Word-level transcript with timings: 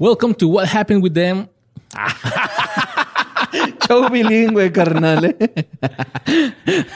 Welcome 0.00 0.34
to 0.34 0.46
What 0.46 0.68
Happened 0.68 1.02
with 1.02 1.12
Them. 1.12 1.48
Show 3.84 4.08
bilingüe, 4.08 4.70
carnal. 4.70 5.24
¿eh? 5.24 5.36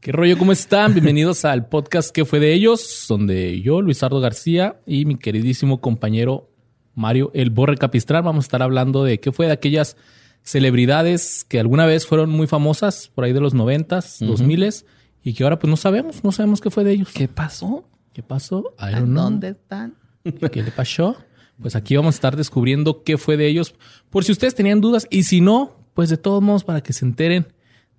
¿Qué 0.00 0.10
rollo? 0.10 0.36
¿Cómo 0.36 0.50
están? 0.50 0.92
Bienvenidos 0.92 1.44
al 1.44 1.68
podcast 1.68 2.10
¿Qué 2.10 2.24
fue 2.24 2.40
de 2.40 2.52
ellos? 2.52 3.06
Donde 3.08 3.60
yo, 3.60 3.80
Luisardo 3.80 4.18
García 4.18 4.80
y 4.86 5.04
mi 5.04 5.16
queridísimo 5.16 5.80
compañero 5.80 6.50
Mario 6.96 7.30
El 7.32 7.50
Borre 7.50 7.76
Capistrán 7.76 8.24
vamos 8.24 8.44
a 8.44 8.46
estar 8.46 8.60
hablando 8.60 9.04
de 9.04 9.20
qué 9.20 9.30
fue 9.30 9.46
de 9.46 9.52
aquellas 9.52 9.96
celebridades 10.42 11.44
que 11.44 11.60
alguna 11.60 11.86
vez 11.86 12.08
fueron 12.08 12.30
muy 12.30 12.48
famosas 12.48 13.08
por 13.14 13.22
ahí 13.22 13.34
de 13.34 13.40
los 13.40 13.54
noventas, 13.54 14.18
dos 14.18 14.42
miles 14.42 14.84
y 15.22 15.32
que 15.34 15.44
ahora 15.44 15.60
pues 15.60 15.70
no 15.70 15.76
sabemos, 15.76 16.24
no 16.24 16.32
sabemos 16.32 16.60
qué 16.60 16.70
fue 16.70 16.82
de 16.82 16.90
ellos. 16.90 17.10
¿Qué 17.14 17.28
pasó? 17.28 17.88
¿Qué 18.12 18.24
pasó? 18.24 18.74
I 18.80 18.94
don't 18.96 19.10
know. 19.10 19.22
¿Dónde 19.22 19.50
están? 19.50 19.94
¿Qué 20.24 20.62
le 20.64 20.72
pasó? 20.72 21.16
Pues 21.60 21.76
aquí 21.76 21.96
vamos 21.96 22.14
a 22.14 22.18
estar 22.18 22.36
descubriendo 22.36 23.02
qué 23.02 23.18
fue 23.18 23.36
de 23.36 23.46
ellos, 23.46 23.74
por 24.10 24.24
si 24.24 24.32
ustedes 24.32 24.54
tenían 24.54 24.80
dudas 24.80 25.06
y 25.10 25.22
si 25.22 25.40
no, 25.40 25.76
pues 25.94 26.10
de 26.10 26.16
todos 26.16 26.42
modos 26.42 26.64
para 26.64 26.82
que 26.82 26.92
se 26.92 27.04
enteren 27.04 27.46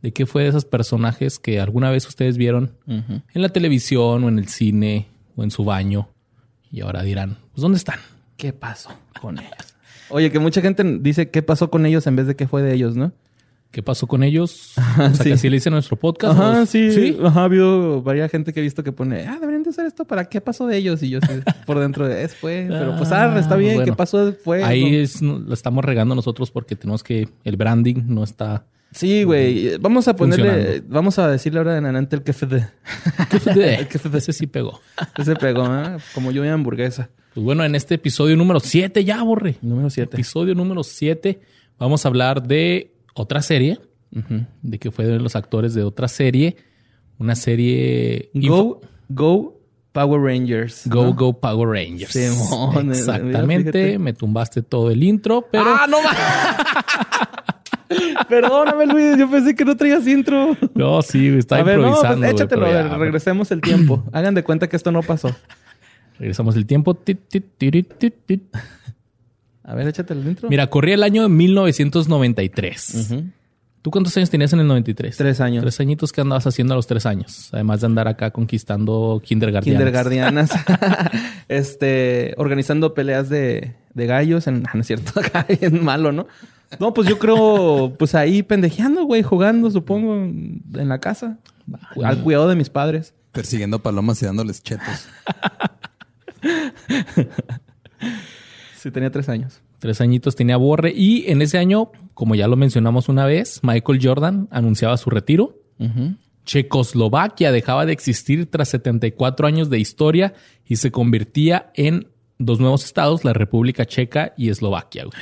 de 0.02 0.13
qué 0.13 0.25
fue 0.25 0.43
de 0.43 0.49
esos 0.49 0.65
personajes 0.65 1.39
que 1.39 1.59
alguna 1.59 1.89
vez 1.89 2.07
ustedes 2.07 2.38
vieron 2.38 2.77
en 2.88 3.23
la 3.34 3.49
televisión 3.49 4.23
o 4.23 4.29
en 4.29 4.38
el 4.38 4.48
cine 4.48 5.07
o 5.35 5.43
en 5.43 5.51
su 5.51 5.65
baño 5.65 6.09
y 6.71 6.81
ahora 6.81 7.01
dirán, 7.03 7.38
pues 7.53 7.62
¿dónde 7.62 7.77
están? 7.77 7.99
¿Qué 8.35 8.53
pasó 8.53 8.91
con 9.20 9.39
ellos? 9.39 9.76
Oye, 10.09 10.31
que 10.31 10.39
mucha 10.39 10.62
gente 10.62 10.84
dice 11.01 11.29
qué 11.29 11.41
pasó 11.41 11.70
con 11.70 11.85
ellos 11.85 12.05
en 12.07 12.15
vez 12.15 12.27
de 12.27 12.35
qué 12.35 12.48
fue 12.48 12.62
de 12.62 12.73
ellos, 12.73 12.95
¿no? 12.95 13.12
¿Qué 13.71 13.84
pasó 13.84 14.07
con 14.07 14.23
ellos? 14.23 14.73
o 14.77 14.95
sea, 14.95 15.13
sí. 15.13 15.23
que 15.23 15.34
así 15.34 15.49
le 15.49 15.57
dicen 15.57 15.73
a 15.73 15.77
nuestro 15.77 15.98
podcast. 15.98 16.39
Ajá, 16.39 16.62
¿o? 16.62 16.65
sí, 16.65 17.17
Ajá, 17.23 17.41
ha 17.41 17.43
habido 17.45 18.01
varias 18.01 18.32
gente 18.32 18.54
que 18.54 18.60
he 18.60 18.63
visto 18.63 18.84
que 18.84 18.91
pone, 18.91 19.26
ah, 19.27 19.37
deberían 19.39 19.57
de 19.68 19.71
hacer 19.71 19.85
esto 19.85 20.05
para 20.05 20.26
qué 20.26 20.41
pasó 20.41 20.68
de 20.68 20.77
ellos. 20.77 21.01
Y 21.04 21.10
yo 21.10 21.20
sé, 21.21 21.43
por 21.65 21.79
dentro 21.79 22.07
de, 22.07 22.23
es 22.23 22.35
fue, 22.35 22.65
pero 22.70 22.98
pues 22.98 23.12
ah, 23.12 23.37
está 23.37 23.55
bien, 23.55 23.76
bueno. 23.76 23.91
¿qué 23.91 23.96
pasó? 23.96 24.34
Fue. 24.34 24.63
Ahí 24.63 24.91
¿no? 24.91 24.98
es, 24.98 25.21
lo 25.21 25.54
estamos 25.54 25.84
regando 25.85 26.15
nosotros 26.15 26.51
porque 26.51 26.76
tenemos 26.76 27.04
que, 27.04 27.27
el 27.43 27.57
branding 27.57 28.04
no 28.07 28.23
está... 28.23 28.65
Sí, 28.91 29.23
güey. 29.23 29.77
Vamos 29.77 30.07
a 30.07 30.15
ponerle, 30.15 30.82
vamos 30.88 31.20
a 31.20 31.29
decirle 31.29 31.60
ahora 31.60 31.77
en 31.77 31.84
adelante 31.84 32.15
el 32.15 32.23
jefe 32.23 32.45
de. 32.45 32.65
¿Qué 33.29 33.40
fue 33.40 33.54
de? 33.54 33.88
¿Qué 33.90 33.99
fue 33.99 34.10
de? 34.10 34.18
Ese 34.18 34.32
sí 34.32 34.48
pegó. 34.48 34.79
Ese 35.18 35.35
pegó, 35.35 35.65
¿eh? 35.65 35.98
Como 36.13 36.32
yo 36.32 36.45
y 36.45 36.48
hamburguesa. 36.48 37.10
Pues 37.34 37.43
bueno, 37.43 37.63
en 37.63 37.76
este 37.76 37.95
episodio 37.95 38.35
número 38.35 38.60
7 38.60 39.04
ya, 39.04 39.21
borre. 39.21 39.57
Número 39.62 39.90
7. 39.90 40.15
Episodio 40.15 40.55
número 40.55 40.84
7. 40.84 41.40
Vamos 41.77 42.05
a 42.05 42.07
hablar 42.07 42.41
de 42.41 42.95
otra 43.13 43.41
serie. 43.41 43.79
De 44.62 44.79
que 44.79 44.90
fue 44.90 45.05
de 45.05 45.20
los 45.20 45.35
actores 45.35 45.73
de 45.73 45.84
otra 45.84 46.07
serie. 46.07 46.55
Una 47.20 47.35
serie... 47.35 48.32
Go, 48.34 48.82
go 49.10 49.57
Power 49.98 50.21
Rangers. 50.21 50.84
Go, 50.85 51.05
¿no? 51.05 51.13
Go 51.15 51.34
Power 51.34 51.70
Rangers. 51.70 52.12
Simón, 52.12 52.91
Exactamente. 52.91 53.87
mira. 53.87 53.99
Me 53.99 54.13
tumbaste 54.13 54.62
todo 54.62 54.91
el 54.91 55.01
intro, 55.01 55.48
pero... 55.51 55.65
¡Ah, 55.67 55.87
no 55.89 55.98
Perdóname, 58.29 58.85
Luis. 58.85 59.17
Yo 59.17 59.27
pensé 59.27 59.55
que 59.55 59.65
no 59.65 59.76
traías 59.76 60.05
intro. 60.05 60.55
No, 60.76 61.01
sí, 61.01 61.29
está 61.29 61.55
a 61.55 61.63
ver, 61.63 61.79
no, 61.79 61.87
improvisando. 61.87 62.20
pues 62.20 62.34
échatelo. 62.34 62.65
a 62.65 62.70
ver, 62.70 62.89
ya, 62.91 62.98
regresemos 62.98 63.49
el 63.49 63.62
tiempo. 63.62 64.03
Hagan 64.13 64.35
de 64.35 64.44
cuenta 64.44 64.69
que 64.69 64.75
esto 64.75 64.91
no 64.91 65.01
pasó. 65.01 65.35
Regresamos 66.19 66.56
el 66.56 66.67
tiempo. 66.67 66.94
Tit, 66.94 67.22
tit, 67.28 67.45
tirit, 67.57 67.97
tit, 67.97 68.13
tit. 68.25 68.44
A 69.63 69.73
ver, 69.73 69.88
échate 69.88 70.13
el 70.13 70.28
intro. 70.28 70.47
Mira, 70.47 70.67
corría 70.67 70.94
el 70.94 71.01
año 71.01 71.23
de 71.23 71.29
1993. 71.29 73.09
Ujú. 73.09 73.23
¿Tú 73.88 73.91
cuántos 73.91 74.18
años 74.18 74.30
tenías 74.30 74.52
en 74.52 74.59
el 74.59 74.68
93? 74.68 75.16
Tres 75.16 75.40
años. 75.40 75.62
Tres 75.62 75.80
añitos 75.80 76.12
que 76.12 76.19
andabas 76.19 76.46
haciendo 76.46 76.74
a 76.74 76.75
los 76.75 76.88
tres 76.88 77.06
años. 77.06 77.47
Además 77.53 77.80
de 77.80 77.85
andar 77.85 78.09
acá 78.09 78.31
conquistando 78.31 79.22
kindergartenas. 79.23 79.78
Kindergardianas. 79.79 80.50
este, 81.47 82.34
organizando 82.35 82.94
peleas 82.94 83.29
de, 83.29 83.75
de 83.94 84.06
gallos. 84.06 84.45
En, 84.47 84.63
no 84.73 84.81
es 84.81 84.88
cierto, 84.88 85.17
acá 85.22 85.45
es 85.47 85.72
malo, 85.72 86.11
¿no? 86.11 86.28
No, 86.81 86.94
pues 86.94 87.07
yo 87.07 87.17
creo, 87.17 87.94
pues 87.97 88.13
ahí 88.13 88.44
pendejeando, 88.44 89.06
güey, 89.06 89.23
jugando, 89.23 89.72
supongo, 89.72 90.16
en 90.16 90.90
la 90.90 91.00
casa. 91.00 91.38
Al 92.03 92.22
cuidado 92.22 92.50
de 92.50 92.57
mis 92.57 92.69
padres. 92.69 93.13
Persiguiendo 93.31 93.81
palomas 93.81 94.22
y 94.22 94.25
dándoles 94.25 94.61
chetos. 94.63 95.07
Sí, 98.78 98.91
tenía 98.91 99.11
tres 99.11 99.29
años. 99.29 99.61
Tres 99.79 100.01
añitos 100.01 100.35
tenía 100.35 100.57
Borre. 100.57 100.91
Y 100.95 101.29
en 101.29 101.41
ese 101.41 101.57
año, 101.57 101.91
como 102.13 102.35
ya 102.35 102.47
lo 102.47 102.55
mencionamos 102.55 103.09
una 103.09 103.25
vez, 103.25 103.59
Michael 103.63 103.99
Jordan 104.01 104.47
anunciaba 104.51 104.97
su 104.97 105.09
retiro. 105.09 105.61
Checoslovaquia 106.45 107.51
dejaba 107.51 107.85
de 107.85 107.93
existir 107.93 108.49
tras 108.49 108.69
74 108.69 109.47
años 109.47 109.69
de 109.69 109.79
historia 109.79 110.33
y 110.66 110.77
se 110.77 110.91
convertía 110.91 111.71
en 111.75 112.07
dos 112.39 112.59
nuevos 112.59 112.85
estados, 112.85 113.25
la 113.25 113.33
República 113.33 113.85
Checa 113.85 114.33
y 114.37 114.49
Eslovaquia. 114.49 115.05
güey. 115.05 115.17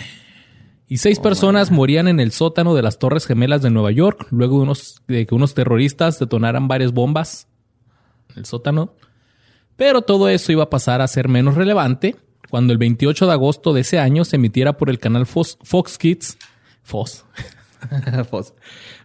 Y 0.87 0.97
seis 0.97 1.19
personas 1.19 1.71
morían 1.71 2.07
en 2.07 2.19
el 2.19 2.31
sótano 2.31 2.75
de 2.75 2.83
las 2.83 2.99
Torres 2.99 3.25
Gemelas 3.25 3.63
de 3.63 3.71
Nueva 3.71 3.91
York 3.91 4.27
luego 4.29 4.57
de, 4.57 4.63
unos, 4.63 5.01
de 5.07 5.25
que 5.25 5.33
unos 5.33 5.55
terroristas 5.55 6.19
detonaran 6.19 6.67
varias 6.67 6.93
bombas 6.93 7.47
en 8.29 8.39
el 8.39 8.45
sótano. 8.45 8.93
Pero 9.75 10.03
todo 10.03 10.29
eso 10.29 10.51
iba 10.51 10.63
a 10.63 10.69
pasar 10.69 11.01
a 11.01 11.07
ser 11.07 11.27
menos 11.27 11.55
relevante 11.55 12.15
cuando 12.49 12.73
el 12.73 12.79
28 12.79 13.27
de 13.27 13.31
agosto 13.31 13.73
de 13.73 13.81
ese 13.81 13.99
año 13.99 14.25
se 14.25 14.35
emitiera 14.35 14.77
por 14.77 14.89
el 14.89 14.99
canal 14.99 15.25
Fox, 15.25 15.57
Fox 15.63 15.97
Kids, 15.97 16.37
Fox, 16.83 17.25
Pues, 18.29 18.53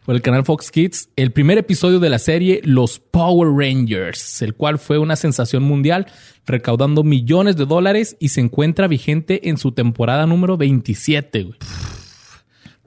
por 0.05 0.15
el 0.15 0.23
canal 0.23 0.45
Fox 0.45 0.71
Kids, 0.71 1.09
el 1.17 1.33
primer 1.33 1.59
episodio 1.59 2.01
de 2.01 2.11
la 2.11 2.19
serie 2.19 2.61
Los 2.65 2.99
Power 2.99 3.51
Rangers, 3.51 4.43
el 4.43 4.55
cual 4.55 4.79
fue 4.79 4.99
una 4.99 5.17
sensación 5.17 5.63
mundial, 5.63 6.07
recaudando 6.47 7.05
millones 7.05 7.57
de 7.57 7.67
dólares 7.67 8.17
y 8.19 8.31
se 8.31 8.41
encuentra 8.41 8.89
vigente 8.89 9.49
en 9.49 9.59
su 9.59 9.73
temporada 9.73 10.27
número 10.27 10.57
27. 10.57 11.43
güey. 11.45 11.59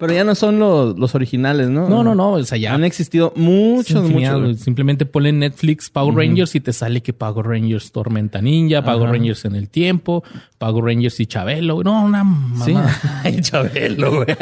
Pero 0.03 0.15
ya 0.15 0.25
no 0.25 0.35
son 0.35 0.59
los, 0.59 0.99
los 0.99 1.15
originales, 1.15 1.69
¿no? 1.69 1.87
No, 1.87 2.03
no, 2.03 2.13
no, 2.13 2.31
o 2.33 2.43
sea, 2.43 2.57
ya 2.57 2.73
Han 2.73 2.83
existido 2.83 3.31
muchos, 3.37 4.03
infinidad, 4.05 4.37
muchos. 4.37 4.59
Simplemente 4.59 5.05
ponle 5.05 5.31
Netflix 5.31 5.89
Power 5.89 6.13
Rangers 6.13 6.53
y 6.55 6.59
te 6.59 6.73
sale 6.73 7.01
que 7.01 7.13
Power 7.13 7.45
Rangers 7.45 7.89
Tormenta 7.93 8.41
Ninja, 8.41 8.83
Power 8.83 9.09
Rangers 9.11 9.45
en 9.45 9.55
el 9.55 9.69
tiempo, 9.69 10.21
Power 10.57 10.83
Rangers 10.83 11.17
y 11.21 11.25
Chabelo. 11.25 11.81
No, 11.83 12.03
una 12.03 12.21
Sí. 12.65 12.73
mamá. 12.73 12.99
Ay, 13.23 13.39
Chabelo, 13.39 14.11
güey. 14.25 14.35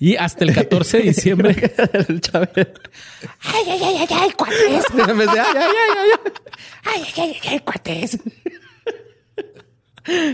Y 0.00 0.16
hasta 0.16 0.44
el 0.44 0.54
14 0.54 0.96
de 0.96 1.02
diciembre. 1.08 1.74
El 2.08 2.20
Chabelo. 2.22 2.70
Ay, 3.42 3.64
ay, 3.68 3.80
ay, 3.82 3.96
ay, 3.98 4.06
ay, 4.10 4.30
cuates. 4.34 4.84
Ay, 4.94 5.00
ay, 5.02 5.28
ay, 5.28 5.44
ay, 5.44 6.32
Ay, 6.84 7.02
ay, 7.04 7.12
ay, 7.18 7.36
ay, 7.50 7.60
cuates. 7.60 8.18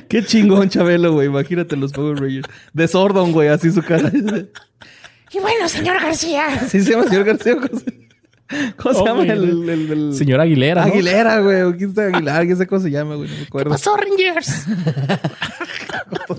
Qué 0.09 0.25
chingón, 0.25 0.69
Chabelo, 0.69 1.12
güey. 1.12 1.28
Imagínate 1.28 1.77
los 1.77 1.93
Power 1.93 2.19
Rangers. 2.21 2.49
De 2.72 2.88
Sordon, 2.88 3.33
güey, 3.33 3.49
así 3.49 3.71
su 3.71 3.83
cara. 3.83 4.10
Y 4.15 5.38
bueno, 5.38 5.69
señor 5.69 6.00
García. 6.00 6.60
¿Sí 6.69 6.81
se 6.83 6.91
llama 6.93 7.05
señor 7.09 7.25
García? 7.25 7.55
¿Cómo 7.56 7.78
se, 7.78 8.75
cómo 8.77 8.94
se 8.94 9.00
Oh, 9.00 9.06
llama 9.06 9.22
el, 9.22 9.69
el, 9.71 9.91
el- 9.91 10.15
Señor 10.15 10.41
Aguilera. 10.41 10.84
¿no? 10.87 10.93
Aguilera, 10.93 11.41
güey. 11.41 11.72
¿Quién 11.78 11.88
está 11.91 12.03
Aguilar? 12.09 12.44
¿Quién 12.44 12.59
sé 12.59 12.66
cómo 12.66 12.81
se 12.82 12.91
llama, 12.91 13.15
güey? 13.15 13.31
No 13.31 13.37
me 13.37 13.43
acuerdo. 13.44 13.71
Pasó, 13.71 13.97
Rangers. 13.97 14.66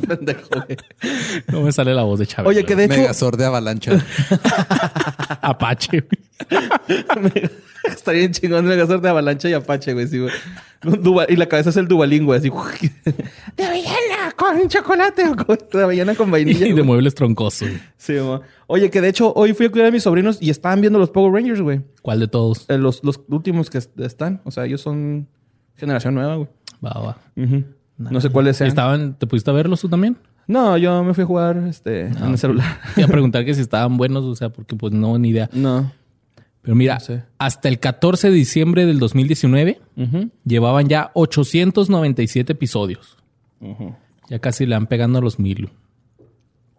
Pendejo, 0.08 0.48
güey. 0.68 0.78
No 1.48 1.62
me 1.62 1.72
sale 1.72 1.94
la 1.96 2.04
voz 2.04 2.20
de 2.20 2.28
Chabelo. 2.28 2.50
Oye, 2.50 2.64
que 2.66 2.76
de 2.76 2.86
hecho... 2.86 2.98
Megazord 2.98 3.38
de 3.38 3.46
avalancha. 3.46 3.94
Apache. 5.42 6.04
güey. 7.84 7.94
Estaría 7.96 8.20
bien 8.22 8.32
chingón 8.32 8.70
el 8.72 8.78
gasor 8.78 9.02
de 9.02 9.10
avalancha 9.10 9.50
y 9.50 9.54
apache, 9.54 9.94
güey. 9.94 10.08
Sí, 10.08 10.20
güey. 10.20 10.32
Y 11.30 11.36
la 11.38 11.46
cabeza 11.48 11.70
es 11.70 11.78
el 11.78 11.88
dubalín, 11.88 12.26
güey. 12.26 12.40
Así. 12.40 12.50
De 13.58 13.64
avellana 13.64 14.32
con 14.36 14.68
chocolate 14.68 15.24
o 15.30 15.36
con 15.36 15.58
de 15.72 15.84
avellana 15.84 16.16
con 16.16 16.30
vainilla. 16.32 16.60
Y 16.66 16.70
de 16.70 16.74
güey. 16.74 16.84
muebles 16.86 17.16
troncosos. 17.16 17.70
güey. 17.70 17.82
Sí, 17.98 18.14
mo. 18.14 18.42
Oye, 18.68 18.90
que 18.90 19.00
de 19.00 19.10
hecho 19.10 19.32
hoy 19.36 19.54
fui 19.54 19.68
a 19.68 19.72
cuidar 19.72 19.88
a 19.88 19.92
mis 19.92 20.04
sobrinos 20.04 20.38
y 20.42 20.50
estaban 20.50 20.82
viendo 20.82 21.00
los 21.00 21.10
Power 21.10 21.32
Rangers, 21.32 21.62
güey. 21.62 21.82
¿Cuál 22.02 22.20
de 22.20 22.28
todos? 22.28 22.66
Eh, 22.70 22.78
los, 22.78 23.04
los 23.04 23.22
últimos 23.30 23.70
que 23.70 23.78
est- 23.78 23.98
están. 24.00 24.42
O 24.44 24.52
sea, 24.52 24.66
ellos 24.66 24.82
son 24.82 25.28
generación 25.76 26.16
nueva, 26.16 26.36
güey. 26.36 26.48
Va, 26.84 27.00
va. 27.00 27.18
No 27.98 28.20
sé 28.20 28.30
cuáles 28.30 28.58
sean. 28.58 28.68
¿Estaban, 28.68 29.18
¿Te 29.18 29.28
pudiste 29.28 29.52
verlos 29.52 29.80
tú 29.82 29.88
también? 29.88 30.18
No, 30.48 30.76
yo 30.78 31.02
me 31.06 31.14
fui 31.14 31.24
a 31.24 31.28
jugar 31.28 31.58
este, 31.70 32.08
en 32.08 32.18
el 32.24 32.38
celular. 32.38 32.82
Te 32.96 33.02
iba 33.02 33.08
a 33.08 33.12
preguntar 33.12 33.46
que 33.46 33.54
si 33.54 33.62
estaban 33.62 33.96
buenos, 33.96 34.26
o 34.26 34.36
sea, 34.36 34.50
porque 34.50 34.76
pues 34.76 34.92
no, 34.92 35.18
ni 35.18 35.30
idea. 35.30 35.50
no. 35.54 35.90
Pero 36.64 36.76
mira, 36.76 36.96
No 36.96 37.00
sé. 37.02 37.24
hasta 37.38 37.68
el 37.70 37.80
14 37.80 38.30
de 38.30 38.36
diciembre 38.36 38.86
del 38.88 38.98
2019 38.98 39.80
Ujú. 39.98 40.30
llevaban 40.46 40.88
ya 40.90 41.12
897 41.14 42.54
episodios. 42.54 43.18
Ya 44.30 44.40
casi 44.40 44.66
le 44.66 44.74
han 44.76 44.88
pegando 44.88 45.20
a 45.20 45.22
los 45.22 45.38
mil. 45.40 45.70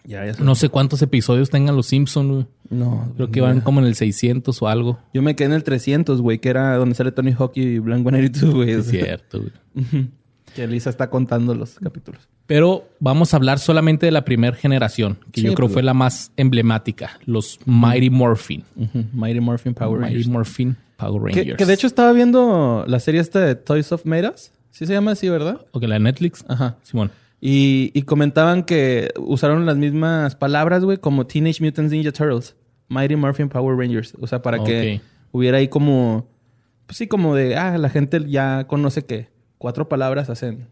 Ya. 0.06 0.24
No 0.38 0.54
sé 0.54 0.68
cuántos 0.68 1.00
episodios 1.02 1.48
tengan 1.48 1.76
los 1.76 1.86
Simpsons. 1.86 2.28
güey. 2.30 2.46
No. 2.68 3.12
Creo 3.16 3.30
que 3.30 3.40
van 3.40 3.60
como 3.62 3.80
en 3.80 3.86
el 3.86 3.94
600 3.94 4.60
o 4.60 4.68
algo. 4.68 4.98
Yo 5.14 5.22
me 5.22 5.34
quedé 5.36 5.46
en 5.46 5.52
el 5.54 5.64
300, 5.64 6.20
güey, 6.20 6.40
que 6.40 6.50
era 6.50 6.76
donde 6.76 6.94
sale 6.94 7.12
Tony 7.12 7.32
Hawk 7.32 7.52
y 7.56 7.78
Blank 7.78 8.02
182, 8.08 8.54
güey. 8.54 8.70
Es 8.70 8.86
cierto. 8.88 9.40
güey. 9.40 9.52
Que 10.54 10.68
Lisa 10.68 10.88
está 10.88 11.10
contando 11.10 11.52
los 11.54 11.74
capítulos. 11.80 12.28
Pero 12.46 12.84
vamos 13.00 13.32
a 13.32 13.38
hablar 13.38 13.58
solamente 13.58 14.04
de 14.06 14.12
la 14.12 14.24
primera 14.24 14.54
generación, 14.56 15.18
que 15.32 15.40
Sí, 15.40 15.46
yo 15.46 15.54
creo 15.54 15.66
pues. 15.68 15.74
fue 15.74 15.82
la 15.82 15.94
más 15.94 16.30
emblemática, 16.36 17.18
los 17.24 17.58
Mighty 17.64 18.10
Morphin. 18.10 18.64
Mighty 19.12 19.40
Morphin 19.40 19.72
Power 19.74 20.00
Mighty 20.00 20.14
Rangers. 20.14 20.28
Morphin 20.28 20.76
Power 20.98 21.22
Rangers. 21.22 21.56
que 21.56 21.64
de 21.66 21.72
hecho 21.72 21.86
estaba 21.86 22.12
viendo 22.12 22.84
la 22.86 23.00
serie 23.00 23.20
esta 23.20 23.40
de 23.40 23.54
Toys 23.54 23.90
of 23.92 24.04
Us. 24.04 24.52
Sí 24.70 24.86
se 24.86 24.92
llama 24.92 25.12
así, 25.12 25.28
¿verdad? 25.28 25.60
O 25.72 25.80
que 25.80 25.88
la 25.88 25.94
de 25.94 26.00
Netflix. 26.00 26.44
Ajá. 26.48 26.76
Simón. 26.82 27.10
Y, 27.40 27.90
y 27.94 28.02
comentaban 28.02 28.62
que 28.64 29.10
usaron 29.18 29.64
las 29.66 29.76
mismas 29.76 30.34
palabras, 30.34 30.84
güey, 30.84 30.98
como 30.98 31.26
Teenage 31.26 31.62
Mutant 31.64 31.90
Ninja 31.90 32.10
Turtles, 32.12 32.56
Mighty 32.88 33.16
Morphin 33.16 33.48
Power 33.48 33.76
Rangers. 33.76 34.14
O 34.20 34.26
sea, 34.26 34.42
para 34.42 34.62
que 34.64 35.00
hubiera 35.30 35.58
ahí 35.58 35.68
como, 35.68 36.26
pues 36.86 36.98
sí, 36.98 37.06
como 37.06 37.34
de, 37.34 37.56
ah, 37.56 37.78
la 37.78 37.88
gente 37.88 38.22
ya 38.28 38.66
conoce 38.66 39.04
que 39.04 39.28
cuatro 39.58 39.88
palabras 39.88 40.28
hacen. 40.30 40.68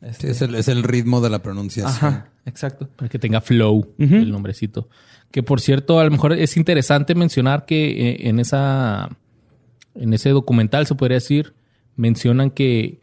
Sí, 0.00 0.06
este- 0.08 0.30
es, 0.30 0.42
el, 0.42 0.54
es 0.54 0.68
el 0.68 0.82
ritmo 0.82 1.20
de 1.20 1.30
la 1.30 1.42
pronunciación. 1.42 2.10
Ajá, 2.12 2.28
exacto. 2.44 2.88
Para 2.96 3.08
que 3.08 3.18
tenga 3.18 3.40
flow 3.40 3.94
el 3.98 4.30
nombrecito. 4.30 4.88
Que 5.30 5.42
por 5.42 5.60
cierto, 5.60 5.98
a 5.98 6.04
lo 6.04 6.10
mejor 6.10 6.32
es 6.34 6.56
interesante 6.56 7.14
mencionar 7.14 7.64
que 7.66 8.10
eh, 8.10 8.28
en 8.28 8.38
esa. 8.40 9.08
En 9.94 10.12
ese 10.12 10.30
documental 10.30 10.86
se 10.86 10.94
podría 10.94 11.16
decir. 11.16 11.54
Mencionan 11.96 12.50
que 12.50 13.00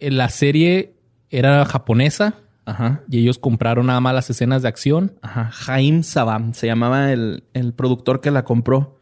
en 0.00 0.16
la 0.18 0.28
serie 0.28 0.94
era 1.30 1.64
japonesa 1.64 2.34
Ajá. 2.66 3.00
y 3.08 3.20
ellos 3.20 3.38
compraron 3.38 3.86
nada 3.86 4.00
más 4.00 4.14
las 4.14 4.28
escenas 4.30 4.62
de 4.62 4.68
acción. 4.68 5.12
Ajá. 5.22 5.50
Jaim 5.50 6.02
Sabam 6.02 6.52
se 6.52 6.66
llamaba 6.66 7.12
el, 7.12 7.44
el 7.54 7.72
productor 7.72 8.20
que 8.20 8.30
la 8.30 8.44
compró. 8.44 8.98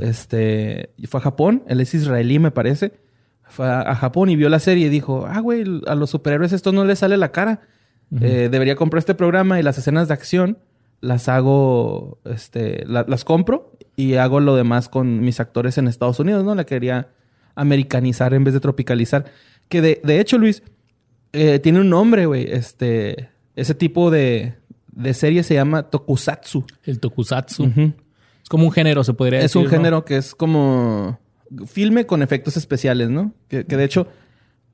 Este 0.00 0.90
fue 1.08 1.20
a 1.20 1.22
Japón, 1.22 1.62
él 1.68 1.80
es 1.82 1.92
israelí, 1.94 2.38
me 2.38 2.50
parece. 2.50 2.98
Fue 3.48 3.66
a, 3.66 3.80
a 3.80 3.94
Japón 3.94 4.28
y 4.30 4.36
vio 4.36 4.48
la 4.48 4.58
serie 4.60 4.86
y 4.86 4.90
dijo: 4.90 5.26
Ah, 5.28 5.40
güey, 5.40 5.64
a 5.86 5.94
los 5.94 6.10
superhéroes 6.10 6.52
esto 6.52 6.72
no 6.72 6.84
les 6.84 6.98
sale 7.00 7.16
la 7.16 7.32
cara. 7.32 7.62
Eh, 8.20 8.48
debería 8.50 8.74
comprar 8.76 8.98
este 9.00 9.14
programa 9.14 9.60
y 9.60 9.62
las 9.62 9.76
escenas 9.76 10.08
de 10.08 10.14
acción 10.14 10.58
las 11.00 11.28
hago, 11.28 12.18
este, 12.24 12.84
la- 12.86 13.04
las 13.06 13.24
compro 13.24 13.72
y 13.96 14.14
hago 14.14 14.40
lo 14.40 14.56
demás 14.56 14.88
con 14.88 15.20
mis 15.20 15.40
actores 15.40 15.76
en 15.78 15.88
Estados 15.88 16.18
Unidos, 16.18 16.42
¿no? 16.44 16.54
La 16.54 16.64
quería 16.64 17.08
americanizar 17.54 18.32
en 18.34 18.44
vez 18.44 18.54
de 18.54 18.60
tropicalizar. 18.60 19.26
Que 19.68 19.82
de, 19.82 20.00
de 20.02 20.20
hecho, 20.20 20.38
Luis, 20.38 20.62
eh, 21.32 21.58
tiene 21.58 21.80
un 21.80 21.90
nombre, 21.90 22.26
güey. 22.26 22.46
Este, 22.50 23.28
ese 23.56 23.74
tipo 23.74 24.10
de, 24.10 24.54
de 24.92 25.12
serie 25.14 25.42
se 25.42 25.54
llama 25.54 25.82
tokusatsu. 25.90 26.64
El 26.84 27.00
tokusatsu. 27.00 27.64
Es 28.42 28.48
como 28.48 28.64
un 28.64 28.72
género, 28.72 29.04
se 29.04 29.12
podría 29.12 29.40
Es 29.40 29.44
decir. 29.46 29.58
un 29.58 29.64
¿no? 29.64 29.70
género 29.70 30.04
que 30.04 30.16
es 30.16 30.34
como 30.34 31.18
filme 31.66 32.06
con 32.06 32.22
efectos 32.22 32.56
especiales, 32.56 33.10
¿no? 33.10 33.34
Que, 33.48 33.64
que 33.64 33.76
de 33.76 33.84
hecho, 33.84 34.08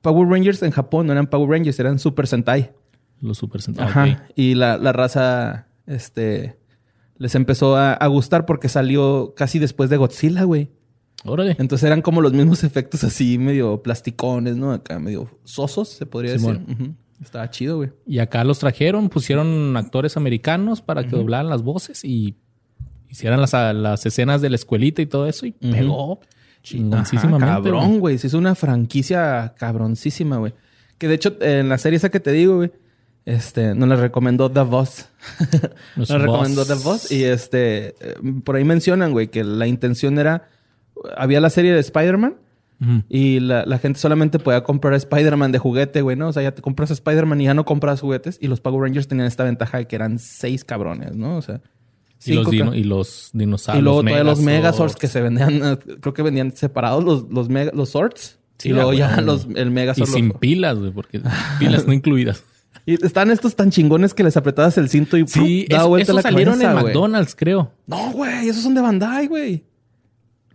Power 0.01 0.27
Rangers 0.27 0.61
en 0.63 0.71
Japón 0.71 1.07
no 1.07 1.13
eran 1.13 1.27
Power 1.27 1.49
Rangers, 1.49 1.79
eran 1.79 1.99
Super 1.99 2.27
Sentai. 2.27 2.71
Los 3.21 3.37
super 3.37 3.61
sentados. 3.61 3.91
Ajá. 3.91 4.27
Y 4.35 4.55
la, 4.55 4.77
la 4.77 4.91
raza, 4.91 5.67
este, 5.87 6.57
les 7.17 7.33
empezó 7.35 7.75
a, 7.75 7.93
a 7.93 8.07
gustar 8.07 8.45
porque 8.45 8.67
salió 8.69 9.33
casi 9.35 9.57
después 9.57 9.89
de 9.89 9.97
Godzilla, 9.97 10.43
güey. 10.43 10.69
Órale. 11.23 11.55
Entonces 11.57 11.87
eran 11.87 12.01
como 12.01 12.21
los 12.21 12.33
mismos 12.33 12.63
efectos 12.63 13.03
así, 13.03 13.37
medio 13.37 13.81
plasticones, 13.81 14.57
¿no? 14.57 14.71
Acá 14.73 14.99
medio 14.99 15.29
sosos, 15.43 15.89
se 15.89 16.05
podría 16.05 16.37
Simón. 16.37 16.65
decir. 16.67 16.83
Ujú. 16.83 16.95
Estaba 17.23 17.49
chido, 17.49 17.77
güey. 17.77 17.91
Y 18.05 18.19
acá 18.19 18.43
los 18.43 18.59
trajeron, 18.59 19.07
pusieron 19.09 19.75
actores 19.77 20.17
americanos 20.17 20.81
para 20.81 21.07
que 21.07 21.15
doblaran 21.15 21.49
las 21.49 21.63
voces 21.63 22.03
y 22.03 22.35
hicieran 23.09 23.39
las, 23.39 23.53
las 23.53 24.05
escenas 24.05 24.41
de 24.41 24.49
la 24.49 24.57
escuelita 24.57 25.01
y 25.01 25.05
todo 25.05 25.25
eso. 25.25 25.45
Y 25.45 25.53
pegó 25.53 26.19
chingoncísimamente. 26.65 27.45
Ajá, 27.45 27.55
cabrón, 27.55 27.99
güey. 27.99 28.17
Se 28.17 28.27
hizo 28.27 28.37
una 28.37 28.55
franquicia 28.55 29.53
cabroncísima, 29.57 30.37
güey. 30.37 30.53
Que 30.97 31.07
de 31.07 31.13
hecho, 31.13 31.37
en 31.39 31.69
la 31.69 31.77
serie 31.77 31.97
esa 31.97 32.09
que 32.09 32.19
te 32.19 32.31
digo, 32.31 32.57
güey, 32.57 32.71
este, 33.25 33.75
nos 33.75 33.87
la 33.87 33.95
recomendó 33.95 34.51
The 34.51 34.61
Voz. 34.61 35.09
nos 35.95 36.09
Los 36.09 36.21
recomendó. 36.21 36.65
The 36.65 36.73
Voz. 36.73 37.11
Y 37.11 37.23
este, 37.23 37.95
eh, 37.99 38.15
por 38.43 38.55
ahí 38.55 38.63
mencionan, 38.63 39.11
güey, 39.11 39.27
que 39.27 39.43
la 39.43 39.67
intención 39.67 40.17
era. 40.19 40.49
Había 41.17 41.39
la 41.39 41.49
serie 41.49 41.73
de 41.73 41.79
Spider-Man 41.79 42.37
y 43.09 43.39
la, 43.39 43.65
la 43.65 43.79
gente 43.79 43.99
solamente 43.99 44.37
podía 44.37 44.63
comprar 44.63 44.93
Spider-Man 44.93 45.51
de 45.51 45.59
juguete, 45.59 46.01
güey, 46.01 46.15
¿no? 46.17 46.29
O 46.29 46.33
sea, 46.33 46.43
ya 46.43 46.53
te 46.53 46.61
compras 46.61 46.91
Spider-Man 46.91 47.41
y 47.41 47.45
ya 47.45 47.53
no 47.53 47.65
compras 47.65 48.01
juguetes. 48.01 48.37
Y 48.41 48.47
los 48.47 48.59
Power 48.59 48.81
Rangers 48.81 49.07
tenían 49.07 49.27
esta 49.27 49.43
ventaja 49.43 49.77
de 49.77 49.87
que 49.87 49.95
eran 49.95 50.19
seis 50.19 50.63
cabrones, 50.63 51.15
¿no? 51.15 51.37
O 51.37 51.41
sea, 51.41 51.61
Y 52.31 52.35
los, 52.35 52.49
dino- 52.49 52.75
y 52.75 52.83
dinosaurios. 53.33 53.81
y 53.81 53.83
luego 53.83 54.01
todavía 54.01 54.23
los 54.23 54.39
Megazords. 54.41 54.95
Que 54.95 55.07
se 55.07 55.21
vendían, 55.21 55.77
creo 56.01 56.13
que 56.13 56.21
vendían 56.21 56.55
separados 56.55 57.03
los, 57.03 57.25
los, 57.29 57.49
mega- 57.49 57.71
los 57.73 57.89
Swords. 57.89 58.39
Sí, 58.57 58.69
y 58.69 58.71
luego 58.73 58.93
ya 58.93 59.19
los, 59.21 59.47
el 59.55 59.67
Y 59.67 59.71
Megazord. 59.71 60.07
sin 60.09 60.29
los- 60.29 60.37
pilas, 60.37 60.77
güey, 60.79 60.91
porque 60.91 61.21
pilas 61.59 61.85
no 61.85 61.93
incluidas. 61.93 62.43
Y 62.85 63.03
están 63.03 63.31
estos 63.31 63.55
tan 63.55 63.71
chingones 63.71 64.13
que 64.13 64.23
les 64.23 64.37
apretabas 64.37 64.77
el 64.77 64.89
cinto 64.89 65.17
y 65.17 65.25
Sí, 65.27 65.65
¡pum! 65.69 65.77
eso- 65.77 65.89
vuelta 65.89 66.03
esos 66.03 66.15
la 66.15 66.21
salieron 66.21 66.53
cabeza, 66.55 66.69
en 66.71 66.73
güey. 66.73 66.85
McDonald's, 66.85 67.35
creo. 67.35 67.71
No, 67.87 68.11
güey, 68.11 68.47
esos 68.49 68.63
son 68.63 68.75
de 68.75 68.81
Bandai, 68.81 69.27
güey. 69.27 69.63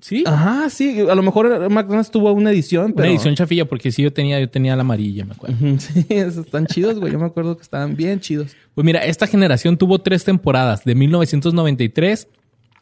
Sí. 0.00 0.24
Ajá, 0.26 0.70
sí. 0.70 1.00
A 1.00 1.14
lo 1.14 1.22
mejor 1.22 1.70
McDonald's 1.70 2.10
tuvo 2.10 2.32
una 2.32 2.50
edición, 2.50 2.92
pero... 2.92 3.08
Una 3.08 3.14
edición 3.14 3.34
chafilla, 3.34 3.66
porque 3.66 3.92
sí, 3.92 4.02
yo 4.02 4.12
tenía, 4.12 4.40
yo 4.40 4.48
tenía 4.48 4.74
la 4.76 4.82
amarilla, 4.82 5.24
me 5.24 5.32
acuerdo. 5.32 5.56
Sí, 5.78 6.06
esos 6.08 6.46
están 6.46 6.66
chidos, 6.66 6.98
güey. 6.98 7.12
Yo 7.12 7.18
me 7.18 7.26
acuerdo 7.26 7.56
que 7.56 7.62
estaban 7.62 7.96
bien 7.96 8.20
chidos. 8.20 8.56
Pues 8.74 8.84
mira, 8.84 9.04
esta 9.04 9.26
generación 9.26 9.76
tuvo 9.76 10.00
tres 10.00 10.24
temporadas, 10.24 10.84
de 10.84 10.94
1993 10.94 12.28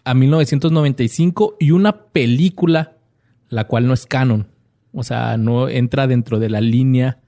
a 0.05 0.15
1995 0.15 1.57
y 1.59 1.73
una 1.73 2.05
película, 2.05 2.97
la 3.49 3.67
cual 3.67 3.87
no 3.87 3.95
es 3.95 4.07
canon. 4.07 4.49
O 4.93 5.03
sea, 5.03 5.37
no 5.37 5.69
entra 5.69 6.07
dentro 6.07 6.39
de 6.39 6.49
la 6.49 6.61
línea 6.61 7.19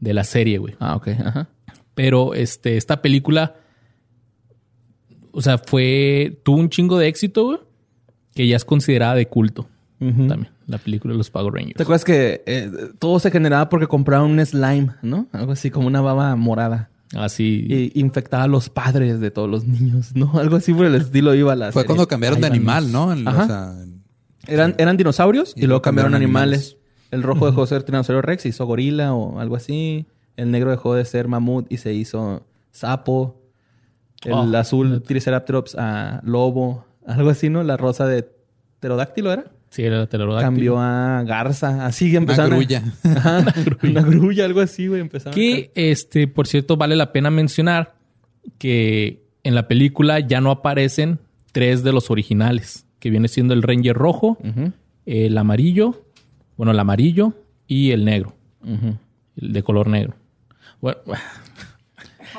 de 0.00 0.14
la 0.14 0.24
serie, 0.24 0.58
güey. 0.58 0.74
Ah, 0.80 0.96
ok. 0.96 1.08
Ajá. 1.08 1.48
Pero 1.94 2.34
este, 2.34 2.76
esta 2.76 3.00
película, 3.00 3.56
o 5.32 5.40
sea, 5.40 5.58
fue, 5.58 6.40
tuvo 6.44 6.58
un 6.58 6.68
chingo 6.68 6.98
de 6.98 7.08
éxito, 7.08 7.44
güey, 7.44 7.58
que 8.36 8.46
ya 8.46 8.54
es 8.56 8.64
considerada 8.64 9.14
de 9.16 9.26
culto 9.26 9.66
también, 9.98 10.48
la 10.66 10.76
película 10.78 11.12
de 11.14 11.18
los 11.18 11.30
Power 11.30 11.52
¿Te 11.54 11.58
Rangers. 11.58 11.80
acuerdas 11.80 12.04
que 12.04 12.42
eh, 12.46 12.70
todo 12.98 13.18
se 13.18 13.30
generaba 13.30 13.68
porque 13.70 13.86
compraban 13.86 14.30
un 14.30 14.44
slime, 14.46 14.90
¿no? 15.02 15.26
Algo 15.32 15.52
así 15.52 15.70
como 15.70 15.86
una 15.88 16.02
baba 16.02 16.36
morada. 16.36 16.90
Así. 17.16 17.66
Y 17.68 17.98
infectaba 18.00 18.42
a 18.42 18.46
los 18.48 18.68
padres 18.68 19.20
de 19.20 19.30
todos 19.30 19.48
los 19.48 19.64
niños, 19.66 20.14
¿no? 20.14 20.32
Algo 20.38 20.56
así 20.56 20.74
por 20.74 20.84
el 20.86 20.94
estilo 20.96 21.34
iba 21.34 21.54
la 21.56 21.72
Fue 21.72 21.82
serie. 21.82 21.86
cuando 21.86 22.06
cambiaron 22.08 22.40
de 22.42 22.46
animal. 22.46 22.92
¿no? 22.92 23.10
En- 23.12 23.26
Ajá. 23.26 23.44
o 23.44 23.46
sea, 23.46 23.82
en- 23.82 24.02
Eran, 24.46 24.74
eran 24.76 24.96
dinosaurios 24.98 25.54
y, 25.56 25.64
Y 25.64 25.66
luego 25.66 25.80
cambiaron 25.82 26.12
cambiaron 26.12 26.30
animales. 26.36 26.76
El 27.10 27.22
rojo 27.22 27.46
dejó 27.46 27.62
de 27.62 27.66
ser 27.68 27.82
tiranosaurio 27.84 28.20
rex 28.20 28.44
y 28.44 28.50
hizo 28.50 28.66
gorila 28.66 29.14
o 29.14 29.40
algo 29.40 29.56
así. 29.56 30.04
El 30.36 30.50
negro 30.50 30.70
dejó 30.72 30.94
de 30.94 31.04
ser 31.06 31.26
mamut 31.26 31.72
y 31.72 31.78
se 31.78 31.94
hizo 31.94 32.44
sapo. 32.70 33.40
El 34.24 34.32
Oh. 34.34 34.56
azul 34.58 35.02
triceratops 35.02 35.74
a 35.78 36.20
lobo. 36.24 36.84
Algo 37.06 37.30
así, 37.30 37.48
¿no? 37.50 37.62
La 37.62 37.76
rosa 37.76 38.06
de 38.06 38.28
pterodáctilo 38.80 39.32
era. 39.32 39.44
Sí, 39.70 39.82
era 39.82 39.98
la 39.98 40.06
pterodáctilo. 40.06 40.46
Cambió 40.46 40.78
a 40.78 41.22
garza. 41.24 41.86
Así 41.86 42.08
una 42.10 42.18
empezaron. 42.18 42.52
a- 42.52 42.56
grulla. 42.56 42.82
Ajá, 43.04 43.44
una 43.82 44.02
grulla, 44.02 44.44
algo 44.44 44.60
así, 44.60 44.86
güey. 44.86 45.00
Empezaron 45.00 45.34
Que, 45.34 45.70
este, 45.74 46.28
por 46.28 46.46
cierto, 46.46 46.76
vale 46.76 46.96
la 46.96 47.12
pena 47.12 47.30
mencionar 47.30 47.94
que 48.58 49.22
en 49.42 49.54
la 49.54 49.68
película 49.68 50.20
ya 50.20 50.40
no 50.40 50.50
aparecen 50.50 51.18
tres 51.52 51.82
de 51.82 51.92
los 51.92 52.10
originales, 52.10 52.86
que 53.00 53.10
viene 53.10 53.28
siendo 53.28 53.54
el 53.54 53.62
Ranger 53.62 53.96
rojo, 53.96 54.38
a- 54.42 54.70
el 55.06 55.38
amarillo, 55.38 56.04
bueno, 56.56 56.72
el 56.72 56.78
amarillo 56.78 57.32
y 57.66 57.90
el 57.92 58.04
negro, 58.04 58.34
ujú. 58.62 58.96
el 59.36 59.52
de 59.52 59.62
color 59.62 59.88
negro. 59.88 60.14
Bueno, 60.80 60.98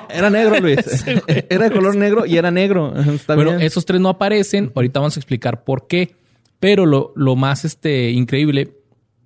Era 0.09 0.29
negro, 0.29 0.59
Luis. 0.59 0.77
era 1.49 1.69
de 1.69 1.71
color 1.71 1.95
negro 1.95 2.25
y 2.25 2.37
era 2.37 2.51
negro. 2.51 2.93
Está 3.13 3.35
bueno, 3.35 3.51
bien. 3.51 3.61
esos 3.63 3.85
tres 3.85 3.99
no 4.01 4.09
aparecen. 4.09 4.71
Ahorita 4.75 4.99
vamos 4.99 5.17
a 5.17 5.19
explicar 5.19 5.63
por 5.63 5.87
qué. 5.87 6.15
Pero 6.59 6.85
lo, 6.85 7.13
lo 7.15 7.35
más 7.35 7.65
este, 7.65 8.09
increíble, 8.11 8.73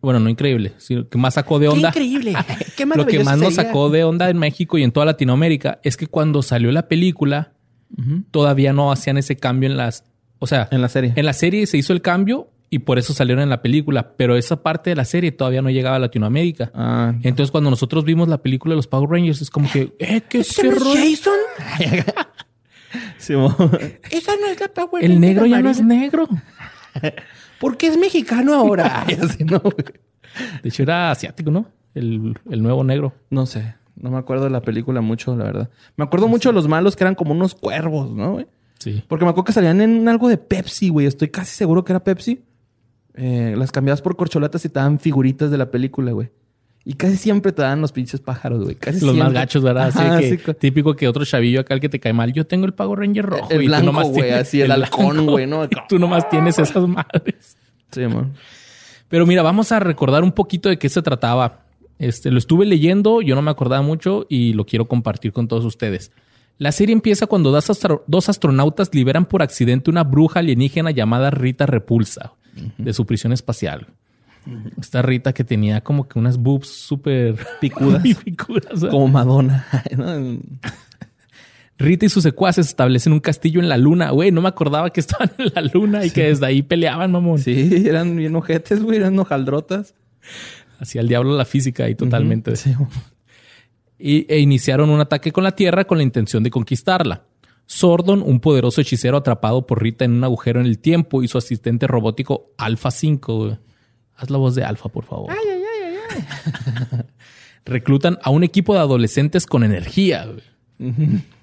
bueno, 0.01 0.19
no 0.19 0.29
increíble, 0.29 0.73
sino 0.77 1.07
que 1.07 1.17
más 1.17 1.35
sacó 1.35 1.59
de 1.59 1.67
¡Qué 1.67 1.73
onda. 1.73 1.89
increíble! 1.89 2.33
¡Qué 2.75 2.85
Lo 2.85 3.05
que 3.05 3.23
más 3.23 3.37
nos 3.37 3.53
sería! 3.53 3.69
sacó 3.69 3.89
de 3.89 4.03
onda 4.03 4.29
en 4.29 4.37
México 4.37 4.77
y 4.77 4.83
en 4.83 4.91
toda 4.91 5.05
Latinoamérica 5.05 5.79
es 5.83 5.95
que 5.95 6.07
cuando 6.07 6.41
salió 6.41 6.71
la 6.73 6.87
película, 6.89 7.53
todavía 8.31 8.73
no 8.73 8.91
hacían 8.91 9.17
ese 9.17 9.35
cambio 9.37 9.69
en 9.69 9.77
las. 9.77 10.03
O 10.39 10.47
sea, 10.47 10.67
En 10.71 10.81
la 10.81 10.89
serie. 10.89 11.13
en 11.15 11.25
la 11.25 11.33
serie 11.33 11.65
se 11.67 11.77
hizo 11.77 11.93
el 11.93 12.01
cambio 12.01 12.49
y 12.73 12.79
por 12.79 12.97
eso 12.97 13.13
salieron 13.13 13.43
en 13.43 13.49
la 13.49 13.61
película, 13.61 14.13
pero 14.15 14.37
esa 14.37 14.63
parte 14.63 14.89
de 14.89 14.95
la 14.95 15.03
serie 15.03 15.33
todavía 15.33 15.61
no 15.61 15.69
llegaba 15.69 15.97
a 15.97 15.99
Latinoamérica. 15.99 16.71
Ah, 16.73 17.13
Entonces, 17.21 17.51
cuando 17.51 17.69
nosotros 17.69 18.05
vimos 18.05 18.29
la 18.29 18.41
película 18.41 18.71
de 18.71 18.77
los 18.77 18.87
Power 18.87 19.09
Rangers, 19.09 19.41
es 19.41 19.49
como 19.49 19.69
que, 19.69 19.93
¿eh? 19.99 20.21
¿Qué 20.29 20.39
es. 20.39 20.55
Jason? 20.55 21.33
Esa 23.19 24.35
no 24.37 24.47
es 24.47 24.59
la 24.59 24.69
Power 24.73 25.03
El 25.03 25.19
negro 25.19 25.45
ya 25.45 25.61
no 25.61 25.69
es 25.69 25.83
negro. 25.83 26.29
¿Por 27.59 27.75
qué 27.75 27.87
es 27.87 27.97
mexicano 27.97 28.53
ahora? 28.53 29.05
De 30.63 30.69
hecho, 30.69 30.83
era 30.83 31.11
asiático, 31.11 31.51
¿no? 31.51 31.65
El, 31.93 32.39
el 32.49 32.63
nuevo 32.63 32.85
negro. 32.85 33.13
No 33.29 33.45
sé. 33.45 33.75
No 33.97 34.11
me 34.11 34.17
acuerdo 34.17 34.45
de 34.45 34.49
la 34.49 34.61
película 34.61 35.01
mucho, 35.01 35.35
la 35.35 35.43
verdad. 35.43 35.69
Me 35.97 36.05
acuerdo 36.05 36.29
mucho 36.29 36.49
de 36.49 36.53
los 36.53 36.69
malos 36.69 36.95
que 36.95 37.03
eran 37.03 37.15
como 37.15 37.33
unos 37.33 37.53
cuervos, 37.53 38.11
¿no, 38.11 38.31
güey? 38.31 38.47
Sí. 38.79 39.03
Porque 39.09 39.25
me 39.25 39.31
acuerdo 39.31 39.43
que 39.43 39.51
salían 39.53 39.81
en 39.81 40.07
algo 40.07 40.29
de 40.29 40.37
Pepsi, 40.37 40.87
güey. 40.87 41.05
Estoy 41.05 41.27
casi 41.27 41.53
seguro 41.53 41.83
que 41.83 41.91
era 41.91 42.01
Pepsi. 42.01 42.41
Eh, 43.15 43.55
las 43.57 43.71
cambiabas 43.71 44.01
por 44.01 44.15
corcholatas 44.15 44.63
y 44.65 44.69
te 44.69 44.75
daban 44.79 44.99
figuritas 44.99 45.51
de 45.51 45.57
la 45.57 45.69
película, 45.71 46.11
güey. 46.11 46.29
Y 46.83 46.93
casi 46.93 47.15
siempre 47.17 47.51
te 47.51 47.61
dan 47.61 47.79
los 47.79 47.91
pinches 47.91 48.21
pájaros, 48.21 48.63
güey. 48.63 48.75
Casi 48.75 49.05
Los 49.05 49.15
más 49.15 49.31
gachos, 49.31 49.61
¿verdad? 49.61 49.87
Así 49.87 49.99
Ajá, 49.99 50.19
que, 50.19 50.29
sí, 50.37 50.53
típico 50.59 50.95
que 50.95 51.07
otro 51.07 51.23
chavillo 51.25 51.59
acá, 51.61 51.75
el 51.75 51.79
que 51.79 51.89
te 51.89 51.99
cae 51.99 52.11
mal. 52.13 52.33
Yo 52.33 52.47
tengo 52.47 52.65
el 52.65 52.73
Power 52.73 52.97
Ranger 52.99 53.25
rojo. 53.25 53.49
El 53.51 53.61
y 53.61 53.65
tú 53.65 53.69
blanco, 53.69 53.85
nomás 53.85 54.07
güey, 54.07 54.21
tienes 54.23 54.39
así, 54.41 54.61
el 54.61 54.71
halcón, 54.71 55.25
güey, 55.27 55.45
¿no? 55.45 55.69
Tú 55.89 55.99
nomás 55.99 56.27
tienes 56.29 56.57
esas 56.57 56.87
madres. 56.87 57.55
Sí, 57.91 58.01
man. 58.07 58.33
Pero 59.09 59.27
mira, 59.27 59.43
vamos 59.43 59.71
a 59.71 59.79
recordar 59.79 60.23
un 60.23 60.31
poquito 60.31 60.69
de 60.69 60.79
qué 60.79 60.89
se 60.89 61.01
trataba 61.03 61.65
Este, 61.99 62.31
lo 62.31 62.39
estuve 62.39 62.65
leyendo, 62.65 63.21
yo 63.21 63.35
no 63.35 63.43
me 63.43 63.51
acordaba 63.51 63.83
mucho 63.83 64.25
y 64.27 64.53
lo 64.53 64.65
quiero 64.65 64.87
compartir 64.87 65.33
con 65.33 65.47
todos 65.47 65.65
ustedes. 65.65 66.11
La 66.57 66.71
serie 66.71 66.93
empieza 66.93 67.27
cuando 67.27 67.51
dos, 67.51 67.69
astro- 67.69 68.03
dos 68.07 68.27
astronautas 68.29 68.89
liberan 68.95 69.25
por 69.25 69.43
accidente 69.43 69.91
una 69.91 70.03
bruja 70.03 70.39
alienígena 70.39 70.89
llamada 70.89 71.29
Rita 71.29 71.65
Repulsa 71.67 72.33
de 72.77 72.93
su 72.93 73.05
prisión 73.05 73.33
espacial. 73.33 73.87
Esta 74.79 75.01
Rita 75.01 75.33
que 75.33 75.43
tenía 75.43 75.81
como 75.81 76.07
que 76.07 76.17
unas 76.17 76.37
boobs 76.37 76.67
súper 76.67 77.35
Picudas. 77.59 78.01
picudas. 78.23 78.85
Como 78.89 79.07
Madonna. 79.07 79.67
Rita 81.77 82.05
y 82.05 82.09
sus 82.09 82.23
secuaces 82.23 82.67
establecen 82.67 83.13
un 83.13 83.19
castillo 83.19 83.59
en 83.59 83.69
la 83.69 83.77
luna. 83.77 84.11
Güey, 84.11 84.31
no 84.31 84.41
me 84.41 84.49
acordaba 84.49 84.91
que 84.91 84.99
estaban 84.99 85.31
en 85.37 85.51
la 85.53 85.61
luna 85.61 86.05
y 86.05 86.11
que 86.11 86.27
desde 86.27 86.45
ahí 86.45 86.61
peleaban, 86.61 87.11
mamón. 87.11 87.39
Sí, 87.39 87.83
eran 87.87 88.15
bien 88.15 88.35
ojetes, 88.35 88.81
güey. 88.81 88.97
Eran 88.97 89.17
hojaldrotas. 89.17 89.95
Hacía 90.79 91.01
el 91.01 91.07
diablo 91.07 91.35
la 91.35 91.45
física 91.45 91.89
y 91.89 91.95
totalmente. 91.95 92.55
Sí. 92.55 92.75
y, 93.99 94.31
e 94.31 94.39
iniciaron 94.39 94.89
un 94.89 94.99
ataque 94.99 95.31
con 95.31 95.43
la 95.43 95.51
Tierra 95.51 95.85
con 95.85 95.97
la 95.97 96.03
intención 96.03 96.43
de 96.43 96.49
conquistarla. 96.49 97.23
Sordon, 97.65 98.21
un 98.25 98.39
poderoso 98.41 98.81
hechicero 98.81 99.17
atrapado 99.17 99.65
por 99.65 99.81
Rita 99.81 100.05
en 100.05 100.11
un 100.13 100.23
agujero 100.23 100.59
en 100.59 100.65
el 100.65 100.79
tiempo, 100.79 101.23
y 101.23 101.27
su 101.27 101.37
asistente 101.37 101.87
robótico 101.87 102.51
Alpha 102.57 102.91
5. 102.91 103.37
güey. 103.37 103.57
Haz 104.15 104.29
la 104.29 104.37
voz 104.37 104.55
de 104.55 104.63
Alpha, 104.63 104.89
por 104.89 105.05
favor. 105.05 105.31
Reclutan 107.65 108.17
a 108.23 108.29
un 108.31 108.43
equipo 108.43 108.73
de 108.73 108.79
adolescentes 108.79 109.45
con 109.45 109.63
energía. 109.63 110.25
güey. 110.25 110.91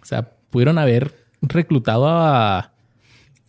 O 0.03 0.05
sea, 0.05 0.31
pudieron 0.51 0.79
haber 0.79 1.15
reclutado 1.41 2.09
a 2.09 2.73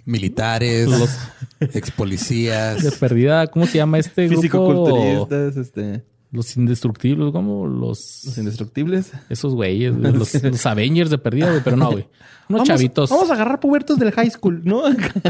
Militares, 0.05 0.87
Los- 0.87 1.17
ex 1.59 1.91
policías. 1.91 2.83
de 2.83 2.91
perdida. 2.91 3.47
¿Cómo 3.47 3.65
se 3.65 3.77
llama 3.77 3.97
este 3.99 4.27
grupo? 4.27 4.41
Físico-culturistas, 4.41 5.57
este, 5.57 6.03
Los 6.31 6.55
indestructibles, 6.57 7.31
como 7.31 7.65
los, 7.67 8.23
los 8.25 8.37
indestructibles. 8.37 9.11
esos 9.29 9.55
güeyes, 9.55 9.97
güey, 9.97 10.13
los, 10.17 10.43
los 10.43 10.65
Avengers 10.65 11.09
de 11.09 11.17
perdida, 11.17 11.49
güey, 11.49 11.61
pero 11.63 11.75
no, 11.75 11.91
güey. 11.91 12.03
Unos 12.49 12.59
Vamos- 12.61 12.67
chavitos. 12.67 13.09
Vamos 13.09 13.29
a 13.31 13.33
agarrar 13.33 13.59
pubertos 13.59 13.97
del 13.97 14.11
high 14.11 14.29
school, 14.29 14.61
¿no? 14.63 14.83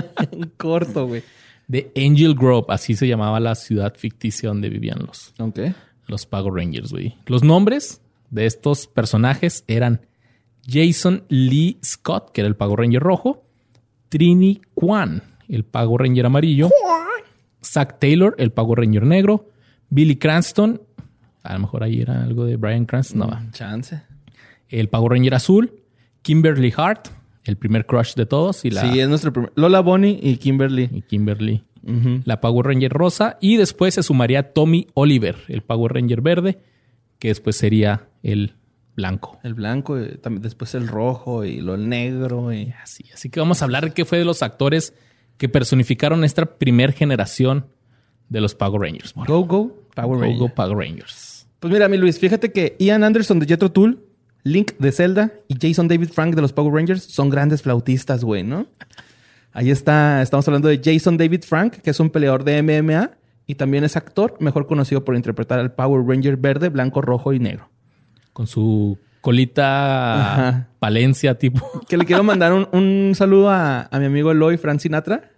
Corto, 0.58 1.08
güey. 1.08 1.24
de 1.68 1.91
Angel 1.96 2.36
Grove, 2.36 2.65
así 2.70 2.96
se 2.96 3.08
llamaba 3.08 3.39
la 3.39 3.56
ciudad 3.56 3.94
ficticia 3.96 4.50
donde 4.50 4.70
vivían 4.70 5.00
los, 5.06 5.34
Ok. 5.39 5.60
los 6.08 6.25
Power 6.25 6.53
Rangers, 6.53 6.91
güey. 6.91 7.15
Los 7.27 7.44
nombres 7.44 8.01
de 8.32 8.46
estos 8.46 8.88
personajes 8.88 9.63
eran 9.68 10.01
Jason 10.68 11.24
Lee 11.29 11.77
Scott, 11.84 12.32
que 12.32 12.41
era 12.41 12.48
el 12.48 12.56
Power 12.56 12.79
Ranger 12.79 13.01
rojo, 13.01 13.44
Trini 14.10 14.62
Kwan, 14.74 15.24
el 15.48 15.63
Power 15.63 16.01
Ranger 16.01 16.25
amarillo, 16.25 16.70
Zack 17.63 18.00
Taylor, 18.00 18.36
el 18.38 18.51
Power 18.51 18.79
Ranger 18.79 19.06
negro, 19.06 19.50
Billy 19.89 20.15
Cranston, 20.18 20.82
a 21.43 21.53
lo 21.53 21.60
mejor 21.60 21.84
ahí 21.84 22.01
era 22.01 22.24
algo 22.24 22.46
de 22.46 22.55
Brian 22.58 22.86
Cranston, 22.86 23.19
no 23.19 23.27
va. 23.27 23.43
Chance. 23.51 24.01
El 24.67 24.89
Power 24.89 25.13
Ranger 25.13 25.36
azul, 25.36 25.74
Kimberly 26.22 26.74
Hart, 26.75 27.08
el 27.43 27.58
primer 27.58 27.86
crush 27.86 28.13
de 28.15 28.25
todos, 28.25 28.65
y 28.65 28.72
la 28.72 28.81
Sí, 28.81 29.00
es 29.00 29.10
nuestro 29.10 29.34
primer. 29.34 29.51
Lola 29.55 29.79
Bonnie 29.79 30.19
y 30.22 30.38
Kimberly. 30.38 30.89
y 30.91 31.01
Kimberly 31.01 31.63
la 32.25 32.41
Power 32.41 32.67
Ranger 32.67 32.91
rosa 32.91 33.38
y 33.41 33.58
después 33.58 33.93
se 33.93 34.03
sumaría 34.03 34.53
Tommy 34.53 34.88
Oliver, 34.93 35.38
el 35.48 35.62
Power 35.62 35.93
Ranger 35.93 36.22
verde, 36.22 36.60
que 37.19 37.29
después 37.29 37.55
sería 37.55 38.08
el 38.24 38.53
blanco. 38.96 39.39
El 39.43 39.53
blanco, 39.53 40.00
y 40.00 40.17
también 40.17 40.41
después 40.41 40.75
el 40.75 40.88
rojo 40.88 41.46
y 41.46 41.62
lo 41.62 41.77
negro. 41.77 42.51
Y... 42.53 42.74
Así, 42.84 43.05
así 43.13 43.29
que 43.29 43.39
vamos 43.39 43.62
a 43.62 43.65
hablar 43.65 43.86
de 43.86 43.91
qué 43.91 44.05
fue 44.05 44.17
de 44.17 44.25
los 44.25 44.43
actores 44.43 44.93
que 45.38 45.50
personificaron 45.50 46.24
esta 46.24 46.46
primer 46.58 46.91
generación 46.91 47.67
de 48.27 48.41
los 48.41 48.55
Power 48.55 48.81
Rangers. 48.81 49.13
Go, 49.15 49.46
go, 49.46 49.78
Power 49.96 50.77
Rangers. 50.77 51.48
Pues 51.60 51.74
mira, 51.74 51.88
mi 51.88 51.98
Luis, 51.98 52.19
fíjate 52.19 52.51
que 52.51 52.75
Ian 52.79 53.03
Anderson 53.03 53.39
de 53.39 53.46
Jethro 53.46 53.72
Tull, 53.72 54.00
Link 54.43 54.74
de 54.79 54.91
Zelda 54.91 55.31
y 55.48 55.55
Jason 55.60 55.88
David 55.88 56.10
Frank 56.10 56.36
de 56.36 56.41
los 56.41 56.53
Power 56.53 56.74
Rangers 56.74 57.03
son 57.03 57.29
grandes 57.29 57.62
flautistas, 57.62 58.24
güey, 58.24 58.43
¿no? 58.43 58.67
Ahí 59.51 59.72
está, 59.72 60.22
estamos 60.22 60.48
hablando 60.48 60.69
de 60.69 60.79
Jason 60.84 61.17
David 61.17 61.43
Frank, 61.43 61.74
que 61.77 61.89
es 61.89 62.00
un 62.00 62.10
peleador 62.10 62.43
de 62.43 62.62
MMA 62.62 63.12
y 63.46 63.55
también 63.55 63.84
es 63.84 63.98
actor, 63.98 64.38
mejor 64.39 64.67
conocido 64.67 65.03
por 65.03 65.15
interpretar 65.15 65.60
al 65.60 65.74
Power 65.74 66.05
Ranger 66.08 66.38
verde, 66.38 66.69
blanco, 66.69 67.01
rojo 67.01 67.34
y 67.34 67.39
negro. 67.39 67.69
Con 68.31 68.48
su 68.48 68.98
colita 69.22 70.22
Ajá. 70.22 70.67
Palencia 70.79 71.38
tipo. 71.38 71.67
Que 71.89 71.98
le 71.98 72.05
quiero 72.05 72.24
mandar 72.24 72.53
un, 72.53 72.67
un 72.72 73.15
saludo 73.15 73.50
a, 73.50 73.89
a 73.91 74.00
mi 74.00 74.05
amigo 74.05 74.31
Eloy 74.31 74.58
Fran 74.58 74.79
Sinatra. 74.79 75.31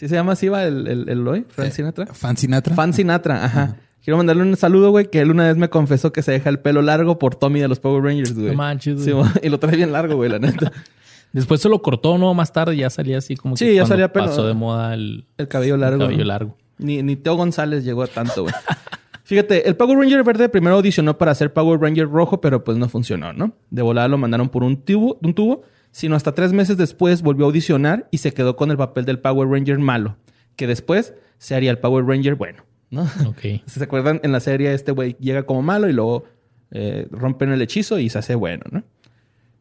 ¿Sí 0.00 0.08
se 0.08 0.14
llama 0.14 0.32
así, 0.32 0.48
va, 0.48 0.64
el, 0.64 0.86
el, 0.86 1.02
el 1.02 1.08
Eloy? 1.10 1.44
Fran 1.46 1.66
Eh, 1.68 1.70
Sinatra. 1.72 2.06
Fan 2.06 2.34
Sinatra. 2.38 2.74
Fan 2.74 2.94
Sinatra, 2.94 3.44
ajá. 3.44 3.76
Quiero 4.02 4.16
mandarle 4.16 4.44
un 4.44 4.56
saludo, 4.56 4.90
güey, 4.90 5.10
que 5.10 5.20
él 5.20 5.30
una 5.30 5.44
vez 5.46 5.58
me 5.58 5.68
confesó 5.68 6.10
que 6.10 6.22
se 6.22 6.32
deja 6.32 6.48
el 6.48 6.58
pelo 6.58 6.80
largo 6.80 7.18
por 7.18 7.34
Tommy 7.34 7.60
de 7.60 7.68
los 7.68 7.80
Power 7.80 8.02
Rangers, 8.02 8.32
güey. 8.32 8.46
No 8.52 8.54
manches, 8.54 9.04
Sí, 9.04 9.10
güey. 9.12 9.28
y 9.42 9.50
lo 9.50 9.58
trae 9.58 9.76
bien 9.76 9.92
largo, 9.92 10.16
güey, 10.16 10.30
la 10.30 10.38
neta. 10.38 10.72
Después 11.34 11.60
se 11.60 11.68
lo 11.68 11.82
cortó, 11.82 12.16
¿no? 12.16 12.32
Más 12.32 12.50
tarde 12.50 12.76
ya 12.78 12.88
salía 12.88 13.18
así 13.18 13.36
como 13.36 13.58
Sí, 13.58 13.66
que 13.66 13.74
ya 13.74 13.82
cuando 13.82 13.92
salía 13.92 14.10
pelo. 14.12 14.24
pasó 14.28 14.46
de 14.46 14.54
moda 14.54 14.94
el, 14.94 15.26
El 15.36 15.48
cabello 15.48 15.76
largo. 15.76 15.96
el 16.04 16.08
cabello 16.08 16.24
¿no? 16.24 16.28
largo. 16.28 16.56
Ni, 16.78 17.02
ni 17.02 17.14
Teo 17.16 17.34
González 17.36 17.84
llegó 17.84 18.02
a 18.02 18.06
tanto, 18.06 18.42
güey. 18.44 18.54
Fíjate, 19.24 19.68
el 19.68 19.76
Power 19.76 19.98
Ranger 19.98 20.24
verde 20.24 20.48
primero 20.48 20.76
audicionó 20.76 21.16
para 21.18 21.34
ser 21.34 21.52
Power 21.52 21.78
Ranger 21.78 22.08
rojo, 22.08 22.40
pero 22.40 22.64
pues 22.64 22.78
no 22.78 22.88
funcionó, 22.88 23.32
¿no? 23.34 23.52
De 23.70 23.82
volada 23.82 24.08
lo 24.08 24.16
mandaron 24.18 24.48
por 24.48 24.64
un 24.64 24.78
tubo, 24.78 25.18
un 25.22 25.34
tubo, 25.34 25.62
sino 25.92 26.16
hasta 26.16 26.34
tres 26.34 26.52
meses 26.52 26.76
después 26.76 27.22
volvió 27.22 27.44
a 27.44 27.48
audicionar 27.48 28.08
y 28.10 28.18
se 28.18 28.32
quedó 28.32 28.56
con 28.56 28.70
el 28.70 28.76
papel 28.76 29.04
del 29.04 29.18
Power 29.18 29.48
Ranger 29.48 29.78
malo, 29.78 30.16
que 30.56 30.66
después 30.66 31.14
se 31.38 31.54
haría 31.54 31.70
el 31.70 31.78
Power 31.78 32.04
Ranger 32.04 32.34
bueno, 32.34 32.64
¿no? 32.90 33.02
Ok. 33.26 33.40
Si 33.66 33.78
se 33.78 33.84
acuerdan, 33.84 34.20
en 34.22 34.32
la 34.32 34.40
serie 34.40 34.72
este 34.72 34.92
güey 34.92 35.16
llega 35.20 35.44
como 35.44 35.62
malo 35.62 35.88
y 35.88 35.92
luego 35.92 36.24
eh, 36.70 37.08
rompen 37.10 37.50
el 37.50 37.62
hechizo 37.62 37.98
y 37.98 38.08
se 38.08 38.18
hace 38.18 38.34
bueno, 38.34 38.64
¿no? 38.70 38.84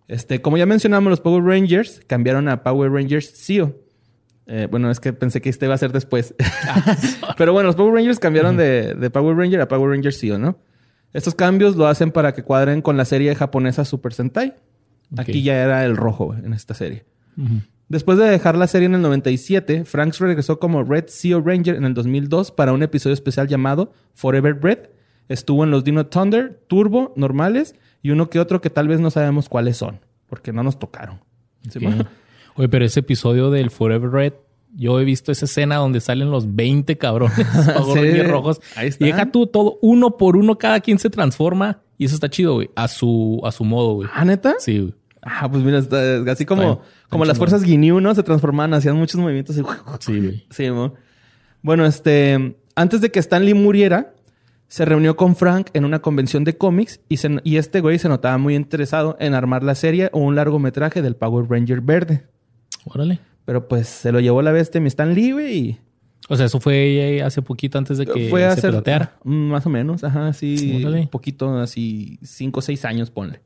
Este, 0.07 0.41
como 0.41 0.57
ya 0.57 0.65
mencionamos, 0.65 1.11
los 1.11 1.21
Power 1.21 1.43
Rangers 1.43 2.01
cambiaron 2.07 2.49
a 2.49 2.63
Power 2.63 2.91
Rangers 2.91 3.31
Zeo. 3.31 3.75
Eh, 4.47 4.67
bueno, 4.69 4.89
es 4.89 4.99
que 4.99 5.13
pensé 5.13 5.39
que 5.39 5.49
este 5.49 5.67
iba 5.67 5.75
a 5.75 5.77
ser 5.77 5.91
después. 5.91 6.33
Pero 7.37 7.53
bueno, 7.53 7.67
los 7.67 7.75
Power 7.75 7.93
Rangers 7.93 8.17
cambiaron 8.17 8.57
de, 8.57 8.95
de 8.95 9.09
Power 9.11 9.37
Ranger 9.37 9.61
a 9.61 9.67
Power 9.67 9.91
Ranger 9.91 10.11
Zeo, 10.11 10.39
¿no? 10.39 10.57
Estos 11.13 11.35
cambios 11.35 11.75
lo 11.75 11.87
hacen 11.87 12.11
para 12.11 12.33
que 12.33 12.43
cuadren 12.43 12.81
con 12.81 12.97
la 12.97 13.05
serie 13.05 13.35
japonesa 13.35 13.85
Super 13.85 14.13
Sentai. 14.13 14.55
Aquí 15.17 15.41
ya 15.43 15.55
era 15.63 15.85
el 15.85 15.97
rojo 15.97 16.35
en 16.35 16.53
esta 16.53 16.73
serie. 16.73 17.05
Después 17.87 18.17
de 18.19 18.25
dejar 18.25 18.55
la 18.57 18.67
serie 18.67 18.85
en 18.85 18.95
el 18.95 19.01
97, 19.01 19.85
Franks 19.85 20.19
regresó 20.19 20.59
como 20.59 20.83
Red 20.83 21.05
Zeo 21.09 21.41
Ranger 21.41 21.75
en 21.75 21.85
el 21.85 21.93
2002 21.93 22.51
para 22.51 22.73
un 22.73 22.83
episodio 22.83 23.13
especial 23.15 23.47
llamado 23.47 23.93
Forever 24.13 24.59
Red. 24.61 24.79
Estuvo 25.29 25.63
en 25.63 25.71
los 25.71 25.83
Dino 25.83 26.05
Thunder, 26.05 26.61
Turbo, 26.67 27.13
normales 27.15 27.75
y 28.03 28.11
uno 28.11 28.29
que 28.29 28.39
otro 28.39 28.61
que 28.61 28.69
tal 28.69 28.87
vez 28.87 28.99
no 28.99 29.09
sabemos 29.09 29.49
cuáles 29.49 29.77
son, 29.77 29.99
porque 30.27 30.51
no 30.53 30.61
nos 30.63 30.77
tocaron. 30.77 31.19
¿Sí, 31.69 31.79
Ok. 31.79 31.83
ma? 31.95 32.09
Oye, 32.55 32.67
pero 32.69 32.85
ese 32.85 32.99
episodio 32.99 33.49
del 33.51 33.69
Forever 33.71 34.11
Red, 34.11 34.33
yo 34.75 34.99
he 34.99 35.05
visto 35.05 35.31
esa 35.31 35.45
escena 35.45 35.77
donde 35.77 36.01
salen 36.01 36.29
los 36.29 36.55
20 36.55 36.97
cabrones 36.97 37.37
Sí, 37.93 38.21
rojos. 38.23 38.59
ahí 38.75 38.89
está. 38.89 39.03
Y 39.03 39.07
deja 39.11 39.31
tú 39.31 39.47
todo, 39.47 39.79
uno 39.81 40.17
por 40.17 40.35
uno, 40.35 40.57
cada 40.57 40.79
quien 40.81 40.99
se 40.99 41.09
transforma. 41.09 41.79
Y 41.97 42.05
eso 42.05 42.15
está 42.15 42.29
chido, 42.29 42.55
güey. 42.55 42.69
A 42.75 42.87
su, 42.87 43.41
a 43.43 43.51
su 43.51 43.63
modo, 43.63 43.95
güey. 43.95 44.09
¿Ah, 44.13 44.25
neta? 44.25 44.55
Sí, 44.59 44.79
güey. 44.79 44.93
Ah, 45.21 45.49
pues 45.51 45.63
mira, 45.63 45.79
está- 45.79 46.19
así 46.31 46.45
como, 46.45 46.61
Está 46.61 46.73
bien, 46.75 46.85
como 47.09 47.25
las 47.25 47.37
fuerzas 47.37 47.63
Ginyu, 47.63 47.99
¿no? 47.99 48.15
Se 48.15 48.23
transformaban, 48.23 48.73
hacían 48.73 48.95
muchos 48.95 49.19
movimientos 49.19 49.57
y... 49.57 49.61
Sí, 49.99 50.19
güey. 50.19 50.45
Sí, 50.49 50.69
mo. 50.71 50.93
Bueno, 51.61 51.85
este, 51.85 52.55
antes 52.75 53.01
de 53.01 53.11
que 53.11 53.19
Stan 53.19 53.43
Lee 53.43 53.53
muriera, 53.53 54.13
se 54.67 54.85
reunió 54.85 55.15
con 55.17 55.35
Frank 55.35 55.67
en 55.73 55.83
una 55.83 55.99
convención 55.99 56.43
de 56.43 56.55
cómics 56.57 57.01
y, 57.09 57.17
se- 57.17 57.41
y 57.43 57.57
este 57.57 57.81
güey 57.81 57.99
se 57.99 58.07
notaba 58.07 58.37
muy 58.37 58.55
interesado 58.55 59.17
en 59.19 59.33
armar 59.33 59.63
la 59.63 59.75
serie 59.75 60.09
o 60.13 60.19
un 60.19 60.35
largometraje 60.35 61.01
del 61.01 61.15
Power 61.15 61.49
Ranger 61.49 61.81
verde. 61.81 62.23
Órale. 62.85 63.19
Pero 63.45 63.67
pues 63.67 63.87
se 63.87 64.11
lo 64.11 64.19
llevó 64.19 64.41
la 64.41 64.51
bestia 64.51 64.79
mi 64.79 64.87
Stan 64.87 65.13
Lee, 65.13 65.31
güey, 65.31 65.57
y 65.57 65.79
O 66.29 66.35
sea, 66.37 66.45
eso 66.45 66.59
fue 66.61 67.21
hace 67.25 67.41
poquito 67.41 67.77
antes 67.79 67.97
de 67.97 68.05
que 68.05 68.29
fue 68.29 68.41
se 68.41 68.45
hacer 68.47 69.09
más 69.23 69.65
o 69.65 69.69
menos, 69.69 70.03
ajá, 70.03 70.27
así, 70.27 70.77
Órale. 70.83 71.01
un 71.01 71.07
poquito, 71.09 71.57
así, 71.57 72.19
cinco 72.21 72.59
o 72.59 72.61
seis 72.61 72.85
años, 72.85 73.09
ponle. 73.09 73.41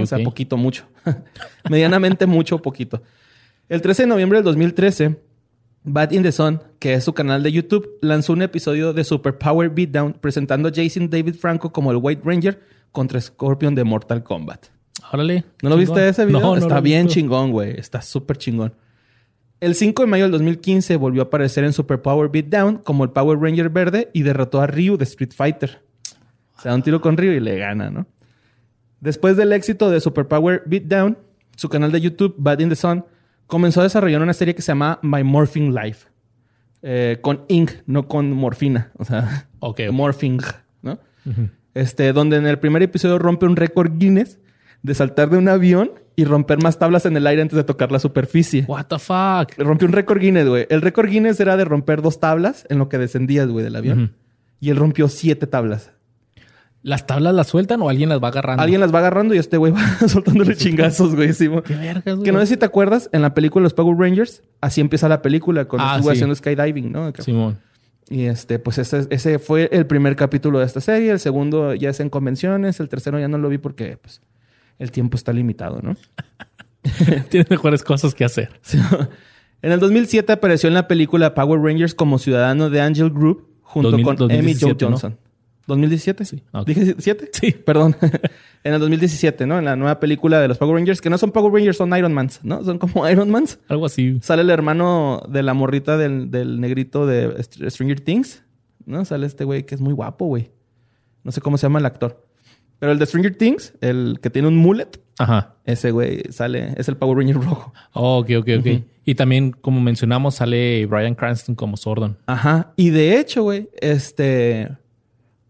O 0.00 0.06
sea, 0.06 0.18
poquito, 0.22 0.56
mucho. 0.56 0.86
Medianamente 1.70 2.26
mucho, 2.26 2.58
poquito. 2.60 3.02
El 3.68 3.82
13 3.82 4.04
de 4.04 4.06
noviembre 4.08 4.38
del 4.38 4.44
2013, 4.44 5.18
Bad 5.84 6.12
in 6.12 6.22
the 6.22 6.32
Sun, 6.32 6.60
que 6.78 6.94
es 6.94 7.04
su 7.04 7.12
canal 7.12 7.42
de 7.42 7.52
YouTube, 7.52 7.98
lanzó 8.00 8.32
un 8.32 8.42
episodio 8.42 8.92
de 8.92 9.02
Super 9.04 9.38
Power 9.38 9.70
Beatdown 9.70 10.14
presentando 10.14 10.68
a 10.68 10.72
Jason 10.74 11.10
David 11.10 11.34
Franco 11.34 11.72
como 11.72 11.90
el 11.90 11.98
White 12.00 12.22
Ranger 12.24 12.60
contra 12.92 13.20
Scorpion 13.20 13.74
de 13.74 13.84
Mortal 13.84 14.22
Kombat. 14.22 14.66
Órale. 15.12 15.44
¿No 15.62 15.70
lo 15.70 15.76
viste 15.76 16.08
ese 16.08 16.24
video? 16.24 16.40
No, 16.40 16.54
no 16.54 16.56
Está 16.56 16.80
bien 16.80 17.06
visto. 17.06 17.20
chingón, 17.20 17.50
güey. 17.50 17.78
Está 17.78 18.00
súper 18.02 18.36
chingón. 18.36 18.74
El 19.60 19.74
5 19.74 20.02
de 20.02 20.08
mayo 20.08 20.24
del 20.24 20.32
2015 20.32 20.96
volvió 20.96 21.22
a 21.22 21.24
aparecer 21.26 21.64
en 21.64 21.72
Super 21.72 22.02
Power 22.02 22.28
Beatdown 22.28 22.78
como 22.78 23.04
el 23.04 23.10
Power 23.10 23.38
Ranger 23.38 23.68
verde 23.68 24.10
y 24.12 24.22
derrotó 24.22 24.60
a 24.60 24.66
Ryu 24.66 24.96
de 24.96 25.04
Street 25.04 25.32
Fighter. 25.34 25.82
Se 26.60 26.68
da 26.68 26.74
un 26.74 26.82
tiro 26.82 27.00
con 27.00 27.16
Ryu 27.16 27.32
y 27.32 27.40
le 27.40 27.58
gana, 27.58 27.90
¿no? 27.90 28.06
Después 29.02 29.36
del 29.36 29.52
éxito 29.52 29.90
de 29.90 30.00
Super 30.00 30.28
Power 30.28 30.62
Beatdown, 30.64 31.18
su 31.56 31.68
canal 31.68 31.90
de 31.90 32.00
YouTube, 32.00 32.36
Bad 32.38 32.60
in 32.60 32.68
the 32.68 32.76
Sun, 32.76 33.04
comenzó 33.48 33.80
a 33.80 33.82
desarrollar 33.82 34.22
una 34.22 34.32
serie 34.32 34.54
que 34.54 34.62
se 34.62 34.70
llama 34.70 35.00
My 35.02 35.24
Morphing 35.24 35.74
Life. 35.74 36.06
Eh, 36.82 37.18
con 37.20 37.44
ink, 37.48 37.72
no 37.86 38.06
con 38.06 38.30
morfina. 38.30 38.92
O 38.98 39.04
sea, 39.04 39.48
morphing, 39.90 40.40
¿no? 40.82 41.00
Este, 41.74 42.12
donde 42.12 42.36
en 42.36 42.46
el 42.46 42.60
primer 42.60 42.80
episodio 42.84 43.18
rompe 43.18 43.44
un 43.46 43.56
récord 43.56 43.90
Guinness 43.98 44.38
de 44.82 44.94
saltar 44.94 45.30
de 45.30 45.38
un 45.38 45.48
avión 45.48 45.90
y 46.14 46.24
romper 46.24 46.62
más 46.62 46.78
tablas 46.78 47.04
en 47.04 47.16
el 47.16 47.26
aire 47.26 47.42
antes 47.42 47.56
de 47.56 47.64
tocar 47.64 47.90
la 47.90 47.98
superficie. 47.98 48.64
What 48.68 48.86
the 48.86 49.00
fuck? 49.00 49.58
Rompió 49.58 49.88
un 49.88 49.94
récord 49.94 50.20
Guinness, 50.20 50.46
güey. 50.46 50.66
El 50.70 50.80
récord 50.80 51.08
Guinness 51.08 51.40
era 51.40 51.56
de 51.56 51.64
romper 51.64 52.02
dos 52.02 52.20
tablas 52.20 52.66
en 52.68 52.78
lo 52.78 52.88
que 52.88 52.98
descendías, 52.98 53.48
güey, 53.48 53.64
del 53.64 53.74
avión. 53.74 54.14
Y 54.60 54.70
él 54.70 54.76
rompió 54.76 55.08
siete 55.08 55.48
tablas. 55.48 55.90
¿Las 56.82 57.06
tablas 57.06 57.32
las 57.34 57.46
sueltan 57.46 57.80
o 57.82 57.88
alguien 57.88 58.08
las 58.08 58.20
va 58.22 58.28
agarrando? 58.28 58.62
Alguien 58.62 58.80
las 58.80 58.92
va 58.92 58.98
agarrando 58.98 59.34
y 59.34 59.38
este 59.38 59.56
güey 59.56 59.72
va 60.00 60.08
soltándole 60.08 60.56
chingazos, 60.56 61.14
güey. 61.14 61.32
sí, 61.32 61.48
Qué 61.64 61.74
vergas, 61.76 62.04
güey. 62.16 62.24
que 62.24 62.32
no 62.32 62.40
sé 62.40 62.46
si 62.46 62.56
te 62.56 62.64
acuerdas, 62.66 63.08
en 63.12 63.22
la 63.22 63.34
película 63.34 63.62
Los 63.62 63.74
Power 63.74 63.96
Rangers, 63.96 64.42
así 64.60 64.80
empieza 64.80 65.08
la 65.08 65.22
película, 65.22 65.64
cuando 65.66 65.86
Ah, 65.88 65.92
estuvo 65.96 66.10
sí. 66.10 66.16
haciendo 66.16 66.34
skydiving, 66.34 66.90
¿no? 66.90 67.12
Simón. 67.20 67.58
Y 68.10 68.24
este, 68.24 68.58
pues 68.58 68.78
ese, 68.78 69.06
ese 69.10 69.38
fue 69.38 69.68
el 69.72 69.86
primer 69.86 70.16
capítulo 70.16 70.58
de 70.58 70.66
esta 70.66 70.80
serie. 70.80 71.12
El 71.12 71.20
segundo 71.20 71.72
ya 71.74 71.88
es 71.90 72.00
en 72.00 72.10
convenciones. 72.10 72.78
El 72.80 72.88
tercero 72.88 73.18
ya 73.18 73.28
no 73.28 73.38
lo 73.38 73.48
vi 73.48 73.58
porque, 73.58 73.96
pues, 73.96 74.20
el 74.78 74.90
tiempo 74.90 75.16
está 75.16 75.32
limitado, 75.32 75.80
¿no? 75.82 75.96
Tienes 77.30 77.48
mejores 77.48 77.82
cosas 77.84 78.14
que 78.14 78.24
hacer. 78.24 78.50
Sí. 78.60 78.78
En 79.62 79.70
el 79.72 79.78
2007 79.80 80.32
apareció 80.32 80.66
en 80.68 80.74
la 80.74 80.88
película 80.88 81.34
Power 81.34 81.60
Rangers 81.60 81.94
como 81.94 82.18
ciudadano 82.18 82.68
de 82.68 82.80
Angel 82.80 83.08
Group 83.10 83.46
junto 83.62 83.92
2000, 83.92 84.04
con 84.04 84.14
Amy 84.32 84.54
Jo 84.54 84.68
2017, 84.74 84.90
¿no? 84.90 85.16
Johnson. 85.66 85.90
¿2017? 85.90 86.24
Sí. 86.24 86.42
¿Dije 86.66 86.94
7? 86.98 87.30
Sí. 87.32 87.52
Perdón. 87.66 87.96
en 88.64 88.74
el 88.74 88.80
2017, 88.80 89.46
¿no? 89.46 89.58
En 89.58 89.64
la 89.64 89.76
nueva 89.76 90.00
película 90.00 90.40
de 90.40 90.48
los 90.48 90.58
Power 90.58 90.74
Rangers, 90.76 91.00
que 91.00 91.10
no 91.10 91.18
son 91.18 91.30
Power 91.32 91.52
Rangers, 91.52 91.76
son 91.76 91.96
Iron 91.96 92.12
Mans, 92.12 92.40
¿no? 92.42 92.62
Son 92.64 92.78
como 92.78 93.08
Iron 93.10 93.30
Mans. 93.30 93.58
Algo 93.68 93.86
así. 93.86 94.18
Sale 94.22 94.42
el 94.42 94.50
hermano 94.50 95.22
de 95.28 95.42
la 95.42 95.54
morrita 95.54 95.96
del, 95.96 96.30
del 96.30 96.60
negrito 96.60 97.06
de 97.06 97.28
Str- 97.38 97.70
Stranger 97.70 98.00
Things, 98.00 98.42
¿no? 98.86 99.04
Sale 99.04 99.26
este 99.26 99.44
güey 99.44 99.64
que 99.64 99.74
es 99.74 99.80
muy 99.80 99.92
guapo, 99.92 100.26
güey. 100.26 100.50
No 101.24 101.30
sé 101.32 101.40
cómo 101.40 101.56
se 101.58 101.62
llama 101.66 101.78
el 101.78 101.86
actor. 101.86 102.26
Pero 102.80 102.90
el 102.90 102.98
de 102.98 103.06
Stranger 103.06 103.36
Things, 103.36 103.74
el 103.80 104.18
que 104.20 104.28
tiene 104.28 104.48
un 104.48 104.56
mullet, 104.56 105.00
Ajá. 105.18 105.54
ese 105.64 105.92
güey 105.92 106.22
sale, 106.30 106.74
es 106.76 106.88
el 106.88 106.96
Power 106.96 107.16
Ranger 107.16 107.36
rojo. 107.36 107.72
Oh, 107.92 108.18
ok, 108.18 108.30
ok, 108.40 108.48
ok. 108.58 108.66
Y 109.04 109.14
también, 109.14 109.52
como 109.52 109.80
mencionamos, 109.80 110.34
sale 110.34 110.84
Brian 110.86 111.14
Cranston 111.14 111.54
como 111.54 111.76
Sordon. 111.76 112.18
Ajá. 112.26 112.72
Y 112.74 112.90
de 112.90 113.20
hecho, 113.20 113.44
güey, 113.44 113.68
este. 113.80 114.68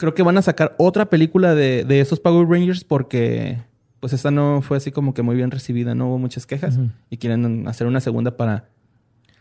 Creo 0.02 0.14
que 0.14 0.24
van 0.24 0.36
a 0.36 0.42
sacar 0.42 0.74
otra 0.78 1.08
película 1.08 1.54
de, 1.54 1.84
de 1.84 2.00
esos 2.00 2.18
Power 2.18 2.48
Rangers 2.48 2.82
porque, 2.82 3.58
pues, 4.00 4.12
esta 4.12 4.32
no 4.32 4.60
fue 4.60 4.76
así 4.76 4.90
como 4.90 5.14
que 5.14 5.22
muy 5.22 5.36
bien 5.36 5.52
recibida, 5.52 5.94
no 5.94 6.08
hubo 6.08 6.18
muchas 6.18 6.44
quejas. 6.44 6.76
Y 7.08 7.18
quieren 7.18 7.68
hacer 7.68 7.86
una 7.86 8.00
segunda 8.00 8.36
para 8.36 8.64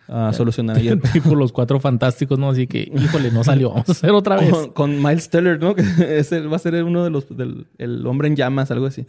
ah, 0.07 0.31
solucionar 0.33 0.77
ahí 0.77 0.89
el 0.89 1.01
tipo 1.13 1.33
los 1.33 1.51
cuatro 1.51 1.79
fantásticos, 1.79 2.37
¿no? 2.37 2.51
Así 2.51 2.67
que, 2.67 2.81
híjole, 2.95 3.31
no 3.31 3.43
salió. 3.43 3.71
Vamos 3.71 3.89
a 3.89 3.91
hacer 3.93 4.11
otra 4.11 4.35
vez. 4.35 4.51
con, 4.51 4.69
con 4.69 5.01
Miles 5.01 5.31
Teller, 5.31 5.59
¿no? 5.59 5.73
Que 5.75 6.19
ese 6.19 6.41
va 6.41 6.57
a 6.57 6.59
ser 6.59 6.83
uno 6.83 7.03
de 7.03 7.09
los 7.09 7.35
del 7.35 7.65
el 7.79 8.05
hombre 8.05 8.27
en 8.27 8.35
llamas, 8.35 8.69
algo 8.69 8.85
así. 8.85 9.07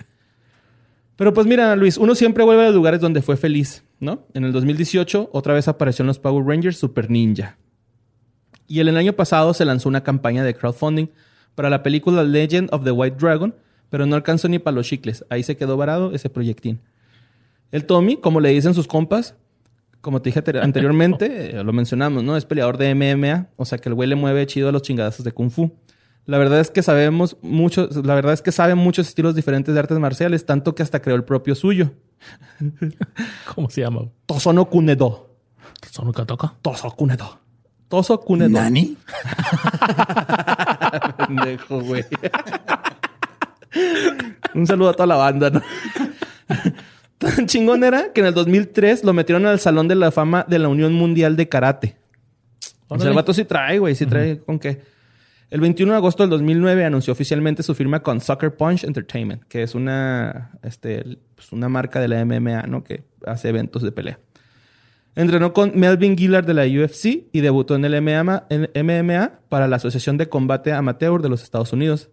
Pero 1.17 1.35
pues 1.35 1.47
mira, 1.47 1.77
Luis, 1.77 1.99
uno 1.99 2.15
siempre 2.15 2.45
vuelve 2.45 2.63
a 2.63 2.67
los 2.69 2.75
lugares 2.75 3.03
donde 3.03 3.21
fue 3.21 3.37
feliz, 3.37 3.85
¿no? 4.01 4.25
En 4.33 4.45
el 4.45 4.53
2018 4.53 5.29
otra 5.35 5.53
vez 5.53 5.69
apareció 5.69 6.03
en 6.03 6.07
los 6.07 6.19
Power 6.19 6.47
Rangers 6.47 6.79
Super 6.79 7.11
Ninja. 7.11 7.59
Y 8.67 8.81
el, 8.81 8.89
el 8.89 8.97
año 8.97 9.13
pasado 9.13 9.53
se 9.53 9.67
lanzó 9.67 9.91
una 9.91 10.03
campaña 10.03 10.45
de 10.45 10.55
crowdfunding 10.55 11.09
para 11.55 11.71
la 11.71 11.83
película 11.83 12.23
Legend 12.25 12.69
of 12.73 12.85
the 12.85 12.91
White 12.91 13.17
Dragon, 13.19 13.55
pero 13.91 14.07
no 14.07 14.17
alcanzó 14.17 14.49
ni 14.49 14.59
para 14.59 14.75
los 14.75 14.87
chicles. 14.87 15.25
Ahí 15.31 15.43
se 15.43 15.57
quedó 15.57 15.77
varado 15.77 16.13
ese 16.15 16.31
proyectín. 16.31 16.81
El 17.71 17.85
Tommy, 17.87 18.17
como 18.17 18.41
le 18.41 18.51
dicen 18.51 18.75
sus 18.75 18.87
compas, 18.87 19.35
como 20.01 20.21
te 20.23 20.31
dije 20.31 20.43
te- 20.43 20.59
anteriormente, 20.63 21.57
eh, 21.59 21.65
lo 21.65 21.73
mencionamos, 21.73 22.23
¿no? 22.25 22.37
Es 22.37 22.45
peleador 22.45 22.77
de 22.79 22.95
MMA, 22.95 23.49
o 23.57 23.65
sea 23.65 23.79
que 23.79 23.89
el 23.89 23.95
güey 23.95 24.09
le 24.09 24.15
mueve 24.17 24.47
chido 24.47 24.69
a 24.69 24.73
los 24.73 24.83
chingadazos 24.83 25.25
de 25.25 25.33
Kung 25.33 25.51
Fu. 25.51 25.73
La 26.25 26.39
verdad 26.39 26.61
es 26.61 26.71
que 26.71 26.83
sabemos 26.83 27.37
mucho, 27.43 27.89
la 28.05 28.15
verdad 28.15 28.33
es 28.33 28.43
que 28.43 28.53
sabe 28.53 28.75
muchos 28.77 29.09
estilos 29.09 29.35
diferentes 29.35 29.75
de 29.75 29.81
artes 29.81 29.99
marciales, 29.99 30.47
tanto 30.47 30.75
que 30.75 30.83
hasta 30.85 31.03
creó 31.03 31.17
el 31.17 31.25
propio 31.25 31.55
suyo. 31.55 31.93
¿Cómo 33.55 33.69
se 33.71 33.81
llama? 33.81 34.03
Tosono 34.27 34.67
Kunedo. 34.67 35.31
¿Son 35.91 36.13
toca? 36.13 36.55
Toso 36.63 36.91
Kunedo. 36.93 37.41
Toso 37.89 38.21
Kunedo. 38.21 38.51
¿Nani? 38.51 38.97
Pendejo, 41.37 41.81
güey. 41.81 42.05
Un 44.55 44.67
saludo 44.67 44.91
a 44.91 44.93
toda 44.93 45.07
la 45.07 45.17
banda, 45.17 45.51
¿no? 45.51 45.63
Tan 47.19 47.47
chingón 47.47 47.85
era 47.85 48.13
que 48.13 48.21
en 48.21 48.27
el 48.27 48.35
2003 48.35 49.05
lo 49.05 49.13
metieron 49.13 49.47
al 49.47 49.61
Salón 49.61 49.89
de 49.89 49.95
la 49.95 50.11
Fama 50.11 50.45
de 50.49 50.59
la 50.59 50.69
Unión 50.69 50.93
Mundial 50.93 51.37
de 51.37 51.49
Karate. 51.49 51.97
O 52.89 52.99
sea, 52.99 53.09
el 53.09 53.15
vato 53.17 53.33
sí 53.33 53.45
trae, 53.45 53.79
güey, 53.79 53.95
sí 53.95 54.05
trae 54.07 54.39
con 54.41 54.59
qué. 54.59 54.83
El 55.49 55.61
21 55.61 55.93
de 55.93 55.99
agosto 55.99 56.23
del 56.23 56.31
2009 56.31 56.85
anunció 56.85 57.13
oficialmente 57.13 57.63
su 57.63 57.75
firma 57.75 58.03
con 58.03 58.21
Sucker 58.21 58.55
Punch 58.57 58.85
Entertainment, 58.85 59.45
que 59.45 59.63
es 59.63 59.75
una, 59.75 60.51
este, 60.63 61.19
pues, 61.35 61.53
una 61.53 61.69
marca 61.69 62.01
de 62.01 62.09
la 62.09 62.25
MMA, 62.25 62.63
¿no? 62.63 62.83
Que 62.83 63.05
hace 63.27 63.51
eventos 63.51 63.83
de 63.83 63.93
pelea. 63.93 64.19
Entrenó 65.15 65.53
con 65.53 65.79
Melvin 65.79 66.17
Gillard 66.17 66.47
de 66.47 66.55
la 66.55 66.65
UFC 66.65 67.29
y 67.33 67.41
debutó 67.41 67.75
en 67.75 67.85
el 67.85 68.01
MMA, 68.01 68.47
en 68.49 68.87
MMA 68.87 69.41
para 69.49 69.69
la 69.69 69.77
Asociación 69.77 70.17
de 70.17 70.29
Combate 70.29 70.73
Amateur 70.73 71.21
de 71.21 71.29
los 71.29 71.43
Estados 71.43 71.73
Unidos. 71.73 72.09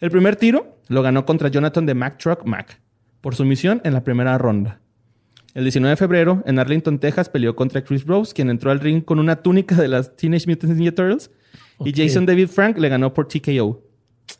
El 0.00 0.10
primer 0.10 0.36
tiro 0.36 0.78
lo 0.88 1.02
ganó 1.02 1.26
contra 1.26 1.48
Jonathan 1.48 1.86
de 1.86 1.94
Mac 1.94 2.18
Truck 2.18 2.44
Mac 2.44 2.80
por 3.20 3.34
sumisión 3.34 3.80
en 3.84 3.94
la 3.94 4.04
primera 4.04 4.38
ronda. 4.38 4.80
El 5.54 5.64
19 5.64 5.90
de 5.90 5.96
febrero, 5.96 6.42
en 6.46 6.58
Arlington, 6.58 7.00
Texas, 7.00 7.28
peleó 7.28 7.56
contra 7.56 7.82
Chris 7.82 8.06
Rose, 8.06 8.32
quien 8.32 8.50
entró 8.50 8.70
al 8.70 8.78
ring 8.78 9.04
con 9.04 9.18
una 9.18 9.42
túnica 9.42 9.74
de 9.74 9.88
las 9.88 10.16
Teenage 10.16 10.46
Mutant 10.46 10.72
Ninja 10.74 10.94
Turtles. 10.94 11.30
Y. 11.84 11.92
Jason 11.92 12.24
David 12.24 12.48
Frank 12.48 12.78
le 12.78 12.88
ganó 12.88 13.12
por 13.12 13.26
TKO. 13.26 13.82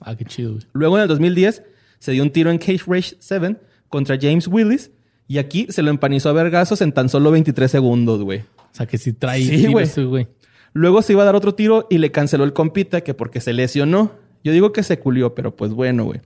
Ah, 0.01 0.15
qué 0.15 0.25
chido. 0.25 0.59
Luego, 0.73 0.97
en 0.97 1.03
el 1.03 1.09
2010, 1.09 1.65
se 1.99 2.13
dio 2.13 2.23
un 2.23 2.31
tiro 2.31 2.51
en 2.51 2.59
Cage 2.59 2.85
Rage 2.87 3.17
7 3.19 3.57
contra 3.89 4.17
James 4.21 4.47
Willis. 4.47 4.93
Y 5.31 5.39
aquí 5.39 5.69
se 5.71 5.85
lo 5.85 5.91
empanizó 5.91 6.29
a 6.29 6.33
vergazos 6.33 6.81
en 6.81 6.91
tan 6.91 7.09
solo 7.09 7.31
23 7.31 7.71
segundos, 7.71 8.21
güey. 8.25 8.41
O 8.41 8.73
sea, 8.73 8.87
que 8.87 8.99
sí 8.99 9.13
trae 9.13 9.41
Sí, 9.41 9.69
güey. 9.69 9.87
güey. 10.09 10.27
Luego 10.73 11.03
se 11.03 11.13
iba 11.13 11.23
a 11.23 11.25
dar 11.25 11.37
otro 11.37 11.55
tiro 11.55 11.87
y 11.89 11.99
le 11.99 12.11
canceló 12.11 12.43
el 12.43 12.53
compita 12.53 13.03
que 13.03 13.15
porque 13.15 13.41
se 13.41 13.53
lesionó. 13.53 14.11
Yo 14.43 14.51
digo 14.51 14.73
que 14.73 14.83
se 14.83 14.99
culió, 14.99 15.37
pero 15.37 15.55
pues 15.55 15.73
bueno, 15.73 16.03
güey. 16.03 16.21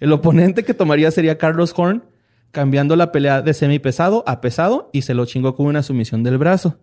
El 0.00 0.10
oponente 0.10 0.64
que 0.64 0.74
tomaría 0.74 1.12
sería 1.12 1.38
Carlos 1.38 1.72
Horn, 1.76 2.02
cambiando 2.50 2.96
la 2.96 3.12
pelea 3.12 3.40
de 3.40 3.54
semipesado 3.54 4.24
a 4.26 4.40
pesado 4.40 4.90
y 4.92 5.02
se 5.02 5.14
lo 5.14 5.26
chingó 5.26 5.54
con 5.54 5.66
una 5.66 5.84
sumisión 5.84 6.24
del 6.24 6.36
brazo. 6.36 6.76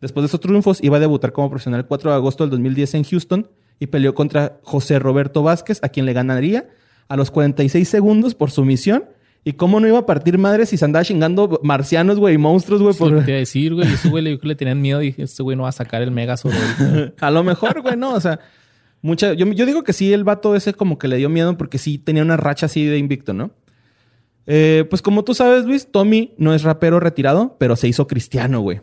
Después 0.00 0.22
de 0.22 0.26
esos 0.26 0.40
triunfos, 0.40 0.82
iba 0.82 0.96
a 0.96 1.00
debutar 1.00 1.30
como 1.30 1.48
profesional 1.48 1.78
el 1.78 1.86
4 1.86 2.10
de 2.10 2.16
agosto 2.16 2.42
del 2.42 2.50
2010 2.50 2.94
en 2.94 3.04
Houston 3.04 3.48
y 3.78 3.86
peleó 3.86 4.16
contra 4.16 4.58
José 4.64 4.98
Roberto 4.98 5.44
Vázquez, 5.44 5.78
a 5.84 5.90
quien 5.90 6.06
le 6.06 6.12
ganaría 6.12 6.70
a 7.06 7.16
los 7.16 7.30
46 7.30 7.88
segundos 7.88 8.34
por 8.34 8.50
sumisión. 8.50 9.04
¿Y 9.48 9.54
cómo 9.54 9.80
no 9.80 9.88
iba 9.88 10.00
a 10.00 10.04
partir 10.04 10.36
madre 10.36 10.66
si 10.66 10.76
se 10.76 10.84
andaba 10.84 11.06
chingando 11.06 11.58
marcianos, 11.62 12.18
güey, 12.18 12.34
y 12.34 12.38
monstruos, 12.38 12.82
güey? 12.82 12.92
Lo 12.92 13.06
que 13.06 13.14
Por... 13.14 13.24
te 13.24 13.30
iba 13.30 13.36
a 13.36 13.40
decir, 13.40 13.72
güey. 13.72 13.90
Ese 13.90 14.10
güey 14.10 14.22
le, 14.22 14.38
le 14.42 14.54
tenían 14.54 14.78
miedo 14.78 15.00
y 15.00 15.06
dije, 15.06 15.22
este 15.22 15.42
güey 15.42 15.56
no 15.56 15.62
va 15.62 15.70
a 15.70 15.72
sacar 15.72 16.02
el 16.02 16.10
Megazord 16.10 16.52
ahorita. 16.52 17.14
A 17.26 17.30
lo 17.30 17.42
mejor, 17.42 17.80
güey, 17.80 17.96
no, 17.96 18.12
o 18.12 18.20
sea, 18.20 18.40
mucha, 19.00 19.32
yo, 19.32 19.46
yo 19.46 19.64
digo 19.64 19.84
que 19.84 19.94
sí, 19.94 20.12
el 20.12 20.22
vato 20.22 20.54
ese 20.54 20.74
como 20.74 20.98
que 20.98 21.08
le 21.08 21.16
dio 21.16 21.30
miedo 21.30 21.56
porque 21.56 21.78
sí 21.78 21.96
tenía 21.96 22.22
una 22.22 22.36
racha 22.36 22.66
así 22.66 22.84
de 22.84 22.98
invicto, 22.98 23.32
¿no? 23.32 23.52
Eh, 24.46 24.84
pues 24.90 25.00
como 25.00 25.24
tú 25.24 25.32
sabes, 25.32 25.64
Luis, 25.64 25.90
Tommy 25.90 26.34
no 26.36 26.52
es 26.52 26.62
rapero 26.62 27.00
retirado, 27.00 27.56
pero 27.58 27.74
se 27.74 27.88
hizo 27.88 28.06
cristiano, 28.06 28.60
güey. 28.60 28.82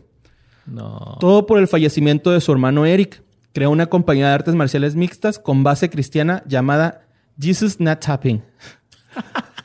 No. 0.66 1.16
Todo 1.20 1.46
por 1.46 1.60
el 1.60 1.68
fallecimiento 1.68 2.32
de 2.32 2.40
su 2.40 2.50
hermano 2.50 2.86
Eric. 2.86 3.22
Creó 3.52 3.70
una 3.70 3.86
compañía 3.86 4.26
de 4.26 4.34
artes 4.34 4.56
marciales 4.56 4.96
mixtas 4.96 5.38
con 5.38 5.62
base 5.62 5.90
cristiana 5.90 6.42
llamada 6.44 7.06
Jesus 7.38 7.78
Not 7.78 8.00
Tapping. 8.00 8.42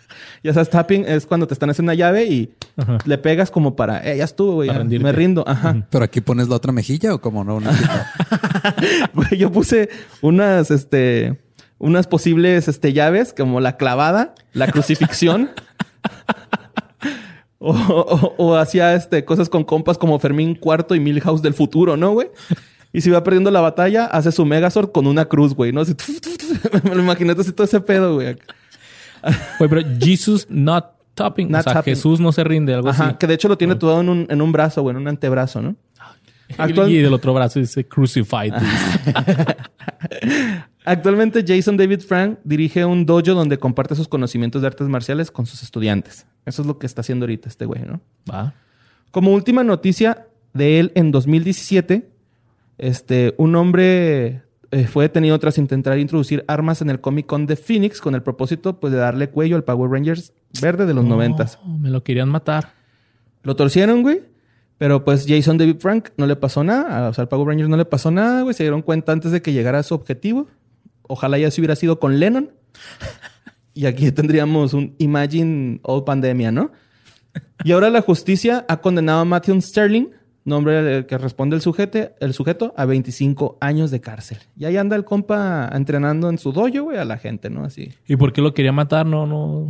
ya 0.43 0.53
sabes, 0.53 0.69
tapping 0.69 1.05
es 1.07 1.25
cuando 1.25 1.47
te 1.47 1.53
están 1.53 1.69
haciendo 1.69 1.89
una 1.91 1.95
llave 1.95 2.25
y 2.25 2.53
Ajá. 2.77 2.97
le 3.05 3.17
pegas 3.17 3.51
como 3.51 3.75
para, 3.75 3.99
eh, 4.09 4.17
ya 4.17 4.23
estuvo, 4.23 4.53
güey, 4.55 4.69
ya, 4.69 4.83
me 4.83 5.11
rindo. 5.11 5.43
Ajá. 5.47 5.85
Pero 5.89 6.05
aquí 6.05 6.21
pones 6.21 6.47
la 6.49 6.55
otra 6.55 6.71
mejilla 6.71 7.13
o 7.13 7.21
como 7.21 7.43
no 7.43 7.55
una 7.57 7.71
yo 9.37 9.51
puse 9.51 9.89
unas, 10.21 10.71
este, 10.71 11.39
unas 11.77 12.07
posibles, 12.07 12.67
este, 12.67 12.93
llaves 12.93 13.33
como 13.37 13.59
la 13.59 13.77
clavada, 13.77 14.33
la 14.53 14.67
crucifixión. 14.67 15.51
o, 17.59 17.71
o- 17.71 18.35
o 18.37 18.55
hacía, 18.55 18.95
este, 18.95 19.23
cosas 19.25 19.49
con 19.49 19.63
compas 19.63 19.97
como 19.97 20.19
Fermín 20.19 20.55
Cuarto 20.55 20.95
y 20.95 20.99
Milhouse 20.99 21.41
del 21.41 21.53
futuro, 21.53 21.97
¿no, 21.97 22.11
güey? 22.13 22.29
Y 22.93 23.01
si 23.01 23.09
va 23.09 23.23
perdiendo 23.23 23.51
la 23.51 23.61
batalla, 23.61 24.05
hace 24.05 24.31
su 24.31 24.45
Megazord 24.45 24.91
con 24.91 25.07
una 25.07 25.25
cruz, 25.25 25.53
güey, 25.53 25.71
¿no? 25.71 25.81
Así, 25.81 25.95
me 26.83 26.95
lo 26.95 27.01
imaginé 27.01 27.33
así 27.37 27.51
todo 27.53 27.65
ese 27.65 27.79
pedo, 27.79 28.15
güey. 28.15 28.35
Güey, 29.59 29.69
pero 29.69 29.81
Jesus 29.99 30.47
not 30.49 30.85
topping. 31.13 31.49
Not 31.49 31.61
o 31.61 31.63
sea, 31.63 31.73
tapping. 31.73 31.93
Jesús 31.95 32.19
no 32.19 32.31
se 32.31 32.43
rinde, 32.43 32.73
algo 32.73 32.89
Ajá, 32.89 33.07
así. 33.09 33.15
que 33.19 33.27
de 33.27 33.33
hecho 33.35 33.47
lo 33.47 33.57
tiene 33.57 33.75
todo 33.75 34.01
en 34.01 34.09
un, 34.09 34.27
en 34.29 34.41
un 34.41 34.51
brazo, 34.51 34.81
güey, 34.81 34.95
en 34.95 35.01
un 35.01 35.07
antebrazo, 35.07 35.61
¿no? 35.61 35.75
Actual- 36.57 36.89
Y 36.91 36.97
del 36.97 37.13
otro 37.13 37.33
brazo 37.33 37.59
dice 37.59 37.87
crucified. 37.87 38.53
Actualmente 40.83 41.43
Jason 41.47 41.77
David 41.77 42.01
Frank 42.01 42.39
dirige 42.43 42.83
un 42.85 43.05
dojo 43.05 43.33
donde 43.35 43.57
comparte 43.59 43.95
sus 43.95 44.07
conocimientos 44.07 44.61
de 44.61 44.67
artes 44.67 44.87
marciales 44.87 45.29
con 45.31 45.45
sus 45.45 45.61
estudiantes. 45.63 46.25
Eso 46.45 46.63
es 46.63 46.67
lo 46.67 46.79
que 46.79 46.87
está 46.87 47.01
haciendo 47.01 47.25
ahorita 47.25 47.49
este 47.49 47.65
güey, 47.65 47.83
¿no? 47.83 48.01
Va. 48.29 48.53
Como 49.11 49.31
última 49.33 49.63
noticia 49.63 50.25
de 50.53 50.79
él 50.79 50.91
en 50.95 51.11
2017, 51.11 52.09
este, 52.79 53.35
un 53.37 53.55
hombre 53.55 54.41
eh, 54.71 54.87
fue 54.87 55.03
detenido 55.03 55.37
tras 55.39 55.57
intentar 55.57 55.99
introducir 55.99 56.45
armas 56.47 56.81
en 56.81 56.89
el 56.89 57.01
Comic 57.01 57.25
Con 57.25 57.45
de 57.45 57.55
Phoenix 57.55 57.99
con 57.99 58.15
el 58.15 58.23
propósito 58.23 58.79
pues, 58.79 58.93
de 58.93 58.99
darle 58.99 59.29
cuello 59.29 59.57
al 59.57 59.63
Power 59.63 59.91
Rangers 59.91 60.33
verde 60.61 60.85
de 60.85 60.93
los 60.93 61.05
noventas. 61.05 61.59
No, 61.65 61.77
me 61.77 61.89
lo 61.89 62.03
querían 62.03 62.29
matar. 62.29 62.73
Lo 63.43 63.55
torcieron, 63.55 64.01
güey. 64.01 64.21
Pero 64.77 65.05
pues 65.05 65.25
Jason 65.27 65.57
David 65.57 65.75
Frank 65.79 66.09
no 66.17 66.25
le 66.25 66.35
pasó 66.35 66.63
nada. 66.63 67.09
O 67.09 67.13
sea, 67.13 67.23
al 67.23 67.27
Power 67.27 67.49
Rangers 67.49 67.69
no 67.69 67.77
le 67.77 67.85
pasó 67.85 68.09
nada, 68.11 68.41
güey. 68.41 68.53
Se 68.53 68.63
dieron 68.63 68.81
cuenta 68.81 69.11
antes 69.11 69.31
de 69.31 69.41
que 69.41 69.53
llegara 69.53 69.79
a 69.79 69.83
su 69.83 69.93
objetivo. 69.93 70.47
Ojalá 71.03 71.37
ya 71.37 71.51
se 71.51 71.61
hubiera 71.61 71.75
sido 71.75 71.99
con 71.99 72.19
Lennon. 72.19 72.51
Y 73.73 73.85
aquí 73.85 74.11
tendríamos 74.11 74.73
un 74.73 74.95
Imagine 74.97 75.79
All 75.83 76.03
Pandemia, 76.03 76.51
¿no? 76.51 76.73
Y 77.63 77.71
ahora 77.71 77.89
la 77.89 78.01
justicia 78.01 78.65
ha 78.67 78.81
condenado 78.81 79.21
a 79.21 79.25
Matthew 79.25 79.61
Sterling, 79.61 80.07
nombre 80.45 81.05
que 81.05 81.17
responde 81.17 81.55
el 81.55 81.61
sujeto, 81.61 82.11
el 82.19 82.33
sujeto, 82.33 82.73
a 82.75 82.85
25 82.85 83.57
años 83.59 83.91
de 83.91 84.01
cárcel. 84.01 84.39
Y 84.57 84.65
ahí 84.65 84.77
anda 84.77 84.95
el 84.95 85.05
compa 85.05 85.69
entrenando 85.73 86.29
en 86.29 86.37
su 86.37 86.51
dojo, 86.51 86.83
güey, 86.83 86.97
a 86.97 87.05
la 87.05 87.17
gente, 87.17 87.49
¿no? 87.49 87.63
Así. 87.63 87.93
¿Y 88.07 88.15
por 88.15 88.33
qué 88.33 88.41
lo 88.41 88.53
quería 88.53 88.71
matar? 88.71 89.05
No, 89.05 89.25
no. 89.25 89.67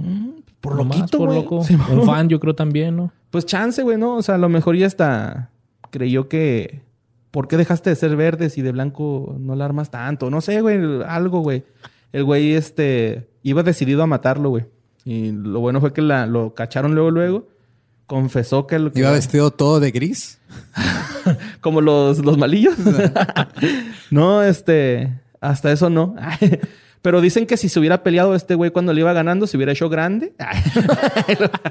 Por 0.61 0.75
nomás 0.75 0.99
loquito, 0.99 1.17
por 1.17 1.27
güey. 1.27 1.41
loco. 1.41 1.63
Sí, 1.63 1.75
Un 1.91 2.05
fan, 2.05 2.29
yo 2.29 2.39
creo 2.39 2.55
también, 2.55 2.95
¿no? 2.95 3.11
Pues 3.29 3.45
chance, 3.45 3.81
güey, 3.83 3.97
¿no? 3.97 4.15
O 4.15 4.21
sea, 4.21 4.35
a 4.35 4.37
lo 4.37 4.49
mejor 4.49 4.75
ya 4.75 4.87
hasta 4.87 5.49
creyó 5.89 6.27
que... 6.27 6.81
¿Por 7.31 7.47
qué 7.47 7.55
dejaste 7.55 7.89
de 7.89 7.95
ser 7.95 8.17
verde 8.17 8.49
si 8.49 8.61
de 8.61 8.73
blanco 8.73 9.37
no 9.39 9.55
la 9.55 9.63
armas 9.63 9.89
tanto? 9.89 10.29
No 10.29 10.41
sé, 10.41 10.59
güey, 10.59 11.01
algo, 11.07 11.39
güey. 11.39 11.63
El 12.11 12.25
güey, 12.25 12.53
este, 12.53 13.29
iba 13.41 13.63
decidido 13.63 14.03
a 14.03 14.07
matarlo, 14.07 14.49
güey. 14.49 14.65
Y 15.05 15.31
lo 15.31 15.61
bueno 15.61 15.79
fue 15.79 15.93
que 15.93 16.01
la, 16.01 16.25
lo 16.27 16.53
cacharon 16.53 16.93
luego, 16.93 17.09
luego. 17.09 17.47
Confesó 18.11 18.67
que... 18.67 18.77
Lo 18.77 18.91
que 18.91 18.99
Iba 18.99 19.11
vestido 19.11 19.51
todo 19.51 19.79
de 19.79 19.89
gris. 19.89 20.37
Como 21.61 21.79
los, 21.79 22.19
los 22.19 22.37
malillos. 22.37 22.75
no, 24.11 24.43
este... 24.43 25.17
Hasta 25.39 25.71
eso 25.71 25.89
no. 25.89 26.13
Pero 27.01 27.21
dicen 27.21 27.45
que 27.45 27.55
si 27.55 27.69
se 27.69 27.79
hubiera 27.79 28.03
peleado 28.03 28.35
este 28.35 28.55
güey 28.55 28.71
cuando 28.71 28.91
le 28.91 28.99
iba 28.99 29.13
ganando, 29.13 29.47
se 29.47 29.55
hubiera 29.55 29.71
hecho 29.71 29.87
grande. 29.87 30.33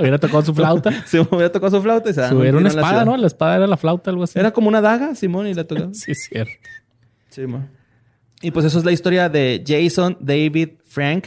Hubiera 0.01 0.17
tocado 0.17 0.43
su 0.43 0.55
flauta. 0.55 1.05
se 1.05 1.21
hubiera 1.21 1.53
tocado 1.53 1.77
su 1.77 1.83
flauta 1.83 2.09
y 2.09 2.15
se 2.15 2.27
Su- 2.27 2.35
daba 2.37 2.47
era 2.47 2.57
un 2.57 2.65
una 2.65 2.73
la 2.73 2.81
espada. 2.81 3.05
¿no? 3.05 3.17
La 3.19 3.27
espada 3.27 3.57
era 3.57 3.67
la 3.67 3.77
flauta, 3.77 4.11
algo 4.11 4.23
así. 4.23 4.39
Era 4.39 4.51
como 4.51 4.69
una 4.69 4.81
daga, 4.81 5.15
Simón, 5.15 5.47
y 5.47 5.53
la 5.53 5.65
tocaba. 5.65 5.91
Sí, 5.93 6.13
es 6.13 6.27
cierto. 6.27 6.53
Sí. 7.29 7.43
Y 8.41 8.51
pues 8.51 8.65
eso 8.65 8.79
es 8.79 8.87
la 8.87 8.93
historia 8.93 9.29
de 9.29 9.63
Jason 9.67 10.17
David 10.21 10.71
Frank, 10.87 11.27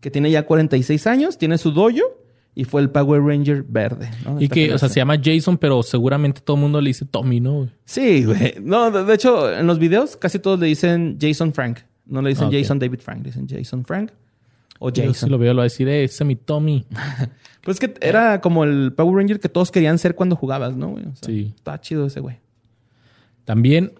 que 0.00 0.10
tiene 0.10 0.32
ya 0.32 0.44
46 0.44 1.06
años, 1.06 1.38
tiene 1.38 1.58
su 1.58 1.70
dojo 1.70 2.21
y 2.54 2.64
fue 2.64 2.82
el 2.82 2.90
Power 2.90 3.22
Ranger 3.22 3.62
verde. 3.66 4.10
¿no? 4.24 4.40
Y 4.40 4.48
que, 4.48 4.74
o 4.74 4.78
sea, 4.78 4.88
se 4.88 4.96
llama 5.00 5.16
Jason, 5.22 5.56
pero 5.58 5.82
seguramente 5.82 6.40
todo 6.42 6.56
el 6.56 6.62
mundo 6.62 6.80
le 6.80 6.90
dice 6.90 7.04
Tommy, 7.06 7.40
¿no? 7.40 7.52
güey? 7.54 7.70
Sí, 7.84 8.24
güey. 8.24 8.54
No, 8.60 8.90
de, 8.90 9.14
hecho, 9.14 9.52
en 9.52 9.66
los 9.66 9.78
videos 9.78 10.16
casi 10.16 10.38
todos 10.38 10.58
le 10.60 10.66
dicen 10.66 11.16
Jason 11.20 11.52
Frank. 11.54 11.78
No 12.04 12.20
le 12.20 12.30
dicen 12.30 12.48
Ah. 12.48 12.50
Jason 12.52 12.78
David 12.78 13.00
Frank, 13.00 13.18
le 13.18 13.30
dicen 13.30 13.46
Jason 13.48 13.84
Frank 13.84 14.10
o 14.78 14.90
Yo 14.90 15.02
Jason. 15.04 15.28
si 15.28 15.30
lo 15.30 15.38
veo, 15.38 15.52
lo 15.54 15.58
va 15.58 15.62
a 15.62 15.64
decir, 15.64 15.88
eh, 15.88 16.04
ese 16.04 16.24
es 16.24 16.26
mi 16.26 16.36
Tommy. 16.36 16.84
Pues 17.62 17.78
que 17.78 17.94
era 18.00 18.40
como 18.40 18.64
el 18.64 18.92
Power 18.92 19.16
Ranger 19.18 19.38
que 19.38 19.48
todos 19.48 19.70
querían 19.70 19.96
ser 19.96 20.16
cuando 20.16 20.34
jugabas, 20.34 20.74
¿no, 20.76 20.88
güey? 20.88 21.04
O 21.04 21.14
sea, 21.14 21.26
Sí. 21.28 21.52
Está 21.54 21.80
chido 21.80 22.06
ese 22.06 22.18
güey. 22.18 22.40
También, 23.44 23.92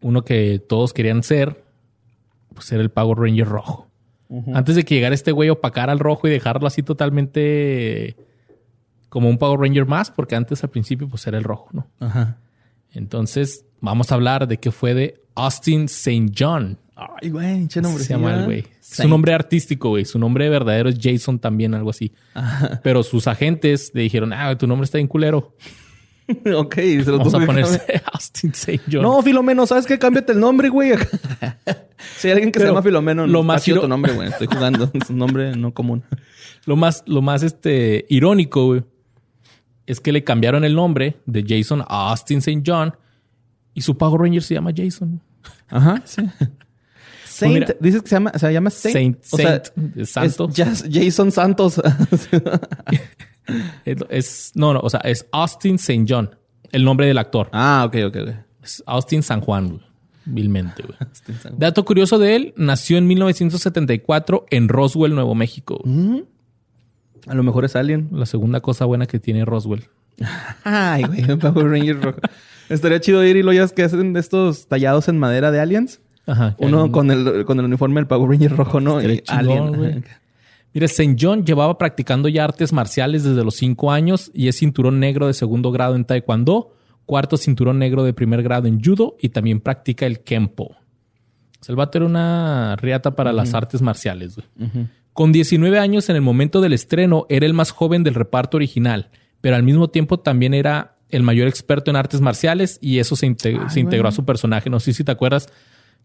uno 0.00 0.24
que 0.24 0.58
todos 0.58 0.94
querían 0.94 1.22
ser, 1.22 1.62
pues 2.54 2.72
era 2.72 2.82
el 2.82 2.90
Power 2.90 3.18
Ranger 3.18 3.46
rojo. 3.46 3.88
Antes 4.54 4.76
de 4.76 4.84
que 4.84 4.94
llegara 4.94 5.14
este 5.14 5.32
güey 5.32 5.50
opacar 5.50 5.90
al 5.90 5.98
rojo 5.98 6.26
y 6.26 6.30
dejarlo 6.30 6.66
así 6.66 6.82
totalmente 6.82 8.16
como 9.08 9.28
un 9.28 9.36
Power 9.36 9.60
Ranger 9.60 9.86
más, 9.86 10.10
porque 10.10 10.36
antes 10.36 10.64
al 10.64 10.70
principio 10.70 11.08
pues 11.08 11.26
era 11.26 11.36
el 11.36 11.44
rojo, 11.44 11.68
¿no? 11.72 11.86
Ajá. 12.00 12.38
Entonces, 12.92 13.66
vamos 13.80 14.10
a 14.10 14.14
hablar 14.14 14.48
de 14.48 14.58
qué 14.58 14.70
fue 14.70 14.94
de 14.94 15.20
Austin 15.34 15.84
St. 15.84 16.32
John. 16.36 16.78
Ay, 16.94 17.30
güey, 17.30 17.66
che 17.68 17.80
nombre. 17.80 18.04
se 18.04 18.14
llama 18.14 18.34
el 18.34 18.44
güey. 18.44 18.64
Su 18.80 19.08
nombre 19.08 19.34
artístico, 19.34 19.90
güey. 19.90 20.04
Su 20.04 20.18
nombre 20.18 20.48
verdadero 20.48 20.88
es 20.88 20.98
Jason 21.00 21.38
también, 21.38 21.74
algo 21.74 21.90
así. 21.90 22.12
Pero 22.82 23.02
sus 23.02 23.26
agentes 23.26 23.90
le 23.94 24.02
dijeron, 24.02 24.32
ah, 24.32 24.56
tu 24.56 24.66
nombre 24.66 24.84
está 24.84 24.98
bien 24.98 25.08
culero. 25.08 25.54
ok, 26.56 26.74
se 26.74 27.04
lo 27.04 27.18
Vamos 27.18 27.34
a 27.34 27.40
ponerse 27.40 27.78
cambiar. 27.78 28.02
Austin 28.12 28.50
St. 28.50 28.82
John. 28.90 29.02
No, 29.02 29.22
Filomeno, 29.22 29.66
¿sabes 29.66 29.86
qué? 29.86 29.98
Cámbiate 29.98 30.32
el 30.32 30.40
nombre, 30.40 30.68
güey. 30.68 30.92
si 32.18 32.28
hay 32.28 32.32
alguien 32.32 32.52
que 32.52 32.60
se 32.60 32.66
llama 32.66 32.82
Filomeno, 32.82 33.26
lo 33.26 33.32
lo 33.32 33.42
más 33.42 33.64
tu 33.64 33.88
nombre, 33.88 34.12
güey. 34.12 34.28
Estoy 34.28 34.46
jugando. 34.46 34.90
es 34.92 35.10
un 35.10 35.18
nombre 35.18 35.56
no 35.56 35.72
común. 35.74 36.04
Lo 36.64 36.76
más, 36.76 37.02
lo 37.06 37.22
más 37.22 37.42
este, 37.42 38.06
irónico, 38.08 38.66
güey, 38.66 38.84
es 39.86 40.00
que 40.00 40.12
le 40.12 40.22
cambiaron 40.22 40.64
el 40.64 40.74
nombre 40.74 41.16
de 41.26 41.44
Jason 41.46 41.82
a 41.82 42.10
Austin 42.10 42.38
St. 42.38 42.62
John 42.64 42.94
y 43.74 43.82
su 43.82 43.96
Power 43.96 44.20
Ranger 44.20 44.42
se 44.42 44.54
llama 44.54 44.70
Jason. 44.74 45.20
Ajá, 45.68 46.02
sí. 46.04 46.22
Saint, 47.24 47.54
mira. 47.54 47.76
dices 47.80 48.02
que 48.02 48.08
se 48.08 48.16
llama, 48.16 48.32
se 48.36 48.52
llama 48.52 48.70
Saint. 48.70 48.94
Saint, 48.94 49.18
o 49.32 49.36
sea, 49.36 49.62
Saint, 49.64 49.94
de 49.94 50.06
Santo. 50.06 50.48
es 50.50 50.56
Jas- 50.56 50.84
Jason 50.90 51.32
Santos. 51.32 51.80
Es, 53.84 54.52
no, 54.54 54.72
no, 54.72 54.80
o 54.80 54.90
sea, 54.90 55.00
es 55.00 55.26
Austin 55.32 55.76
St. 55.76 56.04
John, 56.08 56.30
el 56.70 56.84
nombre 56.84 57.06
del 57.06 57.18
actor. 57.18 57.48
ah, 57.52 57.84
ok, 57.86 57.96
ok, 58.06 58.16
ok. 58.22 58.34
Es 58.62 58.82
Austin 58.86 59.22
San 59.22 59.40
Juan, 59.40 59.68
güey. 59.68 59.80
Vilmente, 60.24 60.82
güey. 60.84 60.96
Dato 61.58 61.84
curioso 61.84 62.18
de 62.18 62.36
él, 62.36 62.54
nació 62.56 62.96
en 62.98 63.06
1974 63.08 64.46
en 64.50 64.68
Roswell, 64.68 65.14
Nuevo 65.14 65.34
México. 65.34 65.80
güey. 65.84 66.24
A 67.26 67.34
lo 67.34 67.42
mejor 67.42 67.64
es 67.64 67.76
Alien. 67.76 68.08
La 68.12 68.26
segunda 68.26 68.60
cosa 68.60 68.84
buena 68.84 69.06
que 69.06 69.20
tiene 69.20 69.44
Roswell. 69.44 69.84
Ay, 70.64 71.04
güey, 71.04 71.24
Power 71.38 71.70
Ranger 71.70 72.00
rojo. 72.00 72.18
Estaría 72.68 73.00
chido 73.00 73.24
ir 73.24 73.36
y 73.36 73.42
lo 73.42 73.52
ya 73.52 73.66
que 73.68 73.82
hacen 73.82 74.12
de 74.12 74.20
estos 74.20 74.66
tallados 74.66 75.08
en 75.08 75.18
madera 75.18 75.50
de 75.50 75.60
aliens. 75.60 76.00
Ajá. 76.26 76.54
Uno 76.58 76.90
con 76.92 77.10
el, 77.10 77.44
con 77.44 77.58
el 77.58 77.64
uniforme 77.66 77.96
del 77.96 78.06
Power 78.06 78.30
Ranger 78.30 78.56
rojo, 78.56 78.80
¿no? 78.80 79.02
Y 79.02 79.20
chingón, 79.20 79.74
Alien. 79.74 80.04
Mira, 80.74 80.86
St. 80.86 81.16
John 81.20 81.44
llevaba 81.44 81.76
practicando 81.76 82.28
ya 82.28 82.44
artes 82.44 82.72
marciales 82.72 83.24
desde 83.24 83.44
los 83.44 83.56
5 83.56 83.92
años 83.92 84.30
y 84.32 84.48
es 84.48 84.56
cinturón 84.56 85.00
negro 85.00 85.26
de 85.26 85.34
segundo 85.34 85.70
grado 85.70 85.94
en 85.96 86.04
Taekwondo, 86.04 86.74
cuarto 87.04 87.36
cinturón 87.36 87.78
negro 87.78 88.04
de 88.04 88.14
primer 88.14 88.42
grado 88.42 88.68
en 88.68 88.82
Judo 88.82 89.16
y 89.20 89.28
también 89.28 89.60
practica 89.60 90.06
el 90.06 90.20
Kempo. 90.20 90.74
O 91.60 91.64
sea, 91.64 91.72
el 91.72 91.76
vato 91.76 91.98
era 91.98 92.06
una 92.06 92.76
riata 92.76 93.14
para 93.14 93.32
las 93.32 93.54
artes 93.54 93.82
marciales. 93.82 94.36
Con 95.12 95.30
19 95.30 95.78
años 95.78 96.08
en 96.08 96.16
el 96.16 96.22
momento 96.22 96.60
del 96.60 96.72
estreno 96.72 97.26
era 97.28 97.46
el 97.46 97.54
más 97.54 97.70
joven 97.70 98.02
del 98.02 98.14
reparto 98.14 98.56
original, 98.56 99.10
pero 99.40 99.56
al 99.56 99.62
mismo 99.62 99.90
tiempo 99.90 100.18
también 100.20 100.54
era 100.54 100.96
el 101.10 101.22
mayor 101.22 101.46
experto 101.46 101.90
en 101.90 101.96
artes 101.96 102.22
marciales 102.22 102.78
y 102.80 102.98
eso 102.98 103.14
se, 103.14 103.26
Ay, 103.26 103.58
se 103.68 103.80
integró 103.80 104.08
a 104.08 104.12
su 104.12 104.24
personaje. 104.24 104.70
No 104.70 104.80
sé 104.80 104.94
si 104.94 105.04
te 105.04 105.12
acuerdas 105.12 105.50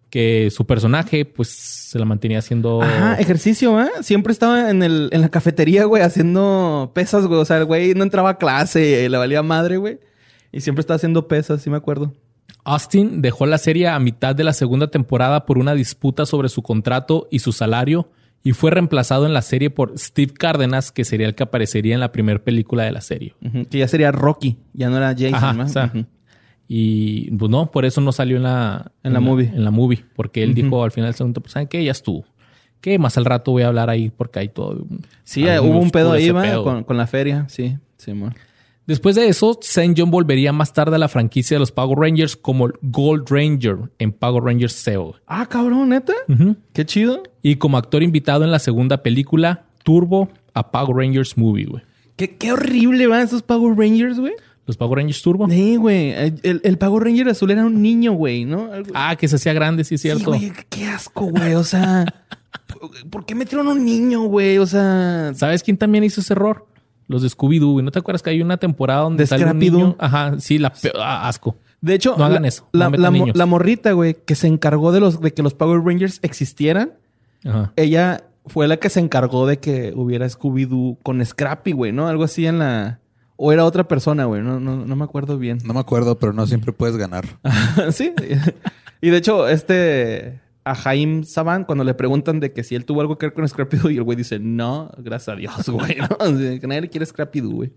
que 0.10 0.50
su 0.52 0.66
personaje 0.66 1.26
pues 1.26 1.50
se 1.50 2.00
la 2.00 2.06
mantenía 2.06 2.40
haciendo... 2.40 2.82
Ajá, 2.82 3.16
ejercicio, 3.16 3.82
¿eh? 3.82 3.90
Siempre 4.02 4.32
estaba 4.32 4.70
en, 4.70 4.84
el, 4.84 5.10
en 5.12 5.22
la 5.22 5.30
cafetería, 5.30 5.86
güey, 5.86 6.04
haciendo 6.04 6.92
pesas, 6.94 7.26
güey. 7.26 7.40
O 7.40 7.46
sea, 7.46 7.58
el 7.58 7.66
güey 7.66 7.94
no 7.94 8.04
entraba 8.04 8.32
a 8.32 8.38
clase, 8.38 9.10
le 9.10 9.18
valía 9.18 9.44
madre, 9.44 9.78
güey. 9.78 10.00
Y 10.52 10.62
siempre 10.62 10.82
estaba 10.82 10.96
haciendo 10.96 11.28
pesas, 11.28 11.62
sí 11.62 11.70
me 11.70 11.78
acuerdo. 11.78 12.14
Austin 12.64 13.22
dejó 13.22 13.46
la 13.46 13.58
serie 13.58 13.88
a 13.88 14.00
mitad 14.00 14.36
de 14.36 14.44
la 14.44 14.54
segunda 14.54 14.88
temporada 14.88 15.46
por 15.46 15.58
una 15.58 15.74
disputa 15.74 16.26
sobre 16.26 16.50
su 16.50 16.62
contrato 16.62 17.28
y 17.32 17.40
su 17.40 17.52
salario 17.52 18.10
y 18.44 18.54
fue 18.54 18.72
reemplazado 18.72 19.26
en 19.26 19.34
la 19.34 19.42
serie 19.42 19.70
por 19.70 19.98
Steve 19.98 20.34
Cárdenas, 20.34 20.92
que 20.92 21.04
sería 21.04 21.28
el 21.28 21.36
que 21.36 21.44
aparecería 21.44 21.94
en 21.94 22.00
la 22.00 22.12
primera 22.12 22.40
película 22.40 22.84
de 22.84 22.92
la 22.92 23.02
serie. 23.02 23.36
Que 23.70 23.80
ya 23.80 23.88
sería 23.88 24.12
Rocky, 24.12 24.58
ya 24.74 24.90
no 24.90 24.98
era 24.98 25.10
Jason, 25.10 25.36
Ajá, 25.36 25.54
¿no? 25.54 25.66
o 25.66 25.68
sea, 25.68 25.86
Ujú. 25.94 26.06
Y 26.68 27.32
pues 27.32 27.50
no, 27.50 27.72
por 27.72 27.86
eso 27.86 28.02
no 28.02 28.12
salió 28.12 28.38
en 28.38 28.44
la, 28.44 28.92
En 29.04 29.14
la 29.14 29.20
movie. 29.20 29.48
En 29.48 29.64
la 29.64 29.72
movie, 29.72 30.04
porque 30.16 30.44
él 30.44 30.54
dijo 30.54 30.84
al 30.84 30.92
final 30.92 31.10
del 31.10 31.16
segundo, 31.16 31.42
pues 31.42 31.54
¿saben 31.54 31.68
qué? 31.68 31.84
Ya 31.84 31.92
estuvo. 31.92 32.26
Que 32.82 33.00
más 33.00 33.18
al 33.18 33.26
rato 33.26 33.52
voy 33.52 33.64
a 33.64 33.68
hablar 33.68 33.90
ahí 33.90 34.10
porque 34.10 34.40
hay 34.40 34.50
todo. 34.50 34.86
Sí, 35.24 35.44
hubo 35.44 35.80
un 35.80 35.92
pedo 35.92 36.12
ahí, 36.12 36.32
pedo. 36.32 36.64
con, 36.64 36.84
con 36.84 36.98
la 36.98 37.08
feria. 37.08 37.46
Sí, 37.50 37.78
sí, 37.98 38.12
amor. 38.12 38.34
Después 38.86 39.16
de 39.18 39.28
eso, 39.28 39.58
St. 39.62 39.96
John 39.98 40.12
volvería 40.12 40.54
más 40.54 40.72
tarde 40.72 40.96
a 40.96 41.00
la 41.00 41.10
franquicia 41.10 41.56
de 41.56 41.60
los 41.60 41.74
Power 41.74 42.00
Rangers 42.00 42.38
como 42.38 42.70
Gold 42.82 43.30
Ranger 43.30 43.78
en 44.00 44.14
Power 44.14 44.44
Rangers 44.44 44.74
SEO. 44.74 45.16
Ah, 45.28 45.46
cabrón, 45.46 45.90
neta. 45.90 46.14
Qué 46.72 46.86
chido. 46.86 47.24
Y 47.42 47.56
como 47.56 47.78
actor 47.78 48.02
invitado 48.02 48.46
en 48.46 48.52
la 48.52 48.60
segunda 48.60 49.04
película, 49.04 49.66
Turbo, 49.84 50.30
a 50.54 50.72
Power 50.72 50.96
Rangers 50.96 51.38
Movie, 51.38 51.66
güey. 51.66 51.84
Qué, 52.16 52.38
qué 52.38 52.54
horrible 52.54 53.08
van 53.08 53.24
esos 53.24 53.42
Power 53.44 53.78
Rangers, 53.78 54.20
güey. 54.20 54.34
Los 54.68 54.78
Power 54.78 54.98
Rangers 55.00 55.22
Turbo. 55.22 55.50
Sí, 55.50 55.78
güey. 55.78 56.12
El, 56.12 56.62
el 56.64 56.78
Power 56.78 57.04
Ranger 57.06 57.30
azul 57.30 57.50
era 57.52 57.66
un 57.66 57.82
niño, 57.82 58.12
güey, 58.14 58.46
¿no? 58.46 58.70
Ah, 58.94 59.16
que 59.16 59.28
se 59.28 59.38
hacía 59.38 59.54
grande, 59.54 59.84
sí 59.84 59.96
es 59.96 60.02
Sí, 60.02 60.10
cierto. 60.10 60.26
güey, 60.32 60.52
qué 60.70 60.86
asco, 60.88 61.26
güey. 61.26 61.54
O 61.56 61.64
sea, 61.64 62.06
¿por- 62.68 62.92
¿por 63.10 63.26
qué 63.26 63.34
metieron 63.34 63.68
un 63.70 63.84
niño, 63.86 64.24
güey? 64.24 64.58
O 64.58 64.66
sea, 64.68 65.32
¿Sabes 65.36 65.64
quién 65.64 65.78
también 65.78 66.04
hizo 66.04 66.22
ese 66.22 66.34
error? 66.34 66.68
Los 67.08 67.22
de 67.22 67.30
Scooby-Doo. 67.30 67.72
güey. 67.72 67.86
¿No 67.86 67.92
te 67.92 68.00
acuerdas 68.00 68.22
que 68.22 68.30
hay 68.32 68.42
una 68.42 68.58
temporada 68.58 69.02
donde 69.04 69.24
¿De 69.24 69.28
sale 69.28 69.46
un 69.50 69.58
niño? 69.58 69.96
Ajá, 70.00 70.36
sí, 70.40 70.58
la 70.60 70.74
pe- 70.74 70.92
ah, 71.00 71.30
asco. 71.30 71.56
de 71.80 71.94
hecho, 71.96 72.16
No 72.18 72.26
hagan 72.26 72.42
la, 72.42 72.48
eso, 72.50 72.68
La, 72.74 72.90
no 72.90 72.98
la 72.98 73.32
la 73.34 73.46
morrita, 73.46 73.94
güey, 73.94 74.18
que 74.26 74.36
se 74.36 74.48
encargó 74.48 74.92
de 74.92 75.00
los 75.00 75.22
de 75.22 75.34
que 75.34 75.42
los 75.44 75.54
Power 75.54 75.82
Rangers 75.82 76.20
existieran, 76.24 76.92
Ajá. 77.46 77.72
ella 77.78 78.26
fue 78.48 78.68
la 78.68 78.76
que 78.76 78.90
se 78.90 79.00
encargó 79.00 79.48
de 79.48 79.60
que 79.60 79.94
hubiera 79.96 80.26
Scooby-Doo 80.28 80.98
con 81.04 81.26
Scrappy, 81.26 81.72
güey, 81.72 81.94
¿no? 81.94 82.10
Algo 82.10 82.26
así 82.26 82.46
en 82.46 82.60
la. 82.60 83.00
¿O 83.38 83.52
era 83.52 83.64
otra 83.66 83.88
persona, 83.88 84.26
güey? 84.26 84.42
No, 84.42 84.60
no, 84.60 84.86
no 84.86 84.96
me 84.96 85.04
acuerdo 85.04 85.38
bien. 85.38 85.60
No 85.64 85.74
me 85.74 85.80
acuerdo, 85.80 86.18
pero 86.18 86.34
no 86.34 86.46
siempre 86.48 86.74
puedes 86.74 86.98
ganar. 86.98 87.26
sí. 87.92 88.12
Y 89.00 89.10
de 89.10 89.18
hecho, 89.18 89.48
este... 89.48 90.42
A 90.64 90.76
Jaime 90.76 91.24
Saban, 91.24 91.64
cuando 91.64 91.86
le 91.86 91.94
preguntan 91.94 92.42
de 92.42 92.52
que 92.52 92.62
si 92.62 92.76
él 92.76 92.84
tuvo 92.84 93.00
algo 93.00 93.18
que 93.18 93.28
ver 93.28 93.34
con 93.34 93.48
Scrappy 93.48 93.78
Doo, 93.78 93.90
y 93.90 93.96
el 93.96 94.04
güey 94.04 94.18
dice, 94.18 94.38
no, 94.38 94.92
gracias 94.98 95.34
a 95.34 95.38
Dios, 95.38 95.70
güey. 95.70 95.96
nadie 96.62 96.82
le 96.82 96.90
quiere 96.90 97.06
Scrappy 97.06 97.40
Doo, 97.40 97.52
güey. 97.52 97.72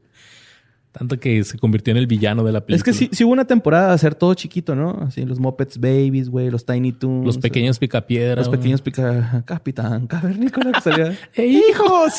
Tanto 0.91 1.21
que 1.21 1.45
se 1.45 1.57
convirtió 1.57 1.93
en 1.93 1.99
el 1.99 2.09
villano 2.09 2.43
de 2.43 2.51
la 2.51 2.67
película. 2.67 2.77
Es 2.77 2.83
que 2.83 2.93
sí, 2.93 3.09
sí 3.13 3.23
hubo 3.23 3.33
una 3.33 3.45
temporada 3.45 3.89
de 3.89 3.95
hacer 3.95 4.17
todo 4.17 4.35
chiquito, 4.35 4.75
¿no? 4.75 5.03
Así, 5.07 5.25
los 5.25 5.39
Muppets 5.39 5.79
Babies, 5.79 6.29
güey, 6.29 6.51
los 6.51 6.67
Tiny 6.67 6.91
Toons. 6.91 7.25
Los 7.25 7.39
pequeños 7.39 7.79
picapiedras. 7.79 8.49
Los 8.49 8.57
pequeños 8.57 8.83
pica... 8.83 9.45
Capitán 9.47 10.09
Cavernícola 10.09 10.73
que 10.73 10.81
salía. 10.81 11.17
¡Eh, 11.35 11.47
hijo! 11.47 12.11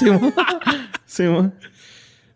Sí, 1.06 1.24
mo. 1.26 1.52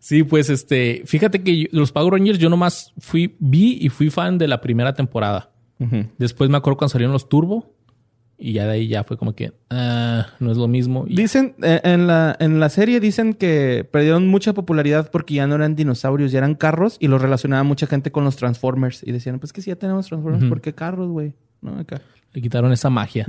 Sí, 0.06 0.22
pues 0.22 0.50
este, 0.50 1.02
fíjate 1.04 1.42
que 1.42 1.58
yo- 1.62 1.66
los 1.72 1.90
Power 1.90 2.12
Rangers 2.12 2.38
yo 2.38 2.48
nomás 2.48 2.92
fui, 2.98 3.34
vi 3.40 3.76
y 3.80 3.88
fui 3.88 4.08
fan 4.08 4.38
de 4.38 4.46
la 4.46 4.60
primera 4.60 4.94
temporada. 4.94 5.50
Después 6.16 6.48
me 6.48 6.56
acuerdo 6.58 6.76
cuando 6.76 6.90
salieron 6.92 7.12
los 7.12 7.28
Turbo 7.28 7.74
y 8.38 8.52
ya 8.52 8.66
de 8.66 8.72
ahí 8.74 8.86
ya 8.86 9.02
fue 9.02 9.16
como 9.16 9.34
que 9.34 9.52
ah, 9.70 10.28
no 10.38 10.52
es 10.52 10.56
lo 10.58 10.68
mismo. 10.68 11.06
Y- 11.08 11.16
Dicen, 11.16 11.56
eh, 11.60 11.80
en, 11.82 12.06
la, 12.06 12.36
en 12.38 12.60
la 12.60 12.68
serie 12.68 13.00
dicen 13.00 13.34
que 13.34 13.84
perdieron 13.90 14.28
mucha 14.28 14.52
popularidad 14.54 15.10
porque 15.10 15.34
ya 15.34 15.48
no 15.48 15.56
eran 15.56 15.74
dinosaurios, 15.74 16.30
ya 16.30 16.38
eran 16.38 16.54
carros 16.54 16.98
y 17.00 17.08
los 17.08 17.20
relacionaba 17.20 17.64
mucha 17.64 17.88
gente 17.88 18.12
con 18.12 18.22
los 18.22 18.36
Transformers. 18.36 19.02
Y 19.02 19.10
decían, 19.10 19.40
pues 19.40 19.52
que 19.52 19.60
si 19.60 19.70
ya 19.70 19.76
tenemos 19.76 20.06
Transformers, 20.06 20.44
Ujú. 20.44 20.50
¿por 20.50 20.60
qué 20.60 20.72
carros, 20.72 21.10
güey? 21.10 21.34
¿No? 21.62 21.80
Acá. 21.80 22.00
le 22.32 22.40
quitaron 22.42 22.70
esa 22.72 22.90
magia. 22.90 23.26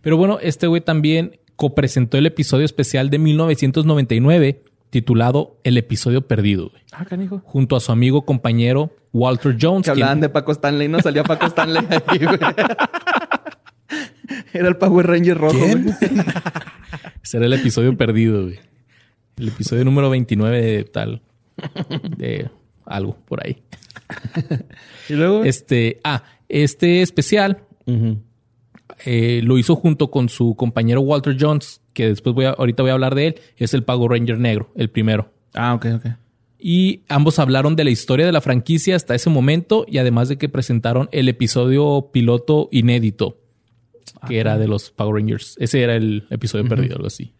Pero 0.00 0.16
bueno, 0.16 0.38
este 0.40 0.68
güey 0.68 0.80
también 0.80 1.40
copresentó 1.56 2.18
el 2.18 2.26
episodio 2.26 2.64
especial 2.66 3.10
de 3.10 3.18
1999 3.18 4.62
titulado 4.90 5.58
El 5.64 5.76
episodio 5.78 6.26
perdido, 6.26 6.70
güey, 6.70 6.82
Ah, 6.92 7.04
canijo. 7.04 7.40
junto 7.44 7.76
a 7.76 7.80
su 7.80 7.92
amigo 7.92 8.22
compañero 8.24 8.90
Walter 9.12 9.56
Jones. 9.60 9.84
Que 9.84 9.90
hablaban 9.90 10.18
quien- 10.18 10.22
de 10.22 10.28
Paco 10.30 10.52
Stanley, 10.52 10.88
¿no? 10.88 11.00
Salía 11.00 11.24
Paco 11.24 11.46
Stanley 11.46 11.86
ahí, 11.90 12.18
güey. 12.24 12.38
Era 14.52 14.68
el 14.68 14.76
Power 14.76 15.06
Ranger 15.06 15.36
rojo, 15.38 15.58
¿Quién? 15.58 15.82
güey. 15.84 15.96
Ese 17.22 17.36
era 17.36 17.46
el 17.46 17.52
episodio 17.52 17.96
perdido, 17.96 18.42
güey. 18.44 18.58
El 19.36 19.48
episodio 19.48 19.84
número 19.84 20.10
29 20.10 20.60
de 20.60 20.84
tal. 20.84 21.22
De 22.16 22.50
algo 22.86 23.16
por 23.26 23.44
ahí. 23.44 23.62
Y 25.10 25.14
luego... 25.14 25.42
Este, 25.44 26.00
ah, 26.04 26.22
este 26.50 27.00
especial 27.02 27.62
Ujú. 27.86 28.18
Eh, 29.04 29.40
lo 29.44 29.58
hizo 29.58 29.76
junto 29.76 30.10
con 30.10 30.28
su 30.28 30.54
compañero 30.56 31.00
Walter 31.00 31.36
Jones, 31.38 31.80
que 31.92 32.08
después 32.08 32.34
voy 32.34 32.46
a, 32.46 32.50
ahorita 32.50 32.82
voy 32.82 32.90
a 32.90 32.94
hablar 32.94 33.14
de 33.14 33.28
él. 33.28 33.34
Es 33.56 33.74
el 33.74 33.82
Power 33.82 34.10
Ranger 34.10 34.38
negro, 34.38 34.70
el 34.76 34.90
primero. 34.90 35.30
Ah, 35.54 35.74
ok, 35.74 35.86
ok. 35.96 36.06
Y 36.58 37.02
ambos 37.08 37.38
hablaron 37.38 37.76
de 37.76 37.84
la 37.84 37.90
historia 37.90 38.26
de 38.26 38.32
la 38.32 38.40
franquicia 38.40 38.96
hasta 38.96 39.14
ese 39.14 39.30
momento 39.30 39.84
y 39.88 39.98
además 39.98 40.28
de 40.28 40.38
que 40.38 40.48
presentaron 40.48 41.08
el 41.12 41.28
episodio 41.28 42.10
piloto 42.12 42.68
inédito, 42.72 43.38
que 44.26 44.40
era 44.40 44.58
de 44.58 44.66
los 44.66 44.90
Power 44.90 45.14
Rangers. 45.14 45.56
Ese 45.60 45.82
era 45.82 45.94
el 45.94 46.26
episodio 46.30 46.68
perdido, 46.68 46.96
algo 46.96 47.06
así. 47.06 47.32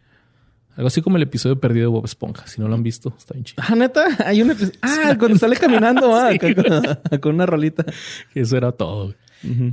Algo 0.77 0.87
así 0.87 1.03
como 1.03 1.17
el 1.17 1.25
episodio 1.25 1.59
perdido 1.59 1.87
de 1.87 1.97
Bob 1.97 2.05
Esponja. 2.05 2.47
Si 2.47 2.61
no 2.61 2.69
lo 2.69 2.75
han 2.75 2.85
visto, 2.85 3.13
está 3.19 3.35
bien 3.35 3.45
chido. 3.45 3.65
Ah, 3.67 3.75
neta, 3.75 4.07
hay 4.25 4.41
un 4.41 4.53
episodio. 4.53 4.79
Ah, 4.83 5.17
cuando 5.19 5.37
sale 5.37 5.57
caminando, 5.57 6.15
ah, 6.15 6.31
Sí, 6.33 6.39
con, 6.55 7.19
con 7.21 7.35
una 7.35 7.47
rolita. 7.47 7.85
Eso 8.33 8.57
era 8.57 8.71
todo. 8.71 9.07
güey. 9.07 9.17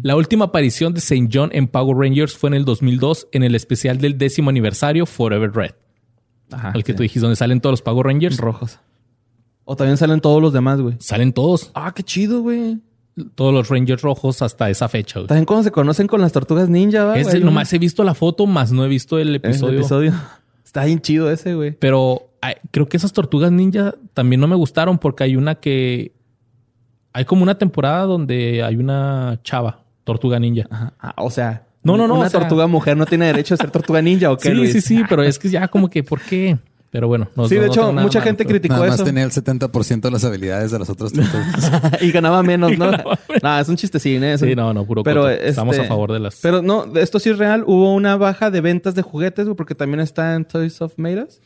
La 0.03 0.15
última 0.15 0.45
aparición 0.45 0.93
de 0.93 0.99
St. 0.99 1.27
John 1.31 1.49
en 1.53 1.67
Power 1.67 1.97
Rangers 1.97 2.37
fue 2.37 2.49
en 2.49 2.53
el 2.53 2.65
2002 2.65 3.27
en 3.31 3.43
el 3.43 3.55
especial 3.55 3.97
del 3.97 4.17
décimo 4.17 4.49
aniversario 4.49 5.05
Forever 5.05 5.51
Red. 5.51 5.71
Ajá. 6.51 6.69
al 6.69 6.83
que 6.83 6.91
sí. 6.91 6.95
tú 6.97 7.01
dijiste, 7.03 7.21
donde 7.21 7.35
salen 7.35 7.59
todos 7.59 7.73
los 7.73 7.81
Power 7.81 8.05
Rangers. 8.05 8.37
Rojos. 8.37 8.79
O 9.63 9.75
también 9.75 9.97
salen 9.97 10.21
todos 10.21 10.41
los 10.41 10.53
demás, 10.53 10.79
güey. 10.79 10.95
Salen 10.99 11.33
todos. 11.33 11.71
Ah, 11.73 11.91
qué 11.95 12.03
chido, 12.03 12.41
güey. 12.41 12.77
Todos 13.33 13.53
los 13.53 13.69
Rangers 13.69 14.01
rojos 14.01 14.41
hasta 14.41 14.69
esa 14.69 14.87
fecha. 14.87 15.19
güey. 15.19 15.27
También 15.27 15.45
cuando 15.45 15.63
se 15.63 15.71
conocen 15.71 16.05
con 16.05 16.21
las 16.21 16.31
tortugas 16.33 16.69
ninja, 16.69 17.05
güey? 17.05 17.41
nomás 17.41 17.71
he 17.73 17.79
visto 17.79 18.03
la 18.03 18.13
foto, 18.13 18.45
más 18.45 18.71
no 18.71 18.85
he 18.85 18.87
visto 18.87 19.17
el 19.17 19.29
El 19.29 19.35
episodio. 19.35 19.79
episodio. 19.79 20.13
Está 20.65 20.85
bien 20.85 20.99
chido 21.01 21.31
ese, 21.31 21.55
güey. 21.55 21.71
Pero 21.71 22.29
ay, 22.41 22.55
creo 22.71 22.87
que 22.87 22.97
esas 22.97 23.13
tortugas 23.13 23.51
ninja 23.51 23.95
también 24.13 24.41
no 24.41 24.47
me 24.47 24.55
gustaron 24.55 24.97
porque 24.99 25.23
hay 25.23 25.35
una 25.37 25.55
que. 25.55 26.11
Hay 27.15 27.23
como 27.25 27.43
una 27.43 27.57
temporada 27.57 28.03
donde 28.03 28.61
hay 28.61 28.75
una 28.75 29.39
chava, 29.43 29.79
tortuga 30.03 30.37
ninja. 30.37 30.65
Ajá. 30.69 30.93
Ah, 30.99 31.13
o 31.17 31.29
sea. 31.31 31.63
No, 31.81 31.95
no, 31.97 32.07
no, 32.07 32.15
Una 32.15 32.25
o 32.25 32.29
sea- 32.29 32.39
tortuga 32.41 32.67
mujer 32.67 32.97
no 32.97 33.05
tiene 33.05 33.27
derecho 33.27 33.53
a 33.53 33.57
ser 33.57 33.71
tortuga 33.71 34.01
ninja, 34.01 34.31
¿o 34.31 34.37
qué, 34.37 34.49
sí, 34.49 34.53
Luis? 34.55 34.71
sí, 34.73 34.81
sí, 34.81 35.03
pero 35.07 35.23
es 35.23 35.39
que 35.39 35.49
ya 35.49 35.67
como 35.69 35.89
que, 35.89 36.03
¿por 36.03 36.19
qué? 36.19 36.57
Pero 36.91 37.07
bueno, 37.07 37.27
no 37.35 37.47
Sí, 37.47 37.55
de 37.55 37.61
no 37.61 37.67
hecho, 37.67 37.91
mucha 37.93 38.21
gente 38.21 38.45
criticó 38.45 38.75
Nada 38.75 38.87
más 38.87 38.95
eso. 38.95 39.03
tenía 39.03 39.23
el 39.23 39.31
70% 39.31 40.01
de 40.01 40.11
las 40.11 40.23
habilidades 40.25 40.71
de 40.71 40.79
las 40.79 40.89
otras 40.89 41.11
tortugas. 41.13 41.71
y 42.01 42.11
ganaba 42.11 42.41
menos, 42.43 42.77
¿no? 42.77 42.85
Ganaba 42.91 43.17
menos. 43.29 43.61
es 43.61 43.69
un 43.69 43.75
chistecín, 43.75 44.23
¿eh? 44.23 44.33
Es 44.33 44.39
Sí, 44.41 44.47
un- 44.51 44.55
no, 44.55 44.73
no, 44.73 44.85
puro 44.85 45.03
Pero 45.03 45.29
este- 45.29 45.49
Estamos 45.49 45.77
a 45.79 45.83
favor 45.85 46.11
de 46.13 46.19
las. 46.19 46.39
Pero 46.41 46.61
no, 46.61 46.85
esto 46.95 47.19
sí 47.19 47.29
es 47.29 47.37
real. 47.37 47.63
Hubo 47.67 47.93
una 47.93 48.15
baja 48.17 48.49
de 48.51 48.61
ventas 48.61 48.93
de 48.95 49.01
juguetes, 49.01 49.47
porque 49.57 49.75
también 49.75 49.99
está 49.99 50.35
en 50.35 50.45
Toys 50.45 50.81
of 50.81 50.93
Made 50.97 51.23
Us. 51.23 51.39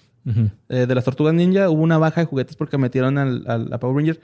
Eh, 0.70 0.86
de 0.88 0.96
las 0.96 1.04
tortugas 1.04 1.34
ninja, 1.34 1.70
hubo 1.70 1.82
una 1.82 1.98
baja 1.98 2.22
de 2.22 2.26
juguetes 2.28 2.56
porque 2.56 2.78
metieron 2.78 3.18
al, 3.18 3.44
al- 3.48 3.74
a 3.74 3.80
Power 3.80 3.96
Ranger. 3.98 4.20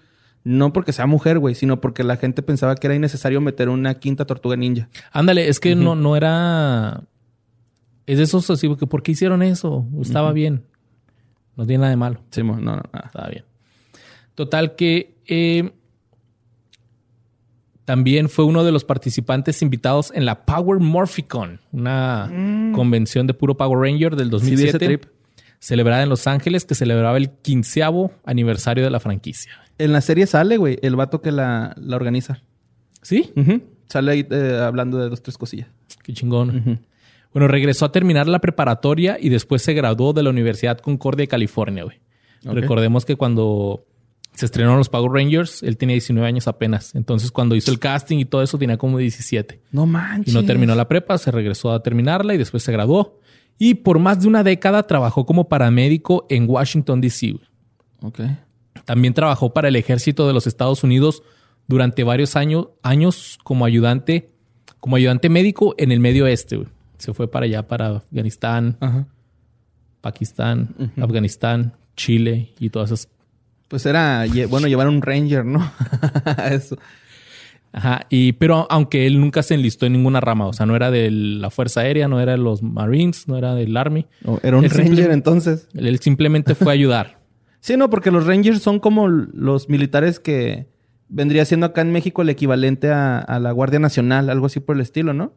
No 0.46 0.72
porque 0.72 0.94
sea 0.94 1.08
mujer, 1.08 1.40
güey, 1.40 1.56
sino 1.56 1.82
porque 1.82 2.04
la 2.04 2.18
gente 2.18 2.44
pensaba 2.44 2.76
que 2.76 2.86
era 2.86 2.96
innecesario 2.96 3.42
meter 3.42 3.68
una 3.68 3.96
quinta 3.96 4.26
tortuga 4.26 4.56
ninja. 4.56 4.88
Ándale, 5.12 5.50
es 5.50 5.60
que 5.60 5.76
no, 5.76 5.96
no 5.96 6.16
era. 6.16 7.04
Es 8.06 8.20
de 8.20 8.24
esos 8.24 8.48
así, 8.52 8.68
porque 8.70 8.86
¿por 8.86 9.02
qué 9.02 9.14
hicieron 9.14 9.42
eso? 9.42 9.86
Estaba 10.00 10.32
bien. 10.32 10.64
No 11.56 11.66
tiene 11.66 11.80
nada 11.82 11.90
de 11.90 11.98
malo. 11.98 12.20
Sí, 12.30 12.44
no, 12.44 12.58
no, 12.58 12.76
nada. 12.76 13.04
Estaba 13.08 13.28
bien. 13.28 13.44
Total 14.36 14.76
que 14.76 15.16
eh, 15.26 15.72
también 17.86 18.30
fue 18.30 18.46
uno 18.46 18.64
de 18.64 18.72
los 18.72 18.84
participantes 18.84 19.62
invitados 19.62 20.12
en 20.14 20.26
la 20.26 20.46
Power 20.46 20.80
Morphicon, 20.80 21.60
una 21.72 22.32
convención 22.74 23.28
de 23.28 23.34
puro 23.34 23.56
Power 23.58 23.80
Ranger 23.80 24.16
del 24.16 24.28
Mm. 24.28 24.40
Sí, 24.40 24.56
vi 24.56 24.64
ese 24.64 24.78
2007, 24.78 24.86
trip. 24.86 25.06
Celebrada 25.60 26.04
en 26.04 26.10
Los 26.10 26.28
Ángeles, 26.28 26.66
que 26.66 26.76
celebraba 26.76 27.18
el 27.18 27.30
quinceavo 27.30 28.12
aniversario 28.26 28.84
de 28.84 28.90
la 28.90 29.00
franquicia. 29.00 29.52
En 29.78 29.92
la 29.92 30.02
serie 30.02 30.28
sale, 30.28 30.58
güey, 30.58 30.80
el 30.82 30.96
vato 30.96 31.22
que 31.22 31.32
la, 31.32 31.76
la 31.78 31.96
organiza. 31.96 32.42
¿Sí? 33.02 33.32
Sale 33.88 34.12
ahí 34.12 34.28
eh, 34.30 34.60
hablando 34.62 34.98
de 34.98 35.10
dos, 35.10 35.22
tres 35.22 35.38
cosillas. 35.38 35.68
Qué 36.02 36.14
chingón. 36.14 36.80
Bueno, 37.34 37.48
regresó 37.48 37.86
a 37.86 37.92
terminar 37.92 38.28
la 38.28 38.40
preparatoria 38.40 39.18
y 39.20 39.30
después 39.30 39.62
se 39.62 39.74
graduó 39.74 40.14
de 40.14 40.24
la 40.24 40.30
Universidad 40.30 40.80
Concordia 40.80 41.24
de 41.24 41.28
California, 41.28 41.84
güey. 41.84 42.00
Recordemos 42.44 43.06
que 43.06 43.16
cuando 43.16 43.86
se 44.34 44.46
estrenaron 44.46 44.78
los 44.78 44.90
Power 44.90 45.12
Rangers, 45.12 45.64
él 45.64 45.78
tenía 45.78 45.94
19 45.94 46.28
años 46.28 46.48
apenas. 46.48 46.94
Entonces, 46.96 47.32
cuando 47.32 47.56
hizo 47.56 47.72
el 47.72 47.80
casting 47.80 48.18
y 48.20 48.26
todo 48.26 48.44
eso, 48.44 48.58
tenía 48.58 48.78
como 48.78 48.98
17. 48.98 49.62
No 49.72 49.86
manches. 49.86 50.34
Y 50.34 50.36
no 50.36 50.46
terminó 50.46 50.76
la 50.76 50.88
prepa, 50.88 51.18
se 51.18 51.32
regresó 51.32 51.72
a 51.72 51.82
terminarla 51.82 52.34
y 52.34 52.38
después 52.38 52.64
se 52.64 52.72
graduó. 52.72 53.20
Y 53.58 53.76
por 53.76 54.00
más 54.00 54.22
de 54.22 54.28
una 54.28 54.44
década 54.44 54.84
trabajó 54.84 55.26
como 55.26 55.48
paramédico 55.48 56.26
en 56.30 56.50
Washington, 56.50 57.02
D.C. 57.02 57.32
güey. 57.32 57.46
Ok. 58.02 58.20
También 58.84 59.14
trabajó 59.14 59.54
para 59.54 59.70
el 59.70 59.76
ejército 59.76 60.28
de 60.28 60.34
los 60.34 60.46
Estados 60.48 60.84
Unidos 60.84 61.24
durante 61.68 62.04
varios 62.04 62.36
años, 62.36 62.68
años 62.84 63.40
como 63.44 63.66
ayudante, 63.66 64.30
como 64.80 64.98
ayudante 64.98 65.30
médico 65.30 65.74
en 65.78 65.92
el 65.92 66.00
Medio 66.00 66.26
Oeste. 66.26 66.58
güey. 66.58 66.68
Se 66.98 67.14
fue 67.14 67.30
para 67.30 67.46
allá, 67.46 67.68
para 67.68 67.98
Afganistán, 67.98 68.78
Ajá. 68.80 69.08
Pakistán, 70.02 70.92
Afganistán, 71.02 71.74
Chile 71.96 72.54
y 72.60 72.70
todas 72.70 72.92
esas. 72.92 73.10
Pues 73.68 73.86
era, 73.88 74.26
bueno, 74.50 74.68
llevar 74.68 74.88
un 74.88 75.02
Ranger, 75.02 75.44
¿no? 75.44 75.72
Eso. 76.52 76.78
Ajá. 77.78 78.06
Y, 78.10 78.32
pero 78.34 78.68
aunque 78.70 79.06
él 79.06 79.20
nunca 79.20 79.44
se 79.44 79.54
enlistó 79.54 79.86
en 79.86 79.92
ninguna 79.94 80.22
rama, 80.22 80.48
o 80.48 80.54
sea, 80.54 80.66
no 80.66 80.78
era 80.78 80.92
de 80.92 81.12
la 81.12 81.50
Fuerza 81.50 81.82
Aérea, 81.82 82.08
no 82.08 82.22
era 82.22 82.32
de 82.32 82.38
los 82.38 82.64
Marines, 82.64 83.28
no 83.28 83.38
era 83.38 83.54
del 83.54 83.76
Army. 83.76 84.06
Era 84.44 84.56
un 84.58 84.64
Él 84.64 84.72
Ranger 84.72 85.12
entonces. 85.12 85.68
Él 85.74 86.00
simplemente 86.00 86.56
fue 86.56 86.70
a 86.70 86.74
ayudar. 86.74 87.20
Sí, 87.60 87.78
no, 87.78 87.90
porque 87.90 88.12
los 88.12 88.28
Rangers 88.28 88.62
son 88.62 88.80
como 88.80 89.08
los 89.08 89.70
militares 89.70 90.20
que 90.20 90.68
vendría 91.10 91.46
siendo 91.46 91.66
acá 91.66 91.82
en 91.82 91.92
México 91.92 92.22
el 92.22 92.30
equivalente 92.30 92.92
a, 92.92 93.18
a 93.18 93.40
la 93.40 93.52
Guardia 93.52 93.80
Nacional, 93.80 94.30
algo 94.30 94.46
así 94.46 94.60
por 94.60 94.76
el 94.76 94.84
estilo, 94.84 95.14
¿no? 95.16 95.34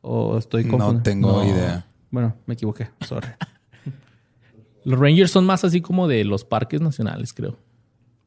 O 0.00 0.36
estoy 0.36 0.64
confundiendo. 0.64 0.98
No 0.98 1.02
tengo 1.04 1.44
No. 1.44 1.48
idea. 1.48 1.86
Bueno, 2.10 2.34
me 2.46 2.54
equivoqué. 2.54 2.88
Sorry. 3.02 3.28
Los 4.84 4.98
Rangers 4.98 5.30
son 5.30 5.46
más 5.46 5.64
así 5.64 5.80
como 5.80 6.08
de 6.08 6.24
los 6.24 6.44
parques 6.44 6.80
nacionales, 6.80 7.32
creo. 7.32 7.56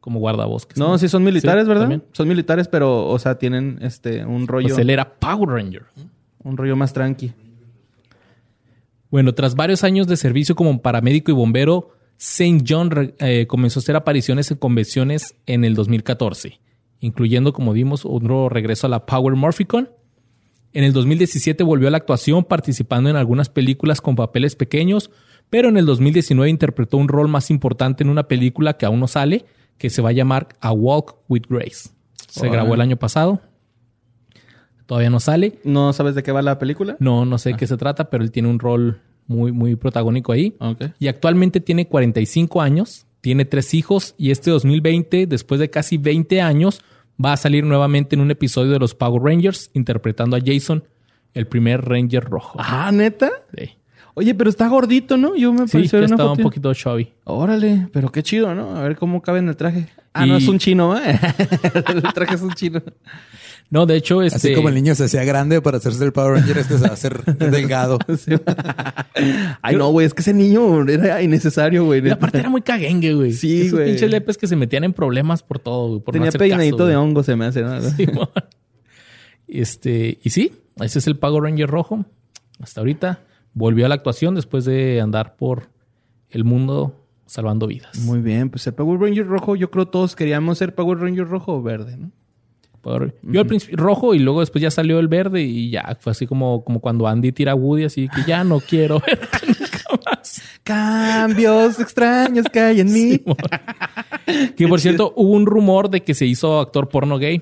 Como 0.07 0.19
guardabosques. 0.19 0.77
No, 0.77 0.97
sí 0.97 1.09
son 1.09 1.21
militares, 1.25 1.65
Sí, 1.65 1.67
¿verdad? 1.67 1.81
también. 1.81 2.03
Son 2.13 2.29
militares, 2.29 2.69
pero, 2.69 3.09
o 3.09 3.19
sea, 3.19 3.37
tienen 3.37 3.77
este 3.81 4.23
un 4.23 4.47
rollo, 4.47 4.69
Pues 4.69 4.77
él 4.77 4.89
era 4.89 5.15
Power 5.19 5.49
Ranger. 5.49 5.83
un 6.45 6.55
rollo 6.55 6.77
más 6.77 6.93
tranqui. 6.93 7.33
Bueno, 9.11 9.33
tras 9.33 9.55
varios 9.55 9.83
años 9.83 10.07
de 10.07 10.15
servicio 10.15 10.55
como 10.55 10.81
paramédico 10.81 11.29
y 11.29 11.33
bombero, 11.33 11.89
St. 12.17 12.63
John 12.65 13.13
eh, 13.19 13.47
comenzó 13.47 13.79
a 13.79 13.81
hacer 13.81 13.97
apariciones 13.97 14.49
en 14.49 14.55
convenciones 14.55 15.35
en 15.45 15.65
el 15.65 15.75
2014, 15.75 16.61
incluyendo, 17.01 17.51
como 17.51 17.73
vimos, 17.73 18.05
otro 18.05 18.47
regreso 18.47 18.87
a 18.87 18.89
la 18.89 19.05
Power 19.05 19.35
Morphicon. 19.35 19.89
En 20.71 20.85
el 20.85 20.93
2017 20.93 21.65
volvió 21.65 21.89
a 21.89 21.91
la 21.91 21.97
actuación 21.97 22.45
participando 22.45 23.09
en 23.09 23.17
algunas 23.17 23.49
películas 23.49 23.99
con 23.99 24.15
papeles 24.15 24.55
pequeños, 24.55 25.11
pero 25.49 25.67
en 25.67 25.75
el 25.75 25.85
2019 25.85 26.49
interpretó 26.49 26.95
un 26.95 27.09
rol 27.09 27.27
más 27.27 27.51
importante 27.51 28.05
en 28.05 28.09
una 28.09 28.29
película 28.29 28.77
que 28.77 28.85
aún 28.85 29.01
no 29.01 29.09
sale, 29.09 29.43
que 29.77 29.89
se 29.89 30.01
va 30.01 30.09
a 30.09 30.13
llamar 30.13 30.49
A 30.59 30.71
Walk 30.71 31.17
with 31.27 31.43
Grace. 31.49 31.89
Se 32.27 32.49
grabó 32.49 32.75
el 32.75 32.81
año 32.81 32.97
pasado. 32.97 33.41
Todavía 34.85 35.09
no 35.09 35.19
sale. 35.19 35.59
¿No 35.63 35.91
sabes 35.93 36.15
de 36.15 36.23
qué 36.23 36.31
va 36.31 36.41
la 36.41 36.59
película? 36.59 36.95
No, 36.99 37.25
no 37.25 37.37
sé 37.37 37.49
de 37.49 37.57
qué 37.57 37.67
se 37.67 37.77
trata, 37.77 38.09
pero 38.09 38.23
él 38.23 38.31
tiene 38.31 38.49
un 38.49 38.59
rol 38.59 39.01
muy, 39.27 39.51
muy 39.51 39.75
protagónico 39.75 40.31
ahí. 40.31 40.55
Ok. 40.59 40.85
Y 40.99 41.07
actualmente 41.07 41.59
tiene 41.59 41.87
45 41.87 42.61
años, 42.61 43.05
tiene 43.21 43.45
tres 43.45 43.73
hijos 43.73 44.15
y 44.17 44.31
este 44.31 44.49
2020, 44.49 45.27
después 45.27 45.59
de 45.59 45.69
casi 45.69 45.97
20 45.97 46.41
años, 46.41 46.81
va 47.23 47.33
a 47.33 47.37
salir 47.37 47.65
nuevamente 47.65 48.15
en 48.15 48.21
un 48.21 48.31
episodio 48.31 48.71
de 48.71 48.79
los 48.79 48.95
Power 48.95 49.21
Rangers 49.21 49.71
interpretando 49.73 50.37
a 50.37 50.39
Jason, 50.43 50.83
el 51.33 51.47
primer 51.47 51.83
Ranger 51.83 52.23
rojo. 52.23 52.57
Ah, 52.61 52.91
¿neta? 52.93 53.29
Sí, 53.57 53.71
Oye, 54.19 54.33
pero 54.33 54.49
está 54.49 54.67
gordito, 54.67 55.15
¿no? 55.15 55.35
Yo 55.35 55.53
me 55.53 55.67
sí 55.67 55.73
pareció 55.77 55.99
ya 55.99 56.05
una 56.07 56.15
estaba 56.15 56.31
un 56.31 56.39
poquito 56.39 56.73
chubby. 56.73 57.13
Órale, 57.23 57.87
pero 57.93 58.11
qué 58.11 58.23
chido, 58.23 58.55
¿no? 58.55 58.75
A 58.75 58.81
ver 58.81 58.95
cómo 58.95 59.21
cabe 59.21 59.37
en 59.37 59.47
el 59.49 59.55
traje. 59.55 59.89
Ah, 60.11 60.25
Y- 60.25 60.29
no, 60.31 60.37
es 60.37 60.47
un 60.47 60.57
chino, 60.57 60.97
¿eh? 60.97 61.19
el 61.93 62.13
traje 62.13 62.33
es 62.33 62.41
un 62.41 62.51
chino. 62.53 62.81
No, 63.69 63.85
de 63.85 63.95
hecho, 63.95 64.23
este... 64.23 64.37
Así 64.37 64.55
como 64.55 64.69
el 64.69 64.73
niño 64.73 64.95
se 64.95 65.03
hacía 65.03 65.23
grande 65.23 65.61
para 65.61 65.77
hacerse 65.77 66.03
el 66.03 66.13
Power 66.13 66.33
Ranger, 66.39 66.57
este 66.57 66.79
se 66.79 66.83
va 66.85 66.89
a 66.89 66.93
hacer 66.93 67.23
delgado. 67.37 67.99
Sí. 68.17 68.31
Ay, 69.61 69.75
no, 69.75 69.89
güey, 69.91 70.07
es 70.07 70.15
que 70.15 70.21
ese 70.21 70.33
niño 70.33 70.87
era 70.89 71.21
innecesario, 71.21 71.85
güey. 71.85 72.03
Y 72.03 72.09
aparte 72.09 72.39
era 72.39 72.49
muy 72.49 72.63
caguengue, 72.63 73.13
güey. 73.13 73.33
Sí, 73.33 73.61
Esos 73.67 73.73
güey. 73.73 73.85
pinches 73.91 74.09
lepes 74.09 74.37
que 74.39 74.47
se 74.47 74.55
metían 74.55 74.83
en 74.83 74.93
problemas 74.93 75.43
por 75.43 75.59
todo, 75.59 75.89
güey. 75.89 75.99
Por 75.99 76.13
no 76.15 76.19
Tenía 76.19 76.29
hacer 76.29 76.39
peinadito 76.39 76.77
caso, 76.77 76.87
de 76.87 76.95
hongo, 76.95 77.21
se 77.21 77.35
me 77.35 77.45
hace, 77.45 77.61
¿no? 77.61 77.79
Simón. 77.81 78.29
Este, 79.47 80.17
y 80.23 80.29
sí, 80.31 80.53
ese 80.77 80.97
es 80.97 81.05
el 81.05 81.17
Power 81.17 81.43
Ranger 81.43 81.69
rojo. 81.69 82.03
Hasta 82.59 82.81
ahorita 82.81 83.19
volvió 83.57 83.85
a 83.85 83.89
la 83.89 83.95
actuación 83.95 84.35
después 84.35 84.65
de 84.65 85.01
andar 85.01 85.35
por 85.35 85.69
el 86.29 86.43
mundo 86.43 87.03
salvando 87.25 87.67
vidas. 87.67 87.97
Muy 87.99 88.19
bien, 88.21 88.49
pues 88.49 88.65
el 88.67 88.73
Power 88.73 88.99
Ranger 88.99 89.25
rojo, 89.27 89.55
yo 89.55 89.69
creo 89.71 89.87
todos 89.87 90.15
queríamos 90.15 90.57
ser 90.59 90.75
Power 90.75 90.99
Ranger 90.99 91.27
rojo 91.27 91.53
o 91.55 91.61
verde, 91.61 91.97
¿no? 91.97 92.11
Power- 92.81 93.15
Yo 93.23 93.41
al 93.41 93.47
principio 93.47 93.75
rojo 93.77 94.13
y 94.13 94.19
luego 94.19 94.39
después 94.39 94.61
ya 94.61 94.71
salió 94.71 94.99
el 94.99 95.07
verde 95.07 95.41
y 95.41 95.71
ya 95.71 95.97
fue 95.99 96.11
así 96.11 96.25
como, 96.27 96.63
como 96.63 96.79
cuando 96.79 97.07
Andy 97.07 97.31
tira 97.33 97.51
a 97.53 97.55
Woody, 97.55 97.83
así 97.85 98.07
que 98.07 98.21
ya 98.25 98.43
no 98.43 98.59
quiero 98.61 99.01
nunca 99.47 100.01
más. 100.05 100.41
Cambios 100.63 101.79
extraños 101.79 102.45
que 102.51 102.59
hay 102.59 102.79
en 102.81 102.93
mí. 102.93 103.19
Que 104.55 104.67
por 104.67 104.79
cierto, 104.79 105.13
hubo 105.17 105.31
un 105.31 105.45
rumor 105.45 105.89
de 105.89 106.01
que 106.03 106.13
se 106.13 106.25
hizo 106.25 106.59
actor 106.59 106.87
porno 106.89 107.17
gay. 107.17 107.41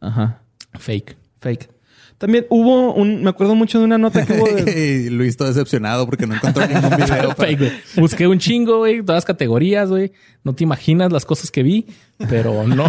Ajá. 0.00 0.42
Fake. 0.74 1.16
Fake. 1.38 1.70
También 2.18 2.46
hubo 2.48 2.94
un, 2.94 3.22
me 3.22 3.30
acuerdo 3.30 3.54
mucho 3.54 3.78
de 3.78 3.84
una 3.84 3.98
nota 3.98 4.24
que 4.24 4.34
hubo 4.34 4.46
de, 4.46 5.06
y 5.06 5.10
Luis 5.10 5.36
todo 5.36 5.48
decepcionado 5.48 6.06
porque 6.06 6.26
no 6.26 6.34
encontró 6.34 6.66
ningún 6.66 6.90
video. 6.96 7.34
para-. 7.34 7.72
Busqué 7.96 8.26
un 8.26 8.38
chingo, 8.38 8.78
güey, 8.78 9.00
todas 9.02 9.16
las 9.18 9.24
categorías, 9.24 9.88
güey. 9.90 10.12
No 10.44 10.54
te 10.54 10.62
imaginas 10.62 11.10
las 11.10 11.24
cosas 11.24 11.50
que 11.50 11.62
vi, 11.62 11.86
pero 12.28 12.66
no. 12.68 12.84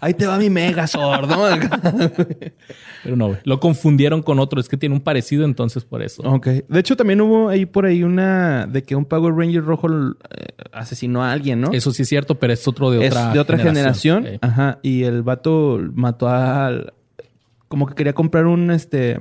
ahí 0.00 0.14
te 0.14 0.26
va 0.26 0.38
mi 0.38 0.50
Megazord, 0.50 1.28
¿no? 1.28 1.44
Pero 3.04 3.16
no, 3.16 3.28
güey. 3.28 3.38
Lo 3.44 3.60
confundieron 3.60 4.22
con 4.22 4.38
otro. 4.38 4.60
Es 4.60 4.68
que 4.68 4.76
tiene 4.76 4.94
un 4.94 5.00
parecido, 5.02 5.44
entonces 5.44 5.84
por 5.84 6.02
eso. 6.02 6.22
ok. 6.22 6.46
De 6.46 6.80
hecho, 6.80 6.96
también 6.96 7.20
hubo 7.20 7.48
ahí 7.48 7.66
por 7.66 7.84
ahí 7.86 8.02
una 8.02 8.66
de 8.66 8.82
que 8.82 8.96
un 8.96 9.04
Power 9.04 9.34
Ranger 9.34 9.62
rojo 9.64 9.88
eh, 9.88 10.46
asesinó 10.72 11.22
a 11.22 11.32
alguien, 11.32 11.60
¿no? 11.60 11.72
Eso 11.72 11.90
sí 11.92 12.02
es 12.02 12.08
cierto, 12.08 12.36
pero 12.36 12.52
es 12.52 12.66
otro 12.66 12.90
de 12.90 13.04
es 13.04 13.12
otra 13.12 13.32
de 13.32 13.40
otra 13.40 13.58
generación. 13.58 14.26
Ajá. 14.40 14.78
Y 14.82 15.04
el 15.04 15.22
vato 15.22 15.80
mató 15.94 16.28
al. 16.28 16.92
Como 17.74 17.86
que 17.88 17.94
quería 17.96 18.12
comprar 18.12 18.46
un 18.46 18.70
este. 18.70 19.18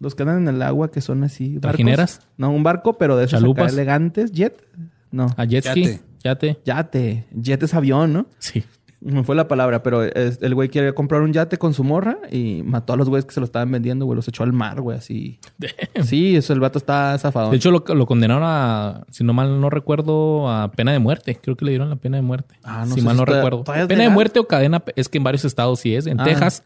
Los 0.00 0.16
que 0.16 0.24
andan 0.24 0.48
en 0.48 0.48
el 0.56 0.62
agua 0.62 0.90
que 0.90 1.00
son 1.00 1.22
así. 1.22 1.50
barcos. 1.50 1.60
¿Trajineras? 1.62 2.20
No, 2.36 2.50
un 2.50 2.64
barco, 2.64 2.98
pero 2.98 3.16
de 3.16 3.26
esos 3.26 3.44
acá 3.44 3.66
elegantes. 3.66 4.32
¿Jet? 4.32 4.66
No. 5.12 5.28
A 5.36 5.44
jet 5.44 5.64
ski. 5.64 5.82
Yate. 5.84 6.00
Yate. 6.24 6.58
Yate. 6.64 7.26
Jet 7.40 7.62
es 7.62 7.72
avión, 7.72 8.12
¿no? 8.12 8.26
Sí. 8.40 8.64
Me 9.00 9.22
fue 9.22 9.36
la 9.36 9.46
palabra, 9.46 9.84
pero 9.84 10.02
el 10.02 10.54
güey 10.56 10.70
quería 10.70 10.92
comprar 10.92 11.20
un 11.22 11.32
yate 11.32 11.56
con 11.56 11.72
su 11.74 11.84
morra 11.84 12.16
y 12.32 12.62
mató 12.64 12.94
a 12.94 12.96
los 12.96 13.08
güeyes 13.08 13.24
que 13.26 13.32
se 13.34 13.38
lo 13.40 13.44
estaban 13.46 13.70
vendiendo, 13.70 14.06
güey. 14.06 14.16
Los 14.16 14.26
echó 14.26 14.42
al 14.42 14.52
mar, 14.52 14.80
güey, 14.80 14.98
así. 14.98 15.38
Sí, 16.02 16.34
eso, 16.34 16.52
el 16.54 16.58
vato 16.60 16.78
está 16.78 17.16
zafado. 17.18 17.50
De 17.50 17.56
hecho, 17.58 17.70
lo, 17.70 17.84
lo 17.86 18.06
condenaron 18.06 18.42
a, 18.44 19.04
si 19.10 19.22
no 19.22 19.32
mal 19.34 19.60
no 19.60 19.70
recuerdo, 19.70 20.50
a 20.50 20.72
pena 20.72 20.90
de 20.92 20.98
muerte. 20.98 21.38
Creo 21.40 21.54
que 21.54 21.64
le 21.66 21.70
dieron 21.70 21.90
la 21.90 21.96
pena 21.96 22.16
de 22.16 22.22
muerte. 22.22 22.56
Ah, 22.64 22.84
no 22.88 22.94
si 22.96 23.00
sé 23.00 23.06
mal 23.06 23.14
si 23.14 23.20
no 23.20 23.24
recuerdo. 23.26 23.62
Pena 23.64 24.02
de 24.04 24.08
muerte 24.10 24.40
o 24.40 24.48
cadena, 24.48 24.82
es 24.96 25.08
que 25.08 25.18
en 25.18 25.24
varios 25.24 25.44
estados 25.44 25.78
sí 25.80 25.94
es. 25.94 26.06
En 26.06 26.18
Ah. 26.18 26.24
Texas, 26.24 26.62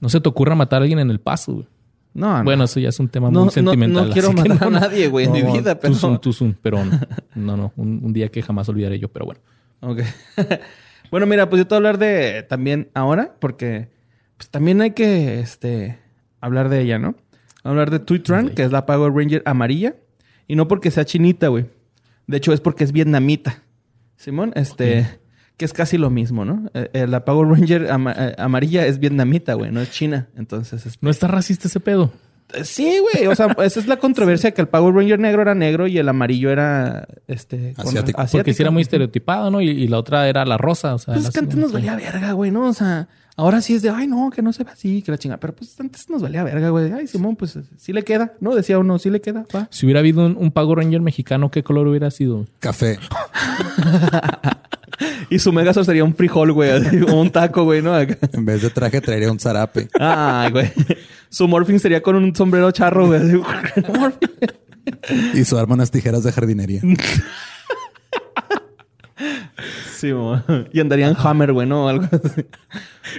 no 0.00 0.08
se 0.08 0.20
te 0.20 0.28
ocurra 0.28 0.54
matar 0.54 0.80
a 0.80 0.82
alguien 0.82 0.98
en 0.98 1.10
el 1.10 1.20
paso, 1.20 1.52
güey. 1.54 1.66
no, 2.14 2.38
no. 2.38 2.44
Bueno, 2.44 2.64
eso 2.64 2.80
ya 2.80 2.88
es 2.88 2.98
un 2.98 3.08
tema 3.08 3.30
No, 3.30 3.44
muy 3.44 3.50
sentimental. 3.52 4.08
no 4.08 4.12
quiero 4.12 4.32
matar 4.32 4.64
a 4.68 4.70
nadie, 4.70 5.08
güey, 5.08 5.26
en 5.26 5.32
mi 5.32 5.42
vida, 5.42 5.78
pero- 5.78 5.94
soon, 5.94 6.20
too 6.20 6.32
soon, 6.32 6.56
pero 6.60 6.84
no, 6.84 6.98
no, 7.34 7.56
no. 7.56 7.72
Un, 7.76 8.00
un 8.02 8.12
día 8.12 8.28
que 8.28 8.42
jamás 8.42 8.68
olvidaré 8.68 8.98
yo, 8.98 9.08
pero 9.08 9.26
bueno. 9.26 9.40
Ok. 9.80 10.00
bueno, 11.10 11.26
mira, 11.26 11.48
pues 11.48 11.60
yo 11.60 11.66
te 11.66 11.74
voy 11.74 11.76
a 11.76 11.78
hablar 11.78 11.98
de 11.98 12.42
también 12.48 12.88
ahora, 12.94 13.34
porque 13.38 13.88
pues 14.36 14.48
también 14.50 14.80
hay 14.80 14.92
que 14.92 15.40
este, 15.40 15.98
hablar 16.40 16.68
de 16.68 16.80
ella, 16.80 16.98
¿no? 16.98 17.14
Hablar 17.62 17.90
de 17.90 17.98
Tuitran, 17.98 18.48
que 18.50 18.62
es 18.64 18.72
la 18.72 18.86
Power 18.86 19.12
Ranger 19.12 19.42
amarilla. 19.44 19.96
Y 20.48 20.56
no 20.56 20.66
porque 20.66 20.90
sea 20.90 21.04
chinita, 21.04 21.48
güey. 21.48 21.66
De 22.26 22.38
hecho, 22.38 22.52
es 22.52 22.60
porque 22.60 22.84
es 22.84 22.92
vietnamita. 22.92 23.62
Simón, 24.16 24.52
este, 24.56 25.19
que 25.60 25.66
es 25.66 25.74
casi 25.74 25.98
lo 25.98 26.08
mismo, 26.08 26.46
¿no? 26.46 26.70
Eh, 26.72 27.06
la 27.06 27.22
Power 27.26 27.46
Ranger 27.46 27.90
ama- 27.92 28.14
eh, 28.16 28.34
amarilla 28.38 28.86
es 28.86 28.98
vietnamita, 28.98 29.52
güey, 29.52 29.70
no 29.70 29.82
es 29.82 29.90
china. 29.90 30.28
Entonces, 30.34 30.86
este, 30.86 30.98
¿No 31.02 31.10
está 31.10 31.26
racista 31.28 31.68
ese 31.68 31.80
pedo? 31.80 32.10
eh, 32.54 32.64
Sí, 32.64 32.96
güey. 32.98 33.26
O 33.26 33.34
sea, 33.34 33.48
esa 33.62 33.78
es 33.78 33.86
la 33.86 33.98
controversia 33.98 34.52
que 34.52 34.62
el 34.62 34.68
Power 34.68 34.94
Ranger 34.94 35.18
negro 35.20 35.42
era 35.42 35.54
negro 35.54 35.86
y 35.86 35.98
el 35.98 36.08
amarillo 36.08 36.48
era 36.50 37.06
este 37.28 37.74
con- 37.74 37.88
Asiático. 37.88 38.24
Porque 38.32 38.54
si 38.54 38.62
era 38.62 38.70
muy 38.70 38.80
estereotipado, 38.80 39.50
¿no? 39.50 39.60
Y, 39.60 39.68
y 39.68 39.86
la 39.88 39.98
otra 39.98 40.26
era 40.30 40.46
la 40.46 40.56
rosa. 40.56 40.94
O 40.94 40.98
sea, 40.98 41.12
Pues 41.12 41.26
es 41.26 41.30
que 41.34 41.40
antes 41.40 41.56
nos 41.58 41.72
valía 41.72 41.94
verga, 41.94 42.32
güey, 42.32 42.50
¿no? 42.50 42.66
O 42.66 42.72
sea, 42.72 43.08
ahora 43.36 43.60
sí 43.60 43.74
es 43.74 43.82
de, 43.82 43.90
ay, 43.90 44.06
no, 44.06 44.30
que 44.30 44.40
no 44.40 44.54
se 44.54 44.64
ve 44.64 44.70
así, 44.70 45.02
que 45.02 45.10
la 45.12 45.18
chinga. 45.18 45.36
Pero 45.36 45.54
pues 45.54 45.78
antes 45.78 46.08
nos 46.08 46.22
valía 46.22 46.42
verga, 46.42 46.70
güey. 46.70 46.90
Ay, 46.90 47.06
Simón, 47.06 47.36
pues 47.36 47.58
sí 47.76 47.92
le 47.92 48.02
queda, 48.02 48.32
¿no? 48.40 48.54
Decía 48.54 48.78
uno, 48.78 48.98
sí 48.98 49.10
le 49.10 49.20
queda, 49.20 49.44
va. 49.54 49.68
Si 49.70 49.84
hubiera 49.84 50.00
habido 50.00 50.24
un, 50.24 50.38
un 50.38 50.50
Power 50.52 50.78
Ranger 50.78 51.02
mexicano, 51.02 51.50
¿qué 51.50 51.62
color 51.62 51.86
hubiera 51.86 52.10
sido? 52.10 52.46
Café. 52.60 52.98
Y 55.30 55.38
su 55.38 55.52
Megazord 55.52 55.86
sería 55.86 56.04
un 56.04 56.14
frijol, 56.14 56.52
güey, 56.52 56.70
un 57.12 57.30
taco, 57.30 57.64
güey, 57.64 57.82
¿no? 57.82 57.94
Acá. 57.94 58.16
En 58.32 58.44
vez 58.44 58.62
de 58.62 58.70
traje 58.70 59.00
traería 59.00 59.30
un 59.30 59.38
zarape. 59.38 59.88
Ay, 59.98 60.50
güey. 60.50 60.72
Su 61.28 61.46
Morphin 61.48 61.78
sería 61.78 62.02
con 62.02 62.16
un 62.16 62.34
sombrero 62.34 62.70
charro, 62.70 63.06
güey. 63.06 63.20
Y 65.34 65.44
su 65.44 65.58
arma 65.58 65.74
unas 65.74 65.90
tijeras 65.90 66.24
de 66.24 66.32
jardinería. 66.32 66.80
Sí, 69.92 70.12
mo. 70.12 70.42
Y 70.72 70.80
andaría 70.80 71.06
en 71.06 71.14
Hammer, 71.16 71.52
güey, 71.52 71.68
¿no? 71.68 71.88
Algo 71.88 72.06
así. 72.10 72.46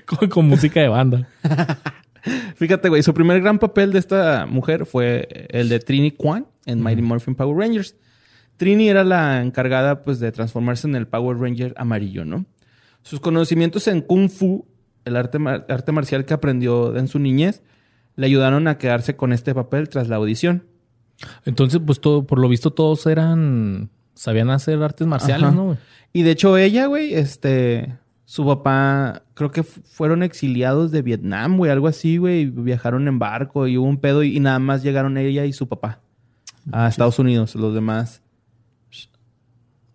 con, 0.05 0.27
con 0.27 0.47
música 0.47 0.81
de 0.81 0.87
banda. 0.87 1.29
Fíjate, 2.55 2.89
güey, 2.89 3.03
su 3.03 3.13
primer 3.13 3.39
gran 3.41 3.59
papel 3.59 3.93
de 3.93 3.99
esta 3.99 4.47
mujer 4.47 4.85
fue 4.85 5.47
el 5.49 5.69
de 5.69 5.79
Trini 5.79 6.11
Kwan 6.11 6.47
en 6.65 6.81
Mighty 6.81 7.03
Morphin 7.03 7.35
Power 7.35 7.55
Rangers. 7.55 7.95
Trini 8.61 8.89
era 8.89 9.03
la 9.03 9.41
encargada, 9.41 10.03
pues, 10.03 10.19
de 10.19 10.31
transformarse 10.31 10.87
en 10.87 10.93
el 10.95 11.07
Power 11.07 11.35
Ranger 11.39 11.73
amarillo, 11.77 12.25
¿no? 12.25 12.45
Sus 13.01 13.19
conocimientos 13.19 13.87
en 13.87 14.01
Kung 14.01 14.29
Fu, 14.29 14.67
el 15.03 15.15
arte, 15.15 15.39
mar- 15.39 15.65
arte 15.67 15.91
marcial 15.91 16.25
que 16.25 16.35
aprendió 16.35 16.95
en 16.95 17.07
su 17.07 17.17
niñez, 17.17 17.63
le 18.15 18.27
ayudaron 18.27 18.67
a 18.67 18.77
quedarse 18.77 19.15
con 19.15 19.33
este 19.33 19.55
papel 19.55 19.89
tras 19.89 20.09
la 20.09 20.17
audición. 20.17 20.65
Entonces, 21.43 21.81
pues 21.83 21.99
todo, 22.01 22.27
por 22.27 22.37
lo 22.37 22.47
visto, 22.47 22.71
todos 22.71 23.07
eran. 23.07 23.89
Sabían 24.13 24.51
hacer 24.51 24.79
artes 24.83 25.07
marciales, 25.07 25.47
Ajá. 25.47 25.55
¿no? 25.55 25.77
Y 26.13 26.21
de 26.21 26.29
hecho, 26.29 26.55
ella, 26.57 26.85
güey, 26.85 27.15
este. 27.15 27.95
Su 28.25 28.45
papá, 28.45 29.23
creo 29.33 29.49
que 29.51 29.63
fu- 29.63 29.81
fueron 29.83 30.21
exiliados 30.21 30.91
de 30.91 31.01
Vietnam, 31.01 31.57
güey, 31.57 31.71
algo 31.71 31.87
así, 31.87 32.17
güey. 32.17 32.45
Viajaron 32.45 33.07
en 33.07 33.17
barco 33.17 33.65
y 33.67 33.77
hubo 33.79 33.87
un 33.87 33.97
pedo 33.97 34.21
y, 34.23 34.37
y 34.37 34.39
nada 34.39 34.59
más 34.59 34.83
llegaron 34.83 35.17
ella 35.17 35.45
y 35.45 35.51
su 35.53 35.67
papá 35.67 35.99
a 36.71 36.87
Estados 36.87 37.17
Unidos. 37.17 37.55
Los 37.55 37.73
demás 37.73 38.21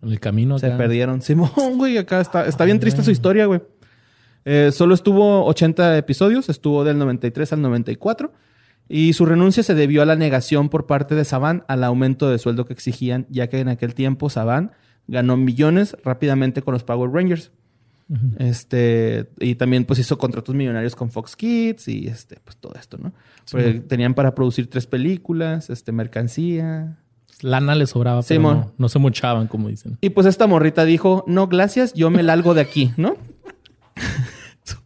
En 0.01 0.11
el 0.11 0.19
camino. 0.19 0.59
se 0.59 0.67
acá. 0.67 0.77
perdieron. 0.77 1.21
Simón, 1.21 1.51
güey, 1.77 1.97
acá 1.97 2.21
está, 2.21 2.45
está 2.45 2.65
bien 2.65 2.79
triste 2.79 3.03
su 3.03 3.11
historia, 3.11 3.45
güey. 3.45 3.61
Eh, 4.45 4.71
solo 4.71 4.93
estuvo 4.93 5.45
80 5.45 5.97
episodios, 5.97 6.49
estuvo 6.49 6.83
del 6.83 6.97
93 6.97 7.53
al 7.53 7.61
94. 7.61 8.31
Y 8.89 9.13
su 9.13 9.25
renuncia 9.25 9.63
se 9.63 9.75
debió 9.75 10.01
a 10.01 10.05
la 10.05 10.15
negación 10.15 10.69
por 10.69 10.87
parte 10.87 11.15
de 11.15 11.25
Saban 11.25 11.65
al 11.67 11.83
aumento 11.83 12.29
de 12.29 12.37
sueldo 12.37 12.65
que 12.65 12.73
exigían, 12.73 13.25
ya 13.29 13.47
que 13.47 13.59
en 13.59 13.67
aquel 13.67 13.93
tiempo 13.93 14.29
Saban 14.29 14.71
ganó 15.07 15.35
millones 15.35 15.97
rápidamente 16.03 16.61
con 16.61 16.73
los 16.73 16.83
Power 16.83 17.11
Rangers. 17.11 17.51
Este, 18.39 19.29
y 19.37 19.55
también 19.55 19.83
pues 19.83 19.99
hizo 19.99 20.17
contratos 20.17 20.55
millonarios 20.55 20.95
con 20.95 21.11
Fox 21.11 21.35
Kids 21.35 21.89
y 21.89 22.07
este, 22.07 22.37
pues 22.41 22.55
todo 22.55 22.73
esto, 22.79 22.97
¿no? 22.97 23.11
Tenían 23.89 24.13
para 24.13 24.33
producir 24.33 24.69
tres 24.69 24.87
películas, 24.87 25.69
este, 25.69 25.91
mercancía. 25.91 26.97
Lana 27.41 27.75
le 27.75 27.85
sobraba, 27.85 28.21
pero 28.23 28.41
no, 28.41 28.73
no 28.77 28.89
se 28.89 28.99
mochaban, 28.99 29.47
como 29.47 29.69
dicen. 29.69 29.97
Y 30.01 30.09
pues 30.09 30.25
esta 30.25 30.47
morrita 30.47 30.85
dijo, 30.85 31.23
no, 31.27 31.47
gracias, 31.47 31.93
yo 31.93 32.09
me 32.09 32.23
largo 32.23 32.53
de 32.53 32.61
aquí, 32.61 32.91
¿no? 32.97 33.15
su, 34.63 34.77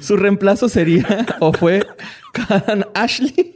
su 0.00 0.16
reemplazo 0.16 0.68
sería, 0.68 1.26
o 1.40 1.52
fue, 1.52 1.86
Karen 2.32 2.86
Ashley. 2.94 3.54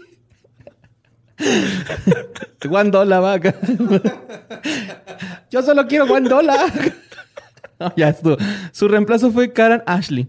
Guandola, 2.64 3.20
vaca. 3.20 3.54
yo 5.50 5.62
solo 5.62 5.86
quiero 5.86 6.06
Guandola. 6.06 6.56
No, 7.78 7.92
ya 7.96 8.08
estuvo. 8.08 8.36
Su 8.72 8.88
reemplazo 8.88 9.30
fue 9.30 9.52
Karen 9.52 9.82
Ashley. 9.86 10.28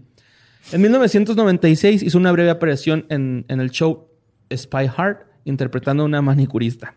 En 0.72 0.82
1996 0.82 2.02
hizo 2.02 2.16
una 2.16 2.30
breve 2.32 2.50
aparición 2.50 3.06
en, 3.08 3.44
en 3.48 3.60
el 3.60 3.70
show 3.70 4.08
Spy 4.54 4.88
Heart, 4.88 5.26
interpretando 5.44 6.04
a 6.04 6.06
una 6.06 6.22
manicurista. 6.22 6.94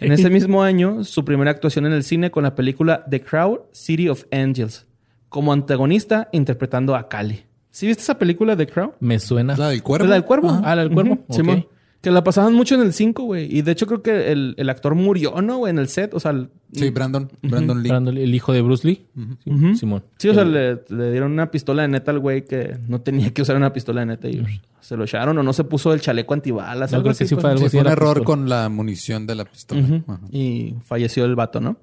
En 0.00 0.12
ese 0.12 0.30
mismo 0.30 0.62
año, 0.62 1.04
su 1.04 1.24
primera 1.24 1.50
actuación 1.50 1.86
en 1.86 1.92
el 1.92 2.04
cine 2.04 2.30
con 2.30 2.42
la 2.42 2.54
película 2.54 3.04
The 3.08 3.20
Crowd, 3.20 3.60
City 3.72 4.08
of 4.08 4.24
Angels, 4.32 4.86
como 5.28 5.52
antagonista 5.52 6.28
interpretando 6.32 6.96
a 6.96 7.08
Kali. 7.08 7.44
¿Sí 7.70 7.86
viste 7.86 8.02
esa 8.02 8.18
película 8.18 8.56
The 8.56 8.66
Crowd? 8.66 8.92
Me 9.00 9.18
suena. 9.18 9.56
¿La 9.56 9.68
del 9.68 9.82
cuervo? 9.82 10.06
¿La 10.06 10.14
del 10.14 10.24
cuervo? 10.24 10.60
Ah, 10.64 10.74
la 10.74 10.82
del 10.82 10.92
cuervo. 10.92 11.18
Simón. 11.30 11.66
Que 12.08 12.14
la 12.14 12.24
pasaban 12.24 12.54
mucho 12.54 12.74
en 12.74 12.80
el 12.80 12.92
5, 12.92 13.22
güey. 13.24 13.54
Y 13.54 13.62
de 13.62 13.72
hecho 13.72 13.86
creo 13.86 14.02
que 14.02 14.32
el, 14.32 14.54
el 14.56 14.70
actor 14.70 14.94
murió, 14.94 15.40
¿no? 15.42 15.58
güey? 15.58 15.70
En 15.70 15.78
el 15.78 15.88
set. 15.88 16.14
O 16.14 16.20
sea, 16.20 16.30
el- 16.30 16.48
Sí, 16.72 16.90
Brandon. 16.90 17.30
Brandon 17.42 17.82
Lee. 17.82 17.88
Brandon, 17.88 18.16
el 18.16 18.34
hijo 18.34 18.52
de 18.52 18.62
Bruce 18.62 18.86
Lee. 18.86 19.06
Sí. 19.44 19.74
Simón. 19.76 20.04
Sí, 20.18 20.28
o 20.28 20.34
sea, 20.34 20.44
le, 20.44 20.82
le 20.88 21.10
dieron 21.12 21.32
una 21.32 21.50
pistola 21.50 21.82
de 21.82 21.88
neta 21.88 22.10
al 22.10 22.18
güey 22.18 22.44
que 22.44 22.76
no 22.88 23.00
tenía 23.00 23.30
que 23.32 23.42
usar 23.42 23.56
una 23.56 23.72
pistola 23.72 24.00
de 24.00 24.06
neta 24.06 24.28
y 24.28 24.44
se 24.80 24.96
lo 24.96 25.04
echaron 25.04 25.36
o 25.38 25.42
no 25.42 25.52
se 25.52 25.64
puso 25.64 25.92
el 25.92 26.00
chaleco 26.00 26.34
antibalas. 26.34 26.90
Yo 26.90 26.96
algo 26.96 27.04
creo 27.08 27.16
que 27.16 27.24
así, 27.24 27.28
sí 27.28 27.34
pues. 27.34 27.42
fue 27.42 27.50
algo 27.50 27.60
Sí, 27.60 27.66
así. 27.66 27.76
fue 27.78 27.80
un 27.86 27.92
error 27.92 28.08
pistola. 28.18 28.24
con 28.24 28.48
la 28.48 28.68
munición 28.68 29.26
de 29.26 29.34
la 29.34 29.44
pistola. 29.44 30.02
Y 30.30 30.74
falleció 30.84 31.24
el 31.24 31.34
vato, 31.36 31.60
¿no? 31.60 31.76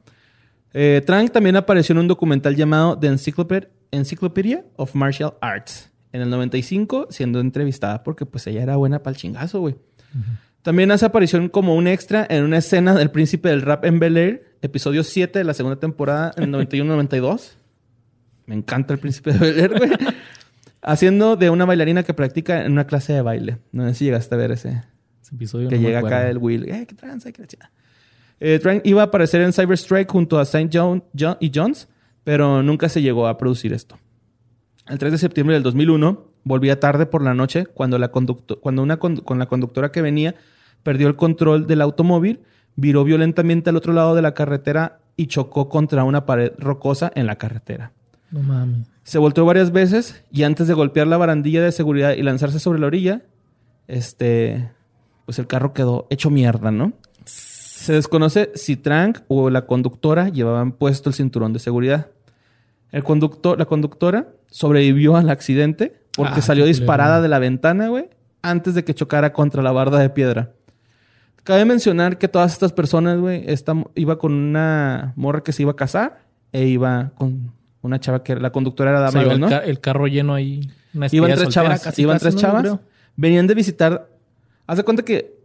Eh, 0.73 1.01
Trank 1.05 1.31
también 1.31 1.55
apareció 1.55 1.93
en 1.93 1.99
un 1.99 2.07
documental 2.07 2.55
llamado 2.55 2.97
The 2.99 3.09
Encycloped- 3.11 3.69
Encyclopedia 3.91 4.65
of 4.75 4.93
Martial 4.95 5.33
Arts 5.41 5.89
en 6.11 6.21
el 6.21 6.29
95, 6.29 7.07
siendo 7.09 7.39
entrevistada 7.39 8.03
porque 8.03 8.25
pues 8.25 8.45
ella 8.47 8.61
era 8.63 8.75
buena 8.75 8.99
para 9.01 9.13
el 9.15 9.17
chingazo, 9.21 9.59
güey. 9.61 9.75
También 10.61 10.91
hace 10.91 11.05
aparición 11.05 11.49
como 11.49 11.75
un 11.75 11.87
extra 11.87 12.25
en 12.29 12.43
una 12.43 12.57
escena 12.57 12.95
del 12.95 13.11
Príncipe 13.11 13.49
del 13.49 13.61
Rap 13.61 13.85
en 13.85 13.99
Bel 13.99 14.17
Air, 14.17 14.57
episodio 14.61 15.03
7 15.03 15.39
de 15.39 15.45
la 15.45 15.53
segunda 15.53 15.79
temporada 15.79 16.33
en 16.37 16.51
91-92. 16.51 17.51
Me 18.47 18.55
encanta 18.55 18.93
el 18.93 18.99
Príncipe 18.99 19.31
de 19.33 19.39
Bel 19.39 19.59
Air, 19.59 19.77
güey. 19.77 19.91
Haciendo 20.81 21.35
de 21.35 21.49
una 21.49 21.65
bailarina 21.65 22.03
que 22.03 22.13
practica 22.13 22.63
en 22.63 22.71
una 22.71 22.85
clase 22.85 23.13
de 23.13 23.21
baile. 23.21 23.57
No 23.71 23.87
sé 23.87 23.95
si 23.95 24.05
llegaste 24.05 24.35
a 24.35 24.37
ver 24.37 24.51
ese, 24.51 24.83
Ese 25.21 25.35
episodio 25.35 25.69
que 25.69 25.77
no 25.77 25.81
llega 25.81 25.99
acá 25.99 26.29
el 26.29 26.37
Will. 26.37 26.69
Eh, 26.69 26.85
qué 26.87 26.95
tranza, 26.95 27.31
qué. 27.31 27.43
Eh, 28.39 28.59
Trank 28.59 28.85
iba 28.85 29.01
a 29.01 29.05
aparecer 29.05 29.41
en 29.41 29.53
Cyber 29.53 29.77
Strike 29.77 30.11
junto 30.11 30.39
a 30.39 30.43
St. 30.43 30.69
John, 30.71 31.03
John 31.17 31.37
y 31.39 31.51
Jones, 31.53 31.87
pero 32.23 32.61
nunca 32.61 32.89
se 32.89 33.01
llegó 33.01 33.27
a 33.27 33.37
producir 33.37 33.73
esto. 33.73 33.97
El 34.87 34.99
3 34.99 35.13
de 35.13 35.17
septiembre 35.17 35.53
del 35.55 35.63
2001, 35.63 36.31
volvía 36.45 36.79
tarde 36.79 37.05
por 37.05 37.21
la 37.21 37.33
noche 37.33 37.65
cuando, 37.65 37.99
la 37.99 38.09
cuando 38.09 38.81
una 38.81 38.97
con, 38.97 39.17
con 39.17 39.37
la 39.37 39.47
conductora 39.47 39.91
que 39.91 40.01
venía 40.01 40.35
perdió 40.83 41.09
el 41.09 41.17
control 41.17 41.67
del 41.67 41.81
automóvil, 41.81 42.41
viró 42.77 43.03
violentamente 43.03 43.69
al 43.69 43.75
otro 43.75 43.91
lado 43.91 44.15
de 44.15 44.21
la 44.21 44.33
carretera 44.33 44.99
y 45.17 45.27
chocó 45.27 45.67
contra 45.67 46.03
una 46.03 46.25
pared 46.25 46.53
rocosa 46.57 47.11
en 47.15 47.25
la 47.25 47.37
carretera. 47.37 47.91
No 48.31 48.41
mames. 48.41 48.87
Se 49.03 49.17
volteó 49.17 49.45
varias 49.45 49.71
veces 49.71 50.23
y 50.31 50.43
antes 50.43 50.67
de 50.67 50.73
golpear 50.73 51.07
la 51.07 51.17
barandilla 51.17 51.61
de 51.63 51.71
seguridad 51.71 52.13
y 52.13 52.23
lanzarse 52.23 52.59
sobre 52.59 52.79
la 52.79 52.87
orilla, 52.87 53.23
este, 53.87 54.69
pues 55.25 55.39
el 55.39 55.47
carro 55.47 55.73
quedó 55.73 56.07
hecho 56.09 56.29
mierda, 56.29 56.71
¿no? 56.71 56.93
Se 57.25 57.93
desconoce 57.93 58.51
si 58.55 58.77
Trank 58.77 59.19
o 59.27 59.49
la 59.49 59.65
conductora 59.65 60.29
llevaban 60.29 60.71
puesto 60.71 61.09
el 61.09 61.15
cinturón 61.15 61.53
de 61.53 61.59
seguridad. 61.59 62.07
El 62.91 63.03
conductor, 63.03 63.57
la 63.57 63.65
conductora 63.65 64.29
sobrevivió 64.49 65.17
al 65.17 65.29
accidente 65.29 66.04
porque 66.15 66.39
Ah, 66.39 66.41
salió 66.41 66.65
disparada 66.65 67.21
de 67.21 67.27
la 67.27 67.39
ventana, 67.39 67.87
güey, 67.89 68.09
antes 68.41 68.75
de 68.75 68.83
que 68.83 68.93
chocara 68.93 69.33
contra 69.33 69.61
la 69.63 69.71
barda 69.71 69.99
de 69.99 70.09
piedra. 70.09 70.51
Cabe 71.43 71.63
mencionar 71.65 72.17
que 72.17 72.27
todas 72.27 72.51
estas 72.53 72.71
personas, 72.73 73.19
güey, 73.19 73.43
esta 73.47 73.73
iba 73.95 74.17
con 74.17 74.33
una 74.33 75.13
morra 75.15 75.41
que 75.43 75.51
se 75.51 75.61
iba 75.61 75.71
a 75.71 75.75
casar 75.75 76.19
e 76.51 76.65
iba 76.65 77.11
con 77.17 77.51
una 77.81 77.99
chava 77.99 78.23
que 78.23 78.35
la 78.35 78.51
conductora 78.51 78.89
era 78.91 78.99
O 78.99 79.03
dama 79.03 79.11
sea, 79.11 79.21
de 79.21 79.25
iba 79.27 79.35
honor. 79.35 79.51
el, 79.53 79.59
ca- 79.59 79.65
el 79.65 79.79
carro 79.79 80.07
lleno 80.07 80.33
ahí. 80.33 80.61
Una 80.93 81.07
Iban 81.11 81.29
tres 81.31 81.41
soltera, 81.41 81.63
chavas. 81.65 81.81
casi, 81.83 82.01
iban 82.01 82.15
casi, 82.15 82.23
tres 82.23 82.35
¿no? 82.35 82.41
chavas. 82.41 82.79
Venían 83.15 83.45
de 83.47 83.53
visitar. 83.53 84.07
Haz 84.65 84.77
de 84.77 84.83
cuenta 84.83 85.03
que 85.03 85.35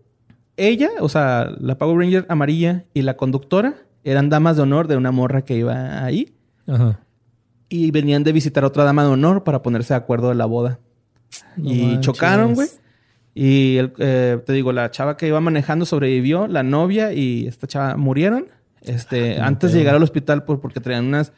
ella, 0.57 0.89
o 1.01 1.09
sea, 1.09 1.51
la 1.61 1.77
Power 1.77 1.99
Ranger 1.99 2.25
amarilla 2.29 2.85
y 2.95 3.03
la 3.03 3.17
conductora 3.17 3.75
eran 4.05 4.31
damas 4.31 4.57
de 4.57 4.63
honor 4.63 4.89
de 4.89 4.97
una 4.97 5.11
morra 5.11 5.43
que 5.43 5.57
iba 5.57 6.03
ahí. 6.05 6.35
Ajá. 6.67 7.01
Y 7.71 7.91
venían 7.93 8.23
de 8.25 8.33
visitar 8.33 8.65
a 8.65 8.67
otra 8.67 8.85
dama 8.85 9.05
de 9.05 9.09
honor 9.11 9.45
para 9.45 9.63
ponerse 9.63 9.95
de 9.95 9.99
acuerdo 9.99 10.29
de 10.29 10.35
la 10.35 10.45
boda. 10.45 10.79
No 11.57 11.71
y 11.73 11.83
manches. 11.83 12.01
chocaron, 12.01 12.55
güey. 12.55 12.69
Y 13.35 13.77
el- 13.79 13.93
eh, 13.99 14.39
te 14.45 14.53
digo, 14.53 14.73
la 14.73 14.91
chava 14.91 15.17
que 15.17 15.29
iba 15.29 15.41
manejando 15.41 15.87
sobrevivió, 15.87 16.49
la 16.49 16.63
novia 16.65 17.13
y 17.13 17.47
esta 17.47 17.67
chava 17.67 17.97
murieron. 17.97 18.49
Este, 18.83 19.41
antes 19.41 19.73
de 19.73 19.79
llegar 19.79 19.95
al 19.95 20.03
hospital 20.03 20.45
por- 20.45 20.61
porque 20.61 20.81
traían 20.81 21.07
unas 21.07 21.33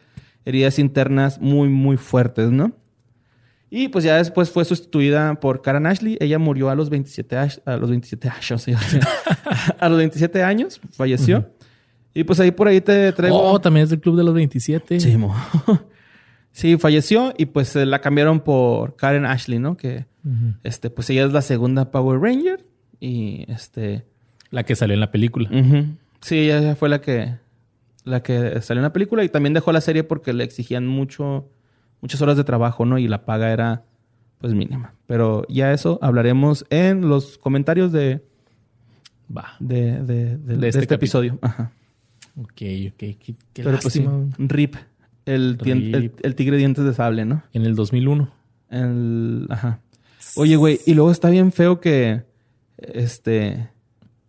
heridas 0.45 0.79
internas 0.79 1.39
muy, 1.41 1.69
muy 1.69 1.97
fuertes, 1.99 2.51
¿no? 2.51 2.73
Y 3.69 3.89
pues 3.89 4.05
ya 4.05 4.17
después 4.17 4.51
fue 4.51 4.65
sustituida 4.65 5.35
por 5.35 5.61
Karen 5.63 5.87
Ashley. 5.87 6.17
Ella 6.21 6.39
murió 6.39 6.71
a 6.71 6.75
los 6.75 6.89
27, 6.91 7.37
años- 7.37 7.61
a 7.65 7.77
los 7.77 7.91
27 7.91 8.29
años. 8.29 8.67
a 9.79 9.89
los 9.89 9.99
27 9.99 10.43
años 10.43 10.81
falleció. 10.93 11.51
Y 12.15 12.25
pues 12.25 12.39
ahí 12.41 12.51
por 12.51 12.69
ahí 12.69 12.81
te 12.83 13.11
traigo... 13.13 13.39
Oh, 13.41 13.59
también 13.61 13.85
es 13.85 13.91
del 13.91 14.01
club 14.01 14.17
de 14.17 14.25
los 14.25 14.35
27. 14.35 15.01
Sí, 15.01 15.17
mo. 15.17 15.35
Sí, 16.53 16.77
falleció 16.79 17.33
y 17.37 17.47
pues 17.47 17.75
eh, 17.77 17.87
la 17.87 18.01
cambiaron 18.01 18.41
por 18.41 18.97
Karen 18.97 19.27
Ashley, 19.27 19.59
¿no? 19.59 19.77
Que 19.77 20.07
este, 20.63 20.89
pues 20.91 21.11
ella 21.11 21.25
es 21.27 21.33
la 21.33 21.43
segunda 21.43 21.91
Power 21.91 22.21
Ranger 22.21 22.65
y 23.01 23.45
este, 23.51 24.05
La 24.51 24.63
que 24.65 24.77
salió 24.77 24.95
en 24.95 25.01
la 25.01 25.11
película. 25.11 25.51
sí, 26.21 26.51
ella 26.51 26.77
fue 26.77 26.89
la 26.89 27.01
que 27.01 27.35
la 28.05 28.23
que 28.23 28.61
salió 28.63 28.81
en 28.81 28.85
la 28.85 28.93
película 28.93 29.23
y 29.25 29.29
también 29.29 29.55
dejó 29.55 29.73
la 29.73 29.81
serie 29.81 30.03
porque 30.05 30.33
le 30.33 30.45
exigían 30.45 30.87
mucho 30.87 31.49
muchas 32.01 32.21
horas 32.23 32.37
de 32.37 32.45
trabajo, 32.45 32.85
¿no? 32.85 32.99
Y 32.99 33.07
la 33.09 33.25
paga 33.25 33.53
era 33.53 33.85
pues 34.39 34.55
mínima. 34.55 34.95
Pero 35.07 35.47
ya 35.49 35.73
eso 35.73 35.99
hablaremos 36.03 36.67
en 36.71 37.09
los 37.09 37.39
comentarios 37.39 37.93
de 37.93 38.21
Va. 39.37 39.55
de, 39.61 40.03
de- 40.03 40.37
de- 40.37 40.69
este, 40.69 40.81
este 40.81 40.95
episodio. 40.97 41.39
Ajá. 41.43 41.71
Ok, 42.37 42.49
ok. 42.49 42.53
Qué, 42.97 43.17
qué 43.19 43.35
Pero 43.63 43.79
pues 43.81 43.95
sí. 43.95 44.05
Rip, 44.39 44.75
el, 45.27 45.59
tigre 45.59 46.53
de 46.53 46.59
dientes 46.59 46.85
de 46.85 46.95
sable, 46.95 47.25
¿no? 47.25 47.43
En 47.53 47.65
el 47.65 47.75
2001. 47.75 48.31
El, 48.71 49.47
ajá. 49.51 49.81
Oye, 50.37 50.57
güey, 50.57 50.81
y 50.87 50.95
luego 50.95 51.11
está 51.11 51.31
bien 51.31 51.53
feo 51.53 51.81
que, 51.81 52.23
este, 52.79 53.69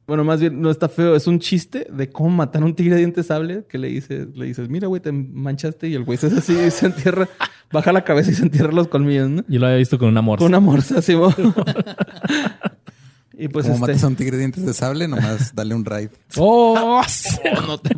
bueno, 0.06 0.24
más 0.24 0.40
bien 0.42 0.62
no 0.62 0.70
está 0.70 0.90
feo, 0.90 1.16
es 1.16 1.28
un 1.28 1.40
chiste 1.40 1.88
de 1.92 2.10
cómo 2.10 2.30
matar 2.30 2.62
a 2.62 2.66
un 2.66 2.76
tigre 2.76 2.96
de 2.96 3.00
dientes 3.00 3.28
sable 3.28 3.66
que 3.70 3.78
le 3.78 3.88
dices, 3.88 4.28
le 4.36 4.46
dices, 4.46 4.70
mira, 4.70 4.88
güey, 4.88 5.02
te 5.02 5.12
manchaste 5.12 5.88
y 5.88 5.96
el 5.96 6.04
güey 6.04 6.18
se 6.18 6.28
hace 6.28 6.38
así, 6.40 6.54
y 6.54 6.72
se 6.72 6.88
entierra, 6.88 7.30
baja 7.72 7.94
la 7.94 8.04
cabeza 8.04 8.32
y 8.32 8.36
se 8.36 8.44
entierra 8.44 8.72
los 8.72 8.88
colmillos, 8.88 9.30
¿no? 9.30 9.44
Yo 9.48 9.60
lo 9.60 9.68
había 9.68 9.78
visto 9.78 9.98
con 9.98 10.10
una 10.10 10.22
morsa. 10.22 10.44
Con 10.44 10.52
una 10.52 10.60
morsa, 10.60 11.00
así, 11.00 11.16
mo. 11.16 11.34
Y 13.36 13.48
pues 13.48 13.66
Como 13.66 13.76
este... 13.76 13.88
matas 13.88 14.04
a 14.04 14.08
un 14.08 14.16
tigre 14.16 14.38
de 14.38 14.40
dientes 14.44 14.66
de 14.66 14.74
sable, 14.74 15.08
nomás 15.08 15.56
dale 15.56 15.74
un 15.74 15.84
raid. 15.84 16.10
¡Oh! 16.38 17.02
sí. 17.08 17.40
no 17.68 17.80
te- 17.80 17.96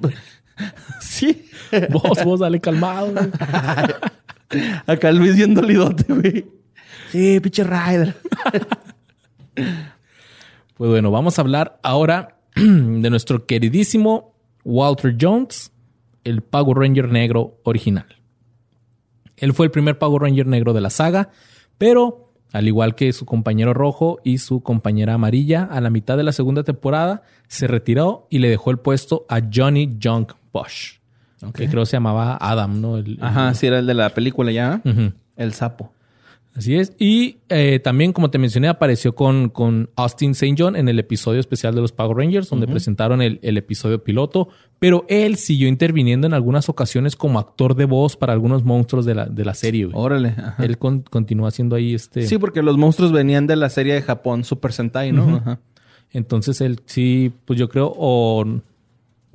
Sí. 1.01 1.49
vos, 1.91 2.23
vos, 2.23 2.39
dale 2.39 2.59
calmado. 2.59 3.11
güey. 3.11 3.29
Acá 4.87 5.11
Luis 5.11 5.35
bien 5.35 5.53
dolidote, 5.53 6.13
güey. 6.13 6.45
Sí, 7.11 7.39
pinche 7.39 7.63
Ryder. 7.63 8.15
Pues 10.75 10.91
bueno, 10.91 11.09
vamos 11.09 11.39
a 11.39 11.41
hablar 11.41 11.79
ahora 11.83 12.35
de 12.55 13.09
nuestro 13.09 13.45
queridísimo 13.45 14.35
Walter 14.65 15.15
Jones, 15.17 15.71
el 16.25 16.41
Power 16.41 16.77
Ranger 16.77 17.09
negro 17.09 17.61
original. 17.63 18.07
Él 19.37 19.53
fue 19.53 19.67
el 19.67 19.71
primer 19.71 19.97
Power 19.97 20.23
Ranger 20.23 20.47
negro 20.47 20.73
de 20.73 20.81
la 20.81 20.89
saga, 20.89 21.29
pero 21.77 22.33
al 22.51 22.67
igual 22.67 22.95
que 22.95 23.13
su 23.13 23.25
compañero 23.25 23.73
rojo 23.73 24.19
y 24.25 24.39
su 24.39 24.63
compañera 24.63 25.13
amarilla, 25.13 25.63
a 25.63 25.79
la 25.79 25.89
mitad 25.89 26.17
de 26.17 26.23
la 26.23 26.33
segunda 26.33 26.63
temporada 26.63 27.23
se 27.47 27.67
retiró 27.67 28.27
y 28.29 28.39
le 28.39 28.49
dejó 28.49 28.71
el 28.71 28.79
puesto 28.79 29.25
a 29.29 29.39
Johnny 29.53 29.97
Junk 30.01 30.33
Bosch, 30.55 30.99
que 31.53 31.67
creo 31.67 31.85
se 31.85 31.97
llamaba 31.97 32.37
Adam, 32.39 32.79
¿no? 32.81 32.97
El- 32.97 33.13
el- 33.13 33.17
Ajá, 33.23 33.53
sí, 33.53 33.67
era 33.67 33.79
el 33.79 33.85
de 33.85 33.93
la 33.93 34.09
película 34.11 34.51
ya. 34.51 34.81
El 35.35 35.53
sapo. 35.53 35.91
Así 36.55 36.73
es. 36.77 36.93
Y 36.97 37.39
eh, 37.49 37.79
también, 37.83 38.13
como 38.13 38.29
te 38.31 38.37
mencioné, 38.37 38.69
apareció 38.69 39.13
con, 39.13 39.49
con 39.49 39.89
Austin 39.97 40.31
St. 40.31 40.55
John 40.57 40.77
en 40.77 40.87
el 40.87 40.97
episodio 40.99 41.41
especial 41.41 41.75
de 41.75 41.81
los 41.81 41.91
Power 41.91 42.15
Rangers, 42.15 42.49
donde 42.49 42.65
presentaron 42.65 43.21
el, 43.21 43.39
el 43.41 43.57
episodio 43.57 44.01
piloto. 44.01 44.47
Pero 44.79 45.05
él 45.09 45.35
siguió 45.35 45.67
interviniendo 45.67 46.25
en 46.27 46.33
algunas 46.33 46.69
ocasiones 46.69 47.17
como 47.17 47.39
actor 47.39 47.75
de 47.75 47.83
voz 47.83 48.15
para 48.15 48.31
algunos 48.31 48.63
monstruos 48.63 49.05
de 49.05 49.15
la, 49.15 49.25
de 49.25 49.43
la 49.43 49.53
serie. 49.53 49.83
güey. 49.83 49.97
Órale. 49.97 50.29
ajá. 50.29 50.63
Él 50.63 50.77
con- 50.77 51.01
continúa 51.01 51.49
haciendo 51.49 51.75
ahí 51.75 51.93
este. 51.93 52.25
Sí, 52.25 52.37
porque 52.37 52.61
los 52.63 52.77
monstruos 52.77 53.11
venían 53.11 53.47
de 53.47 53.57
la 53.57 53.67
serie 53.69 53.93
de 53.93 54.01
Japón, 54.01 54.45
Super 54.45 54.71
Sentai, 54.71 55.11
¿no? 55.11 55.35
Ajá. 55.35 55.59
Entonces 56.11 56.61
él 56.61 56.79
sí, 56.85 57.33
pues 57.43 57.59
yo 57.59 57.67
creo, 57.67 57.91
o 57.97 58.45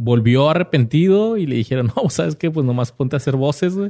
volvió 0.02 0.48
arrepentido 0.48 1.36
y 1.36 1.46
le 1.46 1.56
dijeron, 1.56 1.92
no, 1.96 2.08
¿sabes 2.08 2.34
qué? 2.34 2.50
Pues 2.50 2.64
nomás 2.64 2.90
ponte 2.90 3.16
a 3.16 3.18
hacer 3.18 3.36
voces, 3.36 3.74
güey. 3.74 3.88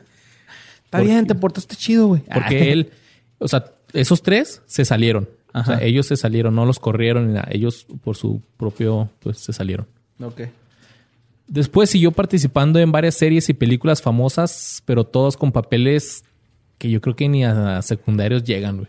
Está 0.84 0.98
Porque- 0.98 1.04
bien, 1.12 1.26
te 1.26 1.34
portaste 1.36 1.76
chido, 1.76 2.08
güey. 2.08 2.22
Porque 2.32 2.72
él, 2.72 2.90
o 3.38 3.46
sea, 3.46 3.66
esos 3.92 4.20
tres 4.22 4.60
se 4.66 4.84
salieron. 4.84 5.28
O 5.54 5.64
sea, 5.64 5.74
Ajá. 5.76 5.84
ellos 5.84 6.06
se 6.06 6.16
salieron, 6.16 6.54
no 6.54 6.66
los 6.66 6.78
corrieron 6.80 7.28
ni 7.28 7.34
nada. 7.34 7.48
Ellos 7.50 7.86
por 8.02 8.16
su 8.16 8.42
propio, 8.56 9.08
pues 9.20 9.38
se 9.38 9.52
salieron. 9.52 9.86
Ok. 10.20 10.42
Después 11.46 11.90
siguió 11.90 12.10
participando 12.12 12.78
en 12.78 12.92
varias 12.92 13.14
series 13.16 13.48
y 13.48 13.54
películas 13.54 14.02
famosas, 14.02 14.82
pero 14.86 15.04
todos 15.04 15.36
con 15.36 15.50
papeles 15.52 16.24
que 16.78 16.90
yo 16.90 17.00
creo 17.00 17.14
que 17.16 17.28
ni 17.28 17.44
a 17.44 17.82
secundarios 17.82 18.44
llegan, 18.44 18.76
güey. 18.78 18.88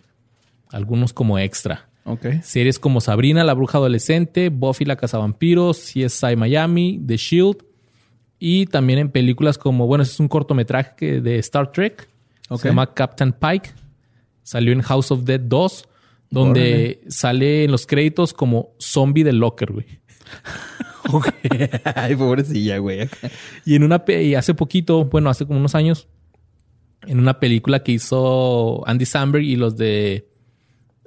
Algunos 0.72 1.14
como 1.14 1.38
extra. 1.40 1.88
Ok. 2.04 2.26
Series 2.44 2.80
como 2.80 3.02
Sabrina, 3.02 3.44
la 3.44 3.54
bruja 3.54 3.78
adolescente, 3.78 4.50
Buffy 4.50 4.86
la 4.86 4.96
cazavampiros, 4.96 5.78
CSI 5.78 6.36
Miami, 6.36 7.02
The 7.06 7.18
Shield. 7.18 7.64
Y 8.40 8.66
también 8.66 9.00
en 9.00 9.10
películas 9.10 9.58
como, 9.58 9.86
bueno, 9.86 10.04
es 10.04 10.20
un 10.20 10.28
cortometraje 10.28 11.22
de 11.22 11.38
Star 11.40 11.72
Trek. 11.72 12.10
Ok. 12.50 12.62
Se 12.62 12.68
llama 12.70 12.94
Captain 12.94 13.34
Pike. 13.34 13.70
Salió 14.42 14.74
en 14.74 14.82
House 14.82 15.12
of 15.12 15.24
Dead 15.24 15.40
2, 15.40 15.88
donde 16.32 17.02
sale 17.08 17.66
en 17.66 17.72
los 17.72 17.86
créditos 17.86 18.34
como 18.34 18.72
zombie 18.80 19.24
del 19.24 19.38
locker, 19.38 19.72
güey. 19.72 19.86
Ay, 21.96 22.16
pobrecilla, 22.16 22.80
güey. 22.80 23.08
Y 23.66 23.76
en 23.76 23.84
una 23.84 24.04
y 24.08 24.36
hace 24.36 24.54
poquito, 24.54 25.06
bueno, 25.06 25.30
hace 25.30 25.46
como 25.46 25.60
unos 25.60 25.76
años, 25.76 26.08
en 27.06 27.20
una 27.20 27.40
película 27.40 27.84
que 27.84 27.94
hizo 27.94 28.88
Andy 28.88 29.06
Samberg 29.06 29.44
y 29.44 29.56
los 29.56 29.78
de 29.78 30.28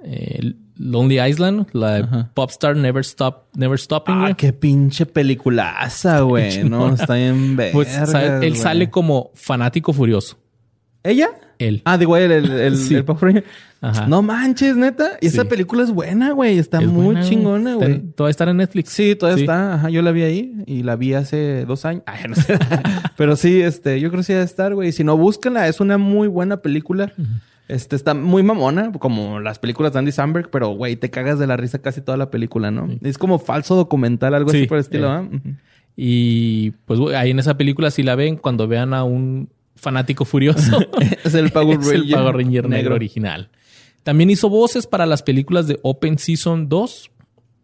eh, 0.04 0.54
Lonely 0.76 1.20
Island, 1.20 1.66
la 1.72 1.92
de. 1.92 2.24
Popstar 2.34 2.76
Never 2.76 3.00
Stop, 3.02 3.44
Never 3.56 3.78
Stopping, 3.78 4.14
Ah, 4.16 4.20
güey. 4.22 4.34
qué 4.34 4.52
pinche 4.52 5.06
peliculaza, 5.06 6.20
güey. 6.20 6.64
No, 6.64 6.92
está 6.94 7.14
bien 7.14 7.56
vergas, 7.56 7.72
Pues 7.74 7.88
sa- 8.10 8.24
él 8.36 8.38
güey. 8.38 8.56
sale 8.56 8.90
como 8.90 9.30
fanático 9.34 9.92
furioso. 9.92 10.36
¿Ella? 11.02 11.28
Él. 11.58 11.82
Ah, 11.84 11.96
digo, 11.98 12.16
el, 12.16 12.32
el, 12.32 12.50
el, 12.50 12.76
Sí. 12.76 12.94
el. 12.96 13.04
Ajá. 13.80 14.06
No 14.08 14.22
manches, 14.22 14.76
neta. 14.76 15.18
Y 15.20 15.26
esa 15.26 15.44
película 15.44 15.82
es 15.84 15.90
buena, 15.92 16.32
güey. 16.32 16.58
Está 16.58 16.80
Es 16.80 16.86
muy 16.88 17.04
buena, 17.04 17.22
chingona, 17.22 17.74
güey. 17.74 18.00
Todavía 18.16 18.30
está 18.30 18.44
en 18.50 18.56
Netflix. 18.56 18.88
Sí, 18.90 19.14
todavía 19.14 19.36
Sí. 19.36 19.42
está. 19.42 19.74
Ajá, 19.74 19.90
yo 19.90 20.00
la 20.00 20.10
vi 20.10 20.22
ahí 20.22 20.54
y 20.66 20.82
la 20.82 20.96
vi 20.96 21.12
hace 21.12 21.66
dos 21.66 21.84
años. 21.84 22.02
Ay, 22.06 22.24
no 22.28 22.34
sé. 22.34 22.58
Pero 23.18 23.36
sí, 23.36 23.60
este, 23.60 24.00
yo 24.00 24.08
creo 24.08 24.20
que 24.20 24.24
sí 24.24 24.32
debe 24.32 24.44
estar, 24.44 24.74
güey. 24.74 24.90
Si 24.92 25.04
no, 25.04 25.16
búsquenla. 25.18 25.68
Es 25.68 25.80
una 25.80 25.98
muy 25.98 26.26
buena 26.28 26.56
película. 26.62 27.12
Este, 27.68 27.96
está 27.96 28.12
muy 28.14 28.42
mamona, 28.42 28.92
como 28.92 29.40
las 29.40 29.58
películas 29.58 29.92
de 29.94 29.98
Andy 30.00 30.12
Samberg, 30.12 30.50
pero, 30.50 30.68
güey, 30.70 30.96
te 30.96 31.10
cagas 31.10 31.38
de 31.38 31.46
la 31.46 31.56
risa 31.56 31.80
casi 31.80 32.00
toda 32.02 32.18
la 32.18 32.30
película, 32.30 32.70
¿no? 32.70 32.88
Es 33.02 33.16
como 33.16 33.38
falso 33.38 33.74
documental, 33.74 34.34
algo 34.34 34.50
Sí, 34.50 34.58
así 34.58 34.66
por 34.66 34.76
el 34.76 34.82
estilo, 34.82 35.06
eh. 35.08 35.10
¿ah? 35.10 35.28
Y 35.96 36.72
pues 36.86 37.00
ahí 37.14 37.30
en 37.30 37.38
esa 37.38 37.56
película, 37.56 37.90
si 37.90 38.02
la 38.02 38.16
ven, 38.16 38.36
cuando 38.36 38.66
vean 38.68 38.92
a 38.94 39.04
un 39.04 39.48
fanático 39.76 40.24
furioso, 40.24 40.78
Es 41.24 41.34
el 41.34 41.50
Power 41.50 41.78
Ranger. 41.80 41.94
el 41.94 42.10
Power 42.10 42.36
Ranger 42.36 42.68
negro 42.68 42.94
original. 42.96 43.48
También 44.02 44.28
hizo 44.28 44.50
voces 44.50 44.86
para 44.86 45.06
las 45.06 45.22
películas 45.22 45.66
de 45.66 45.78
Open 45.82 46.18
Season 46.18 46.68
2, 46.68 47.10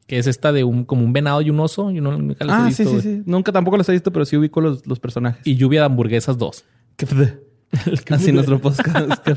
que 0.07 0.19
es 0.19 0.27
esta 0.27 0.53
de 0.53 0.65
un 0.65 0.85
como 0.85 1.05
un 1.05 1.13
venado 1.13 1.43
y 1.43 1.51
un 1.51 1.61
oso. 1.61 1.91
Yo 1.91 2.01
no, 2.01 2.17
nunca 2.17 2.45
las 2.47 2.57
he 2.59 2.63
Ah, 2.63 2.67
visto, 2.69 2.85
sí, 2.85 2.91
sí, 2.91 3.01
sí. 3.17 3.23
Nunca 3.27 3.53
tampoco 3.53 3.77
los 3.77 3.89
he 3.89 3.93
visto, 3.93 4.11
pero 4.13 4.25
sí 4.25 4.37
ubico 4.37 4.61
los, 4.63 4.87
los 4.87 4.99
personajes. 4.99 5.47
Y 5.47 5.57
Lluvia 5.57 5.81
de 5.81 5.87
Hamburguesas 5.87 6.39
2. 6.39 6.65
¿Qué 6.97 7.05
fue? 7.07 7.43
Así 8.11 8.33
nuestro 8.33 8.59
podcast. 8.61 9.29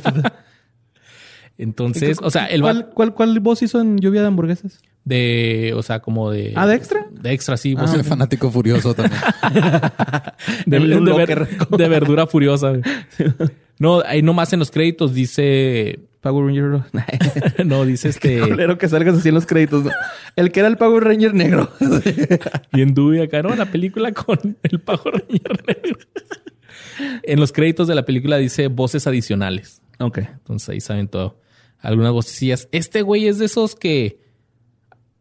¿Qué? 1.57 1.63
Entonces, 1.63 2.17
o 2.21 2.29
sea, 2.31 2.45
el 2.47 2.61
¿Cuál, 2.61 2.89
cuál, 2.93 3.13
¿Cuál 3.13 3.39
voz 3.39 3.61
hizo 3.61 3.79
en 3.79 3.97
Lluvia 3.97 4.21
de 4.21 4.27
Hamburguesas? 4.27 4.81
de, 5.05 5.73
o 5.75 5.83
sea, 5.83 5.99
como 5.99 6.31
de... 6.31 6.53
Ah, 6.55 6.65
¿de 6.65 6.75
extra? 6.75 7.07
De 7.11 7.33
extra, 7.33 7.57
sí. 7.57 7.75
Ah, 7.77 7.87
fanático 8.03 8.49
furioso 8.51 8.93
también. 8.93 9.21
de, 10.65 10.79
ver- 10.79 11.89
verdura 11.89 12.27
furiosa. 12.27 12.73
No, 13.79 14.01
ahí 14.05 14.21
nomás 14.21 14.53
en 14.53 14.59
los 14.59 14.71
créditos 14.71 15.13
dice... 15.13 15.99
Power 16.21 16.45
Ranger. 16.45 16.83
No, 17.65 17.85
dice 17.85 18.07
este... 18.09 18.39
Culero 18.39 18.77
que 18.77 18.87
salgas 18.87 19.17
así 19.17 19.27
en 19.29 19.35
los 19.35 19.45
créditos. 19.45 19.83
¿no? 19.83 19.91
El 20.37 20.51
que 20.53 20.61
era 20.61 20.69
el 20.69 20.77
Power 20.77 21.03
Ranger 21.03 21.33
negro. 21.33 21.69
Bien 22.71 22.93
dude 22.93 23.23
acá, 23.23 23.41
¿no? 23.41 23.53
La 23.55 23.65
película 23.65 24.13
con 24.13 24.57
el 24.63 24.79
Power 24.79 25.25
Ranger 25.27 25.63
negro. 25.67 25.99
En 27.23 27.39
los 27.41 27.51
créditos 27.51 27.89
de 27.89 27.95
la 27.95 28.05
película 28.05 28.37
dice 28.37 28.67
voces 28.67 29.05
adicionales. 29.05 29.81
Ok. 30.05 30.19
Entonces 30.19 30.69
ahí 30.69 30.81
saben 30.81 31.07
todo. 31.07 31.39
Algunas 31.79 32.11
vocecillas. 32.11 32.69
Este 32.71 33.01
güey 33.01 33.27
es 33.27 33.39
de 33.39 33.45
esos 33.45 33.75
que 33.75 34.19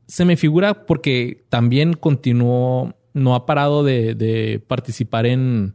se 0.06 0.24
me 0.24 0.36
figura 0.36 0.86
porque 0.86 1.44
también 1.48 1.94
continuó, 1.94 2.94
no 3.14 3.34
ha 3.34 3.46
parado 3.46 3.82
de, 3.82 4.14
de 4.14 4.62
participar 4.66 5.26
en, 5.26 5.74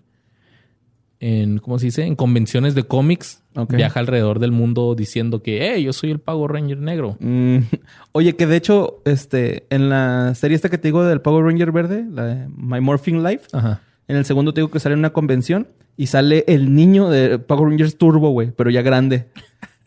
en, 1.19 1.57
¿cómo 1.59 1.79
se 1.79 1.87
dice? 1.87 2.03
En 2.03 2.15
convenciones 2.15 2.75
de 2.75 2.83
cómics. 2.83 3.43
Ok. 3.55 3.73
Viaja 3.73 3.99
alrededor 3.99 4.39
del 4.39 4.51
mundo 4.51 4.93
diciendo 4.95 5.41
que, 5.41 5.67
hey, 5.73 5.83
yo 5.83 5.91
soy 5.93 6.11
el 6.11 6.19
Power 6.19 6.51
Ranger 6.51 6.77
negro. 6.77 7.17
Mm, 7.19 7.57
Oye, 8.11 8.35
que 8.35 8.45
de 8.45 8.55
hecho, 8.55 9.01
este, 9.05 9.65
en 9.69 9.89
la 9.89 10.35
serie 10.35 10.55
esta 10.55 10.69
que 10.69 10.77
te 10.77 10.89
digo 10.89 11.03
del 11.03 11.21
Power 11.21 11.43
Ranger 11.43 11.71
verde, 11.71 12.05
la 12.09 12.25
de 12.25 12.47
My 12.55 12.79
Morphing 12.79 13.23
Life, 13.23 13.47
Ajá. 13.53 13.81
En 14.07 14.15
el 14.15 14.25
segundo 14.25 14.53
te 14.53 14.61
digo 14.61 14.71
que 14.71 14.79
sale 14.79 14.93
en 14.93 14.99
una 14.99 15.11
convención 15.11 15.67
y 15.97 16.07
sale 16.07 16.45
el 16.47 16.73
niño 16.73 17.09
de 17.09 17.39
Power 17.39 17.69
Rangers 17.69 17.97
Turbo, 17.97 18.29
güey, 18.29 18.51
pero 18.51 18.69
ya 18.69 18.81
grande. 18.81 19.27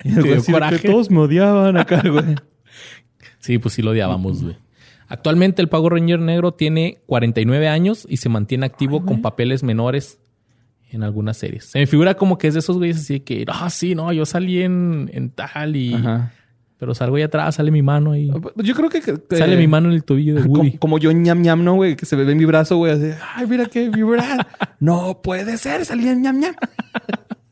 Y 0.03 0.11
el 0.11 0.43
güey 0.43 0.71
que 0.79 0.89
todos 0.89 1.11
me 1.11 1.21
odiaban 1.21 1.77
acá, 1.77 2.03
güey. 2.09 2.37
Sí, 3.39 3.59
pues 3.59 3.75
sí 3.75 3.83
lo 3.83 3.93
odiábamos, 3.93 4.43
güey. 4.43 4.57
Actualmente 5.09 5.61
el 5.61 5.69
Power 5.69 5.95
Ranger 5.95 6.21
negro 6.21 6.55
tiene 6.55 6.99
49 7.07 7.69
años 7.69 8.07
y 8.09 8.19
se 8.19 8.29
mantiene 8.29 8.67
activo 8.67 9.05
con 9.05 9.23
papeles 9.23 9.63
menores 9.63 10.19
en 10.91 11.03
algunas 11.03 11.37
series. 11.37 11.65
Se 11.65 11.79
me 11.79 11.87
figura 11.87 12.15
como 12.15 12.39
que 12.39 12.49
es 12.49 12.55
de 12.55 12.61
esos 12.61 12.79
güeyes 12.79 12.99
así 12.99 13.21
que, 13.21 13.45
ah, 13.49 13.71
sí, 13.71 13.95
no, 13.95 14.13
yo 14.13 14.25
salí 14.27 14.63
en, 14.63 15.11
en 15.13 15.31
tal 15.31 15.77
y... 15.77 15.95
Ajá. 15.95 16.33
Pero 16.81 16.95
salgo 16.95 17.17
ahí 17.17 17.23
atrás, 17.23 17.55
sale 17.57 17.71
mi 17.71 17.83
mano 17.83 18.13
ahí. 18.13 18.31
Yo 18.57 18.75
creo 18.75 18.89
que... 18.89 19.01
que- 19.03 19.37
Sale 19.37 19.57
mi 19.59 19.67
mano 19.69 19.89
en 19.89 19.95
el 19.95 20.03
tobillo 20.03 20.35
de 20.35 20.41
Woody. 20.49 20.71
Como, 20.71 20.79
como 20.81 20.99
yo 20.99 21.13
ñam 21.13 21.43
ñam, 21.43 21.63
¿no, 21.63 21.75
güey? 21.75 21.95
Que 21.95 22.07
se 22.07 22.17
ve 22.17 22.31
en 22.33 22.39
mi 22.39 22.47
brazo, 22.47 22.79
güey. 22.79 22.93
Así, 22.93 23.11
ay, 23.37 23.47
mira 23.47 23.67
qué 23.67 23.91
vibrar. 23.91 24.47
no 24.81 25.21
puede 25.23 25.59
ser, 25.59 25.85
salía 25.85 26.15
ñam 26.15 26.41
ñam. 26.41 26.55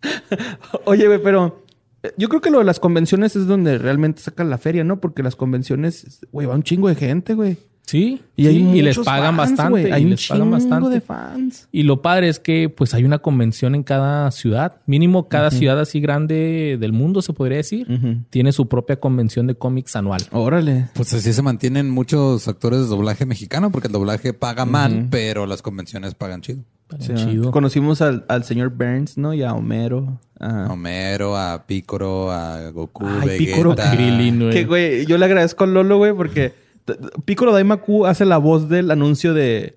Oye, 0.85 1.07
güey, 1.07 1.21
pero 1.23 1.65
eh, 2.03 2.13
yo 2.17 2.29
creo 2.29 2.41
que 2.41 2.51
lo 2.51 2.59
de 2.59 2.65
las 2.65 2.81
convenciones 2.81 3.37
es 3.37 3.47
donde 3.47 3.79
realmente 3.79 4.23
sacan 4.23 4.49
la 4.51 4.59
feria, 4.59 4.83
¿no? 4.85 5.01
Porque 5.01 5.23
las 5.23 5.37
convenciones, 5.37 6.21
güey, 6.33 6.47
va 6.47 6.55
un 6.55 6.63
chingo 6.63 6.89
de 6.89 6.95
gente, 6.95 7.35
güey. 7.35 7.59
Sí, 7.89 8.21
Y, 8.37 8.43
sí, 8.43 8.49
hay 8.49 8.79
y 8.79 8.83
les 8.83 8.99
pagan 8.99 9.35
fans, 9.37 9.51
bastante. 9.57 9.93
Hay 9.95 10.03
y 10.03 10.05
un 10.05 10.11
les 10.11 10.29
pagan 10.29 10.51
bastante. 10.51 10.91
de 10.91 11.01
fans. 11.01 11.69
Y 11.73 11.85
lo 11.85 12.03
padre 12.03 12.29
es 12.29 12.39
que 12.39 12.69
pues 12.69 12.93
hay 12.93 13.05
una 13.05 13.19
convención 13.21 13.75
en 13.75 13.83
cada 13.83 14.31
ciudad. 14.31 14.77
Mínimo 14.85 15.29
cada 15.29 15.51
ciudad 15.51 15.81
así 15.81 15.99
grande 15.99 16.77
del 16.79 16.93
mundo, 16.93 17.23
se 17.23 17.33
podría 17.33 17.57
decir. 17.57 17.87
Tiene 18.29 18.53
su 18.53 18.69
propia 18.69 18.97
convención 19.01 19.47
de 19.47 19.55
cómics 19.55 19.97
anual. 19.97 20.21
Órale. 20.33 20.91
Pues 20.93 21.15
así 21.15 21.33
se 21.33 21.41
mantienen 21.41 21.89
muchos 21.89 22.47
actores 22.47 22.81
de 22.81 22.87
doblaje 22.89 23.25
mexicano, 23.25 23.73
porque 23.73 23.87
el 23.89 23.93
doblaje 23.95 24.35
paga 24.35 24.67
mal, 24.67 25.07
pero 25.11 25.47
las 25.47 25.63
convenciones 25.63 26.15
pagan 26.15 26.43
chido. 26.43 26.65
Chido. 27.01 27.51
Conocimos 27.51 28.01
al, 28.03 28.25
al 28.29 28.45
señor 28.45 28.71
Burns, 28.71 29.17
¿no? 29.19 29.33
Y 29.35 29.43
a 29.43 29.53
Homero. 29.55 30.21
a- 30.41 30.69
Homero, 30.71 31.37
a 31.37 31.67
Pícoro, 31.67 32.31
a 32.33 32.71
Goku, 32.71 33.07
Ay, 33.07 33.29
Vegeta. 33.29 33.39
Pícoro, 33.57 33.75
Krillin, 33.93 34.39
güey. 34.41 34.51
Que, 34.53 34.65
güey, 34.65 35.07
yo 35.07 35.19
le 35.19 35.25
agradezco 35.25 35.65
a 35.65 35.67
Lolo, 35.67 35.99
güey, 35.99 36.13
porque 36.15 36.53
Piccolo 37.25 37.53
Daimaku 37.53 38.07
hace 38.07 38.25
la 38.25 38.39
voz 38.39 38.69
del 38.69 38.91
anuncio 38.91 39.35
de 39.35 39.75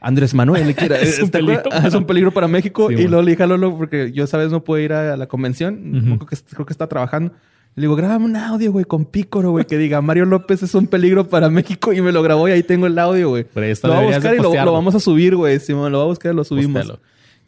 Andrés 0.00 0.34
Manuel. 0.34 0.74
que 0.76 0.84
era- 0.86 1.00
Es 1.00 1.20
un 1.20 1.30
¿te 1.30 1.38
acuerdas? 1.38 1.62
peligro 1.64 1.80
Ah, 1.84 1.88
es 1.88 1.94
un 1.94 2.04
peligro 2.06 2.30
para 2.32 2.48
México. 2.48 2.88
Sí, 2.88 2.94
y 2.94 3.08
le 3.08 3.22
dije 3.24 3.42
a 3.42 3.46
Lolo, 3.46 3.76
porque 3.76 4.12
yo, 4.12 4.26
sabes, 4.26 4.50
no 4.50 4.64
puedo 4.64 4.82
ir 4.82 4.92
a 4.92 5.16
la 5.16 5.26
convención. 5.26 6.16
Creo, 6.18 6.26
que, 6.28 6.36
creo 6.50 6.66
que 6.66 6.72
está 6.72 6.86
trabajando. 6.88 7.32
Le 7.74 7.82
digo, 7.82 7.96
grábame 7.96 8.26
un 8.26 8.36
audio, 8.36 8.70
güey, 8.70 8.84
con 8.84 9.06
Pícoro, 9.06 9.52
güey, 9.52 9.64
que 9.64 9.78
diga 9.78 10.02
Mario 10.02 10.26
López 10.26 10.62
es 10.62 10.74
un 10.74 10.86
peligro 10.88 11.28
para 11.28 11.48
México. 11.48 11.92
Y 11.94 12.02
me 12.02 12.12
lo 12.12 12.22
grabó 12.22 12.46
y 12.46 12.52
ahí 12.52 12.62
tengo 12.62 12.86
el 12.86 12.98
audio, 12.98 13.30
güey. 13.30 13.46
Lo 13.54 13.60
voy 13.60 13.68
a 13.68 13.70
de 13.70 14.04
buscar 14.16 14.34
y 14.34 14.38
lo, 14.38 14.64
lo 14.66 14.72
vamos 14.74 14.94
a 14.94 15.00
subir, 15.00 15.36
güey. 15.36 15.58
Simón, 15.58 15.90
lo 15.90 15.98
voy 15.98 16.04
a 16.04 16.08
buscar 16.08 16.34
lo 16.34 16.44
subimos. 16.44 16.92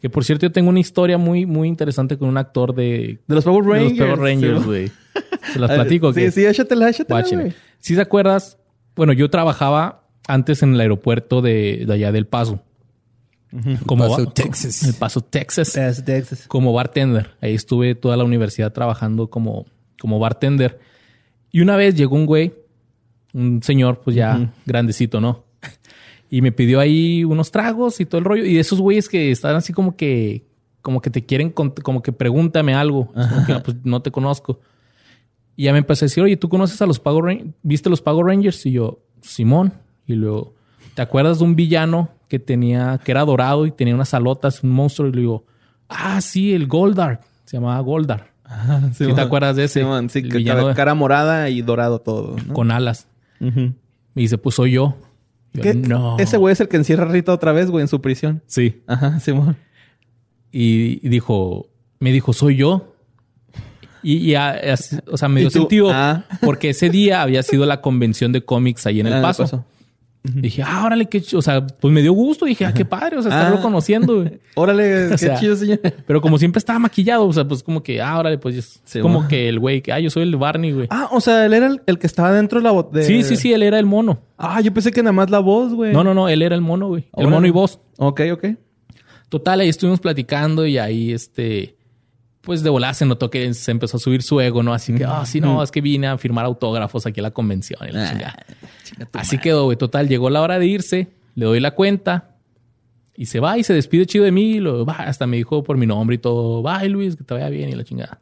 Que 0.01 0.09
por 0.09 0.23
cierto, 0.23 0.45
yo 0.47 0.51
tengo 0.51 0.69
una 0.69 0.79
historia 0.79 1.17
muy, 1.17 1.45
muy 1.45 1.67
interesante 1.67 2.17
con 2.17 2.27
un 2.29 2.37
actor 2.37 2.73
de, 2.75 3.19
De 3.27 3.35
los 3.35 3.43
Power 3.43 3.63
de 3.65 3.71
Rangers. 3.71 3.97
los 3.99 4.07
Power 4.07 4.19
Rangers, 4.19 4.59
sí, 4.59 4.65
güey. 4.65 4.91
¿Se 5.53 5.59
las 5.59 5.69
Ah, 5.71 5.75
platico? 5.75 6.13
Sí, 6.13 6.31
sí, 6.31 6.45
échatela, 6.45 6.89
échatela. 6.89 7.23
Si 7.79 7.95
te 7.95 8.01
acuerdas, 8.01 8.57
bueno, 8.95 9.13
yo 9.13 9.29
trabajaba 9.29 10.03
antes 10.27 10.63
en 10.63 10.73
el 10.73 10.81
aeropuerto 10.81 11.41
de, 11.41 11.83
de 11.87 11.93
allá 11.93 12.11
del 12.11 12.27
Paso. 12.27 12.61
Como 13.85 14.07
Paso, 14.09 14.27
Texas. 14.31 14.83
El 14.83 14.93
Paso, 14.95 15.21
Texas. 15.21 15.71
Texas, 15.71 16.03
Texas. 16.03 16.45
Como 16.47 16.73
bartender. 16.73 17.31
Ahí 17.41 17.53
estuve 17.53 17.95
toda 17.95 18.17
la 18.17 18.23
universidad 18.25 18.73
trabajando 18.73 19.29
como, 19.29 19.65
como 19.99 20.19
bartender. 20.19 20.79
Y 21.51 21.61
una 21.61 21.77
vez 21.77 21.95
llegó 21.95 22.15
un 22.15 22.25
güey, 22.25 22.53
un 23.33 23.63
señor, 23.63 24.01
pues 24.03 24.15
ya 24.15 24.53
grandecito, 24.65 25.21
¿no? 25.21 25.45
Y 26.29 26.41
me 26.41 26.51
pidió 26.51 26.79
ahí 26.81 27.23
unos 27.23 27.51
tragos 27.51 28.01
y 28.01 28.05
todo 28.05 28.19
el 28.19 28.25
rollo. 28.25 28.43
Y 28.43 28.55
de 28.55 28.59
esos 28.59 28.81
güeyes 28.81 29.07
que 29.07 29.31
están 29.31 29.55
así 29.55 29.71
como 29.71 29.95
que, 29.95 30.43
como 30.81 30.99
que 31.01 31.09
te 31.09 31.25
quieren, 31.25 31.51
como 31.51 32.01
que 32.01 32.11
pregúntame 32.11 32.73
algo. 32.73 33.13
Es 33.15 33.27
como 33.27 33.45
que, 33.45 33.53
"Ah, 33.53 33.63
pues 33.63 33.77
no 33.85 34.01
te 34.01 34.11
conozco. 34.11 34.59
Y 35.55 35.63
ya 35.65 35.71
me 35.71 35.79
empecé 35.79 36.05
a 36.05 36.07
decir, 36.07 36.23
oye, 36.23 36.37
¿tú 36.37 36.49
conoces 36.49 36.81
a 36.81 36.85
los 36.85 36.99
Power 36.99 37.23
Rangers? 37.25 37.49
¿Viste 37.63 37.89
los 37.89 38.01
Power 38.01 38.25
Rangers? 38.25 38.65
Y 38.65 38.71
yo, 38.71 38.99
Simón. 39.21 39.73
Y 40.05 40.13
luego, 40.15 40.53
¿te 40.95 41.01
acuerdas 41.01 41.39
de 41.39 41.45
un 41.45 41.55
villano 41.55 42.09
que 42.27 42.39
tenía, 42.39 42.99
que 43.03 43.11
era 43.11 43.23
dorado 43.23 43.65
y 43.65 43.71
tenía 43.71 43.95
unas 43.95 44.13
alotas, 44.13 44.63
un 44.63 44.71
monstruo? 44.71 45.07
Y 45.09 45.13
le 45.13 45.21
digo, 45.21 45.45
ah, 45.87 46.19
sí, 46.21 46.53
el 46.53 46.67
Goldar. 46.67 47.21
Se 47.45 47.57
llamaba 47.57 47.79
Goldar. 47.79 48.31
¿Sí 48.93 49.11
te 49.13 49.21
acuerdas 49.21 49.55
de 49.55 49.63
ese? 49.63 49.79
Simón, 49.79 50.09
sí, 50.09 50.21
que 50.27 50.43
cara, 50.43 50.63
de- 50.65 50.73
cara 50.75 50.93
morada 50.93 51.49
y 51.49 51.61
dorado 51.61 51.99
todo. 51.99 52.35
¿no? 52.47 52.53
Con 52.53 52.69
alas. 52.71 53.07
Ujú. 53.39 53.59
Me 54.13 54.21
dice, 54.21 54.37
pues 54.37 54.55
soy 54.55 54.71
yo. 54.71 54.95
Yo, 55.53 55.61
¿Qué? 55.63 55.73
no. 55.73 56.17
Ese 56.19 56.37
güey 56.37 56.51
es 56.51 56.59
el 56.59 56.67
que 56.67 56.77
encierra 56.77 57.03
a 57.05 57.07
Rita 57.07 57.33
otra 57.33 57.53
vez, 57.53 57.71
güey, 57.71 57.81
en 57.81 57.87
su 57.87 58.01
prisión. 58.01 58.43
Sí. 58.45 58.81
Ajá, 58.87 59.19
Simón. 59.21 59.55
Y, 60.51 60.99
y 61.05 61.09
dijo, 61.09 61.69
me 61.99 62.11
dijo, 62.11 62.33
soy 62.33 62.55
yo. 62.57 62.94
Y, 64.05 64.17
y 64.17 64.35
a- 64.35 64.51
as- 64.51 65.01
o 65.11 65.17
sea, 65.17 65.27
me 65.29 65.39
¿Y 65.39 65.43
dio 65.45 65.49
sentido 65.49 65.89
Ah. 65.91 66.25
porque 66.41 66.69
ese 66.69 66.89
día 66.91 67.21
había 67.23 67.41
sido 67.41 67.65
la 67.65 67.81
convención 67.81 68.31
de 68.31 68.41
cómics 68.45 68.85
ahí 68.85 68.99
en 68.99 69.07
El 69.07 69.13
Ah, 69.13 69.21
Paso. 69.21 69.65
Dije, 70.27 70.63
ah, 70.65 70.83
órale, 70.85 71.05
qué 71.07 71.21
ch-". 71.21 71.35
O 71.37 71.41
sea, 71.41 71.65
pues 71.67 71.93
me 71.93 72.01
dio 72.01 72.11
gusto. 72.13 72.45
Dije, 72.45 72.65
ah, 72.65 72.73
qué 72.73 72.83
padre, 72.83 73.17
o 73.17 73.21
sea, 73.21 73.31
estarlo 73.31 73.57
Ah. 73.59 73.61
conociendo. 73.61 74.15
güey. 74.21 74.39
Órale, 74.55 74.83
qué 75.11 75.17
sea, 75.19 75.39
chido, 75.39 75.55
señor. 75.55 75.79
Pero 76.07 76.19
como 76.21 76.37
siempre 76.39 76.57
estaba 76.59 76.79
maquillado, 76.79 77.27
o 77.27 77.33
sea, 77.33 77.47
pues 77.47 77.61
como 77.63 77.83
que, 77.83 78.01
ah, 78.01 78.17
órale, 78.17 78.37
pues 78.39 78.79
Sí, 78.85 78.99
como 79.01 79.15
bueno. 79.15 79.29
que 79.29 79.49
el 79.49 79.59
güey 79.59 79.81
que, 79.81 79.91
ah, 79.93 79.99
yo 79.99 80.09
soy 80.09 80.23
el 80.23 80.35
Barney, 80.35 80.71
güey. 80.71 80.87
Ah, 80.89 81.09
o 81.11 81.21
sea, 81.21 81.45
él 81.45 81.53
era 81.53 81.67
el, 81.67 81.81
el 81.85 81.97
que 81.99 82.07
estaba 82.07 82.31
dentro 82.31 82.59
de 82.59 82.63
la 82.63 82.71
voz. 82.71 82.87
Sí, 83.05 83.21
sí, 83.23 83.35
sí, 83.35 83.53
él 83.53 83.61
era 83.63 83.77
el 83.79 83.85
mono. 83.85 84.19
Ah, 84.37 84.61
yo 84.61 84.73
pensé 84.73 84.91
que 84.91 85.01
nada 85.03 85.13
más 85.13 85.29
la 85.29 85.39
voz, 85.39 85.73
güey. 85.73 85.93
No, 85.93 86.03
no, 86.03 86.13
no, 86.15 86.27
él 86.29 86.41
era 86.41 86.55
el 86.55 86.61
mono, 86.61 86.87
güey. 86.87 87.03
El 87.15 87.25
Órale. 87.25 87.29
mono 87.35 87.47
y 87.47 87.51
voz. 87.51 87.79
Ok, 87.97 88.21
ok. 88.33 88.45
Total, 89.29 89.59
ahí 89.59 89.69
estuvimos 89.69 89.99
platicando 89.99 90.65
y 90.65 90.77
ahí, 90.79 91.11
este, 91.11 91.75
pues 92.45 92.63
de 92.63 92.69
volada 92.69 92.93
se 92.93 93.05
notó 93.05 93.29
que 93.29 93.53
se 93.53 93.71
empezó 93.71 93.97
a 93.97 93.99
subir 93.99 94.21
su 94.21 94.39
ego, 94.39 94.63
¿no? 94.63 94.73
Así 94.73 94.93
que, 94.93 95.03
ah, 95.03 95.25
sí, 95.25 95.41
no, 95.41 95.61
es 95.61 95.71
que 95.71 95.81
vine 95.81 96.07
a 96.07 96.17
firmar 96.17 96.45
autógrafos 96.45 97.05
aquí 97.05 97.19
a 97.19 97.23
la 97.23 97.31
convención 97.31 97.79
y 97.89 97.91
la 97.91 98.03
Ah, 98.05 98.09
chingada. 98.11 98.45
Así 99.13 99.37
quedó, 99.39 99.65
güey. 99.65 99.77
Total, 99.77 100.07
llegó 100.07 100.29
la 100.29 100.41
hora 100.41 100.59
de 100.59 100.67
irse, 100.67 101.09
le 101.33 101.45
doy 101.45 101.59
la 101.59 101.71
cuenta 101.71 102.35
y 103.17 103.25
se 103.25 103.39
va 103.39 103.57
y 103.57 103.63
se 103.63 103.73
despide 103.73 104.05
chido 104.05 104.23
de 104.25 104.31
mí. 104.31 104.53
y 104.53 104.59
Lo, 104.59 104.85
va, 104.85 104.93
hasta 104.93 105.27
me 105.27 105.37
dijo 105.37 105.63
por 105.63 105.77
mi 105.77 105.85
nombre 105.87 106.15
y 106.15 106.19
todo, 106.19 106.61
bye 106.61 106.87
Luis, 106.89 107.15
que 107.15 107.23
te 107.23 107.33
vaya 107.33 107.49
bien 107.49 107.69
y 107.69 107.73
la 107.73 107.83
chingada. 107.83 108.21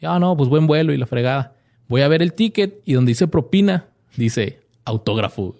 Y, 0.00 0.06
ah, 0.06 0.18
no, 0.18 0.36
pues 0.36 0.48
buen 0.48 0.66
vuelo 0.66 0.92
y 0.92 0.98
la 0.98 1.06
fregada. 1.06 1.54
Voy 1.88 2.02
a 2.02 2.08
ver 2.08 2.22
el 2.22 2.32
ticket 2.34 2.80
y 2.84 2.92
donde 2.94 3.10
dice 3.10 3.26
propina, 3.28 3.86
dice 4.16 4.60
autógrafo. 4.84 5.56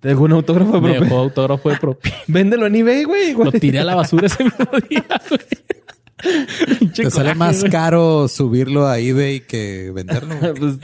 Te 0.00 0.08
dejó 0.08 0.24
un 0.24 0.32
autógrafo, 0.32 0.80
Me 0.80 0.90
pero 0.92 1.04
dejó 1.04 1.18
autógrafo 1.18 1.68
de 1.70 1.76
propina. 1.76 2.14
véndelo 2.28 2.66
en 2.66 2.76
eBay, 2.76 3.04
güey. 3.04 3.32
Lo 3.34 3.50
tiré 3.50 3.80
a 3.80 3.84
la 3.84 3.94
basura 3.94 4.26
ese 4.26 4.44
mismo 4.44 4.66
día, 4.88 5.04
güey. 5.28 5.40
Te 6.94 7.10
sale 7.10 7.34
más 7.34 7.64
caro 7.64 8.28
subirlo 8.28 8.86
a 8.86 8.98
eBay 8.98 9.40
que 9.40 9.90
venderlo. 9.94 10.34
Pues, 10.58 10.78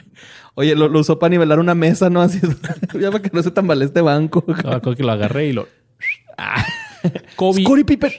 oye, 0.54 0.74
lo, 0.76 0.88
lo 0.88 1.00
usó 1.00 1.18
para 1.18 1.30
nivelar 1.30 1.58
una 1.58 1.74
mesa, 1.74 2.10
¿no? 2.10 2.20
Así, 2.20 2.40
ya 3.00 3.10
para 3.10 3.22
que 3.22 3.30
no 3.32 3.42
se 3.42 3.50
tambalee 3.50 3.86
este 3.86 4.00
banco. 4.00 4.44
No, 4.46 4.54
acuerdo 4.54 4.96
que 4.96 5.02
lo 5.02 5.12
agarré 5.12 5.46
y 5.48 5.52
lo. 5.52 5.68
Ah. 6.36 6.64
Kobe. 7.36 7.62
Scottie 7.62 7.84
Pippen. 7.84 8.12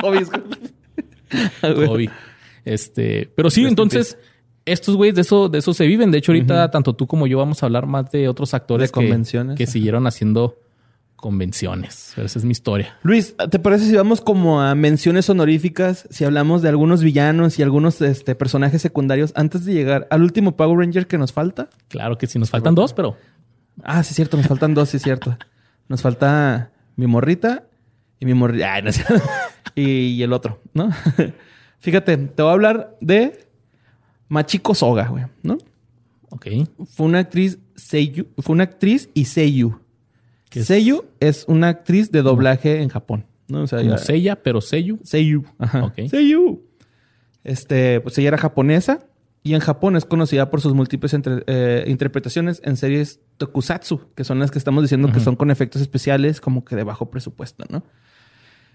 Kobe. 0.00 0.26
Kobe. 1.60 2.10
Este, 2.64 3.30
pero 3.34 3.50
sí, 3.50 3.64
entonces, 3.64 4.18
estos 4.64 4.96
güeyes 4.96 5.14
de 5.14 5.22
eso, 5.22 5.48
de 5.48 5.58
eso 5.58 5.72
se 5.74 5.86
viven. 5.86 6.10
De 6.10 6.18
hecho, 6.18 6.32
ahorita 6.32 6.70
tanto 6.70 6.94
tú 6.94 7.06
como 7.06 7.26
yo 7.26 7.38
vamos 7.38 7.62
a 7.62 7.66
hablar 7.66 7.86
más 7.86 8.10
de 8.10 8.28
otros 8.28 8.52
actores 8.54 8.88
De 8.88 8.92
que- 8.92 8.92
convenciones, 9.06 9.56
que, 9.56 9.66
siguieron 9.66 10.06
haciendo 10.06 10.56
convenciones. 11.24 12.12
Pero 12.14 12.26
esa 12.26 12.38
es 12.38 12.44
mi 12.44 12.52
historia. 12.52 12.98
Luis, 13.02 13.34
¿te 13.50 13.58
parece 13.58 13.86
si 13.86 13.96
vamos 13.96 14.20
como 14.20 14.60
a 14.60 14.74
menciones 14.74 15.30
honoríficas? 15.30 16.06
Si 16.10 16.22
hablamos 16.22 16.60
de 16.60 16.68
algunos 16.68 17.02
villanos 17.02 17.58
y 17.58 17.62
algunos 17.62 18.02
este, 18.02 18.34
personajes 18.34 18.82
secundarios 18.82 19.32
antes 19.34 19.64
de 19.64 19.72
llegar 19.72 20.06
al 20.10 20.20
último 20.20 20.54
Power 20.54 20.80
Ranger 20.80 21.06
que 21.06 21.16
nos 21.16 21.32
falta. 21.32 21.70
Claro 21.88 22.18
que 22.18 22.26
sí, 22.26 22.38
nos 22.38 22.50
faltan 22.50 22.74
dos, 22.74 22.92
pero 22.92 23.16
Ah, 23.82 24.02
sí, 24.02 24.10
es 24.10 24.16
cierto, 24.16 24.36
nos 24.36 24.46
faltan 24.46 24.74
dos, 24.74 24.90
sí, 24.90 24.98
es 24.98 25.02
cierto. 25.02 25.34
Nos 25.88 26.02
falta 26.02 26.72
mi 26.94 27.06
morrita 27.06 27.68
y 28.20 28.26
mi 28.26 28.34
morrita. 28.34 28.82
No 28.82 28.90
y 29.74 30.22
el 30.22 30.30
otro, 30.30 30.60
¿no? 30.74 30.90
Fíjate, 31.78 32.18
te 32.18 32.42
voy 32.42 32.50
a 32.50 32.52
hablar 32.52 32.98
de 33.00 33.46
Machiko 34.28 34.74
Soga, 34.74 35.08
güey, 35.08 35.24
¿no? 35.42 35.56
ok. 36.28 36.48
Fue 36.94 37.06
una 37.06 37.20
actriz 37.20 37.58
seiyu, 37.76 38.26
fue 38.36 38.52
una 38.52 38.64
actriz 38.64 39.08
y 39.14 39.24
seiyu. 39.24 39.80
¿Qué 40.54 40.60
es? 40.60 40.66
Seiyu 40.66 41.04
es 41.20 41.44
una 41.48 41.68
actriz 41.68 42.10
de 42.10 42.22
doblaje 42.22 42.80
en 42.80 42.88
Japón, 42.88 43.26
¿no? 43.48 43.62
O 43.62 43.66
sea, 43.66 43.80
Como 43.80 43.90
ya- 43.90 43.98
Seiya, 43.98 44.42
pero 44.42 44.60
Seiyu. 44.62 44.98
Seiyu. 45.02 45.44
Ajá. 45.58 45.84
Ok. 45.84 46.08
Seiyu. 46.08 46.62
Este, 47.42 48.00
pues 48.00 48.16
ella 48.18 48.28
era 48.28 48.38
japonesa 48.38 49.00
y 49.42 49.52
en 49.52 49.60
Japón 49.60 49.96
es 49.96 50.06
conocida 50.06 50.48
por 50.50 50.62
sus 50.62 50.72
múltiples 50.72 51.12
entre- 51.12 51.44
eh, 51.46 51.84
interpretaciones 51.88 52.62
en 52.64 52.78
series 52.78 53.20
tokusatsu, 53.36 54.12
que 54.14 54.24
son 54.24 54.38
las 54.38 54.50
que 54.50 54.56
estamos 54.58 54.82
diciendo 54.82 55.12
que 55.12 55.20
son 55.20 55.36
con 55.36 55.50
efectos 55.50 55.82
especiales 55.82 56.40
como 56.40 56.64
que 56.64 56.76
de 56.76 56.84
bajo 56.84 57.10
presupuesto, 57.10 57.64
¿no? 57.68 57.82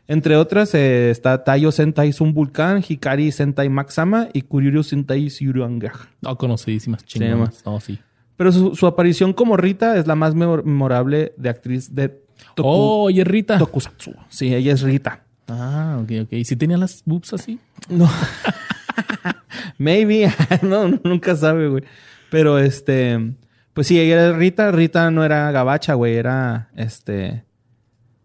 Entre 0.07 0.35
otras 0.35 0.73
eh, 0.75 1.09
está 1.11 1.43
Taiyo 1.43 1.71
Sentai 1.71 2.11
Sun 2.13 2.33
Vulcan, 2.33 2.83
Hikari 2.87 3.31
Sentai 3.31 3.69
Maxama 3.69 4.27
y 4.33 4.41
Kuryuru 4.41 4.83
Sentai 4.83 5.29
Syuranga. 5.29 5.91
No, 6.21 6.35
conocidísimas 6.37 7.03
chingonas. 7.05 7.63
No, 7.65 7.79
sí. 7.79 7.99
Pero 8.39 8.53
su, 8.53 8.73
su 8.73 8.87
aparición 8.87 9.33
como 9.33 9.57
Rita 9.57 9.97
es 9.97 10.07
la 10.07 10.15
más 10.15 10.33
memor- 10.33 10.63
memorable 10.63 11.33
de 11.35 11.49
actriz 11.49 11.93
de 11.93 12.21
toku- 12.55 12.63
Oh, 12.63 13.03
oye, 13.03 13.25
Rita. 13.25 13.57
tokusatsu. 13.57 14.13
Sí, 14.29 14.55
ella 14.55 14.71
es 14.71 14.81
Rita. 14.81 15.25
Ah, 15.49 15.99
ok, 16.01 16.09
ok. 16.23 16.31
¿Y 16.31 16.45
si 16.45 16.55
tenía 16.55 16.77
las 16.77 17.03
boobs 17.05 17.33
así? 17.33 17.59
No. 17.89 18.09
Maybe. 19.77 20.31
no, 20.61 20.87
nunca 21.03 21.35
sabe, 21.35 21.67
güey. 21.67 21.83
Pero 22.29 22.59
este. 22.59 23.33
Pues 23.73 23.87
sí, 23.87 23.99
ella 23.99 24.27
era 24.27 24.37
Rita. 24.37 24.71
Rita 24.71 25.11
no 25.11 25.25
era 25.25 25.51
gabacha, 25.51 25.95
güey. 25.95 26.15
Era 26.15 26.69
este. 26.77 27.43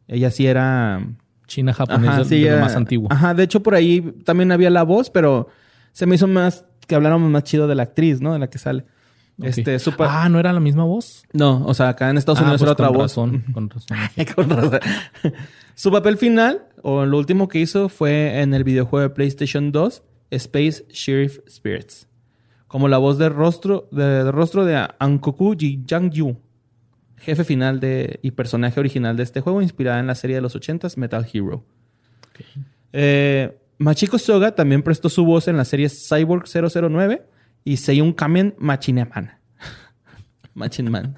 Ella 0.06 0.30
sí 0.30 0.46
era. 0.46 1.04
China 1.48 1.74
japonesa 1.74 2.12
Ajá, 2.12 2.24
sí, 2.24 2.40
de 2.40 2.52
lo 2.52 2.58
más 2.60 2.76
antiguo. 2.76 3.08
Ajá, 3.10 3.34
de 3.34 3.42
hecho, 3.42 3.62
por 3.64 3.74
ahí 3.74 4.00
también 4.24 4.50
había 4.52 4.70
la 4.70 4.82
voz, 4.84 5.10
pero 5.10 5.48
se 5.92 6.06
me 6.06 6.14
hizo 6.14 6.26
más 6.26 6.64
que 6.86 6.94
habláramos 6.94 7.30
más 7.30 7.42
chido 7.44 7.66
de 7.66 7.74
la 7.74 7.82
actriz, 7.82 8.20
¿no? 8.20 8.32
De 8.32 8.38
la 8.38 8.48
que 8.48 8.58
sale. 8.58 8.84
Este, 9.42 9.78
super. 9.78 10.06
Ah, 10.08 10.28
¿no 10.28 10.38
era 10.38 10.52
la 10.52 10.60
misma 10.60 10.84
voz? 10.84 11.24
No, 11.32 11.64
o 11.66 11.74
sea, 11.74 11.88
acá 11.88 12.08
en 12.10 12.18
Estados 12.18 12.38
Ah, 12.40 12.42
Unidos 12.44 12.60
pues 12.60 12.66
era 12.68 12.72
otra 12.72 12.86
con 12.88 12.96
voz. 12.96 13.14
con 13.52 13.70
razón. 13.70 13.98
Con 14.34 14.50
razón. 14.50 14.80
Su 15.74 15.90
papel 15.90 16.16
final, 16.18 16.66
o 16.82 17.04
lo 17.04 17.18
último 17.18 17.48
que 17.48 17.58
hizo, 17.58 17.88
fue 17.88 18.40
en 18.40 18.54
el 18.54 18.62
videojuego 18.62 19.08
de 19.08 19.10
PlayStation 19.14 19.72
2, 19.72 20.02
Space 20.30 20.84
Sheriff 20.90 21.40
Spirits. 21.48 22.06
Como 22.68 22.86
la 22.88 22.98
voz 22.98 23.18
de 23.18 23.28
rostro 23.28 23.88
de, 23.90 24.04
de 24.24 24.30
rostro 24.32 24.64
de 24.64 24.88
Ankoku 25.00 25.56
Ji 25.58 25.82
Yu, 25.84 26.36
jefe 27.16 27.42
final 27.44 27.80
de, 27.80 28.20
y 28.22 28.30
personaje 28.32 28.78
original 28.78 29.16
de 29.16 29.24
este 29.24 29.40
juego, 29.40 29.62
inspirada 29.62 29.98
en 29.98 30.06
la 30.06 30.14
serie 30.14 30.36
de 30.36 30.42
los 30.42 30.54
80s 30.56 30.96
Metal 30.96 31.26
Hero. 31.32 31.64
Eh, 32.92 33.56
Machiko 33.78 34.18
Soga 34.18 34.54
también 34.54 34.82
prestó 34.82 35.08
su 35.08 35.24
voz 35.24 35.48
en 35.48 35.56
la 35.56 35.64
serie 35.64 35.88
Cyborg 35.88 36.44
009 36.48 37.22
y 37.64 37.78
Seiyun 37.78 38.12
Kamen 38.12 38.54
Machineman. 38.58 39.32
Machinman. 40.54 41.16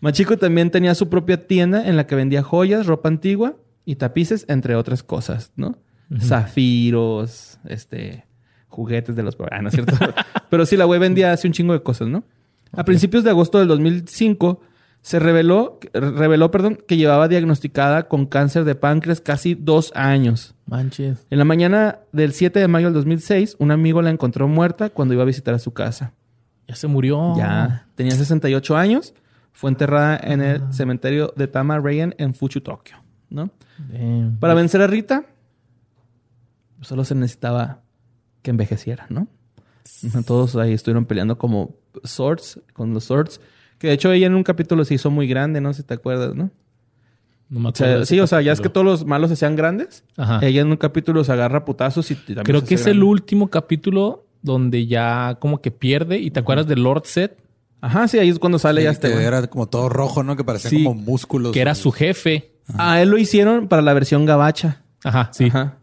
Machiko 0.00 0.36
también 0.36 0.70
tenía 0.70 0.94
su 0.94 1.08
propia 1.08 1.46
tienda 1.46 1.88
en 1.88 1.96
la 1.96 2.06
que 2.06 2.14
vendía 2.14 2.42
joyas, 2.42 2.86
ropa 2.86 3.08
antigua 3.08 3.56
y 3.84 3.96
tapices, 3.96 4.44
entre 4.48 4.76
otras 4.76 5.02
cosas, 5.02 5.52
¿no? 5.56 5.78
Zafiros, 6.20 7.58
este, 7.66 8.26
juguetes 8.68 9.14
de 9.16 9.22
los... 9.22 9.36
Ah, 9.50 9.60
no 9.60 9.68
es 9.68 9.74
cierto. 9.74 9.94
Pero 10.50 10.64
sí, 10.66 10.76
la 10.76 10.84
güey 10.84 11.00
vendía 11.00 11.32
hace 11.32 11.46
un 11.46 11.52
chingo 11.52 11.72
de 11.72 11.82
cosas, 11.82 12.08
¿no? 12.08 12.24
A 12.72 12.84
principios 12.84 13.24
de 13.24 13.30
agosto 13.30 13.58
del 13.58 13.68
2005 13.68 14.60
se 15.00 15.18
reveló, 15.18 15.78
reveló 15.92 16.50
perdón, 16.50 16.78
que 16.86 16.96
llevaba 16.96 17.28
diagnosticada 17.28 18.08
con 18.08 18.26
cáncer 18.26 18.64
de 18.64 18.74
páncreas 18.74 19.20
casi 19.20 19.54
dos 19.54 19.92
años. 19.94 20.54
Manches. 20.68 21.26
En 21.30 21.38
la 21.38 21.44
mañana 21.44 22.00
del 22.12 22.32
7 22.32 22.60
de 22.60 22.68
mayo 22.68 22.86
del 22.86 22.94
2006, 22.94 23.56
un 23.58 23.70
amigo 23.70 24.02
la 24.02 24.10
encontró 24.10 24.46
muerta 24.48 24.90
cuando 24.90 25.14
iba 25.14 25.22
a 25.22 25.26
visitar 25.26 25.54
a 25.54 25.58
su 25.58 25.72
casa. 25.72 26.12
Ya 26.66 26.76
se 26.76 26.86
murió. 26.86 27.34
Ya 27.36 27.88
tenía 27.94 28.12
68 28.12 28.76
años. 28.76 29.14
Fue 29.52 29.70
enterrada 29.70 30.20
en 30.22 30.40
el 30.40 30.72
cementerio 30.72 31.32
de 31.36 31.48
Tama 31.48 31.80
Reien 31.80 32.14
en 32.18 32.34
Fuchu, 32.34 32.60
Tokio. 32.60 32.96
¿no? 33.30 33.50
Para 34.40 34.54
vencer 34.54 34.80
a 34.82 34.86
Rita, 34.86 35.24
solo 36.80 37.04
se 37.04 37.14
necesitaba 37.14 37.82
que 38.42 38.50
envejeciera, 38.50 39.06
¿no? 39.08 39.28
Todos 40.26 40.56
ahí 40.56 40.72
estuvieron 40.72 41.06
peleando 41.06 41.38
como 41.38 41.76
swords, 42.04 42.60
con 42.72 42.94
los 42.94 43.04
swords. 43.04 43.40
Que 43.78 43.88
de 43.88 43.94
hecho 43.94 44.12
ella 44.12 44.26
en 44.26 44.34
un 44.34 44.42
capítulo 44.42 44.84
se 44.84 44.94
hizo 44.94 45.10
muy 45.10 45.28
grande, 45.28 45.60
no 45.60 45.72
sé 45.72 45.82
si 45.82 45.86
te 45.86 45.94
acuerdas, 45.94 46.34
¿no? 46.34 46.50
No 47.50 47.60
me 47.60 47.68
O 47.70 47.74
sea, 47.74 47.86
acuerdo 47.86 48.06
sí, 48.06 48.20
o 48.20 48.26
sea, 48.26 48.40
ya 48.42 48.52
es 48.52 48.60
que 48.60 48.68
todos 48.68 48.84
los 48.84 49.04
malos 49.06 49.28
se 49.30 49.34
hacían 49.34 49.56
grandes. 49.56 50.04
Ajá. 50.16 50.40
Ella 50.46 50.60
en 50.62 50.68
un 50.70 50.76
capítulo 50.76 51.24
se 51.24 51.32
agarra 51.32 51.64
putazos 51.64 52.10
y 52.10 52.14
también 52.14 52.44
Creo 52.44 52.60
se 52.60 52.66
que 52.66 52.74
es 52.74 52.86
el 52.86 53.02
último 53.02 53.48
capítulo 53.48 54.26
donde 54.42 54.86
ya 54.86 55.36
como 55.40 55.60
que 55.60 55.70
pierde. 55.70 56.18
¿Y 56.18 56.30
te 56.30 56.40
acuerdas 56.40 56.66
de 56.66 56.76
Lord 56.76 57.02
Set? 57.06 57.38
Ajá, 57.80 58.06
sí, 58.08 58.18
ahí 58.18 58.28
es 58.28 58.38
cuando 58.38 58.58
sale 58.58 58.82
ya 58.82 58.90
este 58.90 59.08
que 59.10 59.22
era 59.22 59.46
como 59.46 59.66
todo 59.68 59.88
rojo, 59.88 60.22
¿no? 60.24 60.36
Que 60.36 60.44
parecía 60.44 60.68
Sí, 60.70 60.82
como 60.84 61.00
músculos. 61.00 61.52
Que 61.52 61.60
era 61.60 61.74
su 61.74 61.90
jefe. 61.92 62.52
A 62.76 63.00
él 63.00 63.08
lo 63.08 63.18
hicieron 63.18 63.68
para 63.68 63.80
la 63.82 63.94
versión 63.94 64.26
gabacha. 64.26 64.82
Ajá, 65.04 65.30
sí. 65.32 65.46
Ajá. 65.46 65.78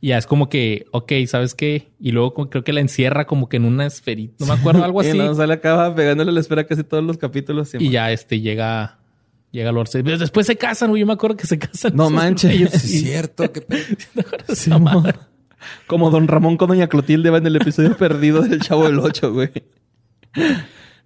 Y 0.00 0.08
ya 0.08 0.16
es 0.18 0.26
como 0.26 0.48
que, 0.48 0.86
ok, 0.92 1.12
¿sabes 1.26 1.54
qué? 1.54 1.90
Y 2.00 2.12
luego 2.12 2.32
como- 2.32 2.48
creo 2.48 2.64
que 2.64 2.72
la 2.72 2.80
encierra 2.80 3.26
como 3.26 3.48
que 3.50 3.58
en 3.58 3.66
una 3.66 3.84
esferita. 3.84 4.36
No 4.38 4.46
me 4.46 4.54
acuerdo, 4.58 4.82
algo 4.84 5.02
Y 5.02 5.08
así. 5.08 5.18
no, 5.18 5.34
sale 5.34 5.52
acaba 5.52 5.94
pegándole 5.94 6.32
la 6.32 6.40
espera 6.40 6.64
casi 6.66 6.82
todos 6.84 7.04
los 7.04 7.18
capítulos. 7.18 7.68
sí, 7.68 7.76
y 7.78 7.84
man. 7.84 7.92
ya 7.92 8.12
este 8.12 8.40
llega... 8.40 8.99
Llega 9.52 9.72
Lord 9.72 9.88
Set. 9.88 10.06
Después 10.06 10.46
se 10.46 10.56
casan, 10.56 10.90
güey. 10.90 11.00
Yo 11.00 11.06
me 11.06 11.12
acuerdo 11.12 11.36
que 11.36 11.46
se 11.46 11.58
casan. 11.58 11.96
No 11.96 12.08
manches. 12.10 12.74
es 12.74 12.82
cierto. 12.82 13.50
qué. 13.52 13.64
Como 15.86 16.10
Don 16.10 16.26
Ramón 16.28 16.56
con 16.56 16.68
Doña 16.68 16.86
Clotilde 16.86 17.30
va 17.30 17.38
en 17.38 17.46
el 17.46 17.56
episodio 17.56 17.96
perdido 17.98 18.42
del 18.42 18.60
Chavo 18.60 18.84
del 18.84 18.98
Ocho, 18.98 19.32
güey. 19.32 19.50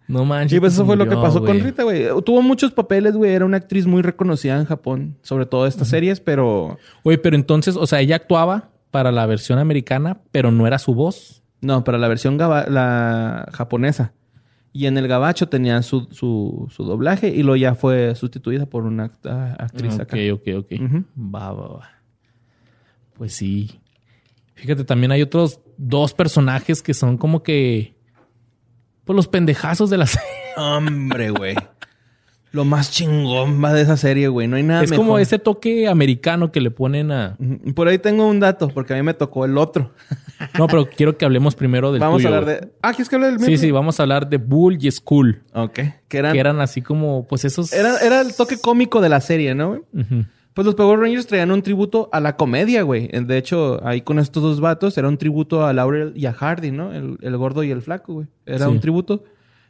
No 0.07 0.25
manches. 0.25 0.53
Sí, 0.53 0.61
pues 0.61 0.75
eso 0.75 0.85
fue 0.85 0.97
lo 0.97 1.09
que 1.09 1.17
pasó 1.17 1.41
con 1.41 1.57
güey. 1.57 1.61
Rita, 1.61 1.83
güey. 1.83 2.07
Tuvo 2.25 2.43
muchos 2.43 2.73
papeles, 2.73 3.17
güey. 3.17 3.33
Era 3.33 3.47
una 3.47 3.57
actriz 3.57 3.87
muy 3.87 4.03
reconocida 4.03 4.59
en 4.59 4.67
Japón, 4.67 5.17
sobre 5.23 5.47
todo 5.47 5.67
estas 5.67 5.89
series, 5.89 6.21
pero 6.21 6.79
Oye, 7.03 7.19
pero 7.19 7.37
entonces, 7.37 7.77
o 7.77 7.87
sea, 7.87 8.01
ella 8.01 8.17
actuaba 8.17 8.71
para 8.91 9.11
la 9.11 9.27
versión 9.27 9.59
americana, 9.59 10.21
pero 10.31 10.53
no 10.53 10.67
era 10.67 10.79
su 10.79 10.95
voz. 10.95 11.43
no, 11.63 11.83
para 11.83 11.99
la 11.99 12.09
versión 12.09 12.37
la 12.37 13.49
japonesa. 13.53 14.13
Y 14.77 14.87
en 14.87 14.99
el 14.99 15.07
gabacho 15.07 15.49
tenía 15.49 15.81
su, 15.83 16.09
su, 16.11 16.67
su 16.71 16.83
doblaje 16.85 17.29
y 17.29 17.45
luego 17.45 17.55
ya 17.57 17.75
fue 17.77 18.15
sustituida 18.17 18.67
por 18.67 18.83
una 18.85 19.09
act- 19.09 19.31
ah, 19.31 19.55
actriz 19.59 19.95
Ok, 19.95 20.01
acá. 20.01 20.17
ok, 20.35 20.43
ok. 20.59 20.73
Ujú. 20.85 21.05
Va, 21.35 21.53
va, 21.53 21.69
va. 21.69 21.91
Pues 23.15 23.35
sí. 23.35 23.81
Fíjate, 24.55 24.83
también 24.85 25.13
hay 25.13 25.23
otros 25.23 25.61
dos 25.77 26.13
personajes 26.13 26.83
que 26.83 26.93
son 26.93 27.17
como 27.19 27.43
que. 27.45 27.95
Pues 29.05 29.15
los 29.15 29.29
pendejazos 29.29 29.91
de 29.91 29.99
la 29.99 30.07
serie. 30.09 30.27
Hombre, 30.57 31.31
güey. 31.31 31.55
Lo 32.55 32.65
más 32.65 32.91
chingón 32.93 33.63
va 33.63 33.73
de 33.73 33.83
esa 33.83 33.97
serie, 33.97 34.29
güey. 34.29 34.47
No 34.47 34.55
hay 34.57 34.63
nada 34.63 34.85
es 34.85 34.93
como 34.93 35.19
ese 35.19 35.41
toque 35.41 35.89
americano 35.89 36.53
que 36.53 36.61
le 36.61 36.71
ponen 36.71 37.11
a. 37.11 37.37
Por 37.75 37.89
ahí 37.89 37.99
tengo 37.99 38.29
un 38.29 38.39
dato, 38.39 38.69
porque 38.69 38.93
a 38.95 38.97
mí 38.97 39.03
me 39.03 39.13
tocó 39.13 39.45
el 39.45 39.59
otro. 39.59 39.91
No, 40.59 40.67
pero 40.67 40.87
quiero 40.89 41.17
que 41.17 41.25
hablemos 41.25 41.55
primero 41.55 41.91
del 41.93 42.01
Vamos 42.01 42.19
tuyo, 42.23 42.29
a 42.35 42.39
hablar 42.39 42.59
güey. 42.59 42.69
de. 42.71 42.77
Ah, 42.83 42.91
¿quieres 42.91 43.09
que 43.09 43.17
hable 43.17 43.29
del 43.29 43.39
mío? 43.39 43.47
Sí, 43.47 43.57
sí, 43.57 43.71
vamos 43.71 43.99
a 43.99 44.03
hablar 44.03 44.29
de 44.29 44.37
Bull 44.37 44.77
y 44.81 44.91
Skull. 44.91 45.43
Ok. 45.53 45.81
Que 46.09 46.19
eran. 46.19 46.33
Que 46.33 46.41
eran 46.41 46.61
así 46.61 46.83
como, 46.83 47.27
pues 47.27 47.45
esos. 47.45 47.73
Era, 47.73 47.99
era 47.99 48.21
el 48.21 48.35
toque 48.37 48.59
cómico 48.59 49.01
de 49.01 49.09
la 49.09 49.21
serie, 49.21 49.55
¿no? 49.55 49.69
güey? 49.71 49.83
Pues 50.53 50.65
los 50.67 50.75
Power 50.75 50.99
Rangers 51.01 51.27
traían 51.27 51.51
un 51.51 51.63
tributo 51.63 52.09
a 52.13 52.21
la 52.21 52.37
comedia, 52.37 52.83
güey. 52.83 53.09
De 53.09 53.37
hecho, 53.39 53.81
ahí 53.87 54.03
con 54.03 54.19
estos 54.19 54.43
dos 54.43 54.61
vatos 54.61 54.97
era 54.99 55.09
un 55.09 55.19
tributo 55.19 55.65
a 55.67 55.73
Laurel 55.73 56.13
y 56.17 56.27
a 56.27 56.33
Hardy, 56.33 56.71
¿no? 56.73 56.93
El, 56.93 57.17
el 57.23 57.37
gordo 57.37 57.65
y 57.65 57.71
el 57.71 57.83
flaco, 57.83 58.15
güey. 58.15 58.27
Era 58.47 58.67
Sí. 58.67 58.71
un 58.73 58.81
tributo. 58.81 59.25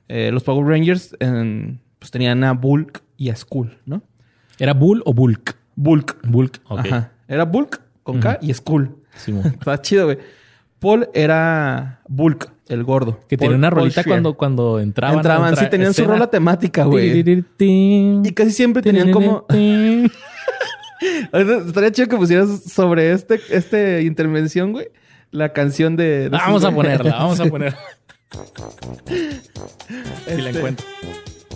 Eh, 0.08 0.30
los 0.32 0.42
Power 0.42 0.66
Rangers 0.66 1.16
en- 1.20 1.80
pues 2.04 2.10
tenían 2.10 2.44
a 2.44 2.52
Bulk 2.52 3.02
y 3.16 3.30
a 3.30 3.34
Skull, 3.36 3.78
¿no? 3.86 4.02
¿Era 4.58 4.74
Bull 4.74 5.02
o 5.06 5.14
Bulk? 5.14 5.56
Bulk. 5.74 6.18
Bulk, 6.28 6.60
ok. 6.68 6.80
Ajá. 6.80 7.12
Era 7.26 7.46
Bulk 7.46 7.80
con 8.02 8.20
K 8.20 8.36
y 8.42 8.52
Skull. 8.52 8.94
Simón. 9.16 9.46
Está 9.58 9.80
chido, 9.80 10.04
güey. 10.04 10.18
Paul 10.80 11.08
era 11.14 12.02
Bulk, 12.06 12.52
el 12.68 12.84
gordo. 12.84 13.20
Que 13.26 13.38
Paul- 13.38 13.46
tenía 13.52 13.56
una 13.56 13.70
rolita 13.70 14.04
cuando, 14.04 14.34
cuando 14.36 14.80
entraban. 14.80 15.16
Entraban, 15.16 15.56
sí, 15.56 15.64
tenían 15.70 15.94
su 15.94 16.02
escena. 16.02 16.12
rola 16.12 16.26
temática, 16.28 16.84
güey. 16.84 17.24
Y 17.58 18.32
casi 18.34 18.50
siempre 18.50 18.82
tenían 18.82 19.10
como... 19.10 19.46
Estaría 21.32 21.90
chido 21.90 22.08
que 22.08 22.16
pusieras 22.18 22.64
sobre 22.70 23.12
este, 23.12 23.40
este 23.48 24.02
intervención, 24.02 24.72
güey, 24.72 24.88
la 25.30 25.54
canción 25.54 25.96
de... 25.96 26.24
de 26.24 26.28
Vamos 26.28 26.64
a 26.64 26.70
ponerla, 26.70 27.12
vamos 27.16 27.40
a 27.40 27.46
ponerla. 27.46 27.78
Si 30.26 30.36
la 30.42 30.48
Este, 30.50 30.58
encuentro. 30.58 30.86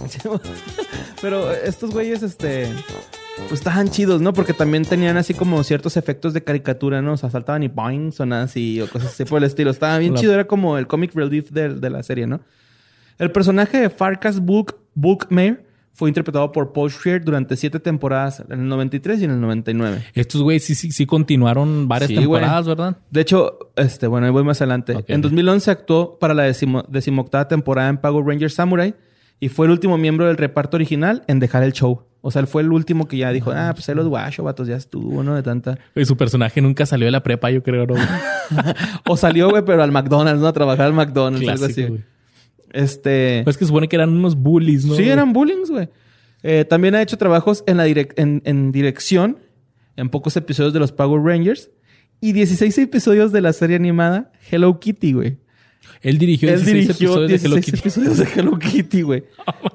Pero 1.22 1.52
estos 1.52 1.90
güeyes, 1.90 2.22
este... 2.22 2.68
Pues 3.48 3.60
estaban 3.60 3.88
chidos, 3.88 4.20
¿no? 4.20 4.32
Porque 4.32 4.52
también 4.52 4.84
tenían 4.84 5.16
así 5.16 5.32
como 5.32 5.62
ciertos 5.62 5.96
efectos 5.96 6.34
de 6.34 6.42
caricatura, 6.42 7.00
¿no? 7.02 7.12
O 7.12 7.16
sea, 7.16 7.30
saltaban 7.30 7.62
y 7.62 7.68
boing, 7.68 8.10
sonaban 8.10 8.46
así 8.46 8.80
o 8.80 8.88
cosas 8.90 9.12
así 9.12 9.24
por 9.24 9.38
el 9.38 9.44
estilo. 9.44 9.70
Estaba 9.70 9.96
bien 9.98 10.14
chido, 10.16 10.34
era 10.34 10.46
como 10.48 10.76
el 10.76 10.88
comic 10.88 11.14
relief 11.14 11.50
de, 11.52 11.74
de 11.74 11.90
la 11.90 12.02
serie, 12.02 12.26
¿no? 12.26 12.40
El 13.16 13.30
personaje 13.30 13.78
de 13.80 13.90
Farkas 13.90 14.40
Bulk, 14.40 14.74
Bulkmare 14.94 15.64
fue 15.92 16.10
interpretado 16.10 16.50
por 16.50 16.72
Paul 16.72 16.90
Scheer 16.90 17.24
durante 17.24 17.56
siete 17.56 17.78
temporadas, 17.78 18.40
en 18.48 18.60
el 18.60 18.68
93 18.68 19.20
y 19.20 19.24
en 19.26 19.30
el 19.30 19.40
99. 19.40 20.04
Estos 20.14 20.42
güeyes 20.42 20.64
sí, 20.64 20.74
sí, 20.74 20.90
sí 20.90 21.06
continuaron 21.06 21.86
varias 21.86 22.08
Sí, 22.08 22.16
temporadas, 22.16 22.66
¿verdad? 22.66 22.96
De 23.08 23.20
hecho, 23.20 23.70
este, 23.76 24.08
bueno, 24.08 24.26
ahí 24.26 24.32
voy 24.32 24.42
más 24.42 24.60
adelante. 24.60 24.96
Ok. 24.96 25.04
En 25.10 25.20
2011 25.20 25.70
actuó 25.70 26.18
para 26.18 26.34
la 26.34 26.42
decimo- 26.42 26.84
decimoctava 26.88 27.46
temporada 27.46 27.88
en 27.88 27.98
Power 27.98 28.24
Rangers 28.26 28.54
Samurai 28.54 28.96
y 29.40 29.48
fue 29.48 29.66
el 29.66 29.72
último 29.72 29.96
miembro 29.98 30.26
del 30.26 30.36
reparto 30.36 30.76
original 30.76 31.22
en 31.28 31.38
dejar 31.40 31.62
el 31.62 31.72
show. 31.72 32.04
O 32.20 32.30
sea, 32.32 32.40
él 32.40 32.48
fue 32.48 32.62
el 32.62 32.72
último 32.72 33.06
que 33.06 33.16
ya 33.16 33.32
dijo, 33.32 33.52
ah, 33.54 33.70
pues 33.74 33.88
ahí 33.88 33.94
los 33.94 34.08
guacho, 34.08 34.42
vatos, 34.42 34.66
ya 34.66 34.74
estuvo, 34.76 35.22
¿no? 35.22 35.36
De 35.36 35.42
tanta... 35.44 35.78
Y 35.94 36.04
su 36.04 36.16
personaje 36.16 36.60
nunca 36.60 36.84
salió 36.84 37.06
de 37.06 37.12
la 37.12 37.22
prepa, 37.22 37.50
yo 37.50 37.62
creo, 37.62 37.86
¿no? 37.86 37.94
O 39.06 39.16
salió, 39.16 39.48
güey, 39.50 39.64
pero 39.64 39.82
al 39.82 39.92
McDonald's, 39.92 40.40
¿no? 40.40 40.48
A 40.48 40.52
trabajar 40.52 40.86
al 40.86 40.94
McDonald's, 40.94 41.46
algo 41.48 41.64
así. 41.66 41.74
Clásico. 41.86 41.98
Este... 42.72 43.42
Pues 43.44 43.56
que 43.56 43.64
supone 43.64 43.88
que 43.88 43.96
eran 43.96 44.10
unos 44.10 44.34
bullies, 44.36 44.84
¿no? 44.84 44.94
sí, 44.94 45.08
eran 45.08 45.32
bullying, 45.32 45.64
güey. 45.68 45.88
Eh, 46.42 46.64
también 46.64 46.94
ha 46.94 47.02
hecho 47.02 47.16
trabajos 47.18 47.64
en, 47.66 47.76
la 47.76 47.86
direc- 47.86 48.14
en, 48.16 48.42
en 48.44 48.72
dirección, 48.72 49.38
en 49.96 50.08
pocos 50.08 50.36
episodios 50.36 50.72
de 50.72 50.78
los 50.80 50.92
Power 50.92 51.22
Rangers 51.22 51.70
y 52.20 52.32
16 52.32 52.76
episodios 52.78 53.32
de 53.32 53.40
la 53.40 53.52
serie 53.52 53.76
animada 53.76 54.32
Hello 54.50 54.78
Kitty, 54.80 55.12
güey. 55.12 55.38
Él 56.02 56.18
dirigió 56.18 56.48
Él 56.48 56.56
16 56.56 56.74
dirigió 56.74 57.06
episodios 57.06 57.42
de 57.42 57.46
Hello 57.46 57.56
16 57.56 57.64
Kitty. 57.64 57.78
episodios 57.78 58.18
de 58.18 58.40
Hello 58.40 58.58
Kitty, 58.58 59.02
güey. 59.02 59.24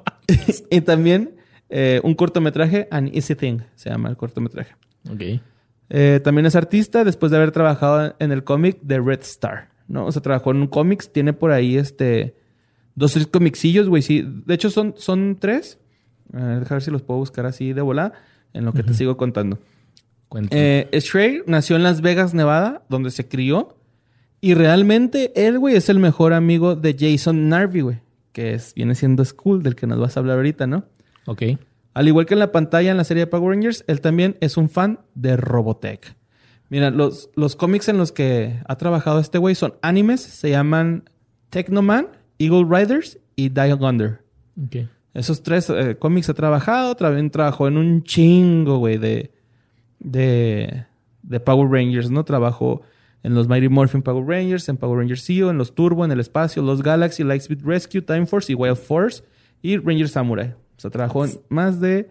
y 0.71 0.81
también 0.81 1.35
eh, 1.69 1.99
un 2.03 2.13
cortometraje, 2.13 2.87
An 2.91 3.09
Easy 3.13 3.35
Thing, 3.35 3.59
se 3.75 3.89
llama 3.89 4.09
el 4.09 4.17
cortometraje. 4.17 4.75
Ok. 5.11 5.41
Eh, 5.89 6.19
también 6.23 6.45
es 6.45 6.55
artista 6.55 7.03
después 7.03 7.31
de 7.31 7.37
haber 7.37 7.51
trabajado 7.51 8.15
en 8.19 8.31
el 8.31 8.43
cómic 8.43 8.79
de 8.81 8.99
Red 8.99 9.21
Star, 9.21 9.69
¿no? 9.87 10.05
O 10.05 10.11
sea, 10.11 10.21
trabajó 10.21 10.51
en 10.51 10.57
un 10.57 10.67
cómics, 10.67 11.11
tiene 11.11 11.33
por 11.33 11.51
ahí 11.51 11.77
este... 11.77 12.35
Dos, 12.95 13.13
tres 13.13 13.25
comicsillos, 13.25 13.89
güey, 13.89 14.03
sí. 14.03 14.23
De 14.45 14.53
hecho, 14.53 14.69
son, 14.69 14.93
son 14.97 15.37
tres. 15.39 15.79
A 16.31 16.45
ver, 16.45 16.69
ver 16.69 16.81
si 16.83 16.91
los 16.91 17.01
puedo 17.01 17.19
buscar 17.19 17.47
así 17.47 17.73
de 17.73 17.81
volada 17.81 18.13
en 18.53 18.65
lo 18.65 18.73
que 18.73 18.83
te 18.83 18.93
sigo 18.93 19.17
contando. 19.17 19.57
Eh, 20.51 20.89
Schreier 20.99 21.43
nació 21.47 21.75
en 21.75 21.83
Las 21.83 22.01
Vegas, 22.01 22.33
Nevada, 22.33 22.83
donde 22.89 23.11
se 23.11 23.27
crió. 23.27 23.77
Y 24.43 24.55
realmente 24.55 25.31
él, 25.47 25.57
güey, 25.57 25.77
es 25.77 25.87
el 25.87 25.99
mejor 25.99 26.33
amigo 26.33 26.75
de 26.75 26.97
Jason 26.99 27.47
Narvi, 27.47 27.79
güey. 27.79 28.01
Que 28.33 28.55
es, 28.55 28.73
viene 28.73 28.93
siendo 28.93 29.23
Skull, 29.23 29.63
del 29.63 29.73
que 29.73 29.87
nos 29.87 29.97
vas 29.97 30.17
a 30.17 30.19
hablar 30.19 30.35
ahorita, 30.35 30.67
¿no? 30.67 30.83
ok. 31.27 31.43
Al 31.93 32.09
igual 32.09 32.25
que 32.25 32.33
en 32.33 32.41
la 32.41 32.51
pantalla 32.51 32.91
en 32.91 32.97
la 32.97 33.05
serie 33.05 33.23
de 33.23 33.27
Power 33.27 33.55
Rangers, 33.55 33.85
él 33.87 34.01
también 34.01 34.35
es 34.41 34.57
un 34.57 34.67
fan 34.67 34.99
de 35.15 35.37
Robotech. 35.37 36.17
Mira, 36.67 36.91
los, 36.91 37.29
los 37.37 37.55
cómics 37.55 37.87
en 37.87 37.97
los 37.97 38.11
que 38.11 38.59
ha 38.67 38.75
trabajado 38.75 39.21
este 39.21 39.37
güey 39.37 39.55
son 39.55 39.75
animes, 39.81 40.19
se 40.19 40.49
llaman 40.49 41.09
Technoman, 41.49 42.09
Eagle 42.37 42.65
Riders 42.69 43.19
y 43.37 43.47
Dial 43.47 43.81
Under. 43.81 44.23
Ok. 44.61 44.89
Esos 45.13 45.41
tres 45.41 45.69
eh, 45.69 45.95
cómics 45.97 46.27
ha 46.27 46.33
trabajado. 46.33 46.95
También 46.95 47.29
trabajó 47.29 47.69
en 47.69 47.77
un 47.77 48.03
chingo, 48.03 48.79
güey, 48.79 48.97
de, 48.97 49.31
de, 49.99 50.85
de 51.21 51.39
Power 51.39 51.71
Rangers, 51.71 52.11
¿no? 52.11 52.25
Trabajó 52.25 52.81
en 53.23 53.33
los 53.33 53.47
Mighty 53.47 53.69
Morphin 53.69 54.01
Power 54.01 54.25
Rangers, 54.27 54.67
en 54.69 54.77
Power 54.77 54.99
Rangers 54.99 55.25
Zeo, 55.25 55.49
en 55.49 55.57
los 55.57 55.73
Turbo, 55.73 56.03
en 56.05 56.11
el 56.11 56.19
espacio, 56.19 56.61
los 56.61 56.83
Galaxy, 56.83 57.23
Lightspeed 57.23 57.63
Rescue, 57.65 58.01
Time 58.01 58.25
Force 58.25 58.51
y 58.51 58.55
Wild 58.55 58.75
Force 58.77 59.23
y 59.61 59.77
Ranger 59.77 60.09
Samurai. 60.09 60.49
O 60.77 60.79
sea, 60.79 60.91
trabajó 60.91 61.23
en 61.25 61.31
más 61.49 61.79
de 61.79 62.09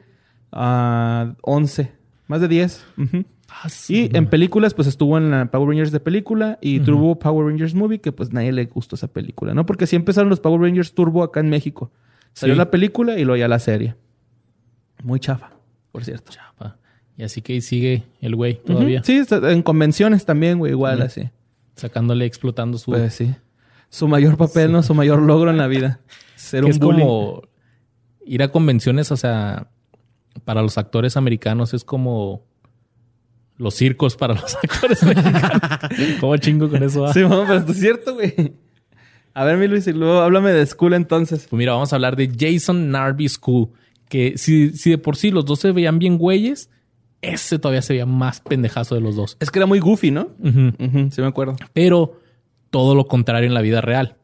ah, 0.52 1.34
11, 1.42 1.92
más 2.28 2.40
de 2.40 2.48
10. 2.48 2.86
Ujú. 2.98 3.24
Ah, 3.54 3.68
sí, 3.68 4.08
Y 4.10 4.16
en 4.16 4.26
películas, 4.30 4.72
pues 4.72 4.88
estuvo 4.88 5.18
en 5.18 5.30
la 5.30 5.50
Power 5.50 5.68
Rangers 5.68 5.92
de 5.92 6.00
película 6.00 6.58
y 6.62 6.80
Turbo 6.80 7.18
Power 7.18 7.46
Rangers 7.48 7.74
Movie, 7.74 8.00
que 8.00 8.10
pues 8.10 8.32
nadie 8.32 8.50
le 8.50 8.64
gustó 8.64 8.96
esa 8.96 9.08
película, 9.08 9.52
¿no? 9.52 9.66
Porque 9.66 9.86
sí 9.86 9.94
empezaron 9.94 10.30
los 10.30 10.40
Power 10.40 10.62
Rangers 10.62 10.94
Turbo 10.94 11.22
acá 11.22 11.40
en 11.40 11.50
México. 11.50 11.90
Salió 12.32 12.54
Sí. 12.54 12.58
la 12.58 12.70
película 12.70 13.18
y 13.18 13.24
luego 13.26 13.36
ya 13.36 13.48
la 13.48 13.58
serie. 13.58 13.94
Muy 15.02 15.20
chafa, 15.20 15.50
por 15.90 16.02
cierto. 16.02 16.32
Chapa. 16.32 16.78
Y 17.22 17.24
así 17.24 17.40
que 17.40 17.52
ahí 17.52 17.60
sigue 17.60 18.02
el 18.20 18.34
güey 18.34 18.54
todavía. 18.64 18.98
Ujú. 18.98 19.06
Sí, 19.06 19.12
está- 19.18 19.52
en 19.52 19.62
convenciones 19.62 20.24
también, 20.24 20.58
güey, 20.58 20.72
igual 20.72 21.02
así. 21.02 21.30
Sacándole, 21.76 22.24
explotando 22.24 22.78
su... 22.78 22.90
Pues 22.90 23.14
sí. 23.14 23.32
Su 23.90 24.08
mayor 24.08 24.36
papel, 24.36 24.72
¿no? 24.72 24.82
Su 24.82 24.92
mayor 24.92 25.22
logro 25.22 25.48
en 25.48 25.56
la 25.56 25.68
vida. 25.68 26.00
Ser 26.34 26.64
un 26.64 26.70
es 26.72 26.80
bully. 26.80 26.98
como 27.02 27.42
ir 28.26 28.42
a 28.42 28.48
convenciones, 28.48 29.12
o 29.12 29.16
sea, 29.16 29.68
para 30.44 30.62
los 30.62 30.78
actores 30.78 31.16
americanos 31.16 31.74
es 31.74 31.84
como 31.84 32.42
los 33.56 33.74
circos 33.74 34.16
para 34.16 34.34
los 34.34 34.56
actores 34.64 35.04
mexicanos. 35.04 35.60
¿Cómo 36.18 36.36
chingo 36.38 36.68
con 36.68 36.82
eso? 36.82 37.06
ah? 37.06 37.12
Sí, 37.12 37.20
mamá, 37.20 37.44
pero 37.46 37.60
esto 37.60 37.70
es 37.70 37.78
cierto, 37.78 38.14
güey. 38.14 38.54
A 39.32 39.44
ver, 39.44 39.58
mi 39.58 39.68
Luis, 39.68 39.86
y 39.86 39.92
luego 39.92 40.22
háblame 40.22 40.50
de 40.50 40.66
School 40.66 40.94
entonces. 40.94 41.46
Pues 41.48 41.56
mira, 41.58 41.70
vamos 41.74 41.92
a 41.92 41.96
hablar 41.96 42.16
de 42.16 42.32
Jason 42.36 42.90
Narby 42.90 43.28
School. 43.28 43.68
Que 44.08 44.36
si, 44.36 44.70
si 44.76 44.90
de 44.90 44.98
por 44.98 45.16
sí 45.16 45.30
los 45.30 45.44
dos 45.46 45.60
se 45.60 45.70
veían 45.72 45.98
bien 46.00 46.18
güeyes, 46.18 46.68
ese 47.22 47.58
todavía 47.58 47.82
se 47.82 47.94
veía 47.94 48.06
más 48.06 48.40
pendejazo 48.40 48.94
de 48.94 49.00
los 49.00 49.16
dos. 49.16 49.36
Es 49.40 49.50
que 49.50 49.58
era 49.58 49.66
muy 49.66 49.78
goofy, 49.78 50.10
¿no? 50.10 50.28
Sí 50.42 51.20
me 51.20 51.26
acuerdo. 51.26 51.56
Pero 51.72 52.20
todo 52.70 52.94
lo 52.94 53.06
contrario 53.06 53.46
en 53.46 53.54
la 53.54 53.60
vida 53.62 53.80
real. 53.80 54.16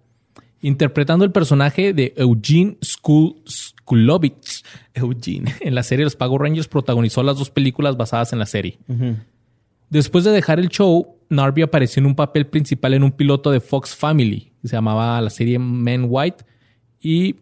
Interpretando 0.61 1.25
el 1.25 1.31
personaje 1.31 1.93
de 1.95 2.13
Eugene 2.17 2.77
Skul 2.85 3.37
Skulovich 3.49 4.65
Eugene. 4.95 5.55
en 5.61 5.75
la 5.75 5.83
serie 5.85 6.05
Los 6.05 6.17
Power 6.17 6.43
Rangers, 6.43 6.69
protagonizó 6.69 7.23
las 7.23 7.39
dos 7.39 7.51
películas 7.51 7.97
basadas 7.97 8.33
en 8.33 8.41
la 8.41 8.47
serie. 8.47 8.79
Después 9.89 10.25
de 10.25 10.33
dejar 10.33 10.59
el 10.59 10.69
show, 10.69 11.17
Narby 11.31 11.63
apareció 11.63 12.01
en 12.01 12.07
un 12.07 12.17
papel 12.17 12.47
principal 12.47 12.95
en 12.95 13.05
un 13.05 13.13
piloto 13.13 13.51
de 13.51 13.61
Fox 13.61 13.95
Family, 13.95 14.53
que 14.61 14.69
se 14.69 14.77
llamaba 14.77 15.21
la 15.21 15.31
serie 15.31 15.59
Men 15.59 16.07
White, 16.09 16.45
y 17.01 17.37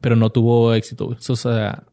pero 0.00 0.16
no 0.16 0.30
tuvo 0.30 0.74
éxito. 0.74 1.16
Esos, 1.18 1.46
ah, 1.46 1.84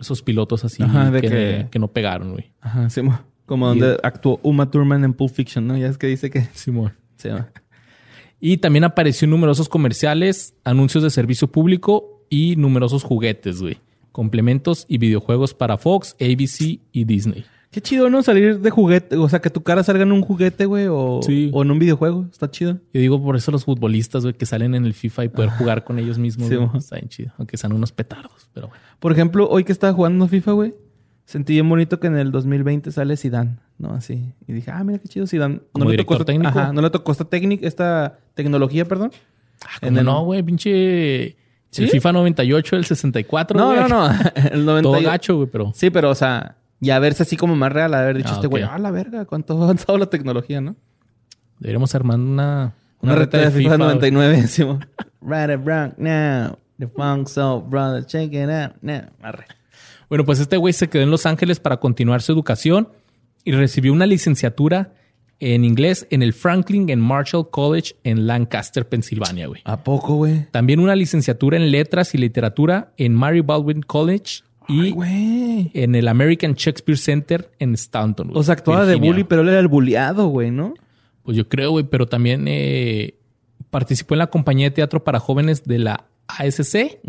esos 0.00 0.22
pilotos 0.22 0.64
así 0.64 0.82
Ajá, 0.82 1.10
de 1.10 1.20
que, 1.20 1.28
que- 1.28 1.66
que 1.70 1.78
no 1.78 1.88
pegaron, 1.88 2.32
güey. 2.32 2.50
Ajá, 2.60 2.88
sí, 2.90 3.02
mo- 3.02 3.20
como 3.46 3.66
donde 3.66 3.98
actuó 4.02 4.38
Uma 4.42 4.70
Thurman 4.70 5.04
en 5.04 5.12
Pulp 5.12 5.32
Fiction, 5.32 5.66
¿no? 5.66 5.76
Ya 5.76 5.88
es 5.88 5.98
que 5.98 6.06
dice 6.06 6.30
que 6.30 6.42
Simón. 6.52 6.92
llama. 7.22 7.48
Y 8.40 8.56
también 8.58 8.84
apareció 8.84 9.26
en 9.26 9.30
numerosos 9.32 9.68
comerciales, 9.68 10.54
anuncios 10.64 11.02
de 11.04 11.10
servicio 11.10 11.48
público 11.48 12.24
y 12.30 12.56
numerosos 12.56 13.02
juguetes, 13.02 13.60
güey. 13.60 13.78
Complementos 14.12 14.86
y 14.88 14.98
videojuegos 14.98 15.52
para 15.54 15.76
Fox, 15.78 16.16
ABC 16.20 16.80
y 16.92 17.04
Disney. 17.04 17.44
Qué 17.70 17.80
chido, 17.80 18.10
¿no? 18.10 18.22
Salir 18.22 18.58
de 18.60 18.70
juguete. 18.70 19.16
O 19.16 19.28
sea, 19.28 19.40
que 19.40 19.48
tu 19.48 19.62
cara 19.62 19.84
salga 19.84 20.02
en 20.02 20.10
un 20.10 20.22
juguete, 20.22 20.64
güey. 20.66 20.86
O, 20.90 21.20
Sí. 21.22 21.50
o 21.52 21.62
en 21.62 21.70
un 21.70 21.78
videojuego. 21.78 22.26
Está 22.30 22.50
chido. 22.50 22.78
Yo 22.92 23.00
digo 23.00 23.22
por 23.22 23.36
eso 23.36 23.52
los 23.52 23.64
futbolistas, 23.64 24.22
güey, 24.24 24.34
que 24.34 24.44
salen 24.44 24.74
en 24.74 24.84
el 24.86 24.92
FIFA 24.94 25.24
y 25.26 25.28
poder 25.28 25.50
jugar 25.50 25.84
con 25.84 25.98
ellos 26.00 26.18
mismos. 26.18 26.48
Sí. 26.48 26.56
Está 26.76 26.96
bien 26.96 27.08
chido. 27.08 27.32
Aunque 27.38 27.56
sean 27.56 27.72
unos 27.72 27.92
petardos, 27.92 28.48
pero 28.52 28.68
bueno. 28.68 28.82
Por 28.98 29.12
ejemplo, 29.12 29.48
hoy 29.48 29.62
que 29.62 29.70
estaba 29.72 29.92
jugando 29.92 30.26
FIFA, 30.26 30.52
güey. 30.52 30.74
Sentí 31.26 31.52
bien 31.52 31.68
bonito 31.68 32.00
que 32.00 32.08
en 32.08 32.16
el 32.16 32.32
2020 32.32 32.90
sale 32.90 33.16
Zidane, 33.16 33.58
¿no? 33.78 33.92
Así. 33.92 34.32
Y 34.48 34.52
dije, 34.52 34.72
ah, 34.72 34.82
mira 34.82 34.98
qué 34.98 35.06
chido 35.06 35.28
Zidane. 35.28 35.60
¿Como 35.70 35.88
le 35.88 35.96
tocó 35.98 36.14
esta- 36.14 36.24
técnico? 36.24 36.48
Ajá, 36.58 36.72
no 36.72 36.82
le 36.82 36.90
tocó 36.90 37.12
esta 37.12 37.24
técnica, 37.24 37.68
esta 37.68 38.18
tecnología, 38.34 38.84
perdón. 38.84 39.12
En 39.80 39.88
Como 39.90 39.98
el- 40.00 40.06
no, 40.06 40.24
güey, 40.24 40.42
pinche... 40.42 41.36
¿Sí? 41.70 41.84
El 41.84 41.88
FIFA 41.90 42.14
98, 42.14 42.74
el 42.76 42.84
64, 42.84 43.56
No, 43.56 43.66
güey. 43.68 43.78
no, 43.78 43.88
no. 43.88 44.10
el 44.50 44.64
90 44.66 44.82
Todo 44.90 45.00
gacho, 45.02 45.36
güey, 45.36 45.48
pero... 45.52 45.70
Sí, 45.72 45.88
pero, 45.90 46.10
o 46.10 46.14
sea, 46.16 46.56
ya 46.80 46.98
verse 46.98 47.22
así 47.22 47.36
como 47.36 47.54
más 47.54 47.72
real, 47.72 47.94
haber 47.94 48.16
dicho 48.16 48.30
Ah, 48.32 48.36
este 48.36 48.46
güey, 48.46 48.64
ok. 48.64 48.70
ah, 48.72 48.78
la 48.78 48.90
verga, 48.90 49.24
cuánto 49.26 49.54
ha 49.60 49.64
avanzado 49.64 49.98
la 49.98 50.06
tecnología, 50.06 50.60
¿no? 50.60 50.76
Deberíamos 51.58 51.94
armar 51.94 52.18
una... 52.18 52.74
Una, 53.02 53.14
reta 53.14 53.38
de 53.38 53.50
FIFA, 53.50 53.76
güey. 53.76 53.78
99, 53.78 54.46
sí, 54.46 54.62
mo. 54.64 54.78
Right 55.22 55.58
rock 55.64 55.94
now. 55.96 56.58
The 56.78 56.86
funk 56.86 57.28
soul, 57.28 57.62
brother, 57.66 58.04
check 58.04 58.32
it 58.32 58.48
out 58.50 58.72
now. 58.82 59.02
Arre. 59.22 59.46
Bueno, 60.10 60.24
pues 60.26 60.38
este 60.40 60.56
güey 60.58 60.74
se 60.74 60.88
quedó 60.88 61.02
en 61.02 61.10
Los 61.10 61.24
Ángeles 61.24 61.60
para 61.60 61.78
continuar 61.78 62.20
su 62.20 62.32
educación 62.32 62.88
y 63.44 63.52
recibió 63.52 63.92
una 63.92 64.04
licenciatura 64.06 64.92
en 65.38 65.64
inglés 65.64 66.06
en 66.10 66.22
el 66.22 66.34
Franklin 66.34 66.90
and 66.90 67.02
Marshall 67.02 67.48
College 67.48 67.94
en 68.04 68.26
Lancaster, 68.26 68.86
Pensilvania, 68.86 69.46
güey. 69.46 69.62
¿A 69.64 69.82
poco, 69.82 70.16
güey? 70.16 70.46
También 70.50 70.80
una 70.80 70.94
licenciatura 70.94 71.56
en 71.56 71.70
letras 71.70 72.14
y 72.14 72.18
literatura 72.18 72.92
en 72.98 73.14
Mary 73.14 73.40
Baldwin 73.40 73.82
College 73.82 74.42
y 74.70 74.94
Ay, 75.02 75.70
en 75.74 75.94
el 75.94 76.08
American 76.08 76.54
Shakespeare 76.54 76.98
Center 76.98 77.50
en 77.58 77.74
Stanton. 77.74 78.28
güey, 78.28 78.38
O 78.40 78.42
sea, 78.42 78.54
actuaba 78.54 78.86
de 78.86 78.96
bully, 78.96 79.24
pero 79.24 79.42
él 79.42 79.48
era 79.48 79.58
el 79.60 79.68
bulleado, 79.68 80.28
güey, 80.28 80.50
¿no? 80.50 80.74
Pues 81.22 81.36
yo 81.36 81.48
creo, 81.48 81.70
güey, 81.72 81.84
pero 81.84 82.06
también 82.06 82.46
eh, 82.48 83.14
participó 83.70 84.14
en 84.14 84.18
la 84.18 84.28
compañía 84.28 84.66
de 84.66 84.70
teatro 84.72 85.04
para 85.04 85.20
jóvenes 85.20 85.64
de 85.64 85.78
la 85.78 86.04
ASC 86.28 87.00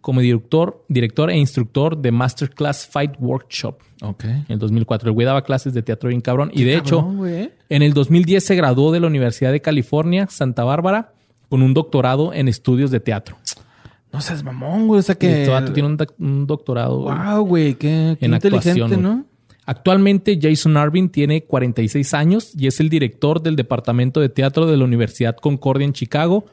como 0.00 0.20
director, 0.20 0.84
director 0.88 1.30
e 1.30 1.36
instructor 1.36 1.98
de 1.98 2.10
Masterclass 2.12 2.86
Fight 2.86 3.12
Workshop. 3.18 3.78
Ok. 4.02 4.24
En 4.24 4.44
el 4.48 4.58
2004. 4.58 5.08
El 5.10 5.12
güey 5.14 5.26
daba 5.26 5.44
clases 5.44 5.74
de 5.74 5.82
teatro 5.82 6.08
bien 6.08 6.22
cabrón. 6.22 6.50
Y 6.54 6.64
de 6.64 6.76
hecho, 6.76 6.96
Cabrón, 6.96 7.16
güey. 7.18 7.50
en 7.68 7.82
el 7.82 7.92
2010 7.92 8.42
se 8.42 8.54
graduó 8.54 8.90
de 8.90 9.00
la 9.00 9.06
Universidad 9.06 9.52
de 9.52 9.60
California, 9.60 10.26
Santa 10.30 10.64
Bárbara, 10.64 11.12
con 11.50 11.62
un 11.62 11.74
doctorado 11.74 12.32
en 12.32 12.48
estudios 12.48 12.90
de 12.90 13.00
teatro. 13.00 13.36
No 14.12 14.20
seas 14.20 14.42
mamón, 14.42 14.86
güey. 14.88 15.00
O 15.00 15.02
sea 15.02 15.14
Que 15.14 15.42
este 15.42 15.50
vato 15.52 15.72
tiene 15.72 15.88
un, 15.88 15.96
doc- 15.96 16.14
un 16.18 16.46
doctorado 16.46 16.98
Wow, 17.02 17.44
güey. 17.46 17.74
Qué, 17.74 18.16
qué 18.18 18.26
en 18.26 18.34
inteligente, 18.34 18.80
actuación. 18.82 19.02
¿no? 19.02 19.24
Actualmente 19.66 20.38
Jason 20.40 20.76
Arvin 20.76 21.10
tiene 21.10 21.44
46 21.44 22.12
años 22.14 22.52
y 22.58 22.66
es 22.66 22.80
el 22.80 22.88
director 22.88 23.40
del 23.40 23.54
departamento 23.54 24.18
de 24.20 24.28
teatro 24.28 24.66
de 24.66 24.76
la 24.76 24.84
Universidad 24.84 25.36
Concordia 25.36 25.84
en 25.84 25.92
Chicago 25.92 26.44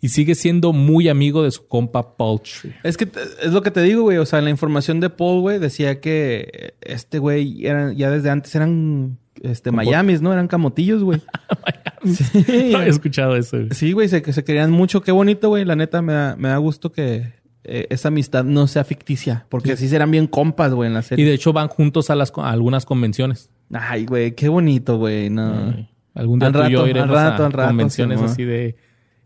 y 0.00 0.08
sigue 0.08 0.34
siendo 0.34 0.72
muy 0.72 1.08
amigo 1.08 1.42
de 1.42 1.50
su 1.50 1.66
compa 1.66 2.16
Paltry. 2.16 2.72
Es 2.82 2.96
que 2.96 3.08
es 3.42 3.52
lo 3.52 3.62
que 3.62 3.70
te 3.70 3.82
digo, 3.82 4.02
güey. 4.02 4.16
O 4.18 4.24
sea, 4.26 4.40
la 4.40 4.48
información 4.50 5.00
de 5.00 5.10
Paul, 5.10 5.42
güey, 5.42 5.58
decía 5.58 6.00
que 6.00 6.74
este 6.80 7.18
güey 7.18 7.66
era, 7.66 7.92
ya 7.92 8.10
desde 8.10 8.30
antes 8.30 8.54
eran 8.54 9.18
este, 9.40 9.72
Miamis, 9.72 10.20
¿no? 10.22 10.32
Eran 10.32 10.48
camotillos, 10.48 11.02
güey. 11.02 11.20
sí. 12.04 12.44
No 12.72 12.78
había 12.78 12.90
escuchado 12.90 13.36
eso. 13.36 13.56
güey. 13.58 13.70
Sí, 13.72 13.92
güey, 13.92 14.08
se, 14.08 14.22
que 14.22 14.32
se 14.32 14.44
querían 14.44 14.70
mucho. 14.70 15.00
Qué 15.02 15.12
bonito, 15.12 15.48
güey. 15.48 15.64
La 15.64 15.76
neta, 15.76 16.02
me 16.02 16.12
da, 16.12 16.36
me 16.36 16.48
da 16.48 16.56
gusto 16.58 16.92
que 16.92 17.32
eh, 17.64 17.86
esa 17.90 18.08
amistad 18.08 18.44
no 18.44 18.66
sea 18.66 18.84
ficticia. 18.84 19.46
Porque 19.48 19.72
así 19.72 19.88
serán 19.88 20.10
bien 20.10 20.26
compas, 20.26 20.72
güey, 20.74 20.88
en 20.88 20.94
la 20.94 21.00
Y 21.00 21.04
serie. 21.04 21.24
de 21.24 21.34
hecho 21.34 21.52
van 21.52 21.68
juntos 21.68 22.10
a, 22.10 22.14
las, 22.16 22.32
a 22.36 22.50
algunas 22.50 22.84
convenciones. 22.84 23.50
Ay, 23.72 24.04
güey, 24.04 24.34
qué 24.34 24.48
bonito, 24.48 24.98
güey. 24.98 25.30
No. 25.30 25.88
Algún 26.14 26.38
día 26.38 26.48
Al 26.48 26.52
tú 26.52 26.62
y 26.64 26.70
yo 26.72 26.86
iremos 26.86 27.16
al 27.16 27.30
rato, 27.30 27.42
a 27.42 27.46
al 27.46 27.52
rato, 27.52 27.68
convenciones 27.70 28.18
sí, 28.20 28.24
así 28.26 28.44
de... 28.44 28.76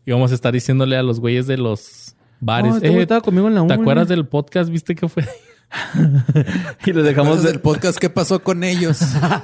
Y 0.05 0.13
vamos 0.13 0.31
a 0.31 0.37
estar 0.37 0.53
diciéndole 0.53 0.97
a 0.97 1.03
los 1.03 1.19
güeyes 1.19 1.49
de 1.49 1.59
los 1.59 2.15
bares. 2.39 2.71
No, 2.71 2.77
este 2.77 2.89
"Eh, 2.97 3.03
estaba 3.03 3.21
conmigo 3.23 3.49
en 3.49 3.55
la 3.57 3.67
¿Te 3.67 3.73
uni". 3.73 3.83
acuerdas 3.83 4.07
del 4.07 4.25
podcast? 4.25 4.71
¿Viste 4.71 4.95
que 4.95 5.09
fue? 5.09 5.25
Y 6.87 6.93
le 6.93 7.03
dejamos 7.03 7.43
del 7.43 7.55
de, 7.55 7.59
podcast 7.59 7.99
¿Qué 7.99 8.11
pasó 8.11 8.43
con 8.43 8.65
ellos? 8.65 9.01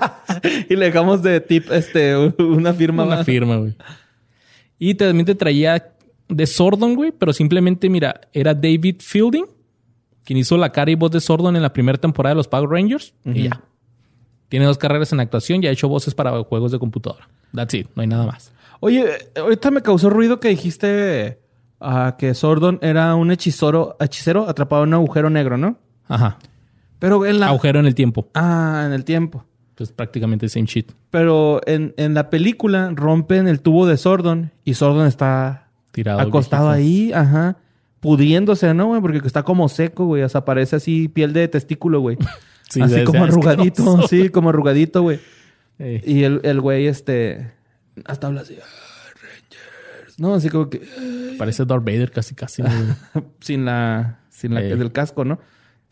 y 0.68 0.76
le 0.76 0.86
dejamos 0.86 1.22
de 1.22 1.40
tip 1.40 1.70
este 1.70 2.16
una 2.16 2.72
firma. 2.72 3.04
Una 3.04 3.24
firma, 3.24 3.56
güey. 3.56 3.74
Y 4.78 4.94
también 4.94 5.26
te 5.26 5.34
traía 5.34 5.92
de 6.28 6.46
Sordon, 6.46 6.94
güey, 6.94 7.12
pero 7.12 7.32
simplemente, 7.32 7.88
mira, 7.88 8.20
era 8.32 8.54
David 8.54 8.96
Fielding, 9.00 9.46
quien 10.24 10.38
hizo 10.38 10.56
la 10.56 10.72
cara 10.72 10.90
y 10.90 10.94
voz 10.94 11.10
de 11.10 11.20
Sordon 11.20 11.56
en 11.56 11.62
la 11.62 11.72
primera 11.72 11.98
temporada 11.98 12.34
de 12.34 12.36
los 12.38 12.48
Power 12.48 12.68
Rangers. 12.68 13.14
Y 13.24 13.44
ya. 13.44 13.62
Tiene 14.48 14.66
dos 14.66 14.76
carreras 14.78 15.12
en 15.12 15.20
actuación 15.20 15.62
y 15.62 15.66
ha 15.66 15.70
hecho 15.70 15.88
voces 15.88 16.14
para 16.14 16.42
juegos 16.44 16.72
de 16.72 16.78
computadora. 16.78 17.28
That's 17.54 17.74
it, 17.74 17.88
no 17.94 18.02
hay 18.02 18.08
nada 18.08 18.26
más. 18.26 18.52
Oye, 18.80 19.06
ahorita 19.36 19.70
me 19.70 19.80
causó 19.80 20.10
ruido 20.10 20.40
que 20.40 20.48
dijiste 20.48 21.38
ah, 21.80 22.16
que 22.18 22.34
Sordon 22.34 22.78
era 22.82 23.14
un 23.14 23.30
hechicero, 23.30 23.96
hechicero 24.00 24.48
atrapado 24.48 24.82
en 24.82 24.88
un 24.88 24.94
agujero 24.94 25.30
negro, 25.30 25.56
¿no? 25.56 25.78
Ajá. 26.14 26.38
Pero 26.98 27.26
en 27.26 27.40
la 27.40 27.48
Agujero 27.48 27.80
en 27.80 27.86
el 27.86 27.94
tiempo. 27.94 28.28
ah, 28.34 28.84
en 28.86 28.92
el 28.92 29.04
tiempo. 29.04 29.44
Pues 29.74 29.90
prácticamente 29.90 30.48
same 30.48 30.66
shit. 30.66 30.92
Pero 31.10 31.60
en, 31.66 31.94
en 31.96 32.14
la 32.14 32.30
película 32.30 32.92
rompen 32.94 33.48
el 33.48 33.60
tubo 33.60 33.86
de 33.86 33.96
Sordon 33.96 34.52
y 34.64 34.74
Sordon 34.74 35.06
está 35.06 35.68
Tirado. 35.90 36.20
acostado 36.20 36.68
ahí, 36.70 37.12
ajá, 37.12 37.56
pudiéndose, 38.00 38.72
¿no, 38.74 38.86
güey? 38.88 39.00
Porque 39.00 39.18
está 39.26 39.42
como 39.42 39.68
seco, 39.68 40.06
güey. 40.06 40.22
O 40.22 40.28
sea, 40.28 40.44
parece 40.44 40.76
así 40.76 41.08
piel 41.08 41.32
de 41.32 41.48
testículo, 41.48 42.00
güey. 42.00 42.16
Sí, 42.70 42.80
así 42.80 43.04
como 43.04 43.24
arrugadito, 43.24 43.82
asqueroso. 43.82 44.08
sí, 44.08 44.30
como 44.30 44.48
arrugadito, 44.48 45.02
güey. 45.02 45.20
Eh, 45.78 46.02
Y 46.06 46.22
el, 46.22 46.40
el 46.42 46.58
güey, 46.62 46.86
este, 46.86 47.52
hasta 48.06 48.28
habla 48.28 48.40
así, 48.40 48.56
"Ah, 48.58 49.10
Rangers. 49.20 50.18
No, 50.18 50.32
así 50.34 50.48
como 50.48 50.70
que 50.70 50.80
Parece 51.38 51.66
Darth 51.66 51.84
Vader 51.84 52.10
casi, 52.12 52.34
casi. 52.34 52.62
sin 53.40 53.66
la, 53.66 54.20
sin 54.30 54.54
la 54.54 54.62
Eh. 54.62 54.74
del 54.76 54.90
casco, 54.90 55.24
¿no? 55.26 55.38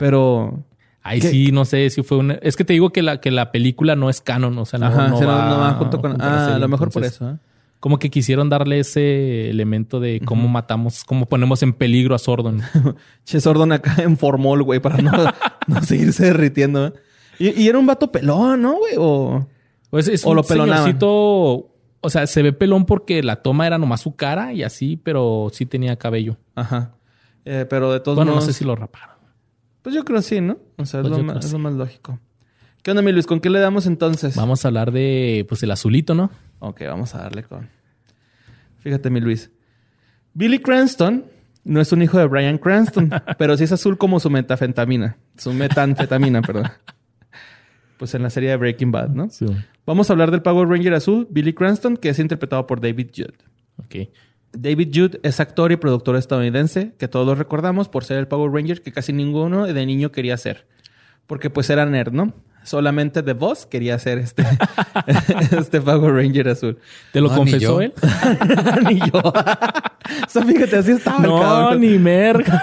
Pero, 0.01 0.65
Ahí 1.03 1.21
sí, 1.21 1.53
no 1.53 1.67
sé 1.67 1.91
si 1.91 2.03
fue 2.03 2.17
una... 2.17 2.35
Es 2.41 2.57
que 2.57 2.65
te 2.65 2.73
digo 2.73 2.91
que 2.91 3.03
la, 3.03 3.21
que 3.21 3.31
la 3.31 3.53
película 3.53 3.97
no 3.97 4.09
es 4.09 4.23
canon, 4.23 4.57
o 4.57 4.65
sea, 4.65 4.79
no, 4.79 4.87
ajá, 4.87 5.09
no, 5.09 5.21
no, 5.21 5.27
va, 5.27 5.51
no 5.51 5.59
va 5.59 5.73
junto 5.75 6.01
con, 6.01 6.21
ah, 6.23 6.55
a 6.55 6.59
lo 6.59 6.69
mejor 6.69 6.91
por 6.91 7.05
eso, 7.05 7.31
¿eh? 7.31 7.37
Como 7.81 7.99
que 7.99 8.09
quisieron 8.09 8.49
darle 8.49 8.79
ese 8.79 9.51
elemento 9.51 10.01
de 10.01 10.21
cómo 10.25 10.49
matamos, 10.49 11.05
cómo 11.05 11.27
ponemos 11.27 11.63
en 11.63 11.75
peligro 11.75 12.15
a 12.15 12.19
Sordon. 12.19 12.63
Che, 13.25 13.41
Sordon 13.41 13.73
acá 13.73 14.03
en 14.03 14.17
formol, 14.17 14.63
güey, 14.63 14.81
para 14.81 14.99
no, 15.03 15.13
no 15.67 15.83
seguirse 15.83 16.25
derritiendo, 16.25 16.87
¿eh? 16.87 16.93
Y, 17.39 17.63
y 17.63 17.69
era 17.69 17.79
un 17.79 17.87
vato 17.87 18.11
pelón, 18.11 18.63
¿no, 18.63 18.77
güey? 18.79 18.95
O... 18.97 19.47
Pues 19.91 20.09
es 20.09 20.25
O 20.25 20.31
un 20.31 20.37
lo 20.37 20.43
señorcito... 20.43 21.67
O 22.03 22.09
sea, 22.09 22.27
se 22.27 22.43
ve 22.43 22.55
pelón 22.55 22.87
porque 22.87 23.23
la 23.23 23.37
toma 23.37 23.67
era 23.67 23.77
nomás 23.77 24.01
su 24.01 24.17
cara 24.17 24.55
y 24.55 24.63
así, 24.63 24.97
pero 24.97 25.49
sí 25.53 25.67
tenía 25.67 25.97
cabello. 25.97 26.39
Ajá. 26.55 26.95
Eh, 27.45 27.67
pero 27.69 27.93
de 27.93 28.01
todos 28.01 28.17
Bueno, 28.17 28.31
no 28.31 28.37
modos... 28.37 28.47
sé 28.47 28.53
si 28.55 28.65
lo 28.65 28.77
raparon. 28.77 29.10
Pues 29.83 29.95
yo 29.95 30.05
creo 30.05 30.23
sí, 30.23 30.41
¿no? 30.41 30.59
O 30.77 30.85
sea, 30.85 31.01
es, 31.01 31.09
Pues 31.09 31.19
lo, 31.19 31.25
más, 31.25 31.45
es 31.45 31.53
lo 31.53 31.59
más 31.59 31.75
lógico. 31.75 32.19
¿Qué 32.83 32.91
onda, 32.91 33.03
mi 33.03 33.13
Luis? 33.13 33.27
¿Con 33.27 33.41
qué 33.41 33.51
le 33.51 33.61
damos 33.61 33.87
entonces? 33.87 34.37
Vamos 34.37 34.65
a 34.65 34.69
hablar 34.69 34.91
de, 34.91 35.45
pues, 35.49 35.63
el 35.63 35.71
azulito, 35.71 36.15
¿no? 36.15 36.31
Ok, 36.61 36.83
vamos 36.87 37.15
a 37.15 37.19
darle 37.19 37.43
con... 37.43 37.69
Fíjate, 38.79 39.11
mi 39.11 39.21
Luis. 39.21 39.51
Billy 40.33 40.59
Cranston 40.59 41.25
no 41.65 41.81
es 41.81 41.93
un 41.93 42.03
hijo 42.03 42.19
de 42.19 42.27
Brian 42.27 42.59
Cranston, 42.59 43.11
pero 43.39 43.57
sí 43.57 43.65
es 43.65 43.73
azul 43.73 43.99
como 43.99 44.21
su 44.21 44.31
metafetamina. 44.31 45.19
Su 45.37 45.53
metanfetamina, 45.53 46.41
perdón. 46.47 46.69
Pues 47.99 48.15
en 48.15 48.23
la 48.23 48.31
serie 48.31 48.51
de 48.51 48.57
Breaking 48.57 48.91
Bad, 48.91 49.11
¿no? 49.11 49.29
Sí. 49.29 49.47
Vamos 49.85 50.09
a 50.09 50.15
hablar 50.15 50.31
del 50.31 50.41
Power 50.41 50.69
Ranger 50.69 50.95
azul, 50.95 51.27
Billy 51.31 51.53
Cranston, 51.53 51.97
que 51.99 52.09
es 52.09 52.19
interpretado 52.19 52.67
por 52.67 52.81
David 52.81 53.11
Judd. 53.15 53.35
Ok. 53.77 54.09
David 54.53 54.91
Judd 54.95 55.17
es 55.23 55.39
actor 55.41 55.71
y 55.73 55.77
productor 55.77 56.17
estadounidense, 56.17 56.93
que 56.99 57.09
todos 57.09 57.39
recordamos 57.39 57.89
por 57.89 58.05
ser 58.05 58.19
el 58.19 58.27
Power 58.29 58.51
Ranger 58.53 58.83
que 58.83 58.93
casi 58.93 59.13
ninguno 59.13 59.67
de 59.67 59.87
niño 59.87 60.11
quería 60.13 60.37
ser. 60.37 60.67
Porque 61.27 61.51
pues 61.51 61.71
era 61.71 61.87
nerd, 61.87 62.13
¿no? 62.13 62.35
Solamente 62.65 63.23
The 63.23 63.33
Boss 63.33 63.65
quería 63.67 63.99
ser 63.99 64.19
este, 64.19 64.45
este 65.59 65.81
Power 65.81 66.13
Ranger 66.15 66.49
azul. 66.49 66.79
¿Te 67.13 67.21
lo 67.21 67.29
No, 67.29 67.37
confesó 67.37 67.81
él? 67.81 67.93
ni 68.89 68.99
yo. 68.99 69.21
o 69.23 69.33
sea, 70.29 70.43
fíjate, 70.43 70.77
así 70.77 70.93
estaba 70.93 71.19
el 71.25 71.31
No, 71.31 71.41
cabrón. 71.41 71.81
ni 71.81 71.99
merga. 71.99 72.61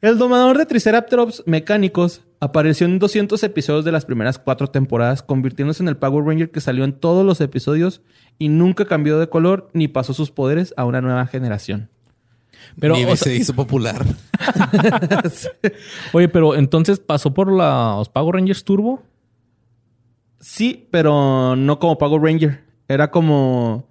El 0.00 0.18
domador 0.18 0.58
de 0.58 0.66
Triceratops 0.66 1.42
mecánicos 1.46 2.20
apareció 2.44 2.86
en 2.86 2.98
200 2.98 3.42
episodios 3.42 3.84
de 3.84 3.92
las 3.92 4.04
primeras 4.04 4.38
cuatro 4.38 4.68
temporadas, 4.68 5.22
convirtiéndose 5.22 5.82
en 5.82 5.88
el 5.88 5.96
Power 5.96 6.24
Ranger 6.24 6.50
que 6.50 6.60
salió 6.60 6.84
en 6.84 6.92
todos 6.92 7.24
los 7.24 7.40
episodios 7.40 8.02
y 8.38 8.48
nunca 8.48 8.84
cambió 8.84 9.18
de 9.18 9.28
color 9.28 9.70
ni 9.72 9.88
pasó 9.88 10.12
sus 10.12 10.30
poderes 10.30 10.74
a 10.76 10.84
una 10.84 11.00
nueva 11.00 11.26
generación. 11.26 11.88
Pero, 12.78 12.96
Ni 12.96 13.04
o 13.04 13.08
sea, 13.08 13.16
se 13.16 13.36
hizo 13.36 13.54
popular. 13.54 14.04
oye, 16.12 16.28
pero 16.28 16.54
entonces 16.54 17.00
pasó 17.00 17.32
por 17.32 17.50
los 17.50 18.08
Power 18.10 18.34
Rangers 18.34 18.64
Turbo. 18.64 19.02
Sí, 20.38 20.86
pero 20.90 21.56
no 21.56 21.78
como 21.78 21.96
Power 21.96 22.20
Ranger. 22.20 22.62
Era 22.88 23.10
como 23.10 23.88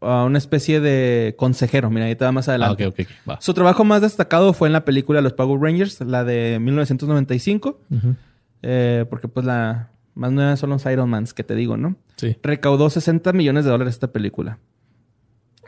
a 0.00 0.24
una 0.24 0.38
especie 0.38 0.80
de 0.80 1.34
consejero. 1.38 1.90
Mira, 1.90 2.06
ahí 2.06 2.14
te 2.16 2.24
va 2.24 2.32
más 2.32 2.48
Ah, 2.48 2.52
adelante. 2.52 2.92
Va. 3.28 3.40
Su 3.40 3.54
trabajo 3.54 3.84
más 3.84 4.02
destacado 4.02 4.52
fue 4.52 4.68
en 4.68 4.72
la 4.72 4.84
película 4.84 5.20
Los 5.20 5.32
Power 5.32 5.60
Rangers, 5.60 6.00
la 6.02 6.24
de 6.24 6.58
1995. 6.60 7.80
Ujú. 7.90 8.14
eh, 8.62 9.04
porque 9.08 9.28
pues 9.28 9.44
la 9.46 9.90
más 10.14 10.32
nueva 10.32 10.56
son 10.56 10.70
los 10.70 10.84
Iron 10.86 11.08
Mans, 11.10 11.34
que 11.34 11.44
te 11.44 11.54
digo, 11.54 11.76
¿no? 11.76 11.96
Sí. 12.16 12.36
Recaudó 12.42 12.88
60 12.90 13.32
millones 13.32 13.64
de 13.64 13.70
dólares 13.70 13.94
esta 13.94 14.08
película. 14.12 14.58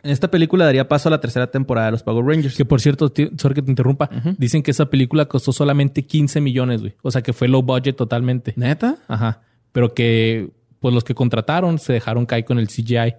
Esta 0.01 0.31
película 0.31 0.63
daría 0.65 0.87
paso 0.87 1.09
a 1.09 1.11
la 1.11 1.19
tercera 1.19 1.51
temporada 1.51 1.87
de 1.87 1.91
los 1.91 2.03
Power 2.03 2.25
Rangers. 2.25 2.55
Que 2.55 2.63
por 2.65 2.79
cierto, 2.79 3.11
sorry 3.37 3.53
que 3.55 3.61
te 3.61 3.69
interrumpa, 3.69 4.09
dicen 4.37 4.63
que 4.63 4.71
esa 4.71 4.89
película 4.89 5.25
costó 5.25 5.51
solamente 5.51 6.05
15 6.05 6.39
millones, 6.39 6.81
güey. 6.81 6.95
O 7.01 7.11
sea 7.11 7.21
que 7.21 7.33
fue 7.33 7.47
low 7.49 7.61
budget 7.61 7.95
totalmente. 7.97 8.53
¿Neta? 8.55 8.95
Ajá. 9.09 9.41
Pero 9.73 9.93
que, 9.93 10.51
pues 10.79 10.93
los 10.93 11.03
que 11.03 11.13
contrataron 11.13 11.77
se 11.79 11.91
dejaron 11.93 12.25
caer 12.25 12.45
con 12.45 12.59
el 12.59 12.67
CGI. 12.69 13.15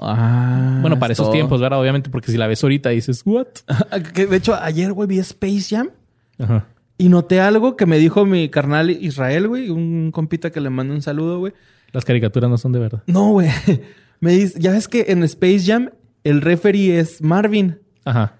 Ah. 0.00 0.78
bueno, 0.80 0.98
para 0.98 1.12
es 1.12 1.16
esos 1.16 1.26
todo. 1.26 1.32
tiempos, 1.34 1.60
¿verdad? 1.60 1.80
Obviamente, 1.80 2.10
porque 2.10 2.30
si 2.32 2.38
la 2.38 2.46
ves 2.46 2.62
ahorita 2.62 2.90
dices, 2.90 3.22
¿what? 3.24 3.46
Que, 4.14 4.26
de 4.26 4.36
hecho, 4.36 4.54
ayer, 4.54 4.92
güey, 4.92 5.08
vi 5.08 5.18
Space 5.18 5.66
Jam 5.68 5.90
Ajá. 6.38 6.66
y 6.98 7.08
noté 7.08 7.40
algo 7.40 7.76
que 7.76 7.86
me 7.86 7.98
dijo 7.98 8.24
mi 8.24 8.48
carnal 8.48 8.90
Israel, 8.90 9.48
güey, 9.48 9.70
un 9.70 10.10
compita 10.12 10.50
que 10.50 10.60
le 10.60 10.70
mando 10.70 10.94
un 10.94 11.02
saludo, 11.02 11.38
güey. 11.38 11.52
Las 11.92 12.04
caricaturas 12.04 12.48
no 12.48 12.56
son 12.56 12.72
de 12.72 12.78
verdad. 12.78 13.02
No, 13.06 13.30
güey. 13.32 13.50
Me 14.20 14.32
dice, 14.32 14.58
ya 14.58 14.70
ves 14.70 14.86
que 14.88 15.06
en 15.08 15.24
Space 15.24 15.64
Jam 15.66 15.90
el 16.24 16.40
referee 16.40 16.98
es 16.98 17.20
Marvin. 17.20 17.80
Ajá. 18.04 18.36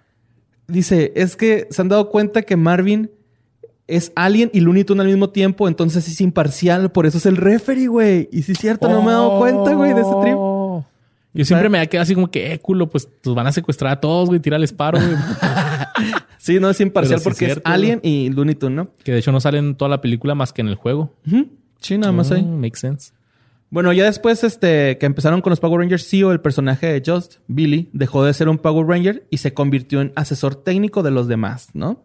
Dice, 0.68 1.12
es 1.16 1.36
que 1.36 1.66
se 1.70 1.82
han 1.82 1.88
dado 1.88 2.08
cuenta 2.08 2.42
que 2.42 2.56
Marvin 2.56 3.10
es 3.88 4.12
Alien 4.14 4.48
y 4.54 4.60
Looney 4.60 4.84
Tunes 4.84 5.02
al 5.02 5.08
mismo 5.08 5.30
tiempo, 5.30 5.68
entonces 5.68 6.06
es 6.08 6.20
imparcial, 6.20 6.92
por 6.92 7.04
eso 7.04 7.18
es 7.18 7.26
el 7.26 7.36
referee, 7.36 7.88
güey. 7.88 8.28
Y 8.32 8.42
sí 8.42 8.52
es 8.52 8.58
cierto, 8.58 8.88
no 8.88 9.02
me 9.02 9.08
he 9.10 9.12
dado 9.12 9.38
cuenta, 9.38 9.74
güey, 9.74 9.92
de 9.92 10.00
ese 10.00 10.12
trip. 10.22 10.36
Oh. 11.34 11.38
Yo 11.38 11.44
siempre 11.44 11.68
me 11.68 11.86
quedado 11.88 12.02
así 12.02 12.14
como 12.14 12.30
que, 12.30 12.52
eh, 12.52 12.58
culo, 12.58 12.90
pues 12.90 13.08
van 13.24 13.46
a 13.46 13.52
secuestrar 13.52 13.92
a 13.92 14.00
todos, 14.00 14.28
güey, 14.28 14.40
tira 14.40 14.56
el 14.56 14.68
paro, 14.68 14.98
güey. 14.98 15.16
Sí, 16.38 16.58
no 16.58 16.68
es 16.68 16.80
imparcial 16.80 17.20
sí 17.20 17.24
porque 17.24 17.52
es 17.52 17.60
Alien 17.62 18.00
y 18.02 18.28
Looney 18.30 18.56
Tunes, 18.56 18.74
¿no? 18.74 18.90
que 19.04 19.12
de 19.12 19.18
hecho 19.18 19.30
no 19.30 19.38
salen 19.38 19.64
en 19.64 19.74
toda 19.76 19.88
la 19.88 20.00
película 20.00 20.34
más 20.34 20.52
que 20.52 20.60
en 20.60 20.66
el 20.66 20.74
juego. 20.74 21.14
Sí, 21.78 21.98
nada 21.98 22.12
más 22.12 22.32
ahí. 22.32 22.42
Mm, 22.42 22.60
Makes 22.60 22.80
sense. 22.80 23.12
Bueno, 23.70 23.92
ya 23.92 24.04
después 24.04 24.42
este, 24.42 24.98
que 24.98 25.06
empezaron 25.06 25.40
con 25.40 25.50
los 25.50 25.60
Power 25.60 25.80
Rangers, 25.80 26.04
CEO, 26.06 26.32
el 26.32 26.40
personaje 26.40 26.88
de 26.88 27.02
Just, 27.06 27.36
Billy, 27.46 27.90
dejó 27.92 28.24
de 28.24 28.34
ser 28.34 28.48
un 28.48 28.58
Power 28.58 28.84
Ranger 28.86 29.24
y 29.30 29.36
se 29.36 29.54
convirtió 29.54 30.00
en 30.00 30.12
asesor 30.16 30.56
técnico 30.56 31.04
de 31.04 31.12
los 31.12 31.28
demás, 31.28 31.68
¿no? 31.74 32.04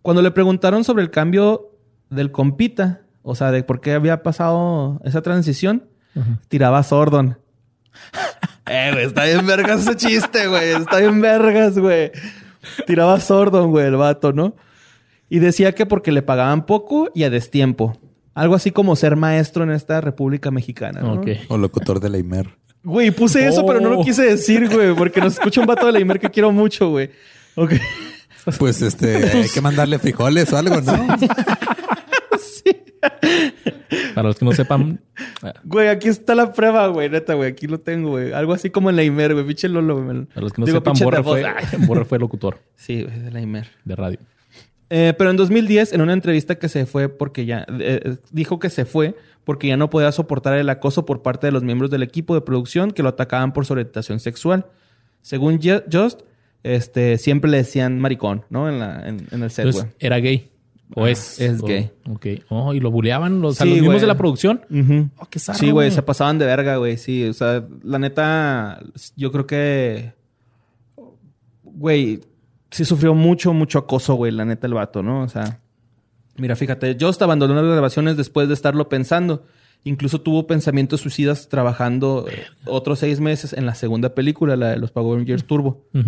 Cuando 0.00 0.22
le 0.22 0.30
preguntaron 0.30 0.82
sobre 0.82 1.02
el 1.02 1.10
cambio 1.10 1.72
del 2.08 2.32
compita, 2.32 3.02
o 3.22 3.34
sea, 3.34 3.50
de 3.50 3.62
por 3.64 3.80
qué 3.80 3.92
había 3.92 4.22
pasado 4.22 5.00
esa 5.04 5.20
transición, 5.20 5.84
tiraba 6.48 6.78
a 6.78 6.82
Sordon. 6.84 7.36
Eh, 8.66 8.90
güey, 8.92 9.04
está 9.06 9.24
bien 9.24 9.46
vergas 9.46 9.80
ese 9.82 9.96
chiste, 9.96 10.46
güey. 10.48 10.70
Está 10.70 10.98
bien 10.98 11.20
vergas, 11.20 11.78
güey. 11.78 12.10
Tiraba 12.86 13.14
a 13.14 13.20
Sordon, 13.20 13.70
güey, 13.70 13.86
el 13.86 13.96
vato, 13.96 14.32
¿no? 14.32 14.56
Y 15.28 15.38
decía 15.40 15.72
que 15.74 15.86
porque 15.86 16.12
le 16.12 16.22
pagaban 16.22 16.66
poco 16.66 17.10
y 17.14 17.24
a 17.24 17.30
destiempo. 17.30 17.98
Algo 18.34 18.54
así 18.54 18.70
como 18.70 18.96
ser 18.96 19.16
maestro 19.16 19.64
en 19.64 19.70
esta 19.70 20.00
República 20.00 20.50
Mexicana, 20.50 21.00
¿no? 21.00 21.14
Ok. 21.14 21.28
O 21.48 21.56
locutor 21.58 22.00
de 22.00 22.10
la 22.10 22.18
Imer. 22.18 22.56
Güey, 22.84 23.10
puse 23.10 23.46
eso, 23.48 23.64
pero 23.66 23.80
no 23.80 23.88
lo 23.90 24.00
Oh. 24.00 24.04
quise 24.04 24.22
decir, 24.22 24.68
güey, 24.68 24.94
porque 24.94 25.20
nos 25.20 25.32
escucha 25.34 25.60
un 25.60 25.66
vato 25.66 25.86
de 25.86 25.92
la 25.92 26.00
Imer 26.00 26.20
que 26.20 26.30
quiero 26.30 26.52
mucho, 26.52 26.90
güey. 26.90 27.10
Ok. 27.56 27.72
Pues 28.58 28.80
este, 28.82 29.16
hay 29.16 29.48
que 29.48 29.60
mandarle 29.60 29.98
frijoles 29.98 30.52
o 30.52 30.56
algo, 30.56 30.80
¿no? 30.80 30.92
Para 34.14 34.28
los 34.28 34.36
que 34.38 34.44
no 34.44 34.52
sepan, 34.52 35.00
ah, 35.42 35.52
Güey, 35.64 35.88
aquí 35.88 36.08
está 36.08 36.34
la 36.34 36.52
prueba, 36.52 36.86
güey, 36.88 37.08
neta, 37.08 37.34
güey. 37.34 37.50
Aquí 37.50 37.66
lo 37.66 37.78
tengo, 37.80 38.10
güey. 38.10 38.32
Algo 38.32 38.52
así 38.52 38.70
como 38.70 38.90
en 38.90 38.96
la 38.96 39.02
Imer, 39.04 39.34
güey. 39.34 39.46
Pinche 39.46 39.68
Lolo, 39.68 40.02
güey. 40.02 40.24
para 40.26 40.40
los 40.42 40.52
que 40.52 40.60
no 40.60 40.66
Digo, 40.66 40.78
sepan, 40.78 40.94
Borre 41.02 41.22
fue. 41.22 41.44
Borre 41.86 42.04
fue 42.04 42.18
locutor 42.18 42.58
Sí, 42.74 43.02
güey, 43.04 43.18
de 43.20 43.30
la 43.30 43.40
Imer. 43.40 43.68
de 43.84 43.96
radio. 43.96 44.18
Eh, 44.88 45.14
pero 45.18 45.30
en 45.30 45.36
2010, 45.36 45.92
en 45.94 46.00
una 46.00 46.12
entrevista 46.12 46.54
que 46.56 46.68
se 46.68 46.86
fue 46.86 47.08
porque 47.08 47.44
ya... 47.44 47.66
eh, 47.80 48.16
dijo 48.30 48.58
que 48.60 48.70
se 48.70 48.84
fue 48.84 49.16
porque 49.42 49.66
ya 49.68 49.76
no 49.76 49.90
podía 49.90 50.12
soportar 50.12 50.56
el 50.58 50.68
acoso 50.70 51.04
por 51.06 51.22
parte 51.22 51.46
de 51.48 51.52
los 51.52 51.62
miembros 51.64 51.90
del 51.90 52.02
equipo 52.04 52.34
de 52.34 52.40
producción 52.40 52.92
que 52.92 53.02
lo 53.02 53.08
atacaban 53.08 53.52
por 53.52 53.66
su 53.66 53.72
orientación 53.72 54.20
sexual. 54.20 54.66
Según 55.22 55.58
Ju- 55.58 55.82
Just, 55.92 56.20
este, 56.62 57.18
siempre 57.18 57.50
le 57.50 57.58
decían 57.58 57.98
maricón, 57.98 58.44
¿no? 58.48 58.68
En, 58.68 58.78
la, 58.80 59.08
en, 59.08 59.26
en 59.30 59.42
el 59.42 59.50
set, 59.50 59.66
Entonces, 59.66 59.82
güey. 59.90 59.94
era 60.00 60.18
gay. 60.18 60.50
¿O 60.94 61.04
Ah, 61.04 61.10
es? 61.10 61.40
es 61.40 61.60
o- 61.62 61.66
gay. 61.66 61.90
Ok. 62.08 62.26
Oh, 62.48 62.72
y 62.72 62.80
lo 62.80 62.90
buleaban 62.90 63.40
los, 63.40 63.60
a 63.60 63.64
Sí, 63.64 63.70
los 63.70 63.80
mismos 63.80 64.00
de 64.00 64.06
la 64.06 64.16
producción. 64.16 64.62
Ujú. 64.70 65.08
Oh, 65.18 65.26
qué 65.28 65.38
zarro, 65.38 65.58
Sí, 65.58 65.70
güey, 65.70 65.90
se 65.90 66.02
pasaban 66.02 66.38
de 66.38 66.46
verga, 66.46 66.76
güey. 66.76 66.96
Sí, 66.96 67.24
o 67.24 67.32
sea, 67.32 67.66
la 67.82 67.98
neta, 67.98 68.80
yo 69.16 69.32
creo 69.32 69.46
que. 69.46 70.12
Güey, 71.62 72.20
sí 72.70 72.84
sufrió 72.84 73.14
mucho, 73.14 73.52
mucho 73.52 73.78
acoso, 73.78 74.14
güey, 74.14 74.32
la 74.32 74.44
neta, 74.44 74.66
el 74.66 74.74
vato, 74.74 75.02
¿no? 75.02 75.22
O 75.22 75.28
sea, 75.28 75.60
mira, 76.36 76.56
fíjate, 76.56 76.96
Just 76.98 77.20
abandonó 77.22 77.54
las 77.54 77.64
grabaciones 77.64 78.16
después 78.16 78.48
de 78.48 78.54
estarlo 78.54 78.88
pensando. 78.88 79.44
Incluso 79.84 80.20
tuvo 80.20 80.46
pensamientos 80.46 81.00
suicidas 81.00 81.48
trabajando 81.48 82.26
otros 82.64 82.98
seis 83.00 83.20
meses 83.20 83.52
en 83.52 83.66
la 83.66 83.74
segunda 83.74 84.14
película, 84.14 84.56
la 84.56 84.70
de 84.70 84.78
los 84.78 84.90
Power 84.90 85.18
Rangers 85.18 85.44
Turbo. 85.46 85.84
Ah, 85.94 86.02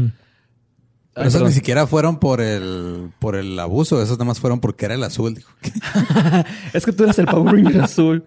Pero 1.18 1.28
esos 1.28 1.34
perdón. 1.40 1.48
ni 1.48 1.54
siquiera 1.54 1.86
fueron 1.86 2.18
por 2.18 2.40
el, 2.40 3.10
por 3.18 3.36
el 3.36 3.58
abuso, 3.58 4.00
esos 4.02 4.16
nada 4.18 4.24
más 4.26 4.40
fueron 4.40 4.60
porque 4.60 4.84
era 4.86 4.94
el 4.94 5.02
azul. 5.02 5.34
Dijo. 5.34 5.52
Es 6.72 6.84
que 6.86 6.92
tú 6.92 7.04
eras 7.04 7.18
el 7.18 7.26
Power 7.26 7.54
Ranger 7.54 7.80
azul. 7.82 8.24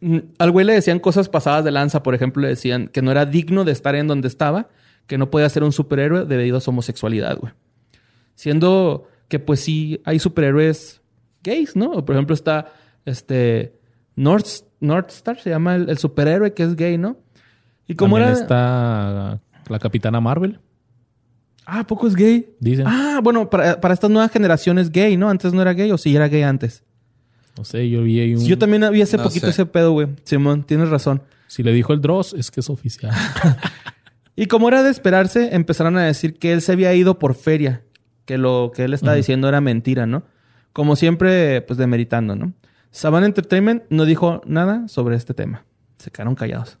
Mm, 0.00 0.18
Al 0.38 0.50
güey 0.50 0.64
le 0.64 0.74
decían 0.74 1.00
cosas 1.00 1.28
pasadas 1.28 1.64
de 1.64 1.70
lanza. 1.72 2.02
Por 2.02 2.14
ejemplo, 2.14 2.42
le 2.42 2.48
decían 2.48 2.88
que 2.88 3.02
no 3.02 3.10
era 3.10 3.26
digno 3.26 3.64
de 3.64 3.72
estar 3.72 3.94
en 3.94 4.06
donde 4.06 4.28
estaba, 4.28 4.68
que 5.06 5.18
no 5.18 5.30
podía 5.30 5.48
ser 5.48 5.64
un 5.64 5.72
superhéroe 5.72 6.24
debido 6.24 6.56
a 6.58 6.60
su 6.60 6.70
homosexualidad, 6.70 7.36
güey. 7.38 7.52
Siendo 8.34 9.08
que, 9.28 9.38
pues 9.38 9.60
sí, 9.60 10.00
hay 10.04 10.18
superhéroes 10.18 11.00
gays, 11.42 11.74
¿no? 11.76 12.04
Por 12.04 12.14
ejemplo, 12.14 12.34
está 12.34 12.72
este 13.04 13.74
North, 14.16 14.46
North 14.80 15.10
Star, 15.10 15.38
se 15.40 15.50
llama 15.50 15.74
el, 15.76 15.88
el 15.90 15.98
superhéroe 15.98 16.52
que 16.54 16.62
es 16.62 16.76
gay, 16.76 16.98
¿no? 16.98 17.16
Y 17.86 17.94
como 17.94 18.16
También 18.16 18.32
era. 18.34 18.40
está 18.42 19.40
la 19.68 19.78
Capitana 19.80 20.20
Marvel, 20.20 20.60
Ah, 21.70 21.80
¿a 21.80 21.86
poco 21.86 22.08
es 22.08 22.14
gay. 22.14 22.48
dicen. 22.60 22.86
Ah, 22.88 23.20
bueno, 23.22 23.50
para, 23.50 23.78
para 23.78 23.92
estas 23.92 24.10
nuevas 24.10 24.30
generaciones 24.32 24.90
gay, 24.90 25.18
¿no? 25.18 25.28
Antes 25.28 25.52
no 25.52 25.60
era 25.60 25.74
gay 25.74 25.92
o 25.92 25.98
sí 25.98 26.16
era 26.16 26.26
gay 26.26 26.42
antes. 26.42 26.82
No 27.58 27.64
sé, 27.64 27.90
yo 27.90 28.02
vi 28.02 28.20
ahí 28.20 28.34
un... 28.34 28.40
Sí, 28.40 28.46
yo 28.46 28.56
también 28.56 28.90
vi 28.90 29.02
hace 29.02 29.18
No 29.18 29.24
poquito 29.24 29.46
sé. 29.46 29.50
ese 29.50 29.66
pedo, 29.66 29.92
güey. 29.92 30.08
Simón, 30.24 30.62
tienes 30.64 30.88
razón. 30.88 31.22
Si 31.46 31.62
le 31.62 31.72
dijo 31.72 31.92
el 31.92 32.00
Dross, 32.00 32.32
es 32.32 32.50
que 32.50 32.60
es 32.60 32.70
oficial. 32.70 33.12
Y 34.40 34.46
como 34.46 34.68
era 34.68 34.84
de 34.84 34.90
esperarse, 34.90 35.56
empezaron 35.56 35.96
a 35.96 36.04
decir 36.04 36.38
que 36.38 36.52
él 36.52 36.62
se 36.62 36.70
había 36.70 36.94
ido 36.94 37.18
por 37.18 37.34
feria, 37.34 37.82
que 38.24 38.38
lo 38.38 38.70
que 38.72 38.84
él 38.84 38.94
estaba 38.94 39.16
diciendo 39.16 39.48
era 39.48 39.60
mentira, 39.60 40.06
¿no? 40.06 40.22
Como 40.72 40.94
siempre, 40.94 41.60
pues 41.62 41.76
demeritando, 41.76 42.36
¿no? 42.36 42.52
Saban 42.92 43.24
Entertainment 43.24 43.82
no 43.90 44.04
dijo 44.04 44.40
nada 44.46 44.86
sobre 44.86 45.16
este 45.16 45.34
tema. 45.34 45.64
Se 45.96 46.12
quedaron 46.12 46.36
callados. 46.36 46.78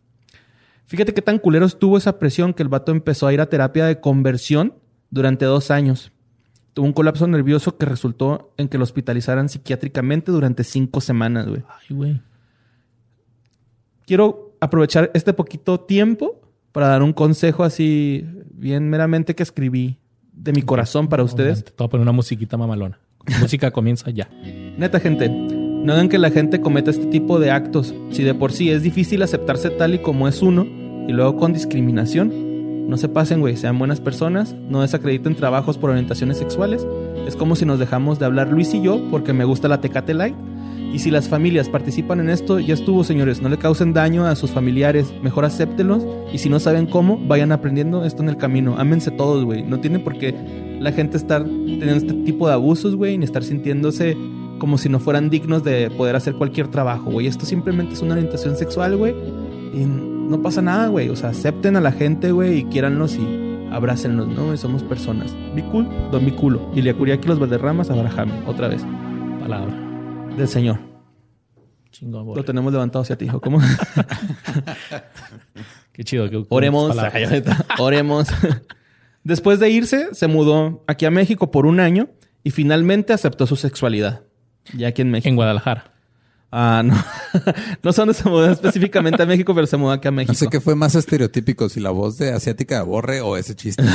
Fíjate 0.88 1.12
qué 1.12 1.20
tan 1.20 1.38
culero 1.38 1.66
estuvo 1.66 1.98
esa 1.98 2.18
presión 2.18 2.54
que 2.54 2.62
el 2.62 2.70
vato 2.70 2.92
empezó 2.92 3.26
a 3.26 3.32
ir 3.34 3.42
a 3.42 3.50
terapia 3.50 3.84
de 3.84 4.00
conversión 4.00 4.72
durante 5.10 5.44
dos 5.44 5.70
años. 5.70 6.12
Tuvo 6.72 6.86
un 6.86 6.94
colapso 6.94 7.26
nervioso 7.26 7.76
que 7.76 7.84
resultó 7.84 8.54
en 8.56 8.68
que 8.68 8.78
lo 8.78 8.84
hospitalizaran 8.84 9.50
psiquiátricamente 9.50 10.32
durante 10.32 10.64
cinco 10.64 11.02
semanas, 11.02 11.46
güey. 11.46 11.62
Ay, 11.68 11.94
güey. 11.94 12.22
quiero 14.06 14.56
aprovechar 14.60 15.10
este 15.12 15.34
poquito 15.34 15.78
tiempo 15.78 16.40
para 16.72 16.88
dar 16.88 17.02
un 17.02 17.12
consejo 17.12 17.64
así 17.64 18.26
bien 18.50 18.88
meramente 18.88 19.34
que 19.34 19.42
escribí 19.42 19.98
de 20.32 20.52
mi 20.52 20.62
corazón 20.62 21.08
para 21.08 21.22
ustedes. 21.22 21.64
Te 21.64 21.72
voy 21.76 21.86
a 21.86 21.90
poner 21.90 22.02
una 22.02 22.12
musiquita 22.12 22.56
mamalona. 22.56 22.98
La 23.26 23.38
música 23.40 23.70
comienza 23.72 24.08
ya. 24.08 24.30
Neta, 24.78 25.00
gente, 25.00 25.28
no 25.84 25.92
hagan 25.92 26.08
que 26.08 26.18
la 26.18 26.30
gente 26.30 26.60
cometa 26.60 26.90
este 26.90 27.06
tipo 27.06 27.38
de 27.38 27.50
actos. 27.50 27.94
Si 28.10 28.22
de 28.22 28.34
por 28.34 28.52
sí 28.52 28.70
es 28.70 28.82
difícil 28.82 29.22
aceptarse 29.22 29.70
tal 29.70 29.94
y 29.94 29.98
como 29.98 30.28
es 30.28 30.42
uno, 30.42 30.66
y 31.08 31.12
luego 31.12 31.36
con 31.36 31.52
discriminación, 31.52 32.88
no 32.88 32.96
se 32.96 33.08
pasen, 33.08 33.40
güey. 33.40 33.56
Sean 33.56 33.78
buenas 33.78 34.00
personas, 34.00 34.54
no 34.68 34.82
desacrediten 34.82 35.34
trabajos 35.34 35.78
por 35.78 35.90
orientaciones 35.90 36.38
sexuales. 36.38 36.86
Es 37.26 37.36
como 37.36 37.56
si 37.56 37.64
nos 37.64 37.78
dejamos 37.78 38.18
de 38.18 38.26
hablar 38.26 38.48
Luis 38.48 38.72
y 38.74 38.82
yo 38.82 39.02
porque 39.10 39.32
me 39.32 39.44
gusta 39.44 39.68
la 39.68 39.80
Tecate 39.80 40.14
Light. 40.14 40.34
Y 40.92 41.00
si 41.00 41.10
las 41.10 41.28
familias 41.28 41.68
participan 41.68 42.20
en 42.20 42.30
esto, 42.30 42.58
ya 42.60 42.72
estuvo, 42.72 43.04
señores. 43.04 43.42
No 43.42 43.50
le 43.50 43.58
causen 43.58 43.92
daño 43.92 44.26
a 44.26 44.34
sus 44.34 44.50
familiares. 44.50 45.12
Mejor 45.22 45.44
acéptenlos. 45.44 46.06
Y 46.32 46.38
si 46.38 46.48
no 46.48 46.60
saben 46.60 46.86
cómo, 46.86 47.18
vayan 47.18 47.52
aprendiendo 47.52 48.06
esto 48.06 48.22
en 48.22 48.30
el 48.30 48.38
camino. 48.38 48.76
Ámense 48.78 49.10
todos, 49.10 49.44
güey. 49.44 49.62
No 49.64 49.80
tiene 49.80 49.98
por 49.98 50.16
qué 50.16 50.34
la 50.80 50.92
gente 50.92 51.18
estar 51.18 51.44
teniendo 51.44 51.96
este 51.96 52.14
tipo 52.14 52.48
de 52.48 52.54
abusos, 52.54 52.96
güey, 52.96 53.18
ni 53.18 53.26
estar 53.26 53.44
sintiéndose 53.44 54.16
como 54.58 54.78
si 54.78 54.88
no 54.88 55.00
fueran 55.00 55.30
dignos 55.30 55.64
de 55.64 55.90
poder 55.90 56.16
hacer 56.16 56.34
cualquier 56.34 56.68
trabajo, 56.68 57.10
güey. 57.10 57.26
Esto 57.26 57.46
simplemente 57.46 57.94
es 57.94 58.02
una 58.02 58.14
orientación 58.14 58.56
sexual, 58.56 58.96
güey. 58.96 59.14
Y 59.74 59.84
no 59.86 60.40
pasa 60.42 60.62
nada, 60.62 60.88
güey. 60.88 61.08
O 61.08 61.16
sea, 61.16 61.30
acepten 61.30 61.76
a 61.76 61.80
la 61.80 61.92
gente, 61.92 62.32
güey, 62.32 62.58
y 62.58 62.64
quiéranlos 62.64 63.16
y 63.16 63.68
abrácenlos, 63.70 64.28
¿no? 64.28 64.52
Y 64.54 64.58
somos 64.58 64.82
personas. 64.82 65.34
Be 65.54 65.62
cool, 65.64 65.88
don 66.10 66.24
mi 66.24 66.32
culo. 66.32 66.70
Y 66.74 66.82
le 66.82 66.90
acurí 66.90 67.12
aquí 67.12 67.28
los 67.28 67.38
Valderramas 67.38 67.90
a 67.90 67.94
Barajame, 67.94 68.32
otra 68.46 68.68
vez. 68.68 68.84
Palabra. 69.40 69.74
Del 70.36 70.48
Señor. 70.48 70.78
Chingón, 71.90 72.26
Lo 72.36 72.44
tenemos 72.44 72.72
levantado 72.72 73.02
hacia 73.02 73.16
ti, 73.16 73.24
hijo. 73.24 73.40
¿Cómo? 73.40 73.60
Qué 75.92 76.04
chido. 76.04 76.28
qué- 76.30 76.44
Oremos. 76.48 76.96
Oremos. 77.78 78.28
Después 79.24 79.58
de 79.58 79.70
irse, 79.70 80.08
se 80.14 80.26
mudó 80.28 80.84
aquí 80.86 81.06
a 81.06 81.10
México 81.10 81.50
por 81.50 81.66
un 81.66 81.80
año 81.80 82.08
y 82.44 82.50
finalmente 82.50 83.12
aceptó 83.12 83.46
su 83.46 83.56
sexualidad. 83.56 84.22
Ya 84.74 84.88
aquí 84.88 85.02
en 85.02 85.10
México. 85.10 85.28
En 85.28 85.36
Guadalajara. 85.36 85.92
Ah, 86.50 86.82
no. 86.84 86.94
no 87.82 87.92
sé 87.92 88.00
dónde 88.00 88.14
se 88.14 88.28
mudó 88.28 88.50
específicamente 88.50 89.22
a 89.22 89.26
México, 89.26 89.54
pero 89.54 89.66
se 89.66 89.76
mudó 89.76 89.92
aquí 89.92 90.08
a 90.08 90.10
México. 90.10 90.32
No 90.32 90.38
sé 90.38 90.48
qué 90.48 90.60
fue 90.60 90.74
más 90.74 90.94
estereotípico, 90.94 91.68
si 91.68 91.80
la 91.80 91.90
voz 91.90 92.16
de 92.16 92.32
asiática 92.32 92.78
de 92.78 92.84
Borre 92.84 93.20
o 93.20 93.36
ese 93.36 93.54
chiste. 93.54 93.82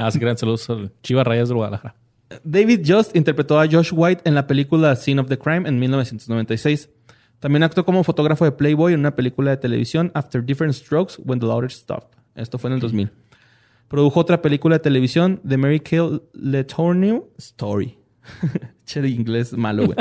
Ah, 0.00 0.08
sí, 0.12 0.20
gran 0.20 0.38
saludos 0.38 0.70
al 0.70 0.92
Chivas 1.02 1.26
Rayas 1.26 1.48
de 1.48 1.54
Guadalajara. 1.56 1.96
David 2.44 2.82
Just 2.86 3.16
interpretó 3.16 3.58
a 3.58 3.66
Josh 3.66 3.90
White 3.92 4.22
en 4.24 4.36
la 4.36 4.46
película 4.46 4.94
Scene 4.94 5.20
of 5.20 5.28
the 5.28 5.36
Crime 5.36 5.68
en 5.68 5.80
1996. 5.80 6.88
También 7.40 7.64
actuó 7.64 7.84
como 7.84 8.04
fotógrafo 8.04 8.44
de 8.44 8.52
Playboy 8.52 8.92
en 8.92 9.00
una 9.00 9.16
película 9.16 9.50
de 9.50 9.56
televisión 9.56 10.12
After 10.14 10.44
Different 10.44 10.74
Strokes 10.74 11.14
When 11.24 11.40
the 11.40 11.46
Laughter 11.46 11.72
Stopped. 11.72 12.16
Esto 12.36 12.58
fue 12.58 12.70
en 12.70 12.74
el 12.74 12.80
2000. 12.80 13.10
Produjo 13.88 14.20
otra 14.20 14.42
película 14.42 14.76
de 14.76 14.80
televisión 14.80 15.40
de 15.42 15.56
Mary 15.56 15.80
Kay 15.80 16.20
Letourneau 16.34 17.30
Story. 17.38 17.97
che 18.86 19.00
de 19.00 19.08
inglés 19.08 19.52
malo, 19.56 19.86
güey. 19.86 19.96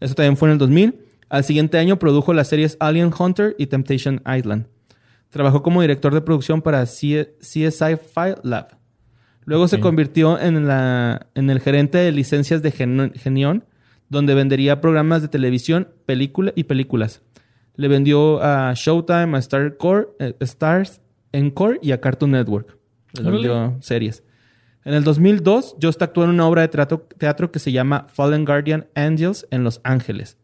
Eso 0.00 0.14
también 0.14 0.36
fue 0.36 0.48
en 0.48 0.52
el 0.52 0.58
2000. 0.58 0.94
Al 1.28 1.44
siguiente 1.44 1.78
año 1.78 1.98
produjo 1.98 2.32
las 2.32 2.48
series 2.48 2.76
Alien 2.80 3.10
Hunter 3.18 3.54
y 3.58 3.66
Temptation 3.66 4.22
Island. 4.26 4.66
Trabajó 5.30 5.62
como 5.62 5.82
director 5.82 6.14
de 6.14 6.20
producción 6.22 6.62
para 6.62 6.86
C- 6.86 7.34
CSI 7.40 7.96
File 8.14 8.36
Lab. 8.42 8.78
Luego 9.44 9.66
se 9.68 9.76
convirtió 9.80 10.38
en, 10.40 10.66
la, 10.66 11.26
en 11.34 11.50
el 11.50 11.60
gerente 11.60 11.98
de 11.98 12.12
licencias 12.12 12.62
de 12.62 12.70
Gen- 12.70 13.12
Genion, 13.14 13.64
donde 14.08 14.34
vendería 14.34 14.80
programas 14.80 15.20
de 15.22 15.28
televisión, 15.28 15.88
película 16.06 16.52
y 16.54 16.64
películas. 16.64 17.22
Le 17.74 17.88
vendió 17.88 18.42
a 18.42 18.72
Showtime, 18.74 19.36
a 19.36 19.38
Star 19.40 19.76
Core, 19.76 20.08
eh, 20.18 20.34
Stars, 20.40 21.00
Encore 21.32 21.78
y 21.82 21.92
a 21.92 22.00
Cartoon 22.00 22.30
Network. 22.32 22.76
Órale. 23.18 23.30
vendió 23.32 23.76
series. 23.80 24.22
En 24.88 24.94
el 24.94 25.04
2002, 25.04 25.76
Just 25.82 26.00
actuó 26.00 26.24
en 26.24 26.30
una 26.30 26.48
obra 26.48 26.62
de 26.62 26.68
teatro, 26.68 27.06
teatro 27.18 27.52
que 27.52 27.58
se 27.58 27.72
llama 27.72 28.06
Fallen 28.08 28.46
Guardian 28.46 28.86
Angels 28.94 29.46
en 29.50 29.62
Los 29.62 29.82
Ángeles. 29.84 30.38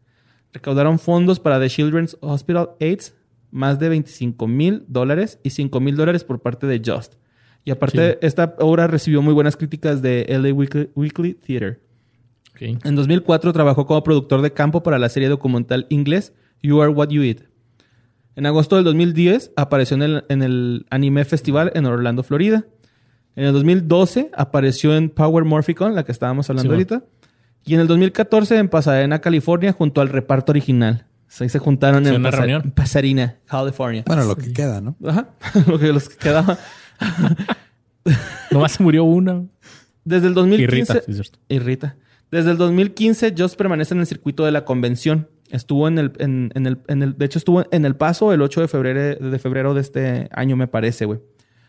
Recaudaron 0.53 0.99
fondos 0.99 1.39
para 1.39 1.59
The 1.59 1.67
Children's 1.67 2.15
Hospital 2.21 2.69
AIDS, 2.79 3.15
más 3.49 3.79
de 3.79 3.89
25 3.89 4.45
mil 4.45 4.85
dólares 4.87 5.39
y 5.41 5.49
5 5.49 5.79
mil 5.79 5.95
dólares 5.95 6.23
por 6.23 6.43
parte 6.43 6.67
de 6.67 6.79
Just. 6.85 7.15
Y 7.63 7.71
aparte, 7.71 8.19
esta 8.21 8.55
obra 8.59 8.85
recibió 8.85 9.23
muy 9.23 9.33
buenas 9.33 9.57
críticas 9.57 10.03
de 10.03 10.27
LA 10.29 10.53
Weekly, 10.53 10.91
Weekly 10.93 11.33
Theater. 11.33 11.81
Ok. 12.51 12.85
En 12.85 12.95
2004 12.95 13.51
trabajó 13.51 13.87
como 13.87 14.03
productor 14.03 14.43
de 14.43 14.53
campo 14.53 14.83
para 14.83 14.99
la 14.99 15.09
serie 15.09 15.27
documental 15.27 15.87
inglés 15.89 16.33
You 16.61 16.83
Are 16.83 16.91
What 16.91 17.09
You 17.09 17.23
Eat. 17.23 17.39
En 18.35 18.45
agosto 18.45 18.75
del 18.75 18.85
2010 18.85 19.53
apareció 19.55 19.95
en 19.95 20.03
el, 20.03 20.25
en 20.29 20.43
el 20.43 20.85
Anime 20.91 21.25
Festival 21.25 21.71
en 21.73 21.87
Orlando, 21.87 22.21
Florida. 22.21 22.67
En 23.35 23.45
el 23.45 23.53
2012 23.53 24.31
apareció 24.33 24.95
en 24.95 25.09
Power 25.09 25.43
Morphicon, 25.45 25.93
la 25.95 26.03
que 26.05 26.11
estábamos 26.11 26.49
hablando 26.49 26.69
Sí, 26.71 26.73
ahorita. 26.75 27.03
Y 27.65 27.73
en 27.73 27.79
el 27.81 27.87
2014 27.87 28.57
en 28.57 28.69
Pasadena, 28.69 29.19
California, 29.19 29.73
junto 29.73 30.01
al 30.01 30.09
reparto 30.09 30.51
original. 30.51 31.05
Ahí 31.39 31.49
se 31.49 31.59
juntaron 31.59 32.03
Sí, 32.05 32.11
en, 32.11 32.15
una 32.17 32.29
Pasa- 32.29 32.41
reunión. 32.41 32.61
en 32.63 32.71
Pasadena, 32.71 33.35
California. 33.45 34.03
Bueno, 34.05 34.23
lo 34.23 34.35
que 34.37 34.53
queda, 34.53 34.79
¿no? 34.79 34.95
Ajá. 35.05 35.29
Lo 35.67 35.77
que 35.79 35.91
los 35.91 36.07
que 36.07 36.15
quedaba. 36.15 36.57
Nomás 38.51 38.73
se 38.73 38.83
murió 38.83 39.03
una. 39.03 39.43
Desde 40.03 40.27
el 40.27 40.33
2015... 40.33 41.03
Irrita. 41.49 41.95
Desde 42.31 42.51
el 42.51 42.57
2015, 42.57 43.33
Just 43.37 43.55
permanece 43.57 43.93
en 43.93 43.99
el 44.01 44.05
circuito 44.07 44.45
de 44.45 44.51
la 44.51 44.63
convención. 44.65 45.27
Estuvo 45.49 45.87
en 45.87 45.97
el, 45.97 46.13
en, 46.19 46.51
en 46.55 46.67
el, 46.67 46.79
en 46.87 47.03
el, 47.03 47.17
de 47.17 47.25
hecho, 47.25 47.37
estuvo 47.39 47.65
en 47.71 47.85
el 47.85 47.95
paso 47.95 48.33
el 48.33 48.41
8 48.41 48.61
de 48.61 48.67
febrero 48.67 49.29
de, 49.29 49.39
febrero 49.39 49.73
de 49.73 49.81
este 49.81 50.27
año, 50.31 50.55
me 50.55 50.67
parece, 50.67 51.05
güey. 51.05 51.19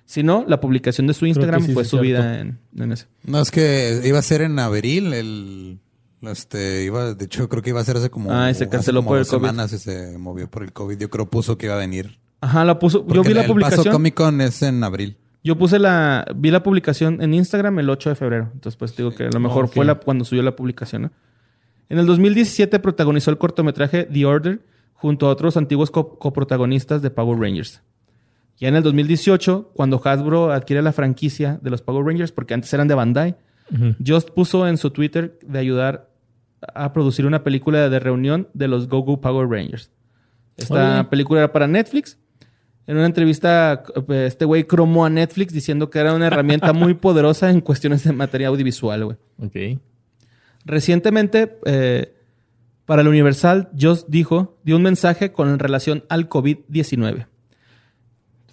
Si 0.07 0.23
no, 0.23 0.45
la 0.49 0.61
publicación 0.61 1.07
de 1.09 1.15
su 1.15 1.27
Instagram 1.27 1.63
sí, 1.67 1.73
fue 1.75 1.85
sí, 1.85 1.91
subida 1.91 2.41
en, 2.41 2.59
en 2.79 2.93
ese. 2.93 3.07
No, 3.25 3.41
es 3.41 3.51
que 3.51 4.01
iba 4.05 4.19
a 4.19 4.23
ser 4.23 4.41
en 4.43 4.59
abril 4.59 5.13
el... 5.13 5.79
Este, 6.23 6.85
iba, 6.85 7.13
de 7.15 7.25
hecho, 7.27 7.49
creo 7.49 7.63
que 7.63 7.71
iba 7.71 7.81
a 7.81 7.85
ser 7.85 7.97
hace 7.99 8.09
como... 8.09 8.33
Ah, 8.33 8.51
y 8.51 8.55
se 8.55 8.69
canceló 8.69 9.05
por 9.05 9.19
el 9.19 9.25
dos 9.25 9.31
COVID. 9.31 9.43
semanas 9.43 9.73
y 9.73 9.79
se 9.79 10.17
movió 10.17 10.51
por 10.51 10.63
el 10.63 10.73
COVID. 10.73 10.97
Yo 10.99 11.11
creo 11.11 11.29
puso 11.29 11.59
que 11.59 11.67
iba 11.67 11.75
a 11.75 11.79
venir. 11.79 12.19
Ajá, 12.41 12.65
la 12.65 12.79
puso. 12.79 13.07
Yo 13.09 13.23
vi 13.23 13.35
la 13.35 13.41
el 13.43 13.47
Paso 13.47 13.53
publicación. 13.53 13.93
Comic 13.93 14.15
Con 14.15 14.41
es 14.41 14.63
en 14.63 14.83
abril. 14.83 15.17
Yo 15.45 15.57
puse 15.57 15.79
la. 15.79 16.27
Vi 16.35 16.51
la 16.51 16.63
publicación 16.63 17.21
en 17.23 17.35
Instagram 17.35 17.79
el 17.79 17.89
8 17.91 18.11
de 18.11 18.15
febrero. 18.17 18.51
Entonces, 18.55 18.77
pues 18.77 18.97
digo 18.97 19.13
que 19.15 19.25
a 19.25 19.31
lo 19.31 19.39
mejor 19.41 19.69
fue 19.69 19.85
la, 19.85 19.95
cuando 19.97 20.25
subió 20.25 20.43
la 20.43 20.57
publicación, 20.57 21.03
¿no? 21.03 21.11
En 21.89 21.99
el 21.99 22.07
2017 22.07 22.79
protagonizó 22.81 23.31
el 23.31 23.39
cortometraje 23.39 24.05
The 24.05 24.25
Order 24.27 24.61
junto 24.95 25.27
a 25.27 25.31
otros 25.31 25.57
antiguos 25.57 25.91
co- 25.93 26.19
coprotagonistas 26.19 27.01
de 27.03 27.11
Power 27.11 27.39
Rangers. 27.39 27.81
Ya 28.59 28.69
en 28.69 28.77
el 28.77 28.83
2018, 28.83 29.73
cuando 29.75 30.01
Hasbro 30.03 30.51
adquiere 30.51 30.83
la 30.83 30.93
franquicia 30.93 31.59
de 31.63 31.71
los 31.71 31.83
Power 31.83 32.05
Rangers, 32.05 32.33
porque 32.33 32.55
antes 32.55 32.73
eran 32.73 32.89
de 32.89 32.95
Bandai, 32.95 33.37
Ujú. 33.73 33.95
Just 34.05 34.31
puso 34.31 34.67
en 34.67 34.77
su 34.77 34.91
Twitter 34.91 35.39
de 35.43 35.59
ayudar 35.59 36.11
a 36.75 36.93
producir 36.93 37.27
una 37.27 37.43
película 37.43 37.89
de 37.89 37.99
reunión 37.99 38.49
de 38.55 38.69
los 38.69 38.89
Go 38.89 39.01
Go 39.01 39.21
Power 39.21 39.49
Rangers. 39.49 39.91
Esta 40.57 41.09
película 41.11 41.41
era 41.41 41.53
para 41.53 41.67
Netflix. 41.67 42.19
En 42.87 42.97
una 42.97 43.07
entrevista, 43.07 43.83
este 44.09 44.45
güey 44.45 44.65
cromó 44.65 45.05
a 45.05 45.11
Netflix 45.11 45.53
diciendo 45.53 45.91
que 45.91 45.99
era 45.99 46.15
una 46.15 46.29
herramienta 46.29 46.73
muy 46.73 46.95
poderosa 46.95 47.51
en 47.51 47.61
cuestiones 47.61 48.05
de 48.05 48.13
materia 48.13 48.49
audiovisual, 48.49 49.05
güey. 49.05 49.17
Ok. 49.39 49.81
Recientemente, 50.65 51.59
eh, 51.65 52.15
para 52.87 53.03
el 53.03 53.09
Universal, 53.09 53.71
Just 53.79 54.09
dijo, 54.09 54.59
dio 54.63 54.77
un 54.77 54.83
mensaje 54.83 55.33
con 55.33 55.59
relación 55.59 56.05
al 56.09 56.29
COVID-19. 56.29 57.27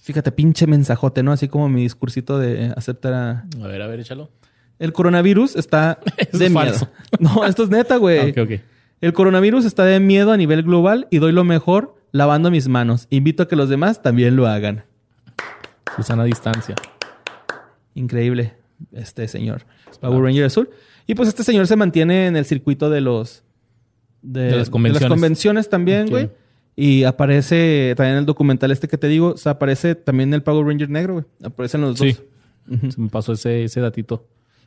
Fíjate, 0.04 0.34
pinche 0.34 0.68
mensajote, 0.68 1.24
¿no? 1.24 1.32
Así 1.32 1.47
como 1.47 1.70
mi 1.70 1.82
discursito 1.82 2.38
de 2.38 2.74
aceptar 2.76 3.14
a... 3.14 3.45
A 3.64 3.68
ver, 3.68 3.82
a 3.82 3.88
ver, 3.88 4.01
échalo. 4.01 4.30
El 4.78 4.91
coronavirus 4.91 5.56
está 5.56 5.97
Eso 6.18 6.38
de 6.38 6.45
es 6.47 6.51
miedo. 6.51 6.66
falso. 6.66 6.89
No, 7.20 7.45
esto 7.45 7.64
es 7.64 7.70
neta, 7.70 7.95
güey. 7.95 8.20
Ah, 8.20 8.41
ok, 8.41 8.51
ok. 8.51 8.62
El 8.99 9.14
coronavirus 9.14 9.64
está 9.64 9.86
de 9.86 10.01
miedo 10.01 10.34
a 10.34 10.38
nivel 10.38 10.64
global 10.64 11.08
y 11.10 11.20
doy 11.20 11.32
lo 11.32 11.45
mejor 11.45 11.95
lavando 12.12 12.51
mis 12.51 12.68
manos. 12.68 13.08
Invito 13.12 13.43
a 13.43 13.47
que 13.47 13.56
los 13.56 13.70
demás 13.70 14.01
también 14.01 14.36
lo 14.36 14.45
hagan. 14.45 14.84
Susana 15.95 16.26
distancia. 16.26 16.76
Increíble 17.95 18.56
este 18.91 19.30
señor. 19.30 19.64
Power 20.01 20.22
Ranger 20.22 20.45
Azul. 20.45 20.70
Y 21.08 21.16
pues 21.16 21.30
este 21.30 21.45
señor 21.45 21.66
se 21.68 21.78
mantiene 21.78 22.28
en 22.28 22.36
el 22.36 22.43
circuito 22.43 22.89
de 22.89 22.99
los... 22.99 23.43
De 24.22 24.51
las 24.56 24.70
convenciones. 24.70 25.10
convenciones 25.10 25.70
también, 25.70 26.10
güey. 26.10 26.30
Y 26.76 27.03
aparece 27.03 27.93
también 27.95 28.13
en 28.13 28.19
el 28.19 28.26
documental 28.26 28.71
este 28.71 28.88
que 28.88 28.97
te 28.97 29.07
digo. 29.07 29.30
O 29.34 29.38
sea, 29.38 29.53
aparece 29.53 29.95
también 29.95 30.34
el 30.34 30.41
Power 30.43 30.66
Ranger 30.66 30.89
negro, 30.89 31.13
güey. 31.13 31.25
Aparecen 31.43 31.82
los 31.82 32.00
Sí. 32.00 32.13
dos. 32.70 32.93
Se 32.93 33.01
me 33.01 33.09
pasó 33.09 33.33
ese, 33.33 33.66
ese 33.66 33.79
datito. 33.82 34.25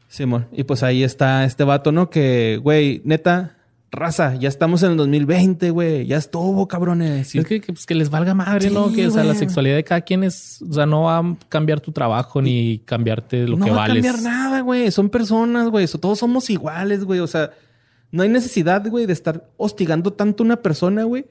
Simón. 0.09 0.47
Y 0.53 0.63
pues 0.65 0.83
ahí 0.83 1.03
está 1.03 1.45
este 1.45 1.65
vato, 1.65 1.91
¿no? 1.91 2.11
Que, 2.11 2.61
güey, 2.63 3.01
neta, 3.05 3.57
raza, 3.91 4.37
ya 4.37 4.49
estamos 4.49 4.83
en 4.85 4.93
el 4.93 4.97
2020, 4.99 5.71
güey. 5.71 6.07
Ya 6.07 6.17
estuvo, 6.19 6.69
cabrones. 6.69 7.29
Sí. 7.29 7.39
Es 7.39 7.47
que, 7.47 7.61
que, 7.61 7.73
pues, 7.73 7.87
que 7.87 7.95
les 7.97 8.09
valga 8.11 8.35
madre, 8.35 8.71
¿no? 8.71 8.89
Sí, 8.91 8.95
Que, 8.97 9.07
o 9.09 9.11
sea, 9.11 9.25
la 9.25 9.35
sexualidad 9.35 9.75
de 9.75 9.83
cada 9.85 10.03
quien 10.03 10.23
es... 10.23 10.63
O 10.69 10.73
sea, 10.75 10.87
no 10.87 11.03
va 11.05 11.19
a 11.19 11.37
cambiar 11.49 11.81
tu 11.81 11.91
trabajo 11.91 12.41
ni 12.41 12.79
cambiarte 12.85 13.49
lo 13.49 13.57
no 13.57 13.65
que 13.65 13.71
va 13.73 13.79
vales. 13.79 14.05
a 14.07 14.09
cambiar 14.13 14.23
nada, 14.33 14.61
güey. 14.61 14.91
Son 14.93 15.09
personas, 15.11 15.71
güey. 15.71 15.87
Todos 15.89 16.21
somos 16.21 16.49
iguales, 16.51 17.03
güey. 17.05 17.19
O 17.19 17.27
sea, 17.27 17.51
no 18.13 18.23
hay 18.23 18.29
necesidad, 18.29 18.87
güey, 18.89 19.07
de 19.07 19.13
estar 19.13 19.49
hostigando 19.57 20.13
tanto 20.13 20.45
a 20.45 20.47
una 20.47 20.57
persona, 20.63 21.03
güey. 21.03 21.27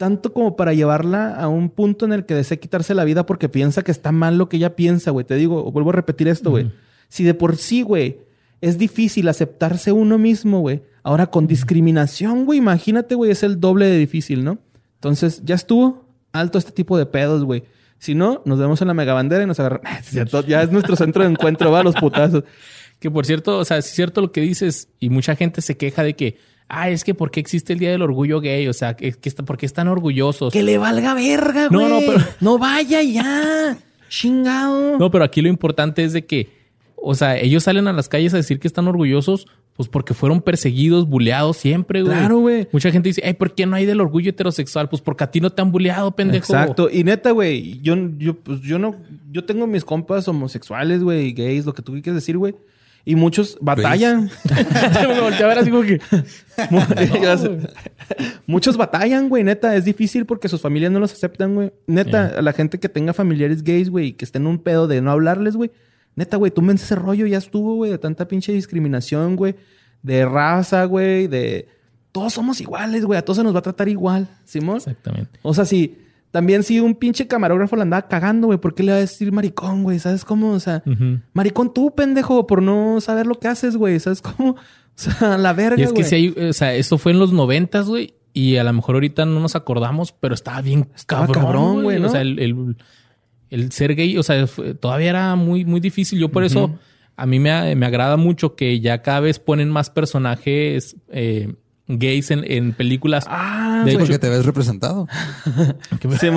Tanto 0.00 0.32
como 0.32 0.56
para 0.56 0.72
llevarla 0.72 1.34
a 1.34 1.48
un 1.48 1.68
punto 1.68 2.06
en 2.06 2.14
el 2.14 2.24
que 2.24 2.34
desee 2.34 2.58
quitarse 2.58 2.94
la 2.94 3.04
vida 3.04 3.26
porque 3.26 3.50
piensa 3.50 3.82
que 3.82 3.90
está 3.90 4.12
mal 4.12 4.38
lo 4.38 4.48
que 4.48 4.56
ella 4.56 4.74
piensa, 4.74 5.10
güey. 5.10 5.26
Te 5.26 5.34
digo, 5.34 5.70
vuelvo 5.70 5.90
a 5.90 5.92
repetir 5.92 6.26
esto, 6.26 6.48
güey. 6.48 6.72
Si 7.10 7.22
de 7.22 7.34
por 7.34 7.58
sí, 7.58 7.82
güey, 7.82 8.20
es 8.62 8.78
difícil 8.78 9.28
aceptarse 9.28 9.92
uno 9.92 10.16
mismo, 10.16 10.60
güey. 10.60 10.80
Ahora 11.02 11.26
con 11.26 11.46
discriminación, 11.46 12.46
güey, 12.46 12.60
imagínate, 12.60 13.14
güey, 13.14 13.30
es 13.30 13.42
el 13.42 13.60
doble 13.60 13.84
de 13.84 13.98
difícil, 13.98 14.42
¿no? 14.42 14.56
Entonces, 14.94 15.42
ya 15.44 15.54
estuvo 15.54 16.06
alto 16.32 16.56
este 16.56 16.72
tipo 16.72 16.96
de 16.96 17.04
pedos, 17.04 17.44
güey. 17.44 17.64
Si 17.98 18.14
no, 18.14 18.40
nos 18.46 18.58
vemos 18.58 18.80
en 18.80 18.88
la 18.88 18.94
megabandera 18.94 19.42
y 19.42 19.46
nos 19.46 19.60
agarran. 19.60 19.82
ya 20.48 20.62
es 20.62 20.72
nuestro 20.72 20.96
centro 20.96 21.24
de 21.24 21.28
encuentro, 21.28 21.70
va, 21.70 21.82
los 21.82 21.94
putazos. 21.96 22.44
Que 22.98 23.10
por 23.10 23.24
cierto, 23.26 23.58
o 23.58 23.64
sea, 23.66 23.78
es 23.78 23.86
cierto 23.86 24.20
lo 24.20 24.32
que 24.32 24.42
dices 24.42 24.88
y 24.98 25.08
mucha 25.08 25.34
gente 25.34 25.62
se 25.62 25.78
queja 25.78 26.02
de 26.02 26.16
que, 26.16 26.38
ah, 26.70 26.88
es 26.88 27.04
que 27.04 27.12
¿por 27.14 27.30
qué 27.30 27.40
existe 27.40 27.72
el 27.74 27.78
Día 27.78 27.90
del 27.90 28.02
Orgullo 28.02 28.40
Gay? 28.40 28.66
O 28.68 28.72
sea, 28.72 28.94
que, 28.96 29.12
que 29.12 29.30
¿por 29.30 29.58
qué 29.58 29.66
están 29.66 29.88
orgullosos? 29.88 30.52
Que 30.52 30.62
le 30.62 30.78
valga 30.78 31.12
verga, 31.14 31.68
No, 31.70 31.80
güey. 31.80 31.90
no, 31.90 31.98
pero- 32.12 32.24
No 32.40 32.58
vaya 32.58 33.02
ya. 33.02 33.76
Chingado. 34.08 34.98
No, 34.98 35.10
pero 35.10 35.24
aquí 35.24 35.40
lo 35.42 35.48
importante 35.48 36.02
es 36.04 36.12
de 36.12 36.26
que, 36.26 36.50
o 36.96 37.14
sea, 37.14 37.38
ellos 37.38 37.62
salen 37.64 37.86
a 37.88 37.92
las 37.92 38.08
calles 38.08 38.34
a 38.34 38.38
decir 38.38 38.58
que 38.58 38.66
están 38.68 38.88
orgullosos, 38.88 39.46
pues 39.76 39.88
porque 39.88 40.12
fueron 40.14 40.42
perseguidos, 40.42 41.08
buleados 41.08 41.56
siempre, 41.56 42.02
güey. 42.02 42.12
Claro, 42.14 42.38
güey. 42.40 42.68
Mucha 42.72 42.90
gente 42.90 43.08
dice, 43.08 43.22
ay, 43.24 43.34
¿por 43.34 43.54
qué 43.54 43.64
no 43.66 43.76
hay 43.76 43.86
del 43.86 44.00
orgullo 44.00 44.30
heterosexual? 44.30 44.88
Pues 44.88 45.00
porque 45.00 45.24
a 45.24 45.30
ti 45.30 45.40
no 45.40 45.50
te 45.50 45.62
han 45.62 45.70
buleado, 45.72 46.10
pendejo. 46.10 46.52
Exacto. 46.52 46.90
Y 46.92 47.04
neta, 47.04 47.30
güey, 47.30 47.80
yo, 47.80 47.94
yo, 48.18 48.34
pues, 48.34 48.60
yo 48.60 48.78
no, 48.78 48.96
yo 49.30 49.44
tengo 49.44 49.66
mis 49.66 49.84
compas 49.84 50.28
homosexuales, 50.28 51.02
güey, 51.02 51.32
gays, 51.32 51.64
lo 51.64 51.72
que 51.72 51.82
tú 51.82 51.92
quieras 51.92 52.16
decir, 52.16 52.36
güey. 52.36 52.54
Y 53.04 53.16
muchos 53.16 53.56
batallan. 53.60 54.30
me 55.08 55.20
volteé 55.20 55.44
a 55.44 55.48
ver 55.48 55.58
así 55.58 55.70
como 55.70 55.82
que... 55.82 56.00
Muchos 58.46 58.76
batallan, 58.76 59.28
güey, 59.28 59.44
neta. 59.44 59.74
Es 59.76 59.84
difícil 59.84 60.26
porque 60.26 60.48
sus 60.48 60.60
familias 60.60 60.92
no 60.92 61.00
los 61.00 61.12
aceptan, 61.12 61.54
güey. 61.54 61.72
Neta, 61.86 62.34
a 62.38 62.42
la 62.42 62.52
gente 62.52 62.78
que 62.78 62.88
tenga 62.88 63.12
familiares 63.12 63.62
gays, 63.62 63.88
güey, 63.90 64.08
y 64.08 64.12
que 64.12 64.24
estén 64.24 64.42
en 64.42 64.48
un 64.48 64.58
pedo 64.58 64.86
de 64.86 65.00
no 65.00 65.10
hablarles, 65.10 65.56
güey. 65.56 65.70
Neta, 66.16 66.36
güey, 66.36 66.50
tú 66.50 66.68
ese 66.70 66.94
rollo, 66.94 67.26
ya 67.26 67.38
estuvo, 67.38 67.76
güey, 67.76 67.90
de 67.90 67.98
tanta 67.98 68.28
pinche 68.28 68.52
discriminación, 68.52 69.36
güey. 69.36 69.54
De 70.02 70.24
raza, 70.24 70.84
güey, 70.84 71.26
de... 71.26 71.68
Todos 72.12 72.32
somos 72.34 72.60
iguales, 72.60 73.04
güey. 73.04 73.18
A 73.18 73.22
todos 73.22 73.36
se 73.36 73.44
nos 73.44 73.54
va 73.54 73.60
a 73.60 73.62
tratar 73.62 73.88
igual, 73.88 74.28
¿Simón? 74.44 74.78
Exactamente. 74.78 75.38
O 75.42 75.54
sea, 75.54 75.64
si... 75.64 75.98
También 76.30 76.62
si 76.62 76.78
un 76.80 76.94
pinche 76.94 77.26
camarógrafo 77.26 77.74
la 77.76 77.82
andaba 77.82 78.06
cagando, 78.08 78.46
güey, 78.46 78.58
¿por 78.60 78.74
qué 78.74 78.82
le 78.84 78.92
va 78.92 78.98
a 78.98 79.00
decir 79.00 79.32
maricón, 79.32 79.82
güey? 79.82 79.98
¿Sabes 79.98 80.24
cómo? 80.24 80.52
O 80.52 80.60
sea, 80.60 80.82
maricón 81.32 81.74
tú, 81.74 81.94
pendejo, 81.94 82.46
por 82.46 82.62
no 82.62 83.00
saber 83.00 83.26
lo 83.26 83.34
que 83.38 83.48
haces, 83.48 83.76
güey. 83.76 83.98
¿Sabes 84.00 84.22
cómo? 84.22 84.56
O 85.00 85.02
sea, 85.02 85.38
la 85.38 85.54
verga, 85.54 85.80
Y 85.80 85.84
es 85.84 85.92
que 85.92 86.02
güey. 86.02 86.04
si 86.04 86.14
hay... 86.14 86.28
O 86.50 86.52
sea, 86.52 86.74
esto 86.74 86.98
fue 86.98 87.12
en 87.12 87.18
los 87.18 87.32
noventas, 87.32 87.86
güey. 87.88 88.14
Y 88.34 88.56
a 88.58 88.64
lo 88.64 88.72
mejor 88.74 88.96
ahorita 88.96 89.24
no 89.24 89.40
nos 89.40 89.56
acordamos, 89.56 90.12
pero 90.12 90.34
estaba 90.34 90.60
bien 90.60 90.88
Estaba 90.94 91.26
cabrón, 91.26 91.72
güey. 91.74 91.84
güey, 91.84 92.00
¿no? 92.00 92.08
O 92.08 92.10
sea, 92.10 92.20
el, 92.20 92.38
el- 92.38 92.76
el 93.48 93.72
ser 93.72 93.94
gay, 93.94 94.18
o 94.18 94.22
sea, 94.22 94.46
fue- 94.46 94.74
todavía 94.74 95.08
era 95.10 95.34
muy, 95.36 95.64
muy 95.64 95.80
difícil. 95.80 96.18
Yo 96.18 96.28
por 96.28 96.44
eso... 96.44 96.78
A 97.16 97.26
mí 97.26 97.38
me, 97.38 97.74
me 97.76 97.84
agrada 97.86 98.16
mucho 98.16 98.54
que 98.56 98.80
ya 98.80 99.02
cada 99.02 99.20
vez 99.20 99.38
ponen 99.38 99.68
más 99.70 99.90
personajes 99.90 100.96
eh, 101.10 101.54
gays 101.98 102.30
en, 102.30 102.44
en 102.50 102.72
películas. 102.72 103.24
Ah, 103.28 103.82
De. 103.84 103.96
Porque 103.98 104.18
te 104.18 104.28
ves 104.28 104.44
representado. 104.44 105.06
Sí, 106.20 106.28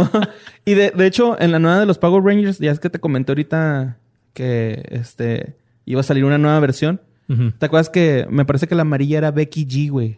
y 0.65 0.73
de, 0.73 0.91
de 0.91 1.05
hecho, 1.07 1.39
en 1.39 1.51
la 1.51 1.59
nueva 1.59 1.79
de 1.79 1.85
los 1.85 1.97
Power 1.97 2.23
Rangers, 2.23 2.59
ya 2.59 2.71
es 2.71 2.79
que 2.79 2.89
te 2.89 2.99
comenté 2.99 3.31
ahorita 3.31 3.97
que 4.33 4.85
este 4.91 5.55
iba 5.85 5.99
a 6.01 6.03
salir 6.03 6.25
una 6.25 6.37
nueva 6.37 6.59
versión. 6.59 7.01
Ujú. 7.29 7.51
¿Te 7.51 7.65
acuerdas 7.65 7.89
que 7.89 8.25
me 8.29 8.45
parece 8.45 8.67
que 8.67 8.75
la 8.75 8.81
amarilla 8.83 9.17
era 9.17 9.31
Becky 9.31 9.65
G, 9.65 9.89
güey? 9.91 10.17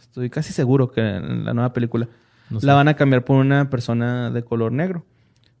Estoy 0.00 0.30
casi 0.30 0.52
seguro 0.52 0.90
que 0.90 1.00
en 1.00 1.44
la 1.44 1.52
nueva 1.54 1.72
película 1.72 2.08
No 2.50 2.60
sé. 2.60 2.66
la 2.66 2.74
van 2.74 2.88
a 2.88 2.94
cambiar 2.94 3.24
por 3.24 3.36
una 3.36 3.68
persona 3.70 4.30
de 4.30 4.42
color 4.44 4.72
negro. 4.72 5.04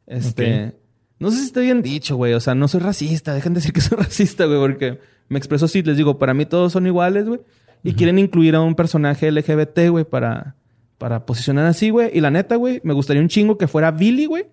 Este, 0.06 0.74
no 1.18 1.30
sé 1.30 1.38
si 1.38 1.44
está 1.46 1.60
bien 1.60 1.82
dicho, 1.82 2.16
güey, 2.16 2.32
o 2.34 2.40
sea, 2.40 2.54
no 2.54 2.68
soy 2.68 2.80
racista, 2.80 3.34
dejen 3.34 3.54
de 3.54 3.58
decir 3.58 3.72
que 3.72 3.80
soy 3.80 3.98
racista, 4.00 4.44
güey, 4.46 4.58
porque 4.60 5.00
me 5.28 5.38
expreso 5.38 5.64
así, 5.64 5.82
les 5.82 5.96
digo, 5.96 6.18
para 6.18 6.32
mí 6.34 6.46
todos 6.46 6.72
son 6.72 6.86
iguales, 6.86 7.26
güey, 7.26 7.40
y 7.82 7.94
quieren 7.94 8.18
incluir 8.18 8.54
a 8.56 8.60
un 8.60 8.74
personaje 8.74 9.30
LGBT, 9.30 9.88
güey, 9.90 10.04
para 10.04 10.54
para 10.98 11.26
posicionar 11.26 11.66
así, 11.66 11.90
güey, 11.90 12.10
y 12.14 12.20
la 12.20 12.30
neta, 12.30 12.56
güey, 12.56 12.80
me 12.82 12.94
gustaría 12.94 13.20
un 13.20 13.28
chingo 13.28 13.58
que 13.58 13.68
fuera 13.68 13.90
Billy, 13.90 14.24
güey. 14.26 14.46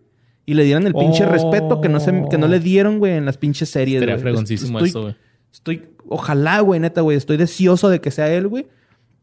Y 0.45 0.55
le 0.55 0.65
dieran 0.65 0.85
el 0.85 0.93
pinche 0.93 1.23
Oh. 1.25 1.29
respeto 1.31 1.79
que 1.79 1.87
no, 1.87 2.01
se, 2.01 2.25
que 2.29 2.37
no 2.37 2.49
le 2.49 2.59
dieron, 2.59 2.99
güey, 2.99 3.13
en 3.13 3.25
las 3.25 3.37
pinches 3.37 3.69
series. 3.69 4.03
Güey. 4.03 4.17
fregoncísimo 4.19 4.77
Estoy- 4.79 4.89
eso, 4.89 5.01
güey. 5.03 5.15
Estoy, 5.53 5.83
ojalá, 6.09 6.59
güey, 6.59 6.81
neta, 6.81 6.99
güey. 6.99 7.15
Estoy 7.15 7.37
deseoso 7.37 7.87
de 7.89 8.01
que 8.01 8.11
sea 8.11 8.29
él, 8.33 8.49
güey. 8.49 8.67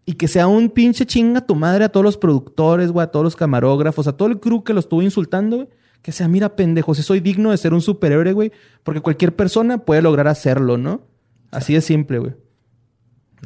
Y 0.06 0.14
que 0.14 0.28
sea 0.28 0.46
un 0.46 0.70
pinche 0.70 1.04
chinga 1.04 1.42
tu 1.42 1.54
madre 1.54 1.84
a 1.84 1.90
todos 1.90 2.04
los 2.04 2.16
productores, 2.16 2.90
güey, 2.90 3.04
a 3.04 3.08
todos 3.08 3.22
los 3.24 3.36
camarógrafos, 3.36 4.06
a 4.06 4.16
todo 4.16 4.28
el 4.28 4.40
crew 4.40 4.64
que 4.64 4.72
lo 4.72 4.80
estuvo 4.80 5.02
insultando, 5.02 5.56
güey. 5.56 5.68
Que 6.00 6.12
sea, 6.12 6.26
mira, 6.26 6.56
pendejo, 6.56 6.94
si 6.94 7.02
soy 7.02 7.20
digno 7.20 7.50
de 7.50 7.58
ser 7.58 7.74
un 7.74 7.82
superhéroe, 7.82 8.32
güey. 8.32 8.50
Porque 8.82 9.02
cualquier 9.02 9.36
persona 9.36 9.76
puede 9.76 10.00
lograr 10.00 10.26
hacerlo, 10.26 10.78
¿no? 10.78 11.02
Así 11.50 11.74
de 11.74 11.82
simple, 11.82 12.18
güey. 12.18 12.32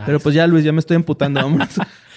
Pero 0.07 0.19
pues 0.21 0.35
ya, 0.35 0.47
Luis, 0.47 0.65
ya 0.65 0.73
me 0.73 0.81
estoy 0.81 0.97
emputando. 0.97 1.41
Vámonos 1.43 1.69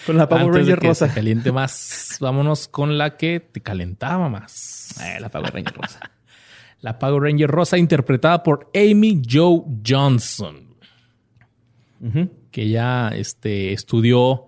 con 0.05 0.17
la 0.17 0.27
Power 0.29 0.45
Antes 0.45 0.53
de 0.55 0.61
Ranger 0.73 0.79
que 0.79 0.87
rosa. 0.87 1.07
se 1.09 1.13
caliente 1.13 1.51
más, 1.51 2.17
vámonos 2.21 2.67
con 2.69 2.97
la 2.97 3.17
que 3.17 3.39
te 3.39 3.61
calentaba 3.61 4.29
más. 4.29 4.95
Eh, 5.03 5.19
la 5.19 5.29
Power 5.29 5.53
Ranger 5.53 5.73
rosa. 5.75 5.99
La 6.81 6.99
Power 6.99 7.23
Ranger 7.23 7.49
rosa 7.49 7.77
interpretada 7.79 8.43
por 8.43 8.69
Amy 8.75 9.23
Joe 9.27 9.63
Johnson, 9.85 10.75
que 12.51 12.61
ella 12.61 13.09
este, 13.09 13.73
estudió 13.73 14.45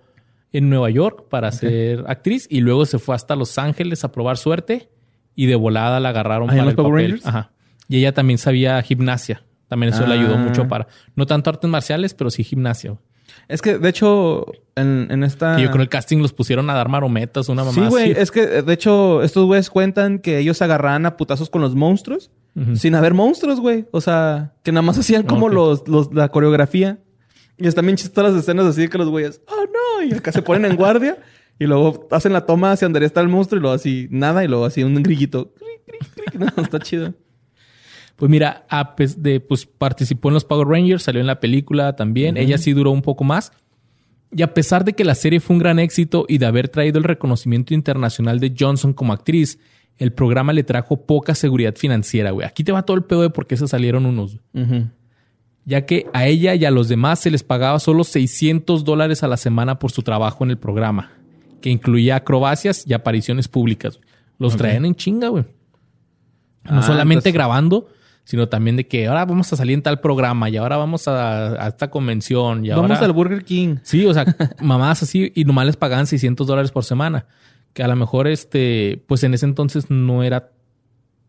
en 0.53 0.69
Nueva 0.69 0.91
York 0.91 1.25
para 1.29 1.51
ser 1.51 2.05
actriz 2.07 2.45
y 2.49 2.61
luego 2.61 2.85
se 2.85 2.99
fue 2.99 3.15
hasta 3.15 3.35
Los 3.35 3.57
Ángeles 3.57 4.03
a 4.03 4.11
probar 4.11 4.37
suerte 4.37 4.89
y 5.35 5.47
de 5.47 5.55
volada 5.55 5.99
la 5.99 6.09
agarraron 6.09 6.49
¿Ah, 6.49 6.53
para 6.53 6.63
los 6.65 6.69
el 6.71 6.75
Power 6.75 6.91
papel. 6.91 7.05
Rangers? 7.13 7.25
Ajá. 7.25 7.51
Y 7.87 7.97
ella 7.97 8.13
también 8.13 8.37
sabía 8.37 8.79
gimnasia. 8.83 9.43
También 9.67 9.91
eso 9.93 10.05
le 10.05 10.13
ayudó 10.13 10.35
Ah. 10.35 10.37
mucho 10.37 10.67
para, 10.67 10.87
no 11.15 11.25
tanto 11.25 11.49
artes 11.49 11.69
marciales, 11.69 12.13
pero 12.13 12.29
sí 12.29 12.43
gimnasia. 12.43 12.95
Es 13.47 13.61
que, 13.61 13.77
de 13.77 13.89
hecho, 13.89 14.45
en, 14.75 15.07
en 15.09 15.23
esta... 15.23 15.55
Que 15.55 15.63
yo 15.63 15.71
creo 15.71 15.81
el 15.81 15.89
casting 15.89 16.17
los 16.19 16.33
pusieron 16.33 16.69
a 16.69 16.73
dar 16.73 16.89
marometas, 16.89 17.49
una 17.49 17.63
mamá 17.63 17.73
Sí, 17.73 17.89
güey. 17.89 18.11
Es 18.11 18.31
que, 18.31 18.45
de 18.61 18.73
hecho, 18.73 19.21
estos 19.23 19.45
güeyes 19.45 19.69
cuentan 19.69 20.19
que 20.19 20.37
ellos 20.39 20.61
agarraban 20.61 21.05
a 21.05 21.17
putazos 21.17 21.49
con 21.49 21.61
los 21.61 21.75
monstruos. 21.75 22.31
Sin 22.75 22.93
haber 22.95 23.13
monstruos, 23.13 23.59
güey. 23.61 23.85
O 23.91 24.01
sea, 24.01 24.53
que 24.63 24.71
nada 24.73 24.81
más 24.81 24.97
hacían 24.99 25.23
como 25.23 25.47
los, 25.47 25.87
los- 25.87 26.13
la 26.13 26.27
coreografía. 26.29 26.97
Y 27.57 27.67
están 27.67 27.85
bien 27.85 27.95
chistosas 27.97 28.33
las 28.33 28.41
escenas 28.43 28.65
así 28.65 28.87
que 28.87 28.97
los 28.97 29.09
güeyes, 29.09 29.41
oh 29.47 29.65
no, 29.65 30.03
y 30.05 30.13
acá 30.13 30.31
se 30.31 30.41
ponen 30.41 30.69
en 30.71 30.75
guardia. 30.77 31.17
Y 31.57 31.65
luego 31.65 32.07
hacen 32.11 32.31
la 32.33 32.45
toma 32.45 32.71
hacia 32.71 32.85
donde 32.85 33.05
está 33.05 33.19
el 33.21 33.27
monstruo 33.27 33.59
y 33.59 33.61
luego 33.61 33.75
así, 33.75 34.07
nada, 34.11 34.43
y 34.43 34.47
luego 34.47 34.65
así 34.65 34.83
un 34.83 34.95
grillito. 35.03 35.53
No, 36.33 36.47
está 36.63 36.79
chido. 36.79 37.13
Pues 38.19 38.29
mira, 38.29 38.65
a 38.69 38.95
pes- 38.95 39.23
de, 39.23 39.39
pues 39.39 39.65
participó 39.65 40.27
en 40.27 40.33
los 40.35 40.45
Power 40.45 40.67
Rangers, 40.67 41.03
salió 41.03 41.21
en 41.21 41.27
la 41.27 41.39
película 41.39 41.95
también. 41.95 42.35
Ella 42.37 42.57
sí 42.57 42.73
duró 42.73 42.91
un 42.91 43.01
poco 43.01 43.23
más. 43.23 43.51
Y 44.35 44.41
a 44.43 44.53
pesar 44.53 44.83
de 44.85 44.93
que 44.93 45.05
la 45.05 45.15
serie 45.15 45.39
fue 45.39 45.55
un 45.55 45.59
gran 45.59 45.79
éxito 45.79 46.25
y 46.27 46.37
de 46.37 46.45
haber 46.45 46.67
traído 46.69 46.97
el 46.99 47.05
reconocimiento 47.05 47.73
internacional 47.73 48.39
de 48.39 48.53
Johnson 48.59 48.93
como 48.93 49.13
actriz, 49.13 49.57
el 49.97 50.11
programa 50.13 50.53
le 50.53 50.63
trajo 50.63 51.05
poca 51.05 51.33
seguridad 51.33 51.75
financiera, 51.75 52.31
güey. 52.31 52.45
Aquí 52.45 52.63
te 52.63 52.71
va 52.71 52.83
todo 52.83 52.95
el 52.97 53.03
pedo 53.05 53.21
de 53.21 53.29
por 53.31 53.47
qué 53.47 53.57
se 53.57 53.67
salieron 53.67 54.05
unos. 54.05 54.37
güey. 54.53 54.65
Ujú. 54.65 54.87
Ya 55.65 55.85
que 55.85 56.07
a 56.13 56.25
ella 56.27 56.55
y 56.55 56.65
a 56.65 56.71
los 56.71 56.89
demás 56.89 57.19
se 57.19 57.31
les 57.31 57.43
pagaba 57.43 57.79
solo 57.79 58.03
600 58.03 58.83
dólares 58.83 59.23
a 59.23 59.27
la 59.27 59.37
semana 59.37 59.79
por 59.79 59.91
su 59.91 60.01
trabajo 60.03 60.43
en 60.43 60.51
el 60.51 60.57
programa, 60.57 61.11
que 61.61 61.69
incluía 61.69 62.17
acrobacias 62.17 62.85
y 62.87 62.93
apariciones 62.93 63.47
públicas. 63.47 63.99
Los 64.37 64.55
traían 64.57 64.85
en 64.85 64.95
chinga, 64.95 65.27
güey. 65.29 65.43
No 66.63 66.79
Ah, 66.79 66.83
solamente 66.83 67.13
entonces- 67.19 67.33
grabando, 67.33 67.87
sino 68.29 68.47
también 68.47 68.75
de 68.75 68.85
que 68.87 69.07
ahora 69.07 69.25
vamos 69.25 69.51
a 69.51 69.55
salir 69.55 69.73
en 69.73 69.81
tal 69.81 70.01
programa 70.01 70.51
y 70.51 70.57
ahora 70.57 70.77
vamos 70.77 71.07
a, 71.07 71.65
a 71.65 71.67
esta 71.69 71.89
convención 71.89 72.63
y 72.63 72.69
Vamos 72.69 72.91
ahora... 72.91 73.05
al 73.07 73.11
Burger 73.11 73.43
King. 73.43 73.77
Sí, 73.81 74.05
o 74.05 74.13
sea, 74.13 74.23
mamás 74.61 75.01
así 75.01 75.31
y 75.33 75.45
nomás 75.45 75.65
les 75.65 75.77
pagaban 75.77 76.05
600 76.05 76.45
dólares 76.45 76.69
por 76.71 76.85
semana. 76.85 77.25
Que 77.73 77.81
a 77.81 77.87
lo 77.87 77.95
mejor, 77.95 78.27
este, 78.27 79.03
pues 79.07 79.23
en 79.23 79.33
ese 79.33 79.47
entonces 79.47 79.89
no 79.89 80.21
era 80.21 80.51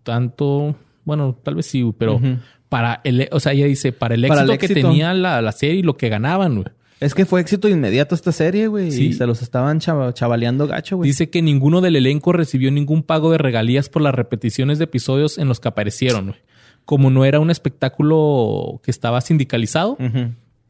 tanto, 0.03 0.77
bueno, 1.07 1.39
tal 1.43 1.55
vez 1.55 1.65
sí, 1.67 1.91
pero 1.97 2.21
para 2.69 3.01
el, 3.05 3.29
o 3.33 3.41
sea, 3.41 3.53
ella 3.53 3.65
dice, 3.65 3.93
para 3.93 4.15
el 4.15 4.27
Para 4.29 4.43
éxito, 4.43 4.59
que 4.59 4.75
tenía 4.75 5.15
la, 5.15 5.41
la 5.41 5.53
serie 5.53 5.77
y 5.77 5.83
lo 5.83 5.97
que 5.97 6.11
ganaban, 6.11 6.57
güey. 6.57 6.67
Es 7.01 7.15
que 7.15 7.25
fue 7.25 7.41
éxito 7.41 7.67
inmediato 7.67 8.15
esta 8.15 8.31
serie, 8.31 8.67
güey. 8.67 8.91
Sí. 8.91 9.07
Y 9.07 9.13
se 9.15 9.27
los 9.27 9.41
estaban 9.41 9.81
chava- 9.81 10.13
chavaleando 10.13 10.67
gacho, 10.67 10.99
güey. 10.99 11.09
Dice 11.09 11.31
que 11.31 11.41
ninguno 11.41 11.81
del 11.81 11.97
elenco 11.97 12.33
recibió 12.33 12.71
ningún 12.71 13.03
pago 13.05 13.33
de 13.33 13.39
regalías 13.39 13.89
por 13.89 14.03
las 14.03 14.15
repeticiones 14.15 14.77
de 14.79 14.85
episodios 14.85 15.39
en 15.39 15.49
los 15.49 15.61
que 15.61 15.69
aparecieron, 15.69 16.27
güey. 16.27 16.39
Como 16.85 17.11
no 17.11 17.25
era 17.25 17.41
un 17.41 17.51
espectáculo 17.51 18.81
que 18.83 18.91
estaba 18.91 19.21
sindicalizado. 19.21 19.97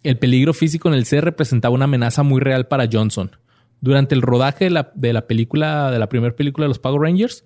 El 0.03 0.19
peligro 0.19 0.55
físico 0.55 0.89
en 0.89 0.95
el 0.95 1.05
set 1.05 1.23
representaba 1.23 1.75
una 1.75 1.85
amenaza 1.85 2.23
muy 2.23 2.41
real 2.41 2.67
para 2.69 2.89
Johnson. 2.91 3.31
Durante 3.83 4.15
el 4.15 4.23
rodaje 4.23 4.65
de 4.65 4.71
la, 4.71 4.93
de 4.95 5.13
la 5.13 5.27
película, 5.27 5.91
de 5.91 5.99
la 5.99 6.09
primera 6.09 6.35
película 6.37 6.65
de 6.65 6.69
los 6.69 6.79
Power 6.79 7.01
Rangers, 7.01 7.43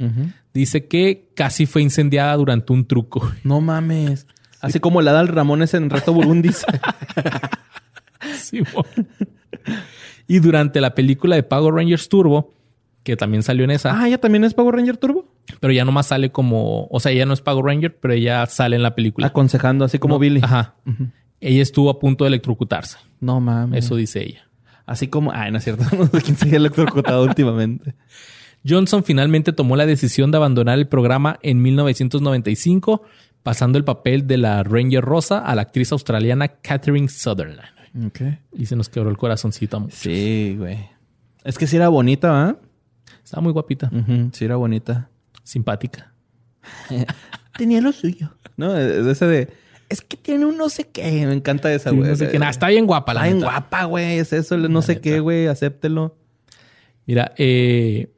dice 0.52 0.86
que 0.86 1.28
casi 1.34 1.66
fue 1.66 1.82
incendiada 1.82 2.36
durante 2.36 2.72
un 2.72 2.86
truco. 2.86 3.30
No 3.44 3.60
mames. 3.60 4.26
Así 4.60 4.80
como 4.80 5.02
la 5.02 5.10
Adal 5.10 5.28
Ramones 5.28 5.74
en 5.74 5.90
Reto 5.90 6.12
Burundis. 6.12 6.64
Simón. 8.36 8.86
y 10.26 10.38
durante 10.38 10.80
la 10.80 10.94
película 10.94 11.36
de 11.36 11.42
Power 11.42 11.74
Rangers 11.74 12.08
Turbo, 12.08 12.54
que 13.02 13.16
también 13.16 13.42
salió 13.42 13.64
en 13.64 13.70
esa, 13.70 14.00
ah, 14.00 14.08
¿ella 14.08 14.18
también 14.18 14.44
es 14.44 14.54
Power 14.54 14.74
Ranger 14.74 14.96
Turbo? 14.96 15.33
Pero 15.60 15.72
ya 15.72 15.84
nomás 15.84 16.06
sale 16.06 16.30
como, 16.32 16.86
o 16.90 17.00
sea, 17.00 17.12
ella 17.12 17.26
no 17.26 17.34
es 17.34 17.40
Power 17.40 17.64
Ranger, 17.64 17.96
pero 17.98 18.14
ella 18.14 18.44
sale 18.46 18.76
en 18.76 18.82
la 18.82 18.94
película. 18.94 19.26
Aconsejando, 19.28 19.84
así 19.84 19.98
como 19.98 20.14
No, 20.14 20.18
Billy. 20.18 20.40
Ajá. 20.42 20.74
Ella 21.40 21.62
estuvo 21.62 21.90
a 21.90 21.98
punto 21.98 22.24
de 22.24 22.28
electrocutarse. 22.28 22.98
No 23.20 23.40
mames. 23.40 23.84
Eso 23.84 23.96
dice 23.96 24.22
ella. 24.22 24.48
Así 24.86 25.08
como... 25.08 25.32
Ay, 25.32 25.50
no 25.50 25.58
es 25.58 25.64
cierto. 25.64 25.84
No 25.96 26.06
sé 26.06 26.22
quién 26.22 26.36
se 26.36 26.46
haya 26.46 26.56
electrocutado 26.56 27.22
últimamente. 27.28 27.94
Johnson 28.66 29.04
finalmente 29.04 29.52
tomó 29.52 29.76
la 29.76 29.84
decisión 29.86 30.30
de 30.30 30.38
abandonar 30.38 30.78
el 30.78 30.88
programa 30.88 31.38
en 31.42 31.60
1995, 31.60 33.02
pasando 33.42 33.76
el 33.78 33.84
papel 33.84 34.26
de 34.26 34.38
la 34.38 34.62
Ranger 34.62 35.04
Rosa 35.04 35.38
a 35.38 35.54
la 35.54 35.62
actriz 35.62 35.92
australiana 35.92 36.48
Catherine 36.48 37.08
Sutherland. 37.08 37.68
Ok. 38.06 38.20
Y 38.54 38.66
se 38.66 38.74
nos 38.76 38.88
quebró 38.88 39.10
el 39.10 39.18
corazoncito. 39.18 39.76
a 39.76 39.80
muchos. 39.80 39.98
Sí, 39.98 40.56
güey. 40.58 40.78
Es 41.44 41.58
que 41.58 41.66
sí 41.66 41.76
era 41.76 41.88
bonita, 41.88 42.30
¿va? 42.30 42.56
Estaba 43.22 43.42
muy 43.42 43.52
guapita, 43.52 43.90
Ujú, 43.92 44.30
Sí 44.32 44.44
era 44.46 44.56
bonita. 44.56 45.10
Simpática. 45.44 46.12
Tenía 47.56 47.80
lo 47.80 47.92
suyo. 47.92 48.36
No, 48.56 48.72
de 48.72 49.10
ese 49.10 49.26
de... 49.26 49.48
Es 49.88 50.00
que 50.00 50.16
tiene 50.16 50.46
un 50.46 50.56
no 50.56 50.68
sé 50.70 50.88
qué. 50.88 51.26
Me 51.26 51.34
encanta 51.34 51.72
esa, 51.72 51.90
Sí, 51.90 51.96
güey. 51.96 52.10
no 52.10 52.16
sé 52.16 52.28
qué. 52.28 52.38
Nah, 52.38 52.48
está 52.50 52.68
bien 52.68 52.86
guapa 52.86 53.14
la 53.14 53.20
Está 53.20 53.26
bien 53.26 53.38
neta. 53.38 53.50
guapa, 53.50 53.84
güey. 53.84 54.18
Es 54.18 54.32
eso, 54.32 54.54
el 54.56 54.72
no 54.72 54.82
sé 54.82 55.00
qué, 55.00 55.20
güey. 55.20 55.46
Acéptelo. 55.46 56.16
Mira, 57.06 57.32
eh, 57.36 58.10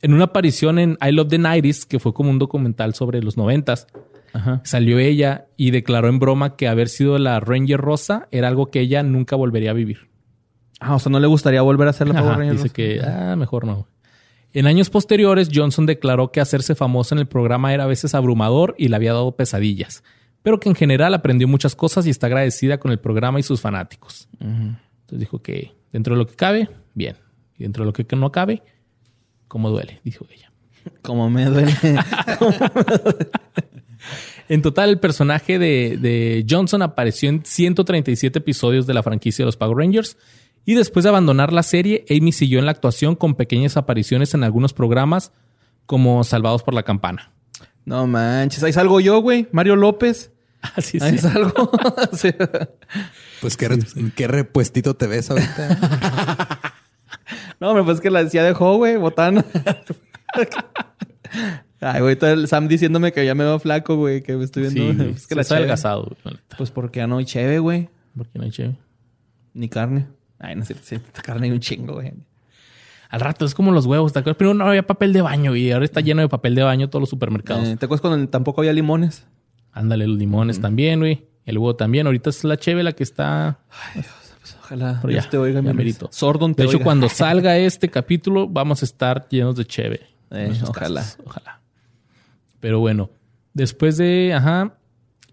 en 0.00 0.14
una 0.14 0.24
aparición 0.24 0.78
en 0.78 0.96
I 1.06 1.10
Love 1.12 1.28
the 1.28 1.38
90s, 1.38 1.84
que 1.86 1.98
fue 1.98 2.14
como 2.14 2.30
un 2.30 2.38
documental 2.38 2.94
sobre 2.94 3.20
los 3.22 3.36
noventas, 3.36 3.86
Ajá. 4.32 4.60
Salió 4.64 4.98
ella 4.98 5.46
y 5.56 5.70
declaró 5.70 6.08
en 6.08 6.18
broma 6.18 6.56
que 6.56 6.66
haber 6.66 6.88
sido 6.88 7.18
la 7.18 7.38
Ranger 7.38 7.80
Rosa 7.80 8.26
era 8.32 8.48
algo 8.48 8.68
que 8.70 8.80
ella 8.80 9.04
nunca 9.04 9.36
volvería 9.36 9.70
a 9.70 9.74
vivir. 9.74 10.08
Ah, 10.80 10.96
o 10.96 10.98
sea, 10.98 11.10
no 11.12 11.20
le 11.20 11.28
gustaría 11.28 11.62
volver 11.62 11.86
a 11.86 11.90
hacer 11.90 12.08
la 12.08 12.14
Power 12.20 12.38
Ranger 12.38 12.52
dice 12.52 12.64
rosa? 12.64 12.74
que, 12.74 13.00
ah, 13.00 13.36
mejor 13.36 13.64
no. 13.64 13.86
En 14.54 14.68
años 14.68 14.88
posteriores, 14.88 15.48
Johnson 15.52 15.84
declaró 15.84 16.30
que 16.30 16.40
hacerse 16.40 16.76
famosa 16.76 17.16
en 17.16 17.18
el 17.18 17.26
programa 17.26 17.74
era 17.74 17.84
a 17.84 17.88
veces 17.88 18.14
abrumador 18.14 18.76
y 18.78 18.88
le 18.88 18.96
había 18.96 19.12
dado 19.12 19.36
pesadillas, 19.36 20.04
pero 20.42 20.60
que 20.60 20.68
en 20.68 20.76
general 20.76 21.12
aprendió 21.12 21.48
muchas 21.48 21.74
cosas 21.74 22.06
y 22.06 22.10
está 22.10 22.28
agradecida 22.28 22.78
con 22.78 22.92
el 22.92 23.00
programa 23.00 23.40
y 23.40 23.42
sus 23.42 23.60
fanáticos. 23.60 24.28
Entonces 24.38 25.18
dijo 25.18 25.42
que 25.42 25.72
dentro 25.92 26.14
de 26.14 26.20
lo 26.20 26.28
que 26.28 26.36
cabe, 26.36 26.70
bien. 26.94 27.16
Y 27.58 27.64
dentro 27.64 27.84
de 27.84 27.86
lo 27.86 27.92
que 27.92 28.06
no 28.16 28.30
cabe, 28.30 28.62
como 29.48 29.70
duele, 29.70 30.00
dijo 30.04 30.24
ella. 30.32 30.52
Como 31.02 31.28
me 31.30 31.46
duele. 31.46 31.74
En 34.48 34.62
total, 34.62 34.90
el 34.90 34.98
personaje 34.98 35.58
de, 35.58 35.96
de 35.98 36.44
Johnson 36.48 36.82
apareció 36.82 37.30
en 37.30 37.44
137 37.44 38.38
episodios 38.38 38.86
de 38.86 38.94
la 38.94 39.02
franquicia 39.02 39.42
de 39.42 39.46
los 39.46 39.56
Power 39.56 39.78
Rangers. 39.78 40.16
Y 40.64 40.74
después 40.74 41.02
de 41.04 41.10
abandonar 41.10 41.52
la 41.52 41.62
serie, 41.62 42.04
Amy 42.08 42.32
siguió 42.32 42.58
en 42.58 42.64
la 42.64 42.70
actuación 42.72 43.16
con 43.16 43.34
pequeñas 43.34 43.76
apariciones 43.76 44.32
en 44.34 44.44
algunos 44.44 44.72
programas 44.72 45.32
como 45.86 46.24
Salvados 46.24 46.62
por 46.62 46.72
la 46.74 46.82
Campana. 46.84 47.30
no 47.84 48.06
manches. 48.06 48.62
Ahí 48.64 48.72
salgo 48.72 48.98
yo, 49.00 49.20
güey. 49.20 49.46
Mario 49.52 49.76
López. 49.76 50.32
Así 50.76 50.98
Ahí 51.02 51.18
salgo. 51.18 51.70
Sí. 52.12 52.30
Pues 53.42 53.56
qué, 53.58 53.68
re- 53.68 53.78
qué 54.16 54.26
repuestito 54.26 54.94
te 54.96 55.06
ves 55.06 55.30
ahorita. 55.30 56.72
No, 57.60 57.68
hombre, 57.70 57.84
pues 57.84 58.00
que 58.00 58.08
la 58.10 58.24
decía 58.24 58.42
dejó, 58.42 58.76
güey, 58.76 58.96
botana. 58.96 59.44
Ay, 61.80 62.00
güey, 62.00 62.16
todo 62.16 62.30
el 62.30 62.48
Sam 62.48 62.68
diciéndome 62.68 63.12
que 63.12 63.26
ya 63.26 63.34
me 63.34 63.44
veo 63.44 63.58
flaco, 63.58 63.96
güey, 63.96 64.22
que 64.22 64.34
me 64.36 64.44
estoy 64.44 64.62
viendo. 64.70 65.04
Sí, 65.04 65.10
pues 65.10 65.26
que 65.26 65.34
la 65.34 65.42
está 65.42 65.56
adelgazado. 65.56 66.16
güey. 66.24 66.36
Pues 66.56 66.70
porque 66.70 67.00
ya 67.00 67.06
no 67.06 67.18
hay 67.18 67.24
cheve, 67.26 67.58
güey. 67.58 67.90
Porque 68.16 68.38
no 68.38 68.44
hay 68.44 68.50
cheve. 68.50 68.76
Ni 69.52 69.68
carne. 69.68 70.06
Ay, 70.38 70.56
no 70.56 70.62
es 70.62 70.68
cierto, 70.68 70.84
sí, 70.84 71.22
carne 71.22 71.46
hay 71.46 71.52
un 71.52 71.60
chingo, 71.60 71.94
güey. 71.94 72.12
Al 73.10 73.20
rato 73.20 73.44
es 73.44 73.54
como 73.54 73.70
los 73.70 73.86
huevos. 73.86 74.12
¿te 74.12 74.18
acuerdas? 74.18 74.38
Primero 74.38 74.54
no 74.54 74.66
había 74.66 74.86
papel 74.86 75.12
de 75.12 75.22
baño 75.22 75.54
y 75.54 75.70
ahora 75.70 75.84
está 75.84 76.00
lleno 76.00 76.22
de 76.22 76.28
papel 76.28 76.56
de 76.56 76.62
baño 76.64 76.90
todos 76.90 77.00
los 77.00 77.10
supermercados. 77.10 77.68
Eh, 77.68 77.76
¿Te 77.76 77.86
acuerdas 77.86 78.00
cuando 78.00 78.28
tampoco 78.28 78.60
había 78.60 78.72
limones? 78.72 79.26
Ándale, 79.72 80.06
los 80.08 80.18
limones 80.18 80.60
también, 80.60 80.98
güey. 80.98 81.24
El 81.44 81.58
huevo 81.58 81.76
también. 81.76 82.06
Ahorita 82.06 82.30
es 82.30 82.42
la 82.42 82.56
cheve 82.56 82.82
la 82.82 82.92
que 82.92 83.04
está. 83.04 83.60
Pues 83.92 84.56
ojalá 84.58 84.98
Pero 85.00 85.12
Dios 85.12 85.24
ya, 85.24 85.30
te 85.30 85.38
oiga, 85.38 85.60
ya 85.60 85.72
mi. 85.72 85.94
Sordon 86.10 86.54
te 86.54 86.62
De 86.62 86.68
hecho, 86.68 86.78
oiga. 86.78 86.84
cuando 86.84 87.08
salga 87.08 87.56
este 87.56 87.88
capítulo, 87.88 88.48
vamos 88.48 88.82
a 88.82 88.84
estar 88.84 89.28
llenos 89.28 89.56
de 89.56 89.64
cheve. 89.64 90.00
Eh, 90.30 90.52
ojalá. 90.68 91.00
casas. 91.00 91.18
Ojalá. 91.24 91.60
Pero 92.60 92.80
bueno, 92.80 93.10
después 93.52 93.96
de. 93.96 94.34
Ajá. 94.34 94.76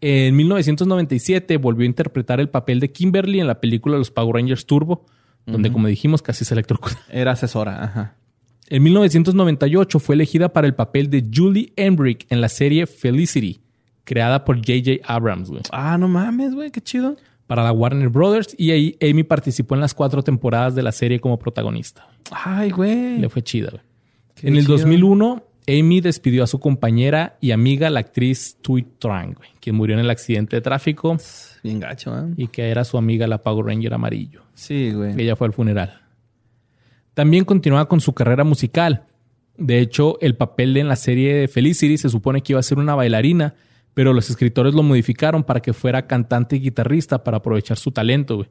En 0.02 0.36
1997 0.36 1.58
volvió 1.58 1.84
a 1.84 1.86
interpretar 1.88 2.40
el 2.40 2.50
papel 2.50 2.80
de 2.80 2.92
Kimberly 2.92 3.40
en 3.40 3.48
la 3.48 3.60
película 3.62 3.98
Los 3.98 4.12
Power 4.12 4.36
Rangers 4.36 4.66
Turbo, 4.66 5.06
donde, 5.46 5.72
como 5.72 5.88
dijimos, 5.88 6.22
casi 6.22 6.44
se 6.46 6.54
electrocuta. 6.54 7.00
Era 7.10 7.32
asesora, 7.32 7.84
ajá. 7.84 8.16
En 8.68 8.84
1998 8.84 10.00
fue 10.00 10.16
elegida 10.16 10.50
para 10.54 10.66
el 10.68 10.74
papel 10.76 11.10
de 11.10 11.28
Julie 11.34 11.74
Embrick 11.76 12.26
en 12.30 12.42
la 12.42 12.48
serie 12.50 12.88
Felicity, 12.88 13.60
creada 14.04 14.46
por 14.46 14.58
J.J. 14.58 15.02
Abrams, 15.06 15.50
güey, 15.50 15.62
Ah, 15.72 15.98
no 15.98 16.08
mames, 16.08 16.54
güey, 16.56 16.72
qué 16.72 16.82
chido. 16.82 17.18
para 17.48 17.64
la 17.64 17.72
Warner 17.74 18.08
Brothers. 18.08 18.56
Y 18.58 18.72
ahí 18.72 18.98
Amy 19.02 19.24
participó 19.24 19.76
en 19.76 19.82
las 19.82 19.94
cuatro 19.94 20.24
temporadas 20.24 20.74
de 20.74 20.84
la 20.84 20.94
serie 20.94 21.20
como 21.20 21.38
protagonista. 21.38 22.08
Ay, 22.32 22.72
güey. 22.72 23.18
Le 23.20 23.28
fue 23.28 23.42
chida, 23.44 23.70
güey. 23.72 23.84
Qué 24.36 24.48
En 24.48 24.56
el 24.56 24.62
chido. 24.64 24.78
2001, 24.78 25.44
Amy 25.68 26.02
despidió 26.02 26.44
a 26.44 26.48
su 26.48 26.60
compañera 26.60 27.38
y 27.40 27.52
amiga, 27.52 27.90
la 27.90 28.00
actriz 28.00 28.58
Tui 28.62 28.84
Trang, 29.00 29.36
quien 29.60 29.76
murió 29.76 29.96
en 29.96 30.02
el 30.02 30.10
accidente 30.10 30.56
de 30.56 30.62
tráfico 30.62 31.18
Bien 31.64 31.80
gacho, 31.80 32.18
¿eh? 32.18 32.34
y 32.38 32.48
que 32.48 32.70
era 32.70 32.84
su 32.84 32.98
amiga, 32.98 33.28
la 33.28 33.42
Power 33.42 33.66
Ranger 33.68 33.94
amarillo. 33.94 34.42
Sí, 34.56 34.92
güey. 34.92 35.20
Ella 35.22 35.36
fue 35.36 35.48
al 35.48 35.54
funeral. 35.54 36.02
También 37.14 37.46
continuaba 37.46 37.88
con 37.88 38.02
su 38.02 38.14
carrera 38.14 38.44
musical. 38.44 39.06
De 39.58 39.80
hecho, 39.80 40.18
el 40.22 40.36
papel 40.36 40.76
en 40.78 40.88
la 40.88 40.96
serie 40.96 41.36
de 41.36 41.48
Felicity 41.48 41.98
se 41.98 42.10
supone 42.10 42.42
que 42.42 42.54
iba 42.54 42.60
a 42.60 42.64
ser 42.64 42.80
una 42.80 42.96
bailarina, 42.96 43.54
pero 43.94 44.14
los 44.14 44.30
escritores 44.30 44.74
lo 44.74 44.82
modificaron 44.82 45.44
para 45.44 45.62
que 45.62 45.74
fuera 45.74 46.08
cantante 46.08 46.56
y 46.56 46.62
guitarrista 46.62 47.24
para 47.24 47.38
aprovechar 47.38 47.78
su 47.78 47.92
talento, 47.92 48.38
güey. 48.38 48.50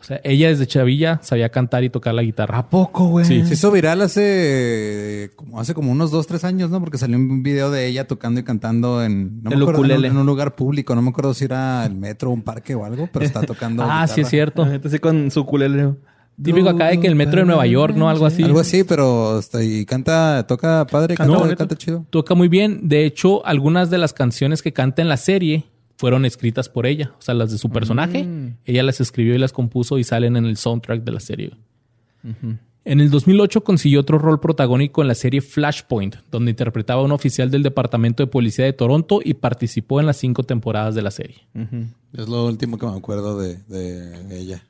O 0.00 0.02
sea, 0.02 0.18
ella 0.24 0.48
desde 0.48 0.66
chavilla 0.66 1.20
sabía 1.22 1.50
cantar 1.50 1.84
y 1.84 1.90
tocar 1.90 2.14
la 2.14 2.22
guitarra. 2.22 2.56
¿A 2.56 2.68
poco, 2.70 3.08
güey? 3.08 3.26
Sí. 3.26 3.44
Se 3.44 3.52
hizo 3.54 3.70
viral 3.70 4.00
hace 4.00 5.30
como, 5.36 5.60
hace 5.60 5.74
como 5.74 5.92
unos 5.92 6.10
dos, 6.10 6.26
tres 6.26 6.42
años, 6.44 6.70
¿no? 6.70 6.80
Porque 6.80 6.96
salió 6.96 7.16
un 7.18 7.42
video 7.42 7.70
de 7.70 7.86
ella 7.86 8.08
tocando 8.08 8.40
y 8.40 8.42
cantando 8.42 9.04
en, 9.04 9.42
no 9.42 9.50
me 9.50 9.56
El 9.56 9.62
acuerdo, 9.62 9.80
en, 9.80 9.84
un, 9.84 9.90
ukulele. 9.90 10.08
en 10.08 10.16
un 10.16 10.26
lugar 10.26 10.54
público. 10.54 10.94
No 10.94 11.02
me 11.02 11.10
acuerdo 11.10 11.34
si 11.34 11.44
era 11.44 11.84
el 11.84 11.94
metro, 11.94 12.30
un 12.30 12.42
parque 12.42 12.74
o 12.74 12.84
algo, 12.84 13.10
pero 13.12 13.26
está 13.26 13.42
tocando. 13.42 13.82
ah, 13.86 14.06
sí 14.06 14.22
es 14.22 14.28
cierto. 14.28 14.64
La 14.64 14.72
neta, 14.72 14.88
sí, 14.88 14.98
con 14.98 15.30
su 15.30 15.44
culele. 15.44 15.94
Típico 16.42 16.70
acá 16.70 16.86
de 16.86 16.98
que 16.98 17.06
el 17.06 17.14
metro 17.14 17.40
de 17.40 17.46
Nueva 17.46 17.66
York, 17.66 17.94
¿no? 17.94 18.08
Algo 18.08 18.24
así. 18.24 18.42
Algo 18.42 18.60
así, 18.60 18.84
pero 18.84 19.38
está, 19.38 19.62
y 19.62 19.84
canta, 19.84 20.46
toca 20.46 20.86
padre, 20.86 21.14
canta, 21.14 21.32
No, 21.34 21.56
canta 21.56 21.76
chido. 21.76 22.06
Toca 22.08 22.34
muy 22.34 22.48
bien. 22.48 22.88
De 22.88 23.04
hecho, 23.04 23.44
algunas 23.44 23.90
de 23.90 23.98
las 23.98 24.14
canciones 24.14 24.62
que 24.62 24.72
canta 24.72 25.02
en 25.02 25.08
la 25.08 25.18
serie 25.18 25.69
fueron 26.00 26.24
escritas 26.24 26.70
por 26.70 26.86
ella. 26.86 27.12
O 27.18 27.20
sea, 27.20 27.34
las 27.34 27.50
de 27.50 27.58
su 27.58 27.68
personaje. 27.68 28.26
Ella 28.64 28.82
las 28.82 29.02
escribió 29.02 29.34
y 29.34 29.38
las 29.38 29.52
compuso 29.52 29.98
y 29.98 30.04
salen 30.04 30.34
en 30.38 30.46
el 30.46 30.56
soundtrack 30.56 31.04
de 31.04 31.12
la 31.12 31.20
serie. 31.20 31.52
En 32.86 33.00
el 33.00 33.10
2008 33.10 33.62
consiguió 33.62 34.00
otro 34.00 34.18
rol 34.18 34.40
protagónico 34.40 35.02
en 35.02 35.08
la 35.08 35.14
serie 35.14 35.42
Flashpoint, 35.42 36.16
donde 36.30 36.52
interpretaba 36.52 37.02
a 37.02 37.04
un 37.04 37.12
oficial 37.12 37.50
del 37.50 37.62
Departamento 37.62 38.22
de 38.22 38.28
Policía 38.28 38.64
de 38.64 38.72
Toronto 38.72 39.20
y 39.22 39.34
participó 39.34 40.00
en 40.00 40.06
las 40.06 40.16
cinco 40.16 40.42
temporadas 40.42 40.94
de 40.94 41.02
la 41.02 41.10
serie. 41.10 41.46
Es 42.14 42.28
lo 42.30 42.46
último 42.46 42.78
que 42.78 42.86
me 42.86 42.96
acuerdo 42.96 43.38
de, 43.38 43.58
de 43.68 44.40
ella. 44.40 44.64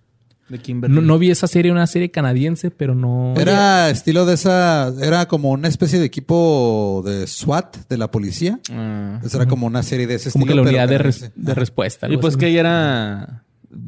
De 0.51 0.59
Kimberly. 0.59 0.95
No, 0.97 1.01
no 1.01 1.19
vi 1.19 1.31
esa 1.31 1.47
serie, 1.47 1.71
una 1.73 1.87
serie 1.87 2.11
canadiense, 2.11 2.71
pero 2.71 2.95
no... 2.95 3.35
Era 3.37 3.89
estilo 3.89 4.27
de 4.27 4.35
esa, 4.35 4.93
era 5.01 5.27
como 5.27 5.51
una 5.53 5.69
especie 5.69 5.99
de 5.99 6.05
equipo 6.07 7.03
de 7.07 7.27
SWAT 7.27 7.77
de 7.89 7.97
la 7.97 8.11
policía. 8.11 8.59
Ah. 8.73 9.21
Esa 9.25 9.39
era 9.39 9.47
como 9.47 9.67
una 9.67 9.83
serie 9.83 10.07
de 10.07 10.17
ese 10.17 10.31
como 10.33 10.45
que 10.47 10.51
estilo. 10.53 10.65
la 10.65 10.69
unidad 10.71 10.89
de, 10.89 10.99
res- 10.99 11.31
de 11.35 11.55
respuesta. 11.55 12.09
Y 12.09 12.17
pues 12.17 12.35
así. 12.35 12.41
que 12.41 12.49
ella 12.49 12.61
era 12.61 13.45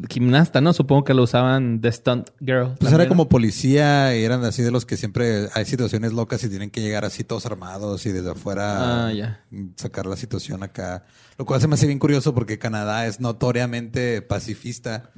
gimnasta, 0.09 0.61
¿no? 0.61 0.73
Supongo 0.73 1.03
que 1.05 1.13
lo 1.15 1.25
usaban 1.25 1.81
de 1.81 1.91
stunt 1.91 2.31
girl. 2.41 2.67
Pues 2.67 2.79
también, 2.79 2.95
era 2.95 3.05
¿no? 3.05 3.09
como 3.09 3.29
policía 3.29 4.17
y 4.17 4.23
eran 4.23 4.45
así 4.45 4.63
de 4.63 4.71
los 4.71 4.87
que 4.87 4.97
siempre 4.97 5.49
hay 5.55 5.65
situaciones 5.65 6.13
locas 6.13 6.45
y 6.45 6.49
tienen 6.49 6.71
que 6.71 6.81
llegar 6.81 7.05
así 7.05 7.25
todos 7.25 7.47
armados 7.47 8.07
y 8.07 8.13
desde 8.13 8.31
afuera 8.31 9.07
Ah, 9.09 9.13
ya. 9.13 9.45
sacar 9.77 10.07
la 10.07 10.17
situación 10.17 10.63
acá. 10.63 11.05
Lo 11.37 11.45
cual 11.47 11.61
se 11.61 11.67
me 11.67 11.75
hace 11.75 11.87
bien 11.87 11.99
curioso 11.99 12.33
porque 12.35 12.59
Canadá 12.59 13.07
es 13.07 13.19
notoriamente 13.19 14.23
pacifista 14.23 15.11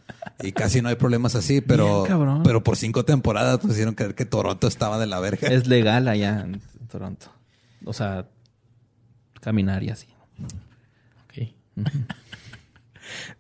y 0.43 0.53
casi 0.53 0.81
no 0.81 0.89
hay 0.89 0.95
problemas 0.97 1.35
así, 1.35 1.61
pero, 1.61 2.05
Bien, 2.05 2.43
pero 2.43 2.63
por 2.63 2.77
cinco 2.77 3.05
temporadas 3.05 3.59
pues 3.61 3.75
hicieron 3.75 3.95
creer 3.95 4.15
que 4.15 4.25
Toronto 4.25 4.67
estaba 4.67 4.99
de 4.99 5.07
la 5.07 5.21
verga. 5.21 5.49
Es 5.49 5.67
legal 5.67 6.09
allá 6.09 6.41
en 6.41 6.63
Toronto. 6.91 7.27
O 7.85 7.93
sea, 7.93 8.27
caminar 9.43 9.83
y 9.83 9.91
así. 9.91 10.07
Ok. 11.27 11.49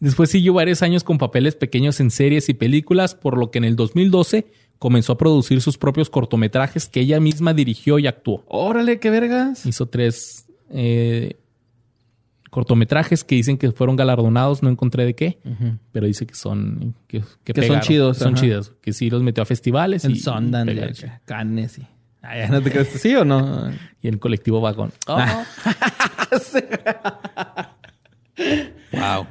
Después 0.00 0.30
siguió 0.30 0.52
varios 0.54 0.82
años 0.82 1.04
con 1.04 1.18
papeles 1.18 1.54
pequeños 1.56 2.00
en 2.00 2.10
series 2.10 2.48
y 2.48 2.54
películas, 2.54 3.14
por 3.14 3.38
lo 3.38 3.50
que 3.50 3.58
en 3.58 3.64
el 3.64 3.76
2012 3.76 4.46
comenzó 4.78 5.12
a 5.12 5.18
producir 5.18 5.60
sus 5.60 5.78
propios 5.78 6.10
cortometrajes 6.10 6.88
que 6.88 7.00
ella 7.00 7.20
misma 7.20 7.54
dirigió 7.54 7.98
y 7.98 8.06
actuó. 8.06 8.44
Órale, 8.48 8.98
qué 8.98 9.10
vergas. 9.10 9.64
Hizo 9.64 9.86
tres 9.86 10.46
eh, 10.70 11.36
cortometrajes 12.50 13.24
que 13.24 13.34
dicen 13.34 13.58
que 13.58 13.72
fueron 13.72 13.96
galardonados, 13.96 14.62
no 14.62 14.70
encontré 14.70 15.04
de 15.04 15.14
qué, 15.14 15.38
pero 15.90 16.06
dice 16.06 16.24
que 16.26 16.34
son 16.34 16.94
que, 17.08 17.22
que 17.42 17.52
Que 17.52 17.66
son 17.66 17.80
chidos, 17.80 18.18
son 18.18 18.34
ajá. 18.34 18.42
chidos, 18.42 18.72
que 18.80 18.92
sí 18.92 19.10
los 19.10 19.22
metió 19.22 19.42
a 19.42 19.46
festivales 19.46 20.04
En 20.04 20.12
y, 20.12 20.16
Sundance, 20.20 21.20
Cannes 21.24 21.78
y... 21.78 21.86
Ay, 22.22 22.48
no 22.48 22.62
te 22.62 22.70
crees, 22.70 22.88
¿sí 22.88 23.14
o 23.16 23.24
no? 23.24 23.70
Y 24.02 24.08
en 24.08 24.18
colectivo 24.18 24.60
vagón. 24.60 24.92
Ah. 25.06 25.44
Wow. 28.94 29.26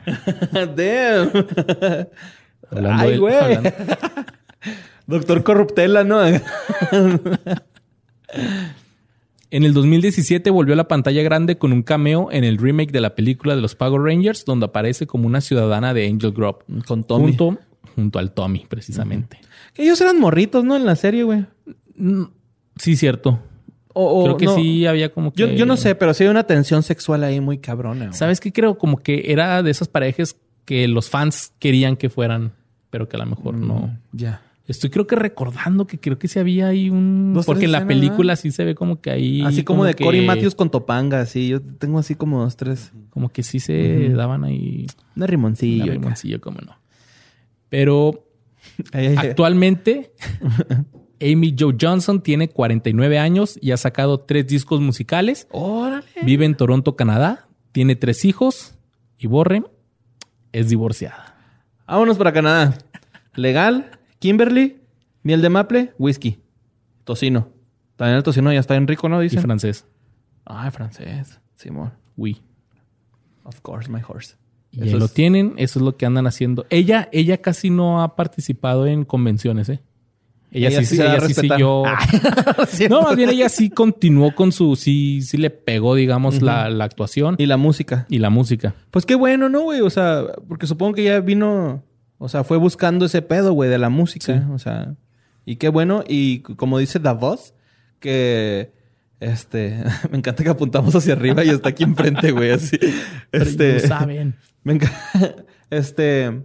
Damn. 0.75 1.31
Hablando 2.71 3.03
Ay, 3.03 3.17
güey. 3.17 3.35
hablando- 3.35 3.71
Doctor 5.07 5.43
Corruptela, 5.43 6.03
¿no? 6.03 6.21
En 9.51 9.63
el 9.63 9.73
2017 9.73 10.49
volvió 10.49 10.73
a 10.73 10.77
la 10.77 10.87
pantalla 10.87 11.21
grande 11.21 11.57
con 11.59 11.71
un 11.73 11.83
cameo 11.83 12.31
en 12.31 12.43
el 12.43 12.57
remake 12.57 12.91
de 12.91 13.01
la 13.01 13.13
película 13.13 13.55
de 13.55 13.61
los 13.61 13.75
Power 13.75 14.01
Rangers, 14.01 14.45
donde 14.45 14.65
aparece 14.65 15.05
como 15.05 15.27
una 15.27 15.41
ciudadana 15.41 15.93
de 15.93 16.07
Angel 16.07 16.31
Grove. 16.31 16.57
Con 16.87 17.03
Tommy. 17.03 17.35
Junto, 17.37 17.59
junto 17.95 18.17
al 18.17 18.31
Tommy, 18.31 18.65
precisamente. 18.67 19.39
Ellos 19.75 20.01
eran 20.01 20.19
morritos, 20.19 20.63
¿no? 20.63 20.75
En 20.75 20.85
la 20.87 20.95
serie, 20.95 21.21
güey. 21.23 21.45
Mm, 21.95 22.23
Sí, 22.77 22.95
cierto. 22.95 23.39
O- 23.93 24.21
o 24.21 24.23
Creo 24.25 24.37
que 24.37 24.45
no. 24.45 24.55
sí 24.55 24.85
había 24.85 25.13
como 25.13 25.31
que... 25.33 25.39
Yo, 25.41 25.47
yo 25.49 25.65
no 25.65 25.77
sé, 25.77 25.95
pero 25.95 26.13
sí 26.13 26.23
hay 26.23 26.29
una 26.29 26.43
tensión 26.45 26.81
sexual 26.83 27.23
ahí 27.23 27.39
muy 27.39 27.59
cabrona. 27.59 28.05
güey. 28.07 28.17
¿Sabes 28.17 28.39
qué? 28.39 28.51
Creo 28.51 28.77
como 28.77 28.97
que 28.97 29.25
era 29.31 29.61
de 29.63 29.69
esas 29.71 29.87
parejas 29.87 30.35
que 30.65 30.87
los 30.87 31.09
fans 31.09 31.53
querían 31.59 31.95
que 31.95 32.09
fueran, 32.09 32.53
pero 32.89 33.07
que 33.07 33.15
a 33.17 33.19
lo 33.19 33.25
mejor 33.27 33.55
no, 33.55 33.97
Ya. 34.11 34.41
Estoy 34.65 34.89
creo 34.89 35.05
que 35.05 35.17
recordando 35.17 35.85
que 35.85 35.99
creo 35.99 36.17
que 36.17 36.29
sí 36.29 36.39
había 36.39 36.67
ahí 36.69 36.89
un... 36.89 37.33
Dos, 37.33 37.45
porque 37.45 37.65
en 37.65 37.73
la 37.73 37.85
película 37.85 38.37
sí 38.37 38.49
se 38.51 38.63
ve 38.63 38.75
como 38.75 39.01
que 39.01 39.11
ahí... 39.11 39.41
así 39.41 39.63
como, 39.65 39.83
de 39.83 39.93
que- 39.93 40.05
Cory 40.05 40.25
Matthews 40.25 40.55
con 40.55 40.69
Topanga, 40.71 41.19
así. 41.19 41.49
Yo 41.49 41.61
tengo 41.61 41.99
así 41.99 42.15
como 42.15 42.41
dos, 42.41 42.55
tres. 42.55 42.93
Como 43.09 43.27
que 43.27 43.43
sí 43.43 43.59
se 43.59 44.09
daban 44.11 44.45
ahí... 44.45 44.87
Una 45.17 45.27
rimoncillo. 45.27 45.83
un 45.83 45.89
acá. 45.89 45.99
limoncillo, 45.99 46.39
cómo 46.39 46.59
no. 46.61 46.77
Pero 47.67 48.25
Ay, 48.93 49.07
ay, 49.07 49.15
ay. 49.19 49.27
actualmente 49.31 50.13
Amy 51.31 51.55
Joe 51.57 51.75
Johnson 51.79 52.21
tiene 52.21 52.49
49 52.49 53.17
años 53.19 53.57
y 53.61 53.71
ha 53.71 53.77
sacado 53.77 54.19
tres 54.19 54.47
discos 54.47 54.81
musicales. 54.81 55.47
Órale. 55.51 56.03
Vive 56.23 56.45
en 56.45 56.55
Toronto, 56.55 56.95
Canadá. 56.95 57.47
Tiene 57.71 57.95
tres 57.95 58.25
hijos. 58.25 58.75
Y 59.17 59.27
Borre 59.27 59.63
es 60.51 60.69
divorciada. 60.69 61.35
Vámonos 61.87 62.17
para 62.17 62.33
Canadá. 62.33 62.77
Legal, 63.35 63.91
Kimberly, 64.19 64.81
miel 65.23 65.41
de 65.41 65.49
maple, 65.49 65.93
whisky, 65.97 66.39
tocino. 67.03 67.49
También 67.95 68.17
el 68.17 68.23
tocino 68.23 68.51
ya 68.51 68.59
está 68.59 68.75
en 68.75 68.87
rico, 68.87 69.07
¿no? 69.09 69.21
Y 69.21 69.25
Dicen. 69.25 69.41
francés. 69.43 69.85
Ah, 70.45 70.69
francés. 70.71 71.39
Simón. 71.55 71.93
Oui. 72.17 72.41
Of 73.43 73.61
course, 73.61 73.89
my 73.89 74.01
horse. 74.07 74.35
Y 74.71 74.81
Eso 74.81 74.93
ahí 74.95 74.99
lo 74.99 75.05
es- 75.05 75.13
tienen. 75.13 75.53
Eso 75.57 75.79
es 75.79 75.85
lo 75.85 75.95
que 75.97 76.05
andan 76.05 76.27
haciendo. 76.27 76.65
Ella, 76.69 77.07
ella 77.11 77.37
casi 77.41 77.69
no 77.69 78.01
ha 78.01 78.15
participado 78.15 78.87
en 78.87 79.05
convenciones, 79.05 79.69
¿eh? 79.69 79.79
Ella, 80.55 80.67
Ella 80.69 80.79
sí, 80.81 80.85
sí 80.85 81.01
ella 81.01 81.19
sí 81.21 81.33
siguió. 81.33 81.83
Sí. 82.69 82.87
No, 82.87 83.01
más 83.01 83.15
bien 83.15 83.29
ella 83.29 83.49
sí 83.49 83.69
continuó 83.69 84.33
con 84.35 84.51
su, 84.51 84.75
sí, 84.75 85.21
sí 85.23 85.37
le 85.37 85.49
pegó, 85.49 85.95
digamos, 85.95 86.41
la, 86.41 86.69
la 86.69 86.85
actuación 86.85 87.35
Y 87.39 87.47
la 87.47 87.57
música. 87.57 88.05
y 88.09 88.19
la 88.19 88.29
música. 88.29 88.75
Pues 88.91 89.05
qué 89.05 89.15
bueno, 89.15 89.49
¿no, 89.49 89.61
güey? 89.63 89.81
O 89.81 89.89
sea, 89.89 90.23
porque 90.47 90.67
supongo 90.67 90.93
que 90.93 91.03
ya 91.05 91.19
vino, 91.19 91.83
o 92.19 92.29
sea, 92.29 92.43
fue 92.43 92.57
buscando 92.57 93.05
ese 93.05 93.21
pedo, 93.21 93.53
güey, 93.53 93.69
de 93.69 93.77
la 93.79 93.89
música. 93.89 94.47
O 94.53 94.59
sea, 94.59 94.95
y 95.45 95.55
qué 95.57 95.69
bueno. 95.69 96.03
Y 96.07 96.39
como 96.41 96.77
dice 96.77 96.99
Davos, 96.99 97.53
que 97.99 98.71
este, 99.19 99.83
me 100.11 100.17
encanta 100.19 100.43
que 100.43 100.49
apuntamos 100.49 100.95
hacia 100.95 101.13
arriba 101.13 101.43
y 101.43 101.49
está 101.49 101.69
aquí 101.69 101.83
enfrente, 101.83 102.31
güey, 102.31 102.51
así. 102.51 102.77
Este, 103.31 103.73
No 103.73 103.79
saben. 103.87 104.35
me 104.63 104.73
encanta. 104.73 105.35
Este, 105.69 106.25
El 106.25 106.43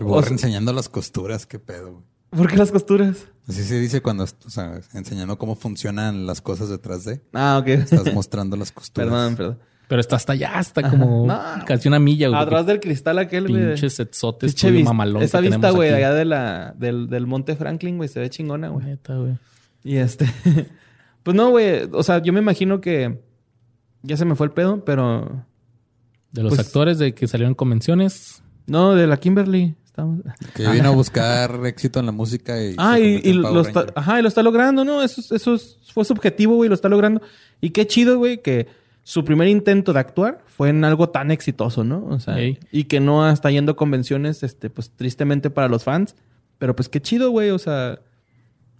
Borre 0.00 0.18
O 0.18 0.22
sea- 0.24 0.32
enseñando 0.32 0.72
las 0.72 0.88
costuras, 0.90 1.46
qué 1.46 1.58
pedo. 1.58 1.92
güey. 1.92 2.04
¿Por 2.30 2.48
qué 2.48 2.56
las 2.56 2.70
costuras? 2.72 3.26
Así 3.48 3.64
se 3.64 3.78
dice 3.80 4.00
cuando, 4.00 4.24
o 4.24 4.50
sea, 4.50 4.80
enseñando 4.94 5.36
cómo 5.38 5.56
funcionan 5.56 6.26
las 6.26 6.40
cosas 6.40 6.68
detrás 6.68 7.04
de. 7.04 7.20
Ah, 7.32 7.58
ok. 7.60 7.68
Estás 7.68 8.12
mostrando 8.14 8.56
las 8.56 8.70
costuras. 8.72 9.08
Perdón, 9.10 9.36
perdón. 9.36 9.58
Pero 9.88 10.00
está 10.00 10.14
hasta 10.14 10.34
allá, 10.34 10.56
hasta 10.56 10.88
como 10.88 11.26
No. 11.26 11.36
casi 11.66 11.88
una 11.88 11.98
milla, 11.98 12.28
güey. 12.28 12.40
Atrás 12.40 12.64
del 12.66 12.78
cristal 12.78 13.18
aquel, 13.18 13.48
güey. 13.48 13.66
Pinches 13.70 13.94
setzotes, 13.94 14.54
Pinche 14.54 14.84
mamalón. 14.84 15.20
Esa 15.20 15.40
que 15.42 15.48
vista, 15.48 15.70
güey, 15.70 15.92
allá 15.92 16.14
de 16.14 16.24
la, 16.24 16.74
del, 16.78 17.08
del 17.08 17.26
Monte 17.26 17.56
Franklin, 17.56 17.96
güey, 17.96 18.08
se 18.08 18.20
ve 18.20 18.30
chingona, 18.30 18.68
güey. 18.68 18.86
Neta, 18.86 19.16
güey. 19.16 19.36
Y 19.82 19.96
este. 19.96 20.26
pues 21.24 21.36
no, 21.36 21.50
güey. 21.50 21.88
O 21.92 22.04
sea, 22.04 22.22
yo 22.22 22.32
me 22.32 22.38
imagino 22.38 22.80
que. 22.80 23.20
Ya 24.02 24.16
se 24.16 24.24
me 24.24 24.36
fue 24.36 24.46
el 24.46 24.52
pedo, 24.52 24.84
pero. 24.84 25.44
De 26.30 26.44
los 26.44 26.54
Pues- 26.54 26.64
actores 26.68 26.98
de 27.00 27.12
que 27.12 27.26
salieron 27.26 27.50
en 27.50 27.54
convenciones. 27.56 28.44
No, 28.68 28.94
de 28.94 29.08
la 29.08 29.16
Kimberly. 29.16 29.74
Estamos... 30.00 30.54
Que 30.54 30.68
vino 30.68 30.88
a 30.88 30.92
buscar 30.92 31.60
éxito 31.66 32.00
en 32.00 32.06
la 32.06 32.12
música 32.12 32.62
y. 32.62 32.74
Ah, 32.78 32.98
y, 32.98 33.20
y 33.24 33.32
lo, 33.32 33.60
está, 33.60 33.86
ajá, 33.94 34.18
y 34.18 34.22
lo 34.22 34.28
está 34.28 34.42
logrando, 34.42 34.84
¿no? 34.84 35.02
Eso, 35.02 35.20
es- 35.20 35.32
eso 35.32 35.54
es- 35.54 35.78
fue 35.92 36.04
su 36.04 36.12
objetivo, 36.12 36.56
güey, 36.56 36.68
lo 36.68 36.74
está 36.74 36.88
logrando. 36.88 37.20
Y 37.60 37.70
qué 37.70 37.86
chido, 37.86 38.18
güey, 38.18 38.42
que 38.42 38.68
su 39.02 39.24
primer 39.24 39.48
intento 39.48 39.92
de 39.92 40.00
actuar 40.00 40.42
fue 40.46 40.68
en 40.68 40.84
algo 40.84 41.08
tan 41.08 41.30
exitoso, 41.30 41.84
¿no? 41.84 42.04
O 42.06 42.20
sea, 42.20 42.36
y 42.70 42.84
que 42.84 43.00
no 43.00 43.28
está 43.28 43.50
yendo 43.50 43.72
a 43.72 43.76
convenciones, 43.76 44.42
este, 44.42 44.70
pues 44.70 44.90
tristemente 44.90 45.50
para 45.50 45.68
los 45.68 45.84
fans. 45.84 46.14
Pero 46.58 46.76
pues 46.76 46.88
qué 46.88 47.00
chido, 47.00 47.30
güey, 47.30 47.50
o 47.50 47.58
sea. 47.58 47.98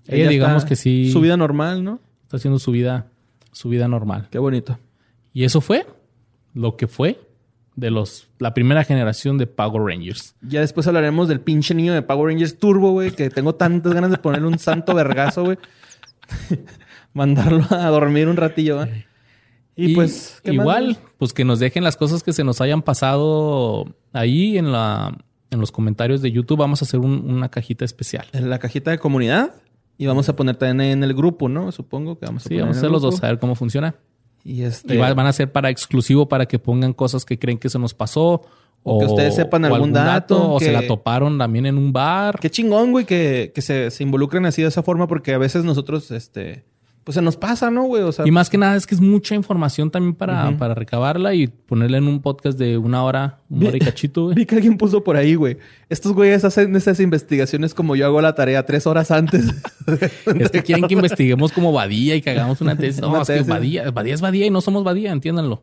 Ella, 0.06 0.28
digamos 0.28 0.64
que 0.64 0.76
sí. 0.76 1.10
Su 1.12 1.20
vida 1.20 1.36
normal, 1.36 1.82
¿no? 1.84 2.00
Está 2.24 2.36
haciendo 2.36 2.58
su 2.58 2.70
vida, 2.72 3.06
su 3.52 3.68
vida 3.68 3.88
normal. 3.88 4.28
Qué 4.30 4.38
bonito. 4.38 4.78
Y 5.32 5.44
eso 5.44 5.60
fue 5.60 5.86
lo 6.54 6.76
que 6.76 6.86
fue 6.88 7.18
de 7.76 7.90
los 7.90 8.28
la 8.38 8.52
primera 8.54 8.84
generación 8.84 9.38
de 9.38 9.46
Power 9.46 9.82
Rangers. 9.82 10.34
Ya 10.42 10.60
después 10.60 10.86
hablaremos 10.86 11.28
del 11.28 11.40
pinche 11.40 11.74
niño 11.74 11.94
de 11.94 12.02
Power 12.02 12.28
Rangers 12.32 12.58
Turbo, 12.58 12.92
güey, 12.92 13.10
que 13.12 13.30
tengo 13.30 13.54
tantas 13.54 13.92
ganas 13.94 14.10
de 14.10 14.18
ponerle 14.18 14.48
un 14.48 14.58
santo 14.58 14.94
vergazo, 14.94 15.44
güey. 15.44 15.58
Mandarlo 17.12 17.64
a 17.70 17.88
dormir 17.88 18.28
un 18.28 18.36
ratillo, 18.36 18.76
¿va? 18.76 18.88
Y, 19.76 19.94
pues, 19.94 20.40
¿qué 20.44 20.52
más, 20.52 20.62
igual, 20.64 20.84
güey? 20.84 20.98
pues 21.18 21.32
que 21.32 21.44
nos 21.44 21.58
dejen 21.58 21.84
las 21.84 21.96
cosas 21.96 22.22
que 22.22 22.32
se 22.32 22.44
nos 22.44 22.60
hayan 22.60 22.82
pasado 22.82 23.86
ahí 24.12 24.58
en 24.58 24.72
la 24.72 25.16
en 25.50 25.58
los 25.58 25.72
comentarios 25.72 26.22
de 26.22 26.30
YouTube. 26.30 26.58
Vamos 26.58 26.80
a 26.82 26.84
hacer 26.84 27.00
un- 27.00 27.28
una 27.28 27.48
cajita 27.48 27.84
especial. 27.84 28.26
en 28.32 28.50
la 28.50 28.58
cajita 28.60 28.90
de 28.92 28.98
comunidad 28.98 29.54
y 29.98 30.06
vamos 30.06 30.28
a 30.28 30.36
poner 30.36 30.54
también 30.56 30.98
en 30.98 31.02
el 31.04 31.12
grupo, 31.14 31.48
¿no? 31.48 31.72
Supongo 31.72 32.18
que 32.18 32.26
vamos 32.26 32.42
a 32.42 32.44
Sí, 32.44 32.50
poner 32.50 32.62
vamos 32.62 32.76
a 32.76 32.80
hacer 32.80 32.90
los 32.90 33.02
dos 33.02 33.22
a 33.24 33.26
ver 33.28 33.38
cómo 33.40 33.54
funciona. 33.56 33.96
Y 34.44 34.62
este 34.62 34.94
Y 34.94 34.98
va- 34.98 35.12
van 35.14 35.26
a 35.26 35.32
ser 35.32 35.50
para 35.52 35.70
exclusivo 35.70 36.28
para 36.28 36.46
que 36.46 36.58
pongan 36.58 36.92
cosas 36.92 37.24
que 37.24 37.38
creen 37.38 37.58
que 37.58 37.68
se 37.68 37.78
nos 37.78 37.94
pasó. 37.94 38.42
O 38.82 38.98
que 38.98 39.04
ustedes 39.04 39.34
sepan 39.34 39.66
algún 39.66 39.92
dato, 39.92 40.54
O 40.54 40.58
que- 40.58 40.64
se 40.64 40.72
la 40.72 40.86
toparon 40.86 41.36
también 41.36 41.66
en 41.66 41.76
un 41.76 41.92
bar. 41.92 42.38
qué 42.40 42.48
chingón, 42.50 42.92
güey, 42.92 43.04
que, 43.04 43.52
que 43.54 43.60
se, 43.60 43.90
se 43.90 44.02
involucren 44.02 44.46
así 44.46 44.62
de 44.62 44.68
esa 44.68 44.82
forma 44.82 45.06
porque 45.06 45.34
a 45.34 45.38
veces 45.38 45.64
nosotros, 45.64 46.10
este, 46.10 46.64
pues 47.04 47.14
se 47.14 47.22
nos 47.22 47.36
pasa, 47.36 47.70
¿no, 47.70 47.84
güey? 47.84 48.02
O 48.02 48.12
sea, 48.12 48.26
Y 48.26 48.30
más 48.30 48.50
que 48.50 48.58
nada 48.58 48.76
es 48.76 48.86
que 48.86 48.94
es 48.94 49.00
mucha 49.00 49.34
información 49.34 49.90
también 49.90 50.14
para, 50.14 50.56
para 50.58 50.74
recabarla 50.74 51.34
y 51.34 51.46
ponerla 51.46 51.98
en 51.98 52.06
un 52.06 52.20
podcast 52.20 52.58
de 52.58 52.76
una 52.76 53.02
hora, 53.04 53.40
una 53.48 53.68
hora 53.68 53.76
y 53.78 53.80
cachito, 53.80 54.24
güey. 54.24 54.34
vi 54.36 54.46
que 54.46 54.56
alguien 54.56 54.76
puso 54.76 55.02
por 55.02 55.16
ahí, 55.16 55.34
güey. 55.34 55.56
Estos 55.88 56.12
güeyes 56.12 56.44
hacen 56.44 56.76
esas 56.76 57.00
investigaciones 57.00 57.72
como 57.72 57.96
yo 57.96 58.04
hago 58.06 58.20
la 58.20 58.34
tarea 58.34 58.66
tres 58.66 58.86
horas 58.86 59.10
antes. 59.10 59.44
Es 60.38 60.50
que 60.50 60.62
quieren 60.62 60.86
que 60.86 60.94
investiguemos 60.94 61.50
como 61.52 61.72
Badía 61.72 62.14
y 62.14 62.22
que 62.22 62.30
hagamos 62.30 62.60
una 62.60 62.76
tesis. 62.76 63.00
No, 63.00 63.08
Una 63.10 63.22
es 63.22 63.28
que. 63.28 63.42
Badía, 63.42 63.90
Badía 63.90 64.14
es 64.14 64.20
Badía 64.20 64.46
y 64.46 64.50
no 64.50 64.60
somos 64.60 64.84
Badía, 64.84 65.10
entiéndanlo. 65.10 65.62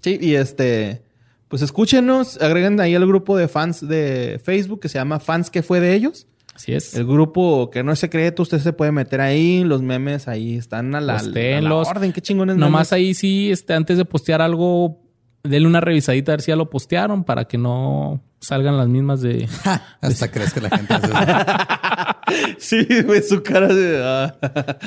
Sí, 0.00 0.18
y 0.20 0.34
este, 0.36 1.02
pues 1.48 1.60
escúchenos, 1.60 2.40
agreguen 2.40 2.80
ahí 2.80 2.94
al 2.94 3.06
grupo 3.06 3.36
de 3.36 3.46
fans 3.48 3.86
de 3.86 4.40
Facebook 4.42 4.80
que 4.80 4.88
se 4.88 4.98
llama 4.98 5.20
Fans 5.20 5.50
que 5.50 5.62
fue 5.62 5.80
de 5.80 5.94
ellos. 5.94 6.26
Así 6.54 6.72
es. 6.74 6.94
El 6.94 7.06
grupo 7.06 7.70
que 7.70 7.82
no 7.82 7.92
es 7.92 7.98
secreto, 7.98 8.42
usted 8.42 8.58
se 8.58 8.72
puede 8.72 8.92
meter 8.92 9.20
ahí, 9.20 9.64
los 9.64 9.82
memes 9.82 10.28
ahí 10.28 10.56
están 10.56 10.94
a 10.94 11.00
la, 11.00 11.14
a 11.14 11.16
la 11.16 11.22
Postéenlos. 11.22 11.88
orden. 11.88 12.12
Qué 12.12 12.20
chingones 12.20 12.56
Nomás 12.56 12.90
memes. 12.90 12.92
ahí 12.92 13.14
sí, 13.14 13.50
este, 13.50 13.74
antes 13.74 13.96
de 13.96 14.04
postear 14.04 14.42
algo, 14.42 15.00
denle 15.42 15.66
una 15.66 15.80
revisadita 15.80 16.32
a 16.32 16.34
ver 16.36 16.42
si 16.42 16.50
ya 16.50 16.56
lo 16.56 16.68
postearon 16.70 17.24
para 17.24 17.46
que 17.46 17.56
no 17.58 18.22
salgan 18.40 18.76
las 18.76 18.88
mismas 18.88 19.22
de... 19.22 19.48
Hasta 20.00 20.30
crees 20.30 20.52
que 20.52 20.60
la 20.60 20.70
gente 20.70 20.94
hace 20.94 21.06
eso. 21.06 21.16
Sí, 22.58 22.86
güey, 23.04 23.22
su 23.22 23.42
cara 23.42 23.68
de... 23.74 24.00
ah. 24.02 24.34
Pero- 24.40 24.78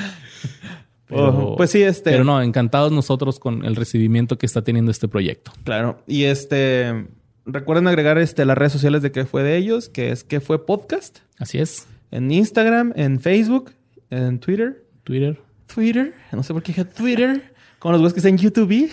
Oh, 1.52 1.56
pues 1.56 1.70
sí, 1.70 1.82
este... 1.82 2.10
Pero 2.10 2.24
no, 2.24 2.42
encantados 2.42 2.90
nosotros 2.90 3.38
con 3.38 3.64
el 3.64 3.76
recibimiento 3.76 4.38
que 4.38 4.46
está 4.46 4.62
teniendo 4.62 4.90
este 4.90 5.06
proyecto. 5.06 5.52
Claro. 5.62 6.02
Y 6.08 6.24
este... 6.24 7.06
Recuerden 7.46 7.86
agregar 7.86 8.18
este, 8.18 8.44
las 8.44 8.58
redes 8.58 8.72
sociales 8.72 9.02
de 9.02 9.12
que 9.12 9.24
fue 9.24 9.44
de 9.44 9.56
ellos, 9.56 9.88
que 9.88 10.10
es 10.10 10.24
que 10.24 10.40
fue 10.40 10.66
podcast. 10.66 11.18
Así 11.38 11.58
es. 11.58 11.86
En 12.10 12.30
Instagram, 12.30 12.92
en 12.96 13.20
Facebook, 13.20 13.72
en 14.10 14.40
Twitter. 14.40 14.84
Twitter. 15.04 15.38
Twitter. 15.72 16.12
No 16.32 16.42
sé 16.42 16.52
por 16.52 16.62
qué 16.62 16.72
dije 16.72 16.84
Twitter. 16.84 17.54
Con 17.78 17.92
los 17.92 18.00
güeyes 18.00 18.14
que 18.14 18.18
están 18.18 18.32
en 18.32 18.38
YouTube. 18.38 18.90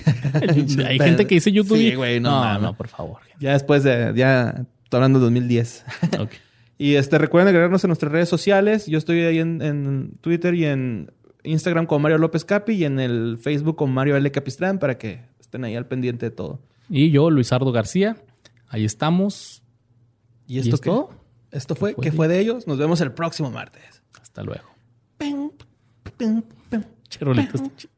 Hay 0.88 1.00
gente 1.00 1.26
que 1.26 1.36
dice 1.36 1.52
YouTube. 1.52 1.78
Sí, 1.78 1.96
güey, 1.96 2.20
no, 2.20 2.44
no, 2.54 2.60
no, 2.60 2.78
por 2.78 2.88
favor. 2.88 3.18
Ya 3.40 3.54
después 3.54 3.84
de... 3.84 4.14
Ya... 4.16 4.66
Estoy 4.84 4.98
hablando 4.98 5.18
de 5.20 5.24
2010. 5.24 5.86
Ok. 6.20 6.32
Y 6.78 6.96
este, 6.96 7.18
recuerden 7.18 7.48
agregarnos 7.48 7.84
en 7.84 7.88
nuestras 7.88 8.12
redes 8.12 8.30
sociales. 8.30 8.86
Yo 8.86 8.98
estoy 8.98 9.22
ahí 9.22 9.40
en, 9.40 9.62
en 9.62 10.12
Twitter 10.22 10.54
y 10.54 10.66
en 10.66 11.12
Instagram 11.44 11.86
con 11.86 12.02
Mario 12.02 12.18
López 12.18 12.46
Capi 12.46 12.74
y 12.74 12.86
en 12.86 13.00
el 13.00 13.40
Facebook 13.42 13.76
con 13.76 13.92
Mario 13.92 14.16
L. 14.18 14.30
Capistrán 14.32 14.80
para 14.80 14.98
que 14.98 15.22
estén 15.40 15.64
ahí 15.64 15.76
al 15.76 15.88
pendiente 15.88 16.28
de 16.28 16.32
todo. 16.32 16.60
Y 16.90 17.10
yo, 17.12 17.30
Luisardo 17.30 17.72
García. 17.72 18.18
Ahí 18.74 18.86
estamos. 18.86 19.62
¿Y 20.48 20.56
¿Y 20.56 20.60
esto 20.60 20.76
es 20.76 20.82
qué? 20.82 20.90
todo? 20.90 21.12
Esto 21.52 21.76
fue, 21.76 21.92
¿Qué 21.92 21.96
fue 21.96 22.04
¿qué 22.04 22.10
de- 22.12 22.18
fue 22.18 22.28
de 22.28 22.40
ellos? 22.40 22.66
Nos 22.68 22.78
vemos 22.80 23.00
el 23.02 23.12
próximo 23.14 23.52
martes. 23.52 24.02
Hasta 24.20 24.42
luego. 24.42 24.64
Pim, 25.20 25.52
pim, 26.18 26.42
pim, 26.70 26.84
Che, 27.08 27.24
rolitos. 27.24 27.62
pim, 27.62 27.70
pim. 27.70 27.90